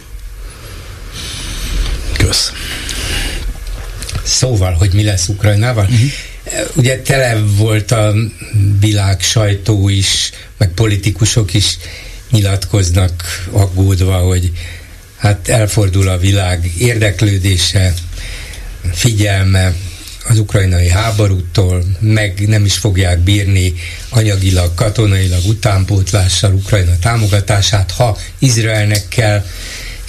Kösz. 2.16 2.52
Szóval, 4.24 4.72
hogy 4.72 4.90
mi 4.92 5.04
lesz 5.04 5.28
Ukrajnával? 5.28 5.84
Uh-huh 5.84 6.10
ugye 6.74 7.00
tele 7.00 7.40
volt 7.56 7.90
a 7.90 8.14
világ 8.80 9.20
sajtó 9.20 9.88
is, 9.88 10.30
meg 10.56 10.70
politikusok 10.70 11.54
is 11.54 11.78
nyilatkoznak 12.30 13.46
aggódva, 13.50 14.18
hogy 14.18 14.52
hát 15.16 15.48
elfordul 15.48 16.08
a 16.08 16.18
világ 16.18 16.70
érdeklődése, 16.78 17.94
figyelme 18.92 19.74
az 20.28 20.38
ukrajnai 20.38 20.88
háborútól, 20.88 21.84
meg 22.00 22.48
nem 22.48 22.64
is 22.64 22.76
fogják 22.76 23.18
bírni 23.18 23.74
anyagilag, 24.08 24.74
katonailag 24.74 25.44
utánpótlással 25.46 26.52
Ukrajna 26.52 26.98
támogatását, 26.98 27.90
ha 27.90 28.18
Izraelnek 28.38 29.08
kell 29.08 29.44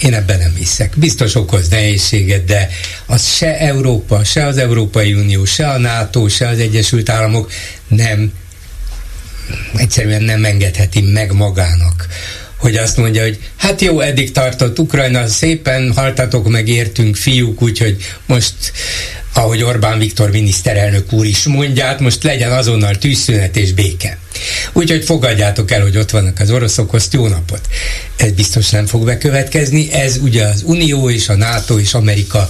én 0.02 0.14
ebben 0.14 0.38
nem 0.38 0.54
hiszek. 0.54 0.92
Biztos 0.96 1.34
okoz 1.34 1.68
nehézséget, 1.68 2.44
de 2.44 2.68
az 3.06 3.26
se 3.34 3.58
Európa, 3.58 4.24
se 4.24 4.46
az 4.46 4.58
Európai 4.58 5.14
Unió, 5.14 5.44
se 5.44 5.68
a 5.68 5.78
NATO, 5.78 6.28
se 6.28 6.48
az 6.48 6.58
Egyesült 6.58 7.08
Államok 7.08 7.50
nem 7.88 8.32
egyszerűen 9.76 10.22
nem 10.22 10.44
engedheti 10.44 11.00
meg 11.00 11.32
magának, 11.32 12.06
hogy 12.62 12.76
azt 12.76 12.96
mondja, 12.96 13.22
hogy 13.22 13.38
hát 13.56 13.80
jó, 13.80 14.00
eddig 14.00 14.32
tartott 14.32 14.78
Ukrajna, 14.78 15.26
szépen 15.26 15.92
haltatok 15.92 16.48
meg, 16.48 16.68
értünk 16.68 17.16
fiúk, 17.16 17.62
úgyhogy 17.62 17.96
most 18.26 18.54
ahogy 19.34 19.62
Orbán 19.62 19.98
Viktor 19.98 20.30
miniszterelnök 20.30 21.12
úr 21.12 21.26
is 21.26 21.42
mondja, 21.42 21.84
hát 21.84 22.00
most 22.00 22.22
legyen 22.22 22.52
azonnal 22.52 22.94
tűzszünet 22.94 23.56
és 23.56 23.72
béke. 23.72 24.18
Úgyhogy 24.72 25.04
fogadjátok 25.04 25.70
el, 25.70 25.82
hogy 25.82 25.96
ott 25.96 26.10
vannak 26.10 26.40
az 26.40 26.50
oroszok, 26.50 26.94
azt 26.94 27.12
jó 27.12 27.26
napot. 27.28 27.60
Ez 28.16 28.32
biztos 28.32 28.70
nem 28.70 28.86
fog 28.86 29.04
bekövetkezni, 29.04 29.92
ez 29.92 30.16
ugye 30.16 30.44
az 30.44 30.62
Unió 30.66 31.10
és 31.10 31.28
a 31.28 31.36
NATO 31.36 31.78
és 31.78 31.94
Amerika 31.94 32.48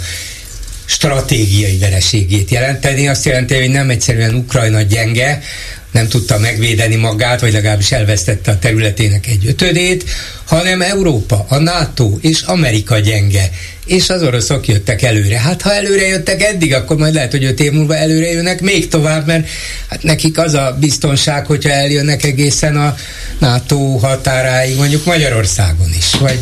stratégiai 0.85 1.79
vereségét 1.79 2.51
jelenteni. 2.51 3.09
Azt 3.09 3.25
jelenti, 3.25 3.55
hogy 3.55 3.71
nem 3.71 3.91
egyszerűen 3.91 4.35
Ukrajna 4.35 4.83
gyenge, 4.83 5.43
nem 5.93 6.09
tudta 6.09 6.39
megvédeni 6.39 6.97
magát, 6.97 7.41
vagy 7.41 7.53
legalábbis 7.53 7.93
elvesztette 7.93 8.51
a 8.51 8.59
területének 8.59 9.27
egy 9.27 9.47
ötödét, 9.47 10.05
hanem 10.45 10.83
Európa, 10.83 11.47
a 11.49 11.59
NATO 11.59 12.19
és 12.21 12.41
Amerika 12.41 12.99
gyenge, 12.99 13.51
és 13.87 14.11
az 14.11 14.23
oroszok 14.23 14.69
jöttek 14.69 15.03
előre. 15.03 15.39
Hát 15.39 15.63
ha 15.63 15.75
előre 15.75 16.07
jöttek 16.07 16.43
eddig, 16.43 16.75
akkor 16.75 16.97
majd 16.97 17.15
lehet, 17.15 17.31
hogy 17.31 17.45
öt 17.45 17.61
év 17.61 17.73
múlva 17.73 17.97
előre 17.97 18.33
jönnek 18.33 18.61
még 18.61 18.89
tovább, 18.89 19.27
mert 19.27 19.49
hát 19.89 20.03
nekik 20.03 20.39
az 20.39 20.55
a 20.55 20.77
biztonság, 20.81 21.47
hogyha 21.47 21.71
eljönnek 21.71 22.25
egészen 22.25 22.77
a 22.77 22.97
NATO 23.39 23.97
határáig, 23.97 24.77
mondjuk 24.77 25.05
Magyarországon 25.05 25.89
is, 25.99 26.15
vagy, 26.15 26.41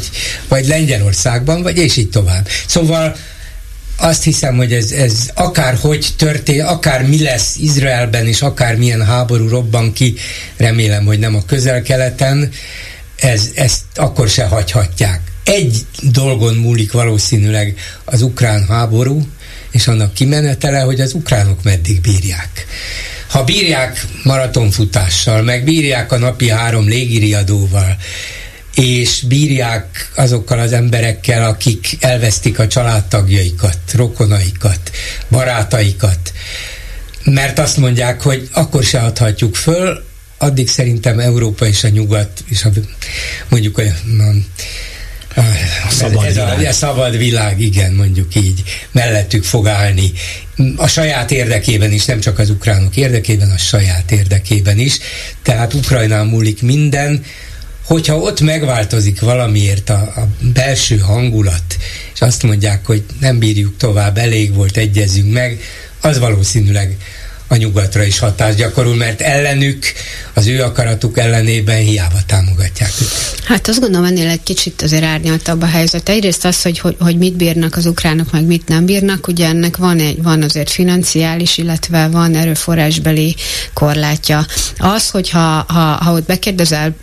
vagy 0.48 0.66
Lengyelországban, 0.66 1.62
vagy 1.62 1.78
és 1.78 1.96
így 1.96 2.10
tovább. 2.10 2.48
Szóval 2.66 3.16
azt 4.00 4.22
hiszem, 4.22 4.56
hogy 4.56 4.72
ez, 4.72 4.90
ez 4.90 5.30
akár 5.34 5.76
hogy 5.80 6.06
történt, 6.16 6.62
akár 6.62 7.06
mi 7.06 7.22
lesz 7.22 7.56
Izraelben, 7.56 8.26
és 8.26 8.42
akár 8.42 8.76
milyen 8.76 9.06
háború 9.06 9.48
robban 9.48 9.92
ki, 9.92 10.14
remélem, 10.56 11.04
hogy 11.04 11.18
nem 11.18 11.34
a 11.34 11.44
közel-keleten, 11.44 12.50
ez, 13.16 13.50
ezt 13.54 13.80
akkor 13.94 14.28
se 14.28 14.44
hagyhatják. 14.44 15.20
Egy 15.44 15.86
dolgon 16.02 16.54
múlik 16.54 16.92
valószínűleg 16.92 17.74
az 18.04 18.22
ukrán 18.22 18.66
háború, 18.66 19.26
és 19.70 19.86
annak 19.86 20.14
kimenetele, 20.14 20.80
hogy 20.80 21.00
az 21.00 21.14
ukránok 21.14 21.62
meddig 21.62 22.00
bírják. 22.00 22.66
Ha 23.28 23.44
bírják 23.44 24.06
maratonfutással, 24.22 25.42
meg 25.42 25.64
bírják 25.64 26.12
a 26.12 26.18
napi 26.18 26.48
három 26.48 26.88
légiriadóval, 26.88 27.96
és 28.74 29.22
bírják 29.28 30.10
azokkal 30.16 30.58
az 30.58 30.72
emberekkel, 30.72 31.46
akik 31.48 31.96
elvesztik 32.00 32.58
a 32.58 32.66
családtagjaikat, 32.66 33.78
rokonaikat, 33.92 34.90
barátaikat, 35.28 36.32
mert 37.24 37.58
azt 37.58 37.76
mondják, 37.76 38.22
hogy 38.22 38.48
akkor 38.52 38.84
se 38.84 38.98
adhatjuk 38.98 39.56
föl, 39.56 40.04
addig 40.38 40.68
szerintem 40.68 41.18
Európa 41.18 41.66
és 41.66 41.84
a 41.84 41.88
nyugat, 41.88 42.44
és 42.48 42.64
a, 42.64 42.70
mondjuk 43.48 43.78
a, 43.78 43.82
a, 45.34 45.40
a 45.86 45.90
szabad, 45.90 46.24
ez 46.24 46.34
világ. 46.34 46.64
A, 46.64 46.68
a 46.68 46.72
szabad 46.72 47.16
világ, 47.16 47.60
igen, 47.60 47.92
mondjuk 47.92 48.34
így, 48.34 48.62
mellettük 48.92 49.44
fog 49.44 49.66
állni. 49.66 50.12
A 50.76 50.86
saját 50.86 51.30
érdekében 51.30 51.92
is, 51.92 52.04
nem 52.04 52.20
csak 52.20 52.38
az 52.38 52.50
ukránok 52.50 52.96
érdekében, 52.96 53.50
a 53.50 53.58
saját 53.58 54.10
érdekében 54.10 54.78
is. 54.78 54.98
Tehát 55.42 55.74
Ukrajnán 55.74 56.26
múlik 56.26 56.62
minden, 56.62 57.24
hogyha 57.92 58.16
ott 58.16 58.40
megváltozik 58.40 59.20
valamiért 59.20 59.90
a, 59.90 59.94
a 59.94 60.28
belső 60.52 60.98
hangulat, 60.98 61.76
és 62.14 62.20
azt 62.20 62.42
mondják, 62.42 62.86
hogy 62.86 63.02
nem 63.20 63.38
bírjuk 63.38 63.76
tovább, 63.76 64.18
elég 64.18 64.54
volt, 64.54 64.76
egyezünk 64.76 65.32
meg, 65.32 65.60
az 66.00 66.18
valószínűleg 66.18 66.96
a 67.48 67.56
nyugatra 67.56 68.02
is 68.02 68.18
hatást 68.18 68.56
gyakorol, 68.56 68.96
mert 68.96 69.20
ellenük, 69.20 69.84
az 70.34 70.46
ő 70.46 70.62
akaratuk 70.62 71.18
ellenében 71.18 71.78
hiába 71.78 72.18
támogatják 72.26 72.92
őket. 73.00 73.40
Hát 73.44 73.68
azt 73.68 73.80
gondolom, 73.80 74.06
ennél 74.06 74.28
egy 74.28 74.42
kicsit 74.42 74.82
azért 74.82 75.04
árnyaltabb 75.04 75.62
a 75.62 75.66
helyzet. 75.66 76.08
Egyrészt 76.08 76.44
az, 76.44 76.62
hogy, 76.62 76.78
hogy, 76.78 76.96
hogy 76.98 77.18
mit 77.18 77.34
bírnak 77.34 77.76
az 77.76 77.86
ukránok, 77.86 78.32
meg 78.32 78.44
mit 78.44 78.68
nem 78.68 78.84
bírnak, 78.84 79.26
ugye 79.28 79.46
ennek 79.46 79.76
van, 79.76 79.98
egy, 79.98 80.22
van 80.22 80.42
azért 80.42 80.70
financiális, 80.70 81.58
illetve 81.58 82.08
van 82.08 82.34
erőforrásbeli 82.34 83.36
korlátja. 83.74 84.46
Az, 84.78 85.10
hogyha 85.10 85.64
ha, 85.68 85.80
ha 85.80 86.12
ott 86.12 86.26
bekérdezel 86.26 86.94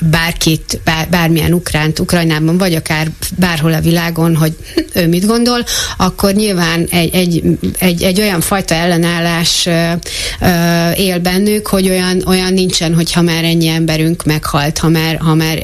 bárkit, 0.00 0.80
bár, 0.84 1.08
bármilyen 1.08 1.52
ukránt 1.52 1.98
Ukrajnában, 1.98 2.58
vagy 2.58 2.74
akár 2.74 3.10
bárhol 3.36 3.72
a 3.72 3.80
világon, 3.80 4.36
hogy 4.36 4.56
ő 4.94 5.08
mit 5.08 5.26
gondol, 5.26 5.64
akkor 5.96 6.32
nyilván 6.32 6.86
egy, 6.90 7.14
egy, 7.14 7.42
egy, 7.78 8.02
egy 8.02 8.20
olyan 8.20 8.40
fajta 8.40 8.74
ellenállás 8.74 9.66
ö, 9.66 9.92
ö, 10.40 10.90
él 10.90 11.18
bennük, 11.18 11.66
hogy 11.66 11.88
olyan, 11.88 12.22
olyan 12.26 12.52
nincsen, 12.52 12.94
hogyha 12.94 13.22
már 13.22 13.44
ennyi 13.44 13.68
emberünk 13.68 14.24
meghalt, 14.24 14.78
ha 14.78 14.88
már, 14.88 15.16
ha 15.18 15.34
már 15.34 15.62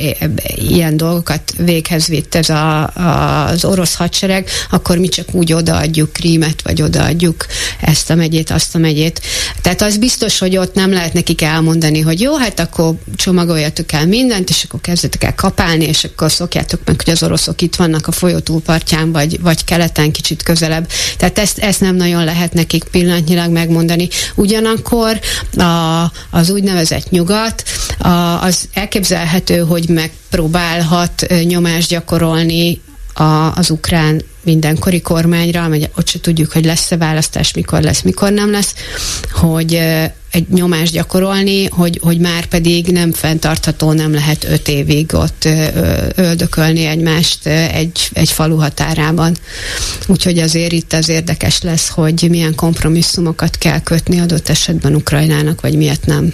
ilyen 0.56 0.96
dolgokat 0.96 1.40
véghez 1.58 2.06
vitt 2.06 2.34
ez 2.34 2.48
a, 2.48 2.82
a, 2.82 3.46
az 3.46 3.64
orosz 3.64 3.94
hadsereg, 3.94 4.48
akkor 4.70 4.98
mi 4.98 5.08
csak 5.08 5.34
úgy 5.34 5.52
odaadjuk 5.52 6.12
Krímet, 6.12 6.62
vagy 6.62 6.82
odaadjuk 6.82 7.46
ezt 7.80 8.10
a 8.10 8.14
megyét, 8.14 8.50
azt 8.50 8.74
a 8.74 8.78
megyét. 8.78 9.20
Tehát 9.60 9.82
az 9.82 9.96
biztos, 9.96 10.38
hogy 10.38 10.56
ott 10.56 10.74
nem 10.74 10.92
lehet 10.92 11.12
nekik 11.12 11.42
elmondani, 11.42 12.00
hogy 12.00 12.20
jó, 12.20 12.36
hát 12.36 12.60
akkor 12.60 12.94
csomagoljatok 13.16 13.92
el 13.92 14.06
mind, 14.06 14.26
mindent, 14.27 14.51
és 14.51 14.65
akkor 14.65 14.81
kezdetek 14.81 15.24
el 15.24 15.35
kapálni, 15.35 15.85
és 15.85 16.05
akkor 16.05 16.32
szokjátok 16.32 16.81
meg, 16.85 17.01
hogy 17.05 17.12
az 17.12 17.23
oroszok 17.23 17.62
itt 17.62 17.77
vannak 17.77 18.07
a 18.07 18.12
folyó 18.12 18.39
túlpartján, 18.39 19.12
vagy, 19.12 19.40
vagy 19.40 19.65
keleten 19.65 20.12
kicsit 20.12 20.43
közelebb. 20.43 20.89
Tehát 21.16 21.39
ezt, 21.39 21.59
ezt 21.59 21.81
nem 21.81 21.97
nagyon 21.97 22.24
lehet 22.24 22.53
nekik 22.53 22.85
pillanatnyilag 22.85 23.51
megmondani. 23.51 24.09
Ugyanakkor 24.35 25.20
a, 25.57 26.03
az 26.31 26.51
úgynevezett 26.51 27.11
nyugat, 27.11 27.62
a, 27.98 28.09
az 28.43 28.69
elképzelhető, 28.73 29.59
hogy 29.59 29.89
megpróbálhat 29.89 31.27
nyomást 31.44 31.89
gyakorolni 31.89 32.81
a, 33.16 33.52
az 33.55 33.70
ukrán 33.70 34.22
mindenkori 34.43 35.01
kormányra, 35.01 35.62
amely 35.62 35.90
ott 35.97 36.09
se 36.09 36.20
tudjuk, 36.20 36.52
hogy 36.52 36.64
lesz-e 36.64 36.97
választás, 36.97 37.52
mikor 37.52 37.82
lesz, 37.82 38.02
mikor 38.02 38.30
nem 38.30 38.51
lesz, 38.51 38.74
hogy 39.32 39.74
egy 40.30 40.48
nyomást 40.48 40.93
gyakorolni, 40.93 41.66
hogy, 41.66 42.01
hogy 42.02 42.18
már 42.18 42.47
pedig 42.47 42.86
nem 42.86 43.12
fenntartható, 43.12 43.93
nem 43.93 44.12
lehet 44.14 44.44
öt 44.44 44.68
évig 44.68 45.14
ott 45.14 45.48
öldökölni 46.14 46.84
egymást 46.84 47.47
egy, 47.47 48.10
egy 48.12 48.30
falu 48.30 48.56
határában. 48.56 49.36
Úgyhogy 50.06 50.38
azért 50.38 50.72
itt 50.72 50.93
az 50.93 51.09
érdekes 51.09 51.62
lesz, 51.62 51.88
hogy 51.88 52.26
milyen 52.30 52.55
kompromisszumokat 52.55 53.59
kell 53.59 53.80
kötni 53.80 54.20
adott 54.20 54.48
esetben 54.48 54.94
Ukrajnának, 54.94 55.60
vagy 55.60 55.74
miért 55.74 56.06
nem. 56.06 56.32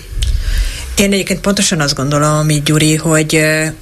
Én 0.97 1.13
egyébként 1.13 1.41
pontosan 1.41 1.81
azt 1.81 1.95
gondolom, 1.95 2.33
amit 2.33 2.65
Gyuri, 2.65 2.97
hogy 2.97 3.37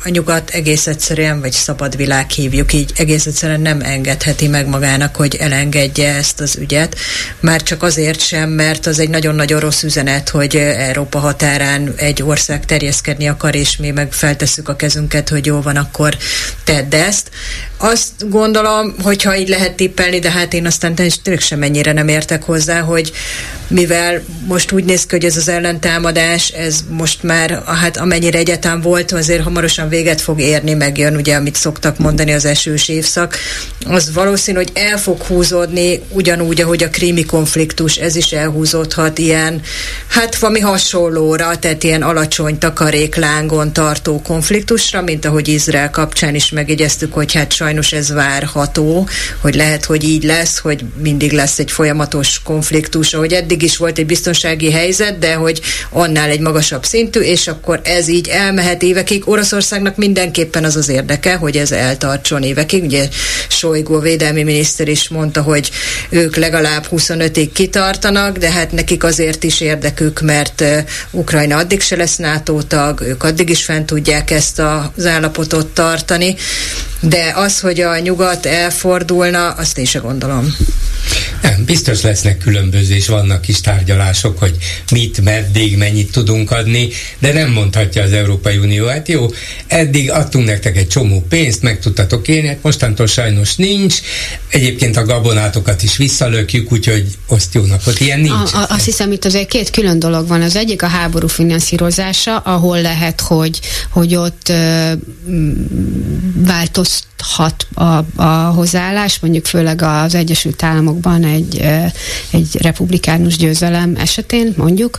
a 0.05 0.09
nyugat 0.09 0.51
egész 0.51 0.87
egyszerűen, 0.87 1.41
vagy 1.41 1.53
szabad 1.53 1.97
világ 1.97 2.31
hívjuk 2.31 2.73
így, 2.73 2.93
egész 2.97 3.27
egyszerűen 3.27 3.61
nem 3.61 3.81
engedheti 3.81 4.49
meg 4.49 4.67
magának, 4.67 5.17
hogy 5.17 5.35
elengedje 5.35 6.15
ezt 6.15 6.41
az 6.41 6.57
ügyet. 6.57 6.97
Már 7.41 7.63
csak 7.63 7.83
azért 7.83 8.21
sem, 8.21 8.51
mert 8.51 8.87
az 8.87 8.99
egy 8.99 9.09
nagyon-nagyon 9.09 9.61
rossz 9.61 9.83
üzenet, 9.83 10.29
hogy 10.29 10.57
Európa 10.57 11.19
határán 11.19 11.93
egy 11.97 12.23
ország 12.23 12.65
terjeszkedni 12.65 13.29
akar, 13.29 13.55
és 13.55 13.77
mi 13.77 13.91
meg 13.91 14.13
feltesszük 14.13 14.69
a 14.69 14.77
kezünket, 14.77 15.29
hogy 15.29 15.47
jó 15.47 15.61
van, 15.61 15.77
akkor 15.77 16.17
tedd 16.65 16.95
ezt. 16.95 17.31
Azt 17.77 18.29
gondolom, 18.29 18.95
hogyha 19.03 19.37
így 19.37 19.49
lehet 19.49 19.73
tippelni, 19.73 20.19
de 20.19 20.31
hát 20.31 20.53
én 20.53 20.67
aztán 20.67 20.95
tényleg 20.95 21.41
sem 21.41 21.59
mennyire 21.59 21.93
nem 21.93 22.09
értek 22.09 22.43
hozzá, 22.43 22.81
hogy 22.81 23.13
mivel 23.69 24.23
most 24.47 24.73
úgy 24.73 24.85
néz 24.85 25.07
ki, 25.07 25.15
hogy 25.15 25.25
ez 25.25 25.37
az 25.37 25.49
ellentámadás, 25.49 26.49
ez 26.49 26.85
most 27.01 27.23
már, 27.23 27.63
hát 27.67 27.97
amennyire 27.97 28.39
egyetem 28.39 28.81
volt, 28.81 29.13
azért 29.13 29.43
hamarosan 29.43 29.89
véget 29.89 30.21
fog 30.21 30.41
érni, 30.41 30.75
megjön 30.75 31.17
ugye, 31.17 31.35
amit 31.35 31.57
szoktak 31.57 31.99
mondani 31.99 32.33
az 32.33 32.45
esős 32.45 32.89
évszak, 32.89 33.37
az 33.87 34.13
valószínű, 34.13 34.57
hogy 34.57 34.71
el 34.75 34.99
fog 34.99 35.23
húzódni 35.23 36.01
ugyanúgy, 36.09 36.61
ahogy 36.61 36.83
a 36.83 36.91
krími 36.91 37.25
konfliktus, 37.25 37.97
ez 37.97 38.17
is 38.17 38.33
elhúzódhat 38.33 39.19
ilyen, 39.19 39.61
hát 40.09 40.37
valami 40.37 40.61
hasonlóra, 40.61 41.59
tehát 41.59 41.83
ilyen 41.83 42.03
alacsony 42.03 42.59
takaréklángon 42.59 43.73
tartó 43.73 44.23
konfliktusra, 44.23 45.03
mint 45.03 45.25
ahogy 45.25 45.49
Izrael 45.49 45.91
kapcsán 45.91 46.35
is 46.35 46.51
megjegyeztük, 46.51 47.13
hogy 47.15 47.33
hát 47.33 47.53
sajnos 47.53 47.93
ez 47.93 48.13
várható, 48.13 49.09
hogy 49.41 49.55
lehet, 49.55 49.85
hogy 49.85 50.05
így 50.05 50.23
lesz, 50.23 50.59
hogy 50.59 50.85
mindig 51.03 51.33
lesz 51.33 51.59
egy 51.59 51.71
folyamatos 51.71 52.43
konfliktus, 52.43 53.15
ahogy 53.15 53.33
eddig 53.33 53.63
is 53.63 53.77
volt 53.77 53.99
egy 53.99 54.07
biztonsági 54.07 54.71
helyzet, 54.71 55.19
de 55.19 55.35
hogy 55.35 55.61
annál 55.91 56.29
egy 56.29 56.41
magasabb 56.41 56.85
szintű, 56.91 57.21
és 57.21 57.47
akkor 57.47 57.81
ez 57.85 58.09
így 58.09 58.29
elmehet 58.29 58.83
évekig. 58.83 59.29
Oroszországnak 59.29 59.97
mindenképpen 59.97 60.65
az 60.65 60.77
az 60.77 60.89
érdeke, 60.89 61.35
hogy 61.35 61.57
ez 61.57 61.73
eltartson 61.73 62.43
évekig. 62.43 62.85
Ugye 62.85 63.09
Sojgó 63.49 63.95
a 63.95 64.01
védelmi 64.01 64.43
miniszter 64.43 64.89
is 64.89 65.09
mondta, 65.09 65.43
hogy 65.43 65.71
ők 66.09 66.37
legalább 66.37 66.87
25-ig 66.91 67.49
kitartanak, 67.53 68.39
de 68.39 68.51
hát 68.51 68.73
nekik 68.73 69.05
azért 69.05 69.45
is 69.45 69.61
érdekük, 69.61 70.21
mert 70.21 70.65
Ukrajna 71.11 71.57
addig 71.57 71.81
se 71.81 71.97
lesz 71.97 72.17
NATO 72.17 72.63
tag, 72.63 73.01
ők 73.01 73.23
addig 73.23 73.49
is 73.49 73.65
fent 73.65 73.87
tudják 73.87 74.31
ezt 74.31 74.59
az 74.59 75.07
állapotot 75.07 75.67
tartani, 75.67 76.37
de 77.01 77.33
az, 77.35 77.61
hogy 77.61 77.81
a 77.81 77.99
nyugat 77.99 78.47
elfordulna, 78.47 79.51
azt 79.51 79.79
én 79.79 79.85
se 79.85 79.99
gondolom. 79.99 80.57
Nem, 81.43 81.65
biztos 81.65 82.01
lesznek 82.01 82.39
különböző, 82.39 82.95
és 82.95 83.07
vannak 83.07 83.49
is 83.49 83.61
tárgyalások, 83.61 84.39
hogy 84.39 84.57
mit, 84.93 85.21
meddig, 85.21 85.77
mennyit 85.77 86.13
tudunk 86.13 86.51
adni, 86.51 86.89
de 87.19 87.33
nem 87.33 87.51
mondhatja 87.51 88.03
az 88.03 88.13
Európai 88.13 88.57
Unió, 88.57 88.87
hát 88.87 89.09
jó, 89.09 89.27
eddig 89.67 90.11
adtunk 90.11 90.47
nektek 90.47 90.77
egy 90.77 90.89
csomó 90.89 91.25
pénzt, 91.29 91.63
meg 91.63 91.81
tudtatok 91.81 92.29
élni, 92.29 92.47
hát 92.49 92.63
mostantól 92.63 93.07
sajnos 93.07 93.57
nincs, 93.57 93.95
egyébként 94.49 94.97
a 94.97 95.05
gabonátokat 95.05 95.83
is 95.83 95.97
visszalökjük, 95.97 96.73
úgyhogy 96.73 97.07
oszt 97.27 97.55
jó 97.55 97.65
napot, 97.65 98.01
ilyen 98.01 98.21
nincs. 98.21 98.53
A, 98.53 98.59
a, 98.59 98.67
azt 98.69 98.85
hiszem, 98.85 99.13
itt 99.13 99.25
azért 99.25 99.49
két 99.49 99.71
külön 99.71 99.99
dolog 99.99 100.29
van. 100.29 100.43
Az 100.43 100.57
egyik 100.57 100.83
a 100.83 100.87
háború 100.87 101.27
finanszírozása, 101.27 102.37
ahol 102.37 102.81
lehet, 102.81 103.21
hogy, 103.21 103.61
hogy 103.91 104.15
ott 104.15 104.49
ö, 104.49 104.93
just 106.91 107.10
változhat 107.21 107.67
a, 107.75 108.23
a 108.23 108.53
hozzáállás, 108.55 109.19
mondjuk 109.21 109.47
főleg 109.47 109.83
az 109.83 110.15
Egyesült 110.15 110.63
Államokban 110.63 111.25
egy, 111.25 111.61
egy 112.31 112.57
republikánus 112.61 113.37
győzelem 113.37 113.97
esetén, 113.99 114.55
mondjuk, 114.57 114.99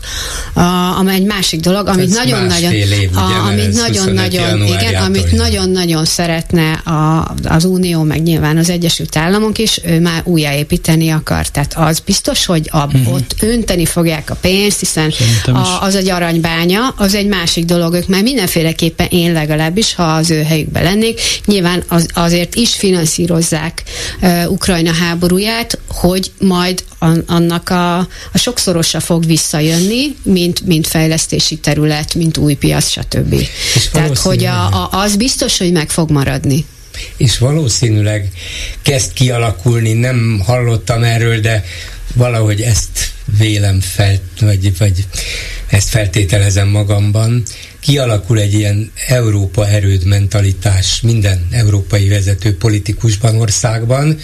a, 0.53 0.61
amely 0.98 1.15
egy 1.15 1.26
másik 1.26 1.60
dolog, 1.60 1.88
amit 1.88 2.14
nagyon-nagyon 2.14 2.73
amit 3.48 3.73
nagyon-nagyon 3.73 4.68
igen, 4.68 4.95
amit 5.03 5.31
nagyon-nagyon 5.31 6.06
szeretne 6.06 6.72
a, 6.72 7.34
az 7.43 7.65
Unió, 7.65 8.03
meg 8.03 8.22
nyilván 8.22 8.57
az 8.57 8.69
Egyesült 8.69 9.18
Államok 9.18 9.57
is, 9.57 9.80
ő 9.85 9.99
már 9.99 10.22
újjáépíteni 10.23 11.10
akar. 11.10 11.48
Tehát 11.48 11.73
az 11.77 11.99
biztos, 11.99 12.45
hogy 12.45 12.69
a, 12.72 12.85
uh-huh. 12.85 13.14
ott 13.14 13.35
önteni 13.39 13.85
fogják 13.85 14.30
a 14.30 14.35
pénzt, 14.41 14.80
hiszen 14.80 15.14
a, 15.45 15.77
az 15.81 15.95
egy 15.95 16.10
aranybánya, 16.10 16.93
az 16.98 17.15
egy 17.15 17.27
másik 17.27 17.65
dolog, 17.65 17.93
ők 17.93 18.07
már 18.07 18.23
mindenféleképpen 18.23 19.07
én 19.10 19.31
legalábbis, 19.31 19.95
ha 19.95 20.03
az 20.03 20.31
ő 20.31 20.41
helyükben 20.41 20.84
lennék, 20.84 21.22
nyilván 21.45 21.84
az 21.88 22.10
azért 22.14 22.56
is 22.56 22.76
finanszírozzák 22.76 23.84
uh, 24.22 24.52
Ukrajna 24.52 24.94
háborúját, 24.94 25.80
hogy 25.88 26.32
majd 26.40 26.84
annak 27.26 27.70
a, 27.70 27.98
a 28.32 28.38
sokszorosa 28.38 29.00
fog 29.00 29.26
visszajönni, 29.26 30.16
mint, 30.24 30.66
mint 30.66 30.88
fejlesztési 30.88 31.56
terület, 31.58 32.14
mint 32.14 32.38
új 32.38 32.54
piac, 32.54 32.90
stb. 32.90 33.48
Tehát, 33.92 34.18
hogy 34.18 34.46
a, 34.46 34.66
a, 34.66 34.90
az 34.92 35.16
biztos, 35.16 35.58
hogy 35.58 35.72
meg 35.72 35.90
fog 35.90 36.12
maradni 36.12 36.66
és 37.18 37.38
valószínűleg 37.38 38.32
kezd 38.82 39.14
kialakulni, 39.14 39.94
nem 39.94 40.42
hallottam 40.46 41.04
erről, 41.04 41.40
de 41.40 41.64
valahogy 42.14 42.62
ezt 42.62 43.12
vélem 43.38 43.80
fel, 43.80 44.20
vagy, 44.40 44.78
vagy 44.78 45.06
ezt 45.68 45.90
feltételezem 45.90 46.68
magamban, 46.68 47.44
kialakul 47.82 48.40
egy 48.40 48.53
ilyen 48.53 48.91
Európa 49.08 49.68
erőd 49.68 50.06
mentalitás 50.06 51.02
minden 51.02 51.48
európai 51.52 52.08
vezető 52.08 52.58
politikusban, 52.58 53.36
országban, 53.40 54.18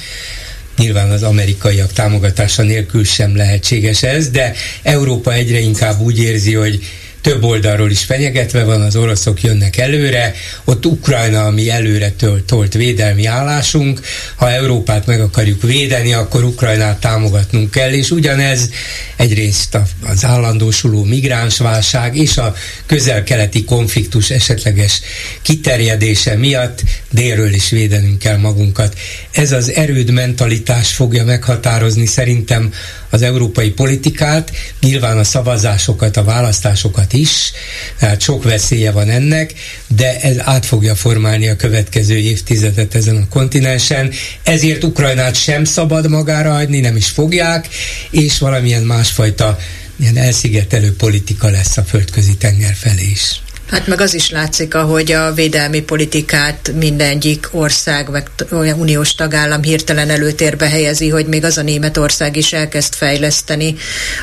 Nyilván 0.77 1.11
az 1.11 1.23
amerikaiak 1.23 1.93
támogatása 1.93 2.63
nélkül 2.63 3.03
sem 3.03 3.35
lehetséges 3.35 4.03
ez, 4.03 4.29
de 4.29 4.53
Európa 4.83 5.33
egyre 5.33 5.59
inkább 5.59 5.99
úgy 5.99 6.19
érzi, 6.19 6.53
hogy 6.53 6.79
több 7.27 7.43
oldalról 7.43 7.91
is 7.91 8.03
fenyegetve 8.03 8.63
van, 8.63 8.81
az 8.81 8.95
oroszok 8.95 9.41
jönnek 9.41 9.77
előre, 9.77 10.33
ott 10.63 10.85
Ukrajna, 10.85 11.45
ami 11.45 11.69
előre 11.69 12.09
tölt, 12.11 12.43
tolt 12.43 12.73
védelmi 12.73 13.25
állásunk, 13.25 14.01
ha 14.35 14.51
Európát 14.51 15.05
meg 15.05 15.21
akarjuk 15.21 15.61
védeni, 15.61 16.13
akkor 16.13 16.43
Ukrajnát 16.43 16.99
támogatnunk 16.99 17.71
kell, 17.71 17.91
és 17.91 18.11
ugyanez 18.11 18.69
egyrészt 19.15 19.77
az 20.05 20.25
állandósuló 20.25 21.03
migránsválság 21.03 22.15
és 22.15 22.37
a 22.37 22.53
közel-keleti 22.85 23.63
konfliktus 23.63 24.29
esetleges 24.29 25.01
kiterjedése 25.41 26.35
miatt 26.35 26.83
délről 27.11 27.53
is 27.53 27.69
védenünk 27.69 28.19
kell 28.19 28.37
magunkat. 28.37 28.97
Ez 29.31 29.51
az 29.51 29.71
erőd 29.71 30.11
mentalitás 30.11 30.93
fogja 30.93 31.23
meghatározni 31.23 32.05
szerintem 32.05 32.73
az 33.09 33.21
európai 33.21 33.69
politikát, 33.69 34.51
nyilván 34.81 35.17
a 35.17 35.23
szavazásokat, 35.23 36.17
a 36.17 36.23
választásokat 36.23 37.13
is, 37.19 37.51
tehát 37.99 38.21
sok 38.21 38.43
veszélye 38.43 38.91
van 38.91 39.09
ennek, 39.09 39.53
de 39.87 40.19
ez 40.19 40.35
át 40.39 40.65
fogja 40.65 40.95
formálni 40.95 41.47
a 41.47 41.55
következő 41.55 42.17
évtizedet 42.17 42.95
ezen 42.95 43.15
a 43.15 43.27
kontinensen, 43.29 44.11
ezért 44.43 44.83
Ukrajnát 44.83 45.35
sem 45.35 45.63
szabad 45.63 46.09
magára 46.09 46.53
hagyni, 46.53 46.79
nem 46.79 46.95
is 46.95 47.07
fogják, 47.07 47.67
és 48.11 48.37
valamilyen 48.39 48.83
másfajta 48.83 49.57
ilyen 49.99 50.17
elszigetelő 50.17 50.95
politika 50.95 51.49
lesz 51.49 51.77
a 51.77 51.83
földközi 51.83 52.35
tenger 52.35 52.73
felé 52.73 53.09
is. 53.11 53.41
Hát 53.67 53.87
meg 53.87 54.01
az 54.01 54.13
is 54.13 54.29
látszik, 54.29 54.73
ahogy 54.73 55.11
a 55.11 55.33
védelmi 55.33 55.81
politikát 55.81 56.71
mindegyik 56.75 57.47
ország, 57.51 58.09
meg 58.09 58.29
olyan 58.51 58.79
uniós 58.79 59.15
tagállam 59.15 59.63
hirtelen 59.63 60.09
előtérbe 60.09 60.69
helyezi, 60.69 61.09
hogy 61.09 61.25
még 61.25 61.43
az 61.43 61.57
a 61.57 61.61
Németország 61.61 62.35
is 62.35 62.53
elkezd 62.53 62.93
fejleszteni, 62.93 63.75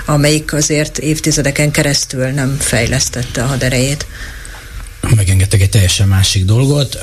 amelyik 0.05 0.53
azért 0.53 0.99
évtizedeken 0.99 1.71
keresztül 1.71 2.27
nem 2.27 2.57
fejlesztette 2.59 3.43
a 3.43 3.47
haderejét 3.47 4.07
megengedtek 5.15 5.61
egy 5.61 5.71
teljesen 5.71 6.09
másik 6.09 6.45
dolgot. 6.45 6.99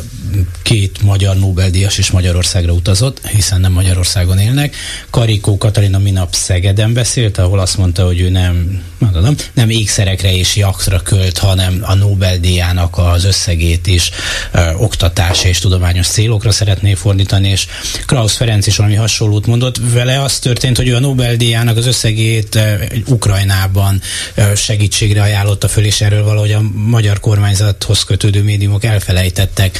Két 0.62 1.02
magyar 1.02 1.36
Nobel-díjas 1.36 1.98
is 1.98 2.12
Magyarországra 2.12 2.72
utazott, 2.72 3.28
hiszen 3.28 3.60
nem 3.60 3.72
Magyarországon 3.72 4.40
élnek. 4.40 4.76
Karikó 5.10 5.58
Katalina 5.58 5.98
minap 5.98 6.34
Szegeden 6.34 6.94
beszélt, 6.94 7.38
ahol 7.38 7.60
azt 7.60 7.78
mondta, 7.78 8.06
hogy 8.06 8.20
ő 8.20 8.30
nem, 8.30 8.84
mondom, 8.98 9.36
nem 9.54 9.70
ékszerekre 9.70 10.36
és 10.36 10.56
jaktra 10.56 11.02
költ, 11.02 11.38
hanem 11.38 11.80
a 11.82 11.94
Nobel-díjának 11.94 12.98
az 12.98 13.24
összegét 13.24 13.88
is 13.88 14.10
ö, 14.52 14.74
oktatás 14.74 15.44
és 15.44 15.60
tudományos 15.60 16.08
célokra 16.08 16.52
szeretné 16.52 16.94
fordítani, 16.94 17.50
és 17.50 17.68
Klaus 18.06 18.34
Ferenc 18.34 18.68
is 18.68 18.78
valami 18.78 18.96
hasonlót 18.96 19.46
mondott. 19.46 19.78
Vele 19.94 20.22
az 20.22 20.40
történt, 20.40 20.78
hogy 20.78 20.88
ő 20.88 20.96
a 20.96 21.00
Nobel-díjának 21.00 21.78
az 21.78 21.86
összegét 21.86 22.56
ö, 22.56 22.74
Ukrajnában 23.06 24.02
ö, 24.36 24.56
segítségre 24.56 25.22
ajánlotta 25.22 25.68
föl, 25.68 25.86
és 25.86 26.02
erről 26.02 26.24
valahogy 26.24 26.52
a 26.52 26.62
magyar 26.74 27.20
kormányzat 27.20 27.80
párthoz 27.82 28.04
kötődő 28.04 28.44
médiumok 28.44 28.84
elfelejtettek 28.84 29.78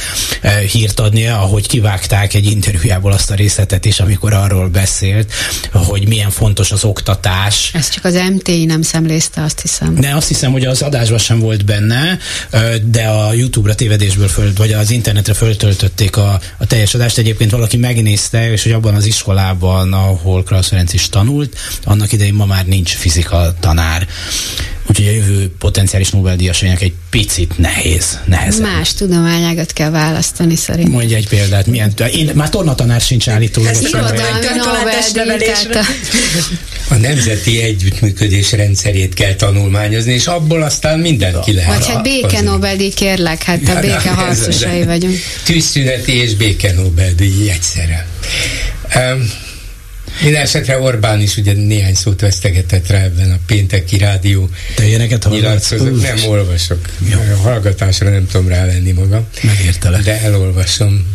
hírt 0.50 1.00
adni, 1.00 1.26
ahogy 1.26 1.66
kivágták 1.66 2.34
egy 2.34 2.46
interjújából 2.46 3.12
azt 3.12 3.30
a 3.30 3.34
részletet 3.34 3.84
is, 3.84 4.00
amikor 4.00 4.32
arról 4.32 4.68
beszélt, 4.68 5.32
hogy 5.72 6.08
milyen 6.08 6.30
fontos 6.30 6.72
az 6.72 6.84
oktatás. 6.84 7.70
Ez 7.74 7.88
csak 7.88 8.04
az 8.04 8.14
MTI 8.14 8.64
nem 8.64 8.82
szemlézte, 8.82 9.42
azt 9.42 9.60
hiszem. 9.60 9.94
Ne, 9.94 10.14
azt 10.14 10.28
hiszem, 10.28 10.52
hogy 10.52 10.64
az 10.64 10.82
adásban 10.82 11.18
sem 11.18 11.38
volt 11.38 11.64
benne, 11.64 12.18
eh, 12.50 12.74
de 12.84 13.04
a 13.06 13.32
YouTube-ra 13.32 13.74
tévedésből 13.74 14.28
föl, 14.28 14.52
vagy 14.56 14.72
az 14.72 14.90
internetre 14.90 15.34
föltöltötték 15.34 16.16
a, 16.16 16.40
a 16.58 16.66
teljes 16.66 16.94
adást. 16.94 17.18
Egyébként 17.18 17.50
valaki 17.50 17.76
megnézte, 17.76 18.50
és 18.50 18.62
hogy 18.62 18.72
abban 18.72 18.94
az 18.94 19.06
iskolában, 19.06 19.92
ahol 19.92 20.42
Krausz 20.42 20.68
Ferenc 20.68 20.92
is 20.92 21.08
tanult, 21.08 21.56
annak 21.84 22.12
idején 22.12 22.34
ma 22.34 22.46
már 22.46 22.66
nincs 22.66 22.94
fizika 22.94 23.54
tanár. 23.60 24.06
Úgyhogy 24.92 25.08
a 25.08 25.16
jövő 25.16 25.50
potenciális 25.58 26.10
Nobel-díjasainak 26.10 26.80
egy 26.82 26.92
picit 27.10 27.58
nehéz, 27.58 28.18
nehezebb. 28.24 28.62
Más 28.62 28.94
tudományágat 28.94 29.72
kell 29.72 29.90
választani 29.90 30.56
szerintem. 30.56 30.92
Mondj 30.92 31.14
egy 31.14 31.28
példát, 31.28 31.66
milyen, 31.66 31.92
én 32.12 32.30
már 32.34 32.48
tornatanár 32.48 33.00
sincs 33.00 33.28
állítólag. 33.28 33.70
Ez 33.70 33.84
a, 35.74 35.84
a 36.88 36.94
nemzeti 36.94 37.62
együttműködés 37.62 38.52
rendszerét 38.52 39.14
kell 39.14 39.34
tanulmányozni, 39.34 40.12
és 40.12 40.26
abból 40.26 40.62
aztán 40.62 40.98
mindenki 40.98 41.52
lehet. 41.52 41.78
Vagy 41.78 41.86
hát 41.86 42.02
béke 42.02 42.40
Nobel-díj 42.40 42.90
kérlek, 42.90 43.42
hát 43.42 43.68
a 43.68 43.80
béke 43.80 44.10
harcosai 44.10 44.84
vagyunk. 44.84 45.16
Tűzszüneti 45.44 46.12
és 46.12 46.34
béke 46.34 46.72
Nobel-díj 46.72 47.50
egyszerre. 47.50 48.06
Um, 48.94 49.30
minden 50.22 50.42
esetre 50.42 50.78
Orbán 50.78 51.20
is 51.20 51.36
ugye 51.36 51.52
néhány 51.52 51.94
szót 51.94 52.20
vesztegetett 52.20 52.86
rá 52.86 53.02
ebben 53.02 53.30
a 53.30 53.38
pénteki 53.46 53.98
rádió 53.98 54.48
Te 54.74 54.86
ilyeneket 54.86 55.28
Nem 56.00 56.24
olvasok. 56.26 56.88
Jó. 57.10 57.18
A 57.18 57.36
hallgatásra 57.36 58.10
nem 58.10 58.26
tudom 58.26 58.48
rávenni 58.48 58.92
magam. 58.92 59.26
Megértelek. 59.42 60.02
De 60.02 60.20
elolvasom. 60.20 61.06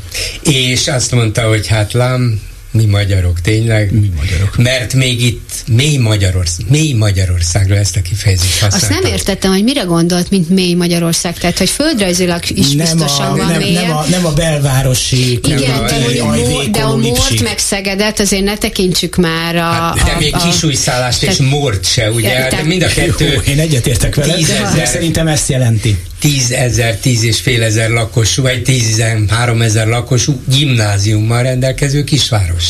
És 0.44 0.88
azt 0.88 1.12
mondta, 1.12 1.48
hogy 1.48 1.68
hát 1.68 1.94
lám, 1.94 2.42
mi 2.78 2.86
magyarok, 2.86 3.42
tényleg? 3.42 3.92
Mi 3.92 4.12
magyarok. 4.16 4.58
Mert 4.58 4.94
még 4.94 5.26
itt 5.26 5.50
mély, 5.68 5.98
Magyarország, 5.98 6.66
mély 6.70 6.94
Magyarországra 6.94 7.76
ezt 7.76 7.96
a 7.96 8.02
kifejezést 8.02 8.60
használtam. 8.60 8.90
Azt 8.90 9.02
nem 9.02 9.12
értettem, 9.12 9.52
hogy 9.52 9.64
mire 9.64 9.82
gondolt, 9.82 10.30
mint 10.30 10.50
mély 10.50 10.74
Magyarország, 10.74 11.38
tehát 11.38 11.58
hogy 11.58 11.70
földrajzilag 11.70 12.42
is 12.50 12.68
nem 12.70 12.78
biztosan 12.78 13.26
a, 13.26 13.36
van 13.36 13.48
nem, 13.48 13.62
nem, 13.62 13.92
a, 13.92 14.06
nem 14.10 14.26
a 14.26 14.34
belvárosi 14.34 15.32
Igen, 15.32 15.58
a, 15.58 15.86
de, 15.86 16.04
hogy 16.04 16.70
de 16.72 16.80
a 16.80 16.96
Mort 16.96 17.42
meg 17.42 17.58
Szegedet 17.58 18.20
azért 18.20 18.44
ne 18.44 18.58
tekintsük 18.58 19.16
már 19.16 19.56
a... 19.56 19.60
Hát, 19.60 20.04
de 20.04 20.16
még 20.20 20.36
kisújszállást 20.36 21.24
és 21.24 21.38
Mort 21.38 21.86
se, 21.86 22.12
ugye? 22.12 22.40
Ja, 22.40 22.50
de 22.50 22.64
mind 22.64 22.84
a 22.84 22.88
kettő... 22.88 23.32
Jó, 23.34 23.40
én 23.40 23.60
egyetértek 23.60 24.16
vele, 24.16 24.38
de 24.76 24.86
szerintem 24.86 25.28
ezt 25.28 25.50
jelenti 25.50 25.98
tízezer, 26.20 26.96
tíz 26.96 27.24
és 27.24 27.40
fél 27.40 27.64
ezer 27.64 27.90
lakosú, 27.90 28.42
vagy 28.42 28.62
tízezer, 28.62 29.18
ezer 29.62 29.88
lakosú 29.88 30.42
gimnáziummal 30.46 31.44
rendelkező 31.44 32.04
kisváros. 32.04 32.67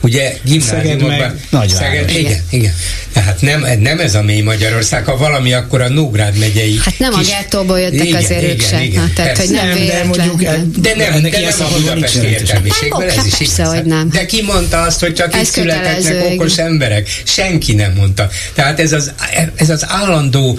Ugye 0.00 0.36
gimnáziumokban... 0.44 1.40
Szeged 1.68 2.10
Igen, 2.10 2.42
igen. 2.50 2.74
Tehát 3.12 3.40
nem, 3.40 3.66
nem 3.80 4.00
ez 4.00 4.14
a 4.14 4.22
mély 4.22 4.40
Magyarország, 4.40 5.04
ha 5.04 5.16
valami, 5.16 5.52
akkor 5.52 5.80
a 5.80 5.88
Nógrád 5.88 6.38
megyei... 6.38 6.78
Hát 6.84 6.98
nem 6.98 7.12
kis... 7.12 7.28
a 7.28 7.30
gettóból 7.30 7.80
jöttek 7.80 8.06
igen, 8.06 8.22
azért 8.22 8.42
ők 8.42 8.60
sem. 8.60 8.80
Igen, 8.80 9.12
tehát, 9.14 9.38
hogy 9.38 9.50
nem, 9.50 9.68
nem 9.68 9.86
de 9.86 10.04
mondjuk... 10.04 10.40
De 10.40 10.94
nem, 10.96 11.22
de 11.22 11.40
nem 11.40 11.52
a 11.60 11.78
budapesti 11.78 12.26
értelmiségből, 12.26 13.10
ez 13.10 13.26
is 13.26 13.40
igaz. 13.40 13.72
hogy 13.74 13.84
nem. 13.84 14.08
De 14.08 14.26
ki 14.26 14.42
mondta 14.42 14.80
azt, 14.80 15.00
hogy 15.00 15.14
csak 15.14 15.36
itt 15.36 15.44
születetnek 15.44 16.24
okos 16.32 16.58
emberek? 16.58 17.08
Senki 17.24 17.74
nem 17.74 17.92
mondta. 17.92 18.28
Tehát 18.54 18.80
ez 18.80 18.92
az, 18.92 19.12
ez 19.56 19.70
az 19.70 19.84
állandó 19.88 20.58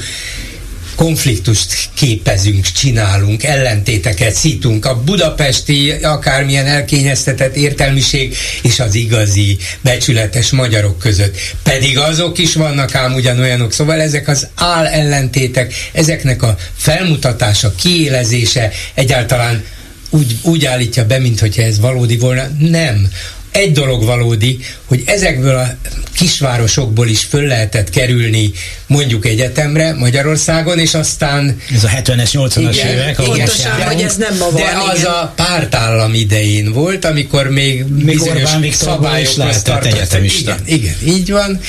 konfliktust 0.96 1.90
képezünk, 1.94 2.66
csinálunk, 2.72 3.44
ellentéteket 3.44 4.34
szítunk. 4.34 4.86
A 4.86 5.02
budapesti 5.04 5.92
akármilyen 5.92 6.66
elkényeztetett 6.66 7.56
értelmiség 7.56 8.36
és 8.62 8.80
az 8.80 8.96
igazi, 8.96 9.58
becsületes 9.82 10.52
magyarok 10.52 11.00
között. 11.00 11.38
Pedig 11.64 11.98
azok 11.98 12.38
is 12.38 12.54
vannak 12.54 12.96
ám 12.96 13.14
ugyanolyanok. 13.14 13.74
Szóval 13.74 14.02
ezek 14.02 14.28
az 14.28 14.48
áll 14.56 14.86
ellentétek, 14.86 15.74
ezeknek 15.94 16.44
a 16.44 16.58
felmutatása, 16.78 17.76
kiélezése 17.76 18.72
egyáltalán 18.94 19.64
úgy, 20.10 20.38
úgy 20.42 20.66
állítja 20.66 21.06
be, 21.06 21.20
mintha 21.20 21.62
ez 21.62 21.80
valódi 21.80 22.18
volna. 22.18 22.48
Nem 22.60 23.10
egy 23.56 23.72
dolog 23.72 24.04
valódi, 24.04 24.60
hogy 24.86 25.04
ezekből 25.06 25.56
a 25.56 25.76
kisvárosokból 26.16 27.08
is 27.08 27.24
föl 27.24 27.48
lehetett 27.48 27.90
kerülni 27.90 28.52
mondjuk 28.88 29.26
egyetemre 29.26 29.94
Magyarországon, 29.94 30.80
és 30.80 30.94
aztán... 30.94 31.62
Ez 31.76 31.84
a 31.84 31.88
70-es, 31.88 32.30
80-as 32.34 32.76
évek. 32.76 33.16
Pontosan, 33.16 33.72
hogy 33.72 34.02
ez 34.02 34.16
nem 34.16 34.38
ma 34.38 34.46
van. 34.46 34.54
De 34.54 34.74
az 34.92 35.00
igen. 35.00 35.12
a 35.12 35.34
pártállam 35.36 36.14
idején 36.14 36.72
volt, 36.72 37.06
amikor 37.06 37.50
még, 37.50 37.84
még 37.86 38.06
bizonyos 38.06 38.50
szabályokat 38.72 39.64
tartott. 39.64 40.14
Igen, 40.24 40.60
igen, 40.66 40.96
így 41.06 41.32
van. 41.32 41.60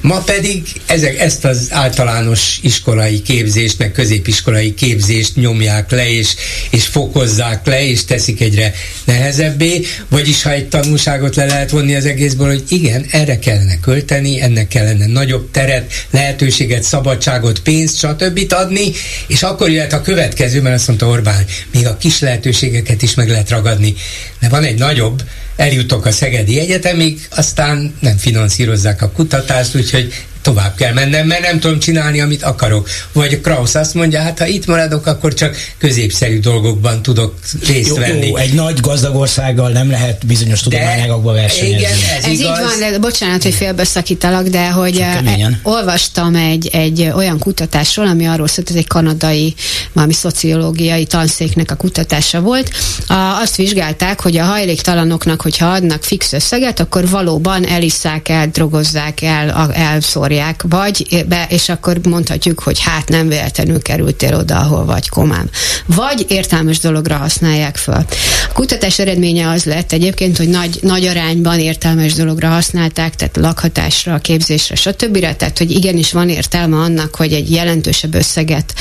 Ma 0.00 0.18
pedig 0.18 0.62
ezek, 0.86 1.18
ezt 1.18 1.44
az 1.44 1.66
általános 1.70 2.58
iskolai 2.62 3.22
képzést, 3.22 3.78
meg 3.78 3.92
középiskolai 3.92 4.74
képzést 4.74 5.36
nyomják 5.36 5.90
le, 5.90 6.08
és, 6.08 6.34
és 6.70 6.86
fokozzák 6.86 7.66
le, 7.66 7.86
és 7.86 8.04
teszik 8.04 8.40
egyre 8.40 8.72
nehezebbé, 9.04 9.86
vagyis 10.08 10.42
ha 10.42 10.50
egy 10.50 10.68
tanulságot 10.68 11.31
le 11.34 11.44
lehet 11.44 11.70
vonni 11.70 11.94
az 11.94 12.04
egészből, 12.04 12.46
hogy 12.46 12.64
igen, 12.68 13.06
erre 13.10 13.38
kellene 13.38 13.80
költeni, 13.80 14.40
ennek 14.40 14.68
kellene 14.68 15.06
nagyobb 15.06 15.50
teret, 15.50 15.92
lehetőséget, 16.10 16.82
szabadságot, 16.82 17.60
pénzt, 17.60 17.98
stb. 17.98 18.52
adni, 18.52 18.92
és 19.26 19.42
akkor 19.42 19.70
jöhet 19.70 19.92
a 19.92 20.02
következő, 20.02 20.62
mert 20.62 20.74
azt 20.74 20.88
mondta 20.88 21.06
Orbán, 21.06 21.44
még 21.72 21.86
a 21.86 21.96
kis 21.96 22.20
lehetőségeket 22.20 23.02
is 23.02 23.14
meg 23.14 23.28
lehet 23.28 23.50
ragadni. 23.50 23.94
De 24.40 24.48
van 24.48 24.64
egy 24.64 24.78
nagyobb, 24.78 25.22
eljutok 25.56 26.06
a 26.06 26.10
Szegedi 26.10 26.58
Egyetemig, 26.58 27.26
aztán 27.30 27.94
nem 28.00 28.16
finanszírozzák 28.16 29.02
a 29.02 29.10
kutatást, 29.10 29.76
úgyhogy 29.76 30.12
tovább 30.42 30.74
kell 30.74 30.92
mennem, 30.92 31.26
mert 31.26 31.40
nem 31.40 31.60
tudom 31.60 31.78
csinálni, 31.78 32.20
amit 32.20 32.42
akarok. 32.42 32.88
Vagy 33.12 33.40
Krausz 33.40 33.74
azt 33.74 33.94
mondja, 33.94 34.20
hát 34.20 34.38
ha 34.38 34.46
itt 34.46 34.66
maradok, 34.66 35.06
akkor 35.06 35.34
csak 35.34 35.56
középszerű 35.78 36.40
dolgokban 36.40 37.02
tudok 37.02 37.34
részt 37.66 37.88
jó, 37.88 37.96
venni. 37.96 38.26
Jó, 38.26 38.36
egy 38.36 38.52
nagy 38.52 38.80
gazdag 38.80 39.16
országgal 39.16 39.70
nem 39.70 39.90
lehet 39.90 40.26
bizonyos 40.26 40.60
tudományágakba 40.60 41.32
versenyezni. 41.32 41.76
Igen, 41.76 41.92
ez, 41.92 42.24
ez 42.24 42.30
igaz. 42.30 42.58
így 42.58 42.64
van, 42.64 42.90
de 42.90 42.98
bocsánat, 42.98 43.42
hogy 43.42 43.54
félbeszakítalak, 43.54 44.46
de 44.46 44.70
hogy 44.70 44.98
e, 44.98 45.22
olvastam 45.62 46.34
egy, 46.34 46.68
egy 46.72 47.10
olyan 47.14 47.38
kutatásról, 47.38 48.06
ami 48.06 48.26
arról 48.26 48.48
szólt, 48.48 48.68
hogy 48.68 48.76
egy 48.76 48.86
kanadai, 48.86 49.54
valami 49.92 50.12
szociológiai 50.12 51.04
tanszéknek 51.04 51.70
a 51.70 51.74
kutatása 51.74 52.40
volt. 52.40 52.70
A, 53.06 53.14
azt 53.14 53.56
vizsgálták, 53.56 54.20
hogy 54.20 54.36
a 54.36 54.44
hajléktalanoknak, 54.44 55.40
hogyha 55.42 55.66
adnak 55.66 56.04
fix 56.04 56.32
összeget, 56.32 56.80
akkor 56.80 57.08
valóban 57.08 57.66
elisszák 57.66 58.28
el, 58.28 58.46
drogozzák 58.46 59.22
el, 59.22 59.70
elszórják 59.72 60.30
akarják, 60.32 60.64
vagy 60.68 61.24
be, 61.28 61.46
és 61.48 61.68
akkor 61.68 62.00
mondhatjuk, 62.08 62.60
hogy 62.60 62.80
hát 62.80 63.08
nem 63.08 63.28
véletlenül 63.28 63.82
kerültél 63.82 64.34
oda, 64.34 64.56
ahol 64.56 64.84
vagy 64.84 65.08
komám. 65.08 65.50
Vagy 65.86 66.24
értelmes 66.28 66.78
dologra 66.78 67.16
használják 67.16 67.76
föl. 67.76 68.04
A 68.48 68.52
kutatás 68.52 68.98
eredménye 68.98 69.48
az 69.48 69.64
lett 69.64 69.92
egyébként, 69.92 70.36
hogy 70.36 70.48
nagy, 70.48 70.78
nagy 70.82 71.06
arányban 71.06 71.58
értelmes 71.58 72.14
dologra 72.14 72.48
használták, 72.48 73.14
tehát 73.14 73.36
lakhatásra, 73.36 74.18
képzésre, 74.18 74.74
stb. 74.74 75.18
Tehát, 75.36 75.58
hogy 75.58 75.70
igenis 75.70 76.12
van 76.12 76.28
értelme 76.28 76.76
annak, 76.76 77.14
hogy 77.14 77.32
egy 77.32 77.50
jelentősebb 77.50 78.14
összeget, 78.14 78.74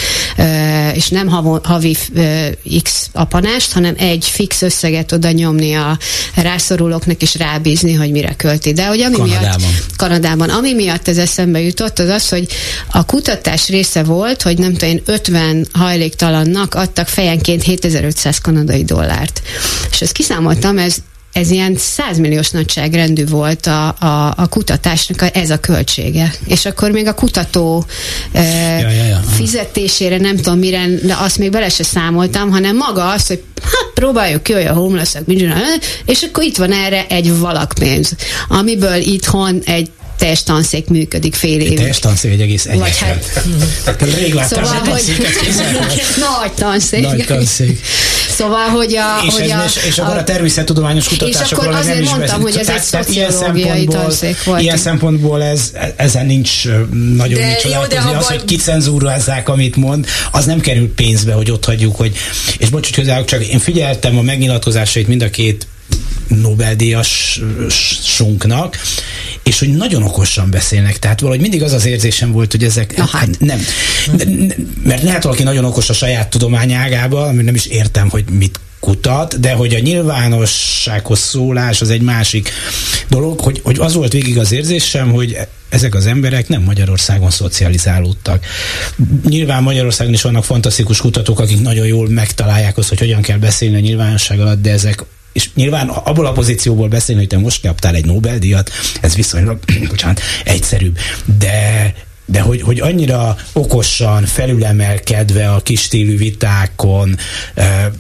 és 0.94 1.08
nem 1.08 1.28
havi 1.64 1.98
x 2.84 3.10
apanást, 3.12 3.72
hanem 3.72 3.94
egy 3.98 4.26
fix 4.26 4.62
összeget 4.62 5.12
oda 5.12 5.32
nyomni 5.32 5.74
a 5.74 5.98
rászorulóknak, 6.36 7.22
és 7.22 7.36
rábízni, 7.36 7.94
hogy 7.94 8.12
mire 8.12 8.34
költi. 8.38 8.74
De 8.74 8.86
hogy 8.88 9.02
ami 9.02 9.16
Kanadában. 9.16 9.60
miatt, 9.60 9.96
Kanadában, 9.96 10.50
ami 10.50 10.74
miatt 10.74 11.08
ez 11.08 11.18
eszembe 11.42 11.62
jutott, 11.62 12.00
az 12.00 12.10
az, 12.10 12.30
hogy 12.30 12.48
a 12.92 13.06
kutatás 13.06 13.68
része 13.68 14.04
volt, 14.04 14.42
hogy 14.42 14.58
nem 14.58 14.74
tudom 14.74 14.90
én 14.90 15.02
50 15.06 15.68
hajléktalannak 15.74 16.74
adtak 16.74 17.08
fejenként 17.08 17.64
7500 17.64 18.38
kanadai 18.38 18.84
dollárt. 18.84 19.42
És 19.92 20.02
ezt 20.02 20.12
kiszámoltam, 20.12 20.78
ez 20.78 20.96
ez 21.32 21.52
ilyen 21.52 21.76
százmilliós 21.78 22.50
nagyságrendű 22.50 23.26
volt 23.26 23.66
a, 23.66 23.88
a, 23.88 24.34
a 24.38 24.48
kutatásnak 24.50 25.22
a, 25.22 25.30
ez 25.34 25.50
a 25.50 25.60
költsége. 25.60 26.34
És 26.46 26.66
akkor 26.66 26.92
még 26.92 27.08
a 27.08 27.14
kutató 27.14 27.86
e, 28.32 28.42
ja, 28.80 28.90
ja, 28.90 29.04
ja. 29.04 29.20
fizetésére 29.36 30.18
nem 30.18 30.36
tudom 30.36 30.60
mire, 30.60 30.86
de 31.04 31.16
azt 31.20 31.38
még 31.38 31.52
bele 31.52 31.70
se 31.70 31.84
számoltam, 31.84 32.50
hanem 32.50 32.76
maga 32.76 33.10
az, 33.10 33.28
hogy 33.28 33.44
hát 33.64 33.92
próbáljuk 33.94 34.44
ki, 34.44 34.54
hogy 34.54 34.66
a 34.66 34.74
homeless 34.74 35.16
és 36.06 36.22
akkor 36.22 36.44
itt 36.44 36.58
van 36.58 36.72
erre 36.72 37.06
egy 37.08 37.38
valakpénz, 37.40 38.16
amiből 38.48 38.96
itthon 38.96 39.62
egy 39.66 39.90
teljes 40.22 40.44
tanszék 40.44 40.88
működik 40.88 41.36
fél 41.36 41.60
évig. 41.60 41.78
Teljes 41.78 42.00
tanszék 42.00 42.32
egy 42.32 42.42
egész 42.42 42.66
egyes. 42.66 43.00
Hát, 43.00 43.42
hát, 43.86 44.02
rég 44.02 44.40
szóval, 44.50 44.74
hogy... 44.74 45.04
Nagy 46.40 46.52
tanszék. 46.56 47.02
Nagy 47.02 47.26
tanszék. 47.26 47.80
Szóval, 48.30 48.68
hogy 48.68 48.96
a... 48.96 49.26
És, 49.26 49.34
hogy 49.34 49.50
ez, 49.50 49.60
a, 49.60 49.64
és, 49.66 49.86
és 49.88 49.98
akkor 49.98 50.16
a, 50.16 50.20
a 50.20 50.24
természettudományos 50.24 51.08
kutatásokról 51.08 51.64
és 51.64 51.70
akkor 51.70 51.80
azért 51.80 52.04
nem 52.04 52.18
mondtam, 52.18 52.42
hogy 52.42 52.58
ez 52.58 52.70
egy 52.70 52.82
szociológiai 52.82 53.86
tanszék 53.86 54.44
volt. 54.44 54.62
Ilyen 54.62 54.78
szempontból 54.78 55.44
ez, 55.44 55.72
ezen 55.96 56.26
nincs 56.26 56.66
nagyon 57.16 57.40
de, 57.40 57.46
mit 57.46 57.58
csodálkozni. 57.58 58.14
Az, 58.14 58.28
hogy 58.28 58.46
kicenzúrázzák, 58.46 59.50
amit 59.50 59.76
mond, 59.76 60.06
az 60.32 60.46
nem 60.46 60.60
kerül 60.60 60.94
pénzbe, 60.94 61.34
hogy 61.34 61.52
ott 61.52 61.66
hagyjuk, 61.66 61.96
hogy... 61.96 62.16
És 62.58 62.70
bocs, 62.70 62.96
hogy 62.96 63.26
csak 63.26 63.46
én 63.46 63.60
figyeltem 63.60 64.18
a 64.18 64.22
megnyilatkozásait 64.22 65.08
mind 65.08 65.22
a 65.22 65.30
két 65.30 65.68
Nobel-díjasunknak, 66.28 68.78
és 69.44 69.60
hogy 69.60 69.70
nagyon 69.70 70.04
okosan 70.04 70.50
beszélnek. 70.50 71.00
Tehát 71.00 71.20
valahogy 71.20 71.42
mindig 71.42 71.64
az 71.64 71.74
az 71.74 71.86
érzésem 71.86 72.32
volt, 72.32 72.52
hogy 72.52 72.64
ezek 72.64 72.98
Na, 72.98 73.08
hát. 73.12 73.40
nem. 73.40 73.60
Mert 74.84 75.04
lehet 75.04 75.24
valaki 75.24 75.44
nagyon 75.44 75.66
okos 75.66 75.90
a 75.90 75.94
saját 75.94 76.30
tudományágába, 76.30 77.26
ami 77.26 77.44
nem 77.44 77.56
is 77.56 77.66
értem, 77.66 78.10
hogy 78.10 78.24
mit 78.30 78.60
kutat, 78.80 79.40
de 79.40 79.52
hogy 79.52 79.76
a 79.76 79.80
nyilvánossághoz 79.80 81.20
szólás 81.20 81.82
az 81.82 81.90
egy 81.90 82.02
másik 82.02 82.50
dolog, 83.10 83.40
hogy, 83.40 83.60
hogy 83.64 83.80
az 83.80 83.94
volt 83.94 84.12
végig 84.12 84.38
az 84.38 84.52
érzésem, 84.52 85.12
hogy 85.12 85.38
ezek 85.70 85.96
az 85.96 86.06
emberek 86.06 86.48
nem 86.48 86.62
Magyarországon 86.62 87.30
szocializálódtak. 87.30 88.46
Nyilván 89.30 89.64
Magyarországon 89.64 90.14
is 90.14 90.22
vannak 90.22 90.44
fantasztikus 90.44 91.00
kutatók, 91.00 91.40
akik 91.40 91.62
nagyon 91.62 91.86
jól 91.86 92.10
megtalálják 92.10 92.78
azt, 92.78 92.90
hogy 92.90 93.00
hogyan 93.00 93.22
kell 93.22 93.38
beszélni 93.38 93.76
a 93.76 93.80
nyilvánosság 93.80 94.40
alatt, 94.40 94.62
de 94.62 94.72
ezek 94.72 95.04
és 95.34 95.50
nyilván 95.54 95.90
abból 95.90 96.26
a 96.26 96.32
pozícióból 96.32 96.88
beszélni, 96.88 97.22
hogy 97.22 97.30
te 97.30 97.38
most 97.38 97.62
kaptál 97.62 97.96
egy 97.96 98.06
Nobel-díjat, 98.06 98.72
ez 99.02 99.16
viszonylag, 99.16 99.60
bocsánat, 99.90 100.22
egyszerűbb. 100.44 100.98
De 101.40 101.94
de 102.32 102.40
hogy, 102.40 102.62
hogy 102.62 102.80
annyira 102.80 103.38
okosan, 103.54 104.26
felülemelkedve 104.26 105.52
a 105.52 105.62
kis 105.62 105.82
stílű 105.82 106.18
vitákon 106.18 107.18
e, 107.54 107.92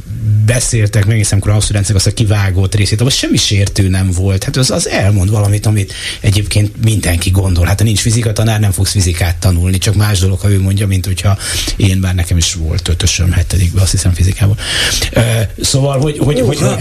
beszéltek, 0.45 1.05
meg 1.05 1.15
hiszem, 1.17 1.37
akkor 1.41 1.51
a 1.51 1.55
azt 1.93 2.07
a 2.07 2.11
kivágott 2.11 2.75
részét, 2.75 3.01
az 3.01 3.13
semmi 3.13 3.37
sértő 3.37 3.87
nem 3.87 4.11
volt. 4.11 4.43
Hát 4.43 4.55
az, 4.55 4.71
az 4.71 4.89
elmond 4.89 5.29
valamit, 5.29 5.65
amit 5.65 5.93
egyébként 6.19 6.83
mindenki 6.83 7.29
gondol. 7.29 7.65
Hát 7.65 7.79
ha 7.79 7.85
nincs 7.85 7.99
fizika 7.99 8.33
tanár, 8.33 8.59
nem 8.59 8.71
fogsz 8.71 8.91
fizikát 8.91 9.35
tanulni, 9.37 9.77
csak 9.77 9.95
más 9.95 10.19
dolog, 10.19 10.39
ha 10.39 10.49
ő 10.49 10.61
mondja, 10.61 10.87
mint 10.87 11.05
hogyha 11.05 11.37
én, 11.75 12.01
bár 12.01 12.15
nekem 12.15 12.37
is 12.37 12.53
volt 12.53 12.87
ötösöm 12.87 13.31
hetedikben, 13.31 13.83
azt 13.83 13.91
hiszem 13.91 14.13
fizikából. 14.13 14.57
E, 15.13 15.53
szóval, 15.61 15.99
hogy... 15.99 16.17
hogy, 16.17 16.41
uh, 16.41 16.47
hogy, 16.47 16.57
hogy 16.57 16.79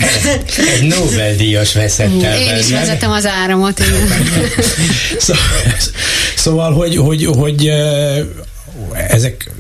egy 0.75 0.87
Nobel-díjas 0.87 1.75
veszett 1.75 2.23
el. 2.23 2.41
Én 2.41 2.57
is 2.59 2.71
vezetem 2.71 3.11
az 3.11 3.27
áramot, 3.27 3.83
szóval, 5.19 5.43
szóval, 6.37 6.73
hogy, 6.73 6.97
hogy, 6.97 7.25
hogy 7.25 7.39
ezek, 9.09 9.51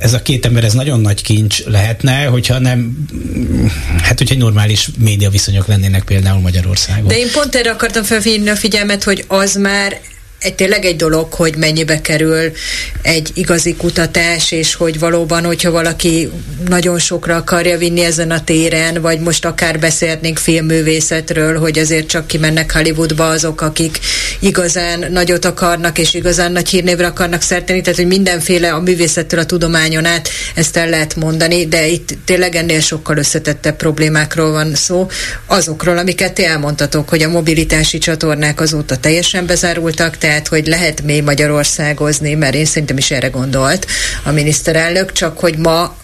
ez 0.00 0.12
a 0.12 0.22
két 0.22 0.46
ember, 0.46 0.64
ez 0.64 0.72
nagyon 0.72 1.00
nagy 1.00 1.22
kincs 1.22 1.64
lehetne, 1.64 2.24
hogyha 2.24 2.58
nem, 2.58 3.06
hát 4.02 4.18
hogyha 4.18 4.36
normális 4.36 4.88
média 4.98 5.30
viszonyok 5.30 5.66
lennének 5.66 6.04
például 6.04 6.40
Magyarországon. 6.40 7.08
De 7.08 7.18
én 7.18 7.30
pont 7.32 7.54
erre 7.54 7.70
akartam 7.70 8.02
felfigyelni 8.02 8.48
a 8.48 8.56
figyelmet, 8.56 9.04
hogy 9.04 9.24
az 9.28 9.54
már 9.54 10.00
egy 10.40 10.54
tényleg 10.54 10.84
egy 10.84 10.96
dolog, 10.96 11.32
hogy 11.32 11.56
mennyibe 11.56 12.00
kerül 12.00 12.52
egy 13.02 13.30
igazi 13.34 13.76
kutatás, 13.76 14.52
és 14.52 14.74
hogy 14.74 14.98
valóban, 14.98 15.44
hogyha 15.44 15.70
valaki 15.70 16.30
nagyon 16.68 16.98
sokra 16.98 17.36
akarja 17.36 17.78
vinni 17.78 18.00
ezen 18.00 18.30
a 18.30 18.44
téren, 18.44 19.00
vagy 19.00 19.20
most 19.20 19.44
akár 19.44 19.78
beszélhetnénk 19.78 20.38
filmművészetről, 20.38 21.58
hogy 21.58 21.78
azért 21.78 22.06
csak 22.06 22.26
kimennek 22.26 22.72
Hollywoodba 22.72 23.28
azok, 23.28 23.60
akik 23.60 23.98
igazán 24.38 25.06
nagyot 25.12 25.44
akarnak, 25.44 25.98
és 25.98 26.14
igazán 26.14 26.52
nagy 26.52 26.68
hírnévre 26.68 27.06
akarnak 27.06 27.42
szerteni, 27.42 27.80
tehát 27.80 27.98
hogy 27.98 28.08
mindenféle 28.08 28.72
a 28.72 28.80
művészettől 28.80 29.40
a 29.40 29.46
tudományon 29.46 30.04
át 30.04 30.28
ezt 30.54 30.76
el 30.76 30.88
lehet 30.88 31.16
mondani, 31.16 31.66
de 31.66 31.86
itt 31.86 32.14
tényleg 32.24 32.54
ennél 32.54 32.80
sokkal 32.80 33.16
összetettebb 33.16 33.76
problémákról 33.76 34.50
van 34.50 34.74
szó, 34.74 35.08
azokról, 35.46 35.98
amiket 35.98 36.32
ti 36.32 36.44
elmondtatok, 36.44 37.08
hogy 37.08 37.22
a 37.22 37.28
mobilitási 37.28 37.98
csatornák 37.98 38.60
azóta 38.60 38.96
teljesen 38.96 39.46
bezárultak, 39.46 40.18
tehát 40.30 40.48
hogy 40.48 40.66
lehet 40.66 41.02
mély 41.02 41.20
Magyarországozni, 41.20 42.34
mert 42.34 42.54
én 42.54 42.64
szerintem 42.64 42.96
is 42.96 43.10
erre 43.10 43.28
gondolt 43.28 43.86
a 44.24 44.30
miniszterelnök, 44.30 45.12
csak 45.12 45.38
hogy 45.38 45.58
ma 45.58 45.96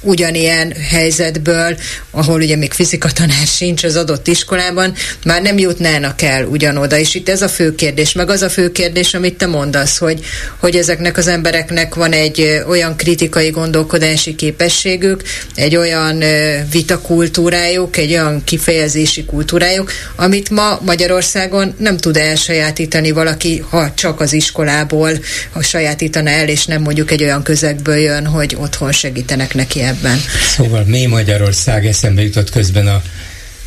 ugyanilyen 0.00 0.72
helyzetből, 0.90 1.76
ahol 2.10 2.40
ugye 2.40 2.56
még 2.56 2.72
fizikatanár 2.72 3.46
sincs 3.46 3.84
az 3.84 3.96
adott 3.96 4.26
iskolában, 4.26 4.94
már 5.24 5.42
nem 5.42 5.58
jutnának 5.58 6.22
el 6.22 6.44
ugyanoda. 6.44 6.98
És 6.98 7.14
itt 7.14 7.28
ez 7.28 7.42
a 7.42 7.48
fő 7.48 7.74
kérdés, 7.74 8.12
meg 8.12 8.30
az 8.30 8.42
a 8.42 8.50
fő 8.50 8.72
kérdés, 8.72 9.14
amit 9.14 9.36
te 9.36 9.46
mondasz, 9.46 9.98
hogy, 9.98 10.24
hogy 10.56 10.76
ezeknek 10.76 11.16
az 11.16 11.26
embereknek 11.26 11.94
van 11.94 12.12
egy 12.12 12.62
olyan 12.68 12.96
kritikai 12.96 13.50
gondolkodási 13.50 14.34
képességük, 14.34 15.22
egy 15.54 15.76
olyan 15.76 16.22
vitakultúrájuk, 16.70 17.96
egy 17.96 18.12
olyan 18.12 18.44
kifejezési 18.44 19.24
kultúrájuk, 19.24 19.92
amit 20.16 20.50
ma 20.50 20.80
Magyarországon 20.84 21.74
nem 21.78 21.96
tud 21.96 22.16
elsajátítani 22.16 23.10
valaki, 23.10 23.64
ha 23.68 23.94
csak 23.94 24.20
az 24.20 24.32
iskolából 24.32 25.10
ha 25.52 25.62
sajátítaná 25.62 26.30
el, 26.30 26.48
és 26.48 26.66
nem 26.66 26.82
mondjuk 26.82 27.10
egy 27.10 27.22
olyan 27.22 27.42
közegből 27.42 27.96
jön, 27.96 28.26
hogy 28.26 28.56
otthon 28.58 28.92
segítenek 28.92 29.54
neki 29.54 29.80
ebben. 29.90 30.20
Szóval 30.56 30.84
mi 30.84 31.06
Magyarország 31.06 31.86
eszembe 31.86 32.22
jutott 32.22 32.50
közben 32.50 32.86
a 32.86 33.02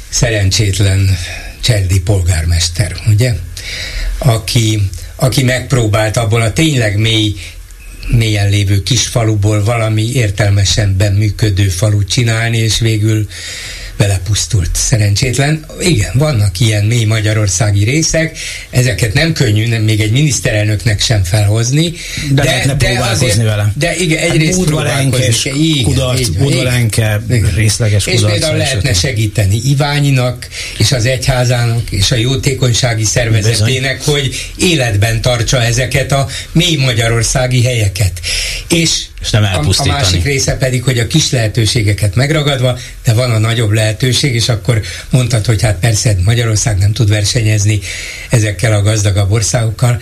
szerencsétlen 0.10 1.18
cserdi 1.62 2.02
polgármester, 2.02 2.96
ugye? 3.08 3.34
Aki 4.18 4.90
aki 5.16 5.44
megpróbált 5.44 6.18
abból 6.18 6.42
a 6.42 6.54
tényleg 6.54 6.98
mély 6.98 7.36
mélyen 8.08 8.50
lévő 8.50 8.84
kis 8.84 9.08
faluból 9.08 9.64
valami 9.64 10.12
értelmesen 10.14 10.96
működő 11.18 11.68
falut 11.68 12.10
csinálni, 12.10 12.58
és 12.58 12.80
végül 12.80 13.28
belepusztult 13.98 14.70
szerencsétlen. 14.74 15.66
Igen, 15.80 16.12
vannak 16.14 16.60
ilyen 16.60 16.86
mély 16.86 17.04
magyarországi 17.04 17.84
részek, 17.84 18.38
ezeket 18.70 19.14
nem 19.14 19.34
könnyű, 19.34 19.68
nem 19.68 19.82
még 19.82 20.00
egy 20.00 20.12
miniszterelnöknek 20.12 21.02
sem 21.02 21.24
felhozni. 21.24 21.94
De, 22.30 22.42
de 22.42 22.44
lehetne 22.44 22.74
de 22.74 22.86
próbálkozni 22.86 23.28
azért, 23.28 23.46
vele. 23.46 23.74
De 23.76 23.96
igen, 23.96 24.22
hát 24.22 24.30
egyrészt 24.30 24.58
hát 24.58 24.66
próbálkozni. 24.66 25.52
Igen, 25.70 25.84
kudarc, 25.84 26.28
Budvalenke, 26.28 27.22
részleges 27.56 28.06
És 28.06 28.22
például 28.22 28.58
lehetne 28.58 28.90
esetleg. 28.90 28.96
segíteni 28.96 29.62
Iványinak, 29.66 30.48
és 30.78 30.92
az 30.92 31.06
egyházának, 31.06 31.92
és 31.92 32.12
a 32.12 32.16
jótékonysági 32.16 33.04
szervezetének, 33.04 33.98
Bizony. 33.98 34.14
hogy 34.14 34.52
életben 34.58 35.22
tartsa 35.22 35.64
ezeket 35.64 36.12
a 36.12 36.28
mély 36.52 36.76
magyarországi 36.76 37.64
helyeket. 37.64 38.12
És 38.70 39.02
és 39.24 39.30
nem 39.30 39.44
elpusztítani. 39.44 39.90
A, 39.90 39.94
a 39.94 40.02
másik 40.02 40.24
része 40.24 40.58
pedig, 40.58 40.84
hogy 40.84 41.00
a 41.00 41.08
kis 41.08 41.32
lehetőségeket 41.32 42.16
megragadva, 42.16 42.78
de 43.04 43.14
van 43.14 43.32
a 43.32 43.38
nagyobb 43.38 43.72
lehetőség, 43.72 44.36
és 44.36 44.50
akkor 44.50 44.82
mondtad, 45.10 45.46
hogy 45.46 45.62
hát 45.62 45.80
persze 45.80 46.16
Magyarország 46.24 46.78
nem 46.78 46.94
tud 46.94 47.10
versenyezni 47.10 47.80
ezekkel 48.30 48.74
a 48.74 48.82
gazdagabb 48.82 49.32
országokkal. 49.32 50.02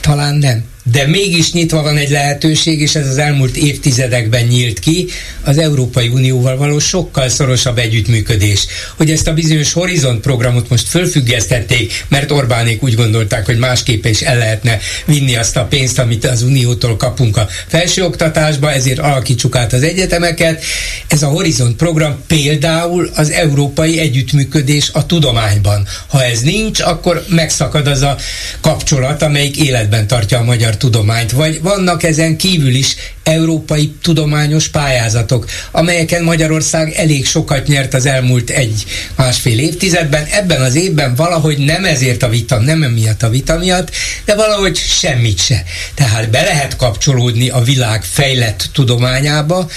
Talán 0.00 0.34
nem 0.34 0.64
de 0.90 1.06
mégis 1.06 1.52
nyitva 1.52 1.82
van 1.82 1.96
egy 1.96 2.10
lehetőség, 2.10 2.80
és 2.80 2.94
ez 2.94 3.08
az 3.08 3.18
elmúlt 3.18 3.56
évtizedekben 3.56 4.44
nyílt 4.44 4.78
ki, 4.78 5.06
az 5.44 5.58
Európai 5.58 6.08
Unióval 6.08 6.56
való 6.56 6.78
sokkal 6.78 7.28
szorosabb 7.28 7.78
együttműködés. 7.78 8.66
Hogy 8.96 9.10
ezt 9.10 9.28
a 9.28 9.32
bizonyos 9.32 9.72
Horizont 9.72 10.20
programot 10.20 10.68
most 10.68 10.88
fölfüggesztették, 10.88 12.04
mert 12.08 12.30
Orbánék 12.30 12.82
úgy 12.82 12.94
gondolták, 12.94 13.46
hogy 13.46 13.58
másképp 13.58 14.04
is 14.04 14.20
el 14.20 14.38
lehetne 14.38 14.78
vinni 15.04 15.36
azt 15.36 15.56
a 15.56 15.64
pénzt, 15.64 15.98
amit 15.98 16.24
az 16.24 16.42
Uniótól 16.42 16.96
kapunk 16.96 17.36
a 17.36 17.48
felsőoktatásba, 17.66 18.72
ezért 18.72 18.98
alakítsuk 18.98 19.56
át 19.56 19.72
az 19.72 19.82
egyetemeket. 19.82 20.64
Ez 21.08 21.22
a 21.22 21.28
Horizont 21.28 21.76
program 21.76 22.22
például 22.26 23.10
az 23.14 23.30
európai 23.30 23.98
együttműködés 23.98 24.90
a 24.92 25.06
tudományban. 25.06 25.86
Ha 26.06 26.24
ez 26.24 26.40
nincs, 26.40 26.80
akkor 26.80 27.24
megszakad 27.28 27.86
az 27.86 28.02
a 28.02 28.16
kapcsolat, 28.60 29.22
amelyik 29.22 29.56
életben 29.56 30.06
tartja 30.06 30.38
a 30.38 30.44
magyar 30.44 30.76
tudományt, 30.78 31.32
vagy 31.32 31.62
vannak 31.62 32.02
ezen 32.02 32.36
kívül 32.36 32.74
is 32.74 32.96
európai 33.22 33.92
tudományos 34.02 34.68
pályázatok, 34.68 35.46
amelyeken 35.70 36.24
Magyarország 36.24 36.92
elég 36.92 37.26
sokat 37.26 37.66
nyert 37.66 37.94
az 37.94 38.06
elmúlt 38.06 38.50
egy 38.50 38.84
másfél 39.16 39.58
évtizedben. 39.58 40.24
Ebben 40.24 40.60
az 40.60 40.74
évben 40.74 41.14
valahogy 41.14 41.58
nem 41.58 41.84
ezért 41.84 42.22
a 42.22 42.28
vita, 42.28 42.58
nem 42.58 42.82
emiatt 42.82 43.22
a 43.22 43.28
vita 43.28 43.58
miatt, 43.58 43.90
de 44.24 44.34
valahogy 44.34 44.76
semmit 44.76 45.40
se. 45.40 45.62
Tehát 45.94 46.30
be 46.30 46.42
lehet 46.42 46.76
kapcsolódni 46.76 47.48
a 47.48 47.60
világ 47.60 48.04
fejlett 48.04 48.68
tudományába, 48.72 49.70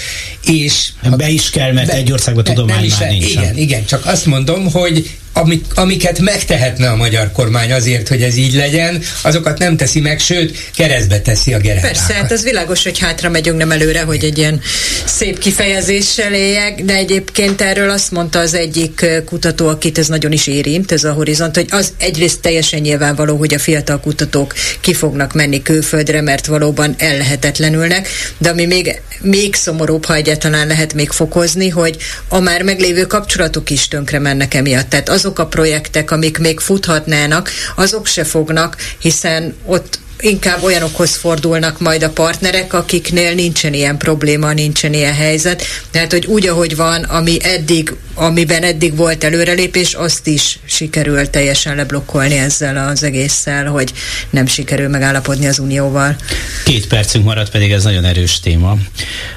és... 0.44 0.88
Be 1.16 1.28
is 1.28 1.50
kell, 1.50 1.72
mert 1.72 1.86
be, 1.86 1.92
egy 1.92 2.12
országban 2.12 2.44
tudomány 2.44 2.92
már 3.00 3.08
nincs. 3.08 3.30
Igen, 3.30 3.56
igen, 3.56 3.84
csak 3.84 4.06
azt 4.06 4.26
mondom, 4.26 4.70
hogy 4.70 5.10
amik, 5.32 5.64
amiket 5.74 6.18
megtehetne 6.18 6.88
a 6.88 6.96
magyar 6.96 7.32
kormány 7.32 7.72
azért, 7.72 8.08
hogy 8.08 8.22
ez 8.22 8.36
így 8.36 8.54
legyen, 8.54 9.02
azokat 9.22 9.58
nem 9.58 9.76
teszi 9.76 10.00
meg, 10.00 10.20
sőt, 10.20 10.70
keresztbe 10.76 11.20
teszi 11.20 11.52
a 11.52 11.58
gerendákat. 11.58 11.96
Persze, 11.96 12.14
hát 12.14 12.32
az 12.32 12.42
világos, 12.42 12.82
hogy 12.82 12.98
hátra 12.98 13.28
megyünk 13.28 13.58
nem 13.58 13.70
előre, 13.70 14.02
hogy 14.02 14.24
egy 14.24 14.38
ilyen 14.38 14.60
szép 15.04 15.38
kifejezéssel 15.38 16.34
éljek, 16.34 16.84
de 16.84 16.94
egyébként 16.94 17.60
erről 17.60 17.90
azt 17.90 18.10
mondta 18.10 18.38
az 18.38 18.54
egyik 18.54 19.06
kutató, 19.24 19.68
akit 19.68 19.98
ez 19.98 20.06
nagyon 20.06 20.32
is 20.32 20.46
érint, 20.46 20.92
ez 20.92 21.04
a 21.04 21.12
horizont, 21.12 21.54
hogy 21.54 21.66
az 21.70 21.92
egyrészt 21.98 22.40
teljesen 22.40 22.80
nyilvánvaló, 22.80 23.36
hogy 23.36 23.54
a 23.54 23.58
fiatal 23.58 24.00
kutatók 24.00 24.54
ki 24.80 24.94
fognak 24.94 25.32
menni 25.34 25.62
külföldre, 25.62 26.20
mert 26.20 26.46
valóban 26.46 26.94
ellehetetlenülnek, 26.98 28.08
de 28.38 28.50
ami 28.50 28.66
még, 28.66 29.00
még 29.20 29.54
szomorúbb, 29.54 30.04
ha 30.04 30.14
egyáltalán 30.14 30.66
lehet 30.66 30.94
még 30.94 31.10
fokozni, 31.10 31.68
hogy 31.68 31.96
a 32.28 32.40
már 32.40 32.62
meglévő 32.62 33.06
kapcsolatok 33.06 33.70
is 33.70 33.88
tönkre 33.88 34.18
mennek 34.18 34.54
emiatt. 34.54 34.88
Tehát 34.88 35.08
az 35.08 35.21
azok 35.22 35.38
a 35.38 35.46
projektek, 35.46 36.10
amik 36.10 36.38
még 36.38 36.60
futhatnának, 36.60 37.50
azok 37.76 38.06
se 38.06 38.24
fognak, 38.24 38.76
hiszen 38.98 39.54
ott 39.66 39.98
inkább 40.22 40.62
olyanokhoz 40.62 41.16
fordulnak 41.16 41.80
majd 41.80 42.02
a 42.02 42.10
partnerek, 42.10 42.72
akiknél 42.72 43.34
nincsen 43.34 43.74
ilyen 43.74 43.96
probléma, 43.96 44.52
nincsen 44.52 44.94
ilyen 44.94 45.14
helyzet. 45.14 45.62
Tehát, 45.90 46.12
hogy 46.12 46.26
úgy, 46.26 46.46
ahogy 46.46 46.76
van, 46.76 47.02
ami 47.02 47.36
eddig, 47.42 47.94
amiben 48.14 48.62
eddig 48.62 48.96
volt 48.96 49.24
előrelépés, 49.24 49.94
azt 49.94 50.26
is 50.26 50.58
sikerül 50.64 51.30
teljesen 51.30 51.76
leblokkolni 51.76 52.36
ezzel 52.36 52.88
az 52.88 53.02
egésszel, 53.02 53.66
hogy 53.66 53.92
nem 54.30 54.46
sikerül 54.46 54.88
megállapodni 54.88 55.46
az 55.46 55.58
Unióval. 55.58 56.16
Két 56.64 56.86
percünk 56.86 57.24
maradt, 57.24 57.50
pedig 57.50 57.72
ez 57.72 57.84
nagyon 57.84 58.04
erős 58.04 58.40
téma. 58.40 58.76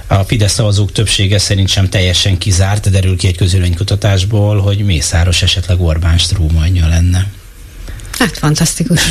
A 0.08 0.24
Fidesz 0.24 0.54
szavazók 0.54 0.92
többsége 0.92 1.38
szerint 1.38 1.70
sem 1.70 1.90
teljesen 1.90 2.38
kizárt, 2.38 2.90
derül 2.90 3.18
ki 3.18 3.28
egy 3.28 3.38
közülénykutatásból, 3.38 4.60
hogy 4.60 4.78
Mészáros 4.78 5.42
esetleg 5.42 5.82
Orbán 5.82 6.18
strómanja 6.18 6.88
lenne. 6.88 7.28
Hát 8.20 8.38
fantasztikus. 8.38 9.02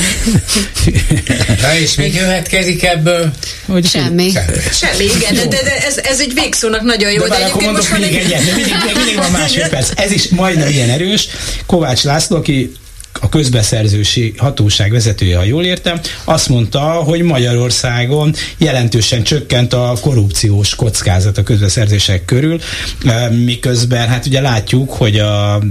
Na 1.63 1.77
és 1.79 1.95
mi 1.95 2.11
következik 2.11 2.83
ebből? 2.85 3.33
Hogy 3.67 3.87
semmi. 3.87 4.31
Semmi, 4.31 4.57
semmi 4.73 5.05
igen, 5.05 5.35
de, 5.35 5.63
de, 5.63 5.85
ez, 5.87 5.97
ez 5.97 6.21
egy 6.21 6.35
végszónak 6.35 6.83
nagyon 6.83 7.13
jó. 7.13 7.27
De, 7.27 7.53
de 7.59 7.71
most 7.71 7.93
mindig, 7.93 8.15
egy... 8.15 8.33
egyet, 8.33 8.57
mindig, 8.57 8.75
mindig 8.95 9.17
van 9.17 9.31
másfél 9.31 9.69
perc. 9.69 9.91
Ez 9.95 10.11
is 10.11 10.29
majdnem 10.29 10.69
ilyen 10.69 10.91
erős. 10.91 11.29
Kovács 11.67 12.03
László, 12.03 12.37
aki 12.37 12.73
a 13.21 13.29
közbeszerzősi 13.29 14.35
hatóság 14.37 14.91
vezetője, 14.91 15.37
ha 15.37 15.45
jól 15.45 15.65
értem, 15.65 16.01
azt 16.25 16.49
mondta, 16.49 16.81
hogy 16.81 17.23
Magyarországon 17.23 18.35
jelentősen 18.57 19.23
csökkent 19.23 19.73
a 19.73 19.97
korrupciós 20.01 20.75
kockázat 20.75 21.39
a 21.39 21.43
közbeszerzések 21.43 22.25
körül, 22.25 22.61
e, 23.07 23.29
miközben 23.29 24.09
hát 24.09 24.27
ugye 24.27 24.41
látjuk, 24.41 24.91
hogy 24.91 25.19
a 25.19 25.63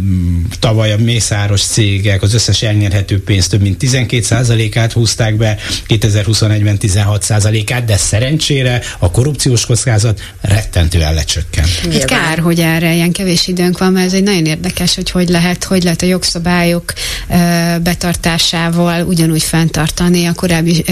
tavaly 0.59 0.91
a 0.91 0.97
mészáros 0.97 1.61
cégek 1.61 2.21
az 2.21 2.33
összes 2.33 2.61
elnyerhető 2.61 3.23
pénzt 3.23 3.49
több 3.49 3.61
mint 3.61 3.83
12%-át 3.83 4.91
húzták 4.91 5.35
be, 5.35 5.57
2021-ben 5.87 6.77
16%-át, 6.81 7.85
de 7.85 7.97
szerencsére 7.97 8.81
a 8.99 9.11
korrupciós 9.11 9.65
kockázat 9.65 10.21
rettentően 10.41 11.13
lecsökkent. 11.13 11.67
Hát 11.91 12.05
kár, 12.05 12.39
hogy 12.39 12.59
erre 12.59 12.93
ilyen 12.93 13.11
kevés 13.11 13.47
időnk 13.47 13.77
van, 13.77 13.91
mert 13.91 14.05
ez 14.05 14.13
egy 14.13 14.23
nagyon 14.23 14.45
érdekes, 14.45 14.95
hogy 14.95 15.09
hogy 15.09 15.29
lehet, 15.29 15.63
hogy 15.63 15.83
lehet 15.83 16.01
a 16.01 16.05
jogszabályok 16.05 16.93
betartásával 17.83 19.05
ugyanúgy 19.05 19.43
fenntartani 19.43 20.25
a 20.25 20.33
korábbi 20.33 20.85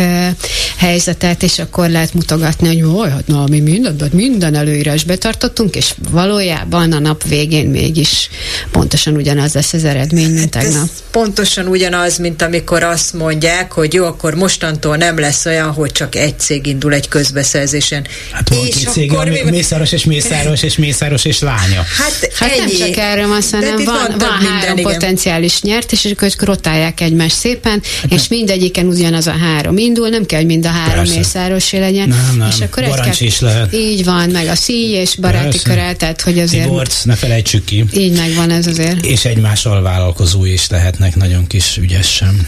helyzetet, 0.77 1.43
és 1.43 1.59
akkor 1.59 1.89
lehet 1.89 2.13
mutogatni, 2.13 2.67
hogy 2.67 2.77
jaj, 2.77 3.09
hát 3.09 3.27
na, 3.27 3.45
mi 3.49 3.59
minden, 3.59 4.09
minden 4.11 4.55
előírás 4.55 5.03
betartottunk, 5.03 5.75
és 5.75 5.93
valójában 6.09 6.91
a 6.91 6.99
nap 6.99 7.23
végén 7.27 7.69
mégis 7.69 8.29
pontosan 8.71 9.15
ugyanaz 9.15 9.53
lesz 9.53 9.73
az 9.73 9.83
eredmény, 9.83 10.31
mint 10.31 10.55
hát 10.55 10.63
tegnap. 10.63 10.83
Ez 10.83 11.03
pontosan 11.11 11.67
ugyanaz, 11.67 12.17
mint 12.17 12.41
amikor 12.41 12.83
azt 12.83 13.13
mondják, 13.13 13.71
hogy 13.71 13.93
jó, 13.93 14.05
akkor 14.05 14.35
mostantól 14.35 14.97
nem 14.97 15.19
lesz 15.19 15.45
olyan, 15.45 15.71
hogy 15.71 15.91
csak 15.91 16.15
egy 16.15 16.39
cég 16.39 16.65
indul 16.65 16.93
egy 16.93 17.07
közbeszerzésen. 17.07 18.07
Hát 18.31 18.49
van 18.49 18.65
és 18.65 18.75
cég, 18.75 19.11
akkor 19.11 19.27
mi... 19.27 19.41
Mészáros 19.49 19.91
és 19.91 20.03
Mészáros 20.03 20.63
és 20.63 20.77
Mészáros 20.77 21.25
és 21.25 21.39
lánya. 21.39 21.83
Hát, 21.97 22.31
hát 22.33 22.49
ennyi. 22.49 22.59
nem 22.59 22.87
csak 22.87 22.97
erről 22.97 23.27
van, 23.27 23.41
hanem 23.51 23.75
van, 23.75 23.85
van, 23.85 24.17
van 24.17 24.29
három 24.29 24.73
minden, 24.73 24.93
potenciális 24.93 25.61
nyert, 25.61 25.91
és 25.91 26.05
akkor 26.05 26.30
rotálják 26.39 27.01
egymást 27.01 27.35
szépen, 27.35 27.81
hát 28.01 28.11
és 28.11 28.27
mindegyiken 28.27 28.85
ugyanaz 28.85 29.27
a 29.27 29.31
három 29.37 29.77
indul, 29.77 30.09
nem 30.09 30.25
kell, 30.25 30.39
hogy 30.39 30.47
mind 30.47 30.65
a 30.65 30.69
három 30.69 31.05
mészárosé 31.15 31.79
legyen. 31.79 32.07
Nem, 32.07 32.35
nem. 32.37 32.49
És 32.49 32.59
akkor 32.59 32.83
Barancs 32.83 33.17
kell, 33.17 33.27
is 33.27 33.39
lehet. 33.39 33.73
Így 33.73 34.03
van, 34.03 34.29
meg 34.29 34.47
a 34.47 34.55
szíj 34.55 34.89
és 34.89 35.15
baráti 35.15 35.59
körel, 35.61 35.95
tehát 35.95 36.21
hogy 36.21 36.39
azért... 36.39 36.63
Tiborc, 36.63 37.03
ne 37.03 37.15
felejtsük 37.15 37.65
ki. 37.65 37.85
Így 37.93 38.17
megvan 38.17 38.49
ez 38.49 38.67
azért. 38.67 39.05
És 39.05 39.25
egymással 39.25 39.81
vállalkozói 39.81 40.51
is 40.51 40.69
lehetnek 40.69 41.15
nagyon 41.15 41.47
kis 41.47 41.77
ügyesen. 41.77 42.47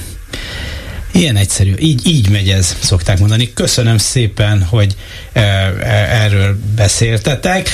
Ilyen 1.12 1.36
egyszerű, 1.36 1.74
így, 1.80 2.08
így 2.08 2.30
megy 2.30 2.50
ez, 2.50 2.76
szokták 2.80 3.20
mondani. 3.20 3.54
Köszönöm 3.54 3.98
szépen, 3.98 4.64
hogy 4.64 4.96
erről 5.34 6.58
beszéltetek. 6.76 7.70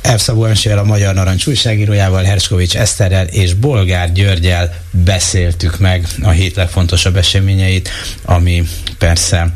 Elszabó 0.00 0.44
Önsével, 0.44 0.78
a 0.78 0.84
Magyar 0.84 1.14
Narancs 1.14 1.46
újságírójával, 1.46 2.22
Herskovics 2.22 2.76
Eszterrel 2.76 3.26
és 3.26 3.54
Bolgár 3.54 4.12
Györgyel 4.12 4.74
beszéltük 4.90 5.78
meg 5.78 6.06
a 6.22 6.30
hét 6.30 6.56
legfontosabb 6.56 7.16
eseményeit, 7.16 7.90
ami 8.24 8.62
persze 8.98 9.52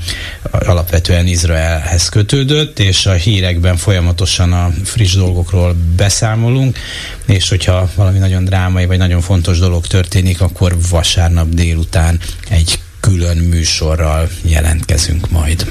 alapvetően 0.51 1.27
Izraelhez 1.27 2.09
kötődött, 2.09 2.79
és 2.79 3.07
a 3.07 3.13
hírekben 3.13 3.77
folyamatosan 3.77 4.53
a 4.53 4.71
friss 4.85 5.15
dolgokról 5.15 5.77
beszámolunk, 5.97 6.79
és 7.27 7.49
hogyha 7.49 7.91
valami 7.95 8.19
nagyon 8.19 8.45
drámai 8.45 8.87
vagy 8.87 8.99
nagyon 8.99 9.21
fontos 9.21 9.59
dolog 9.59 9.87
történik, 9.87 10.41
akkor 10.41 10.77
vasárnap 10.91 11.49
délután 11.49 12.21
egy 12.49 12.79
külön 13.01 13.37
műsorral 13.37 14.29
jelentkezünk 14.43 15.31
majd. 15.31 15.67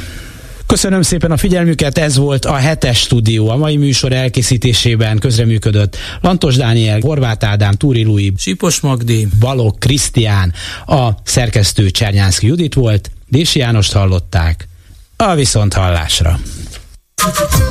Köszönöm 0.67 1.01
szépen 1.01 1.31
a 1.31 1.37
figyelmüket, 1.37 1.97
ez 1.97 2.17
volt 2.17 2.45
a 2.45 2.55
hetes 2.55 2.99
stúdió. 2.99 3.49
A 3.49 3.55
mai 3.55 3.77
műsor 3.77 4.11
elkészítésében 4.13 5.19
közreműködött 5.19 5.97
Lantos 6.21 6.55
Dániel, 6.55 6.99
Horváth 6.99 7.47
Ádám, 7.47 7.73
Túri 7.73 8.03
Lui, 8.03 8.33
Sipos 8.37 8.79
Magdi, 8.79 9.27
Balog 9.39 9.77
Krisztián, 9.77 10.53
a 10.85 11.09
szerkesztő 11.23 11.89
Csernyánszki 11.89 12.47
Judit 12.47 12.73
volt, 12.73 13.11
Dési 13.27 13.59
Jánost 13.59 13.93
hallották. 13.93 14.67
A 15.15 15.35
viszont 15.35 15.73
hallásra. 15.73 16.39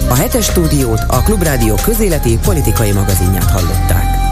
A 0.09 0.15
hetes 0.15 0.45
stúdiót 0.45 1.01
a 1.09 1.23
Klubrádió 1.23 1.75
közéleti 1.75 2.39
politikai 2.43 2.93
magazinját 2.93 3.51
hallották. 3.51 4.26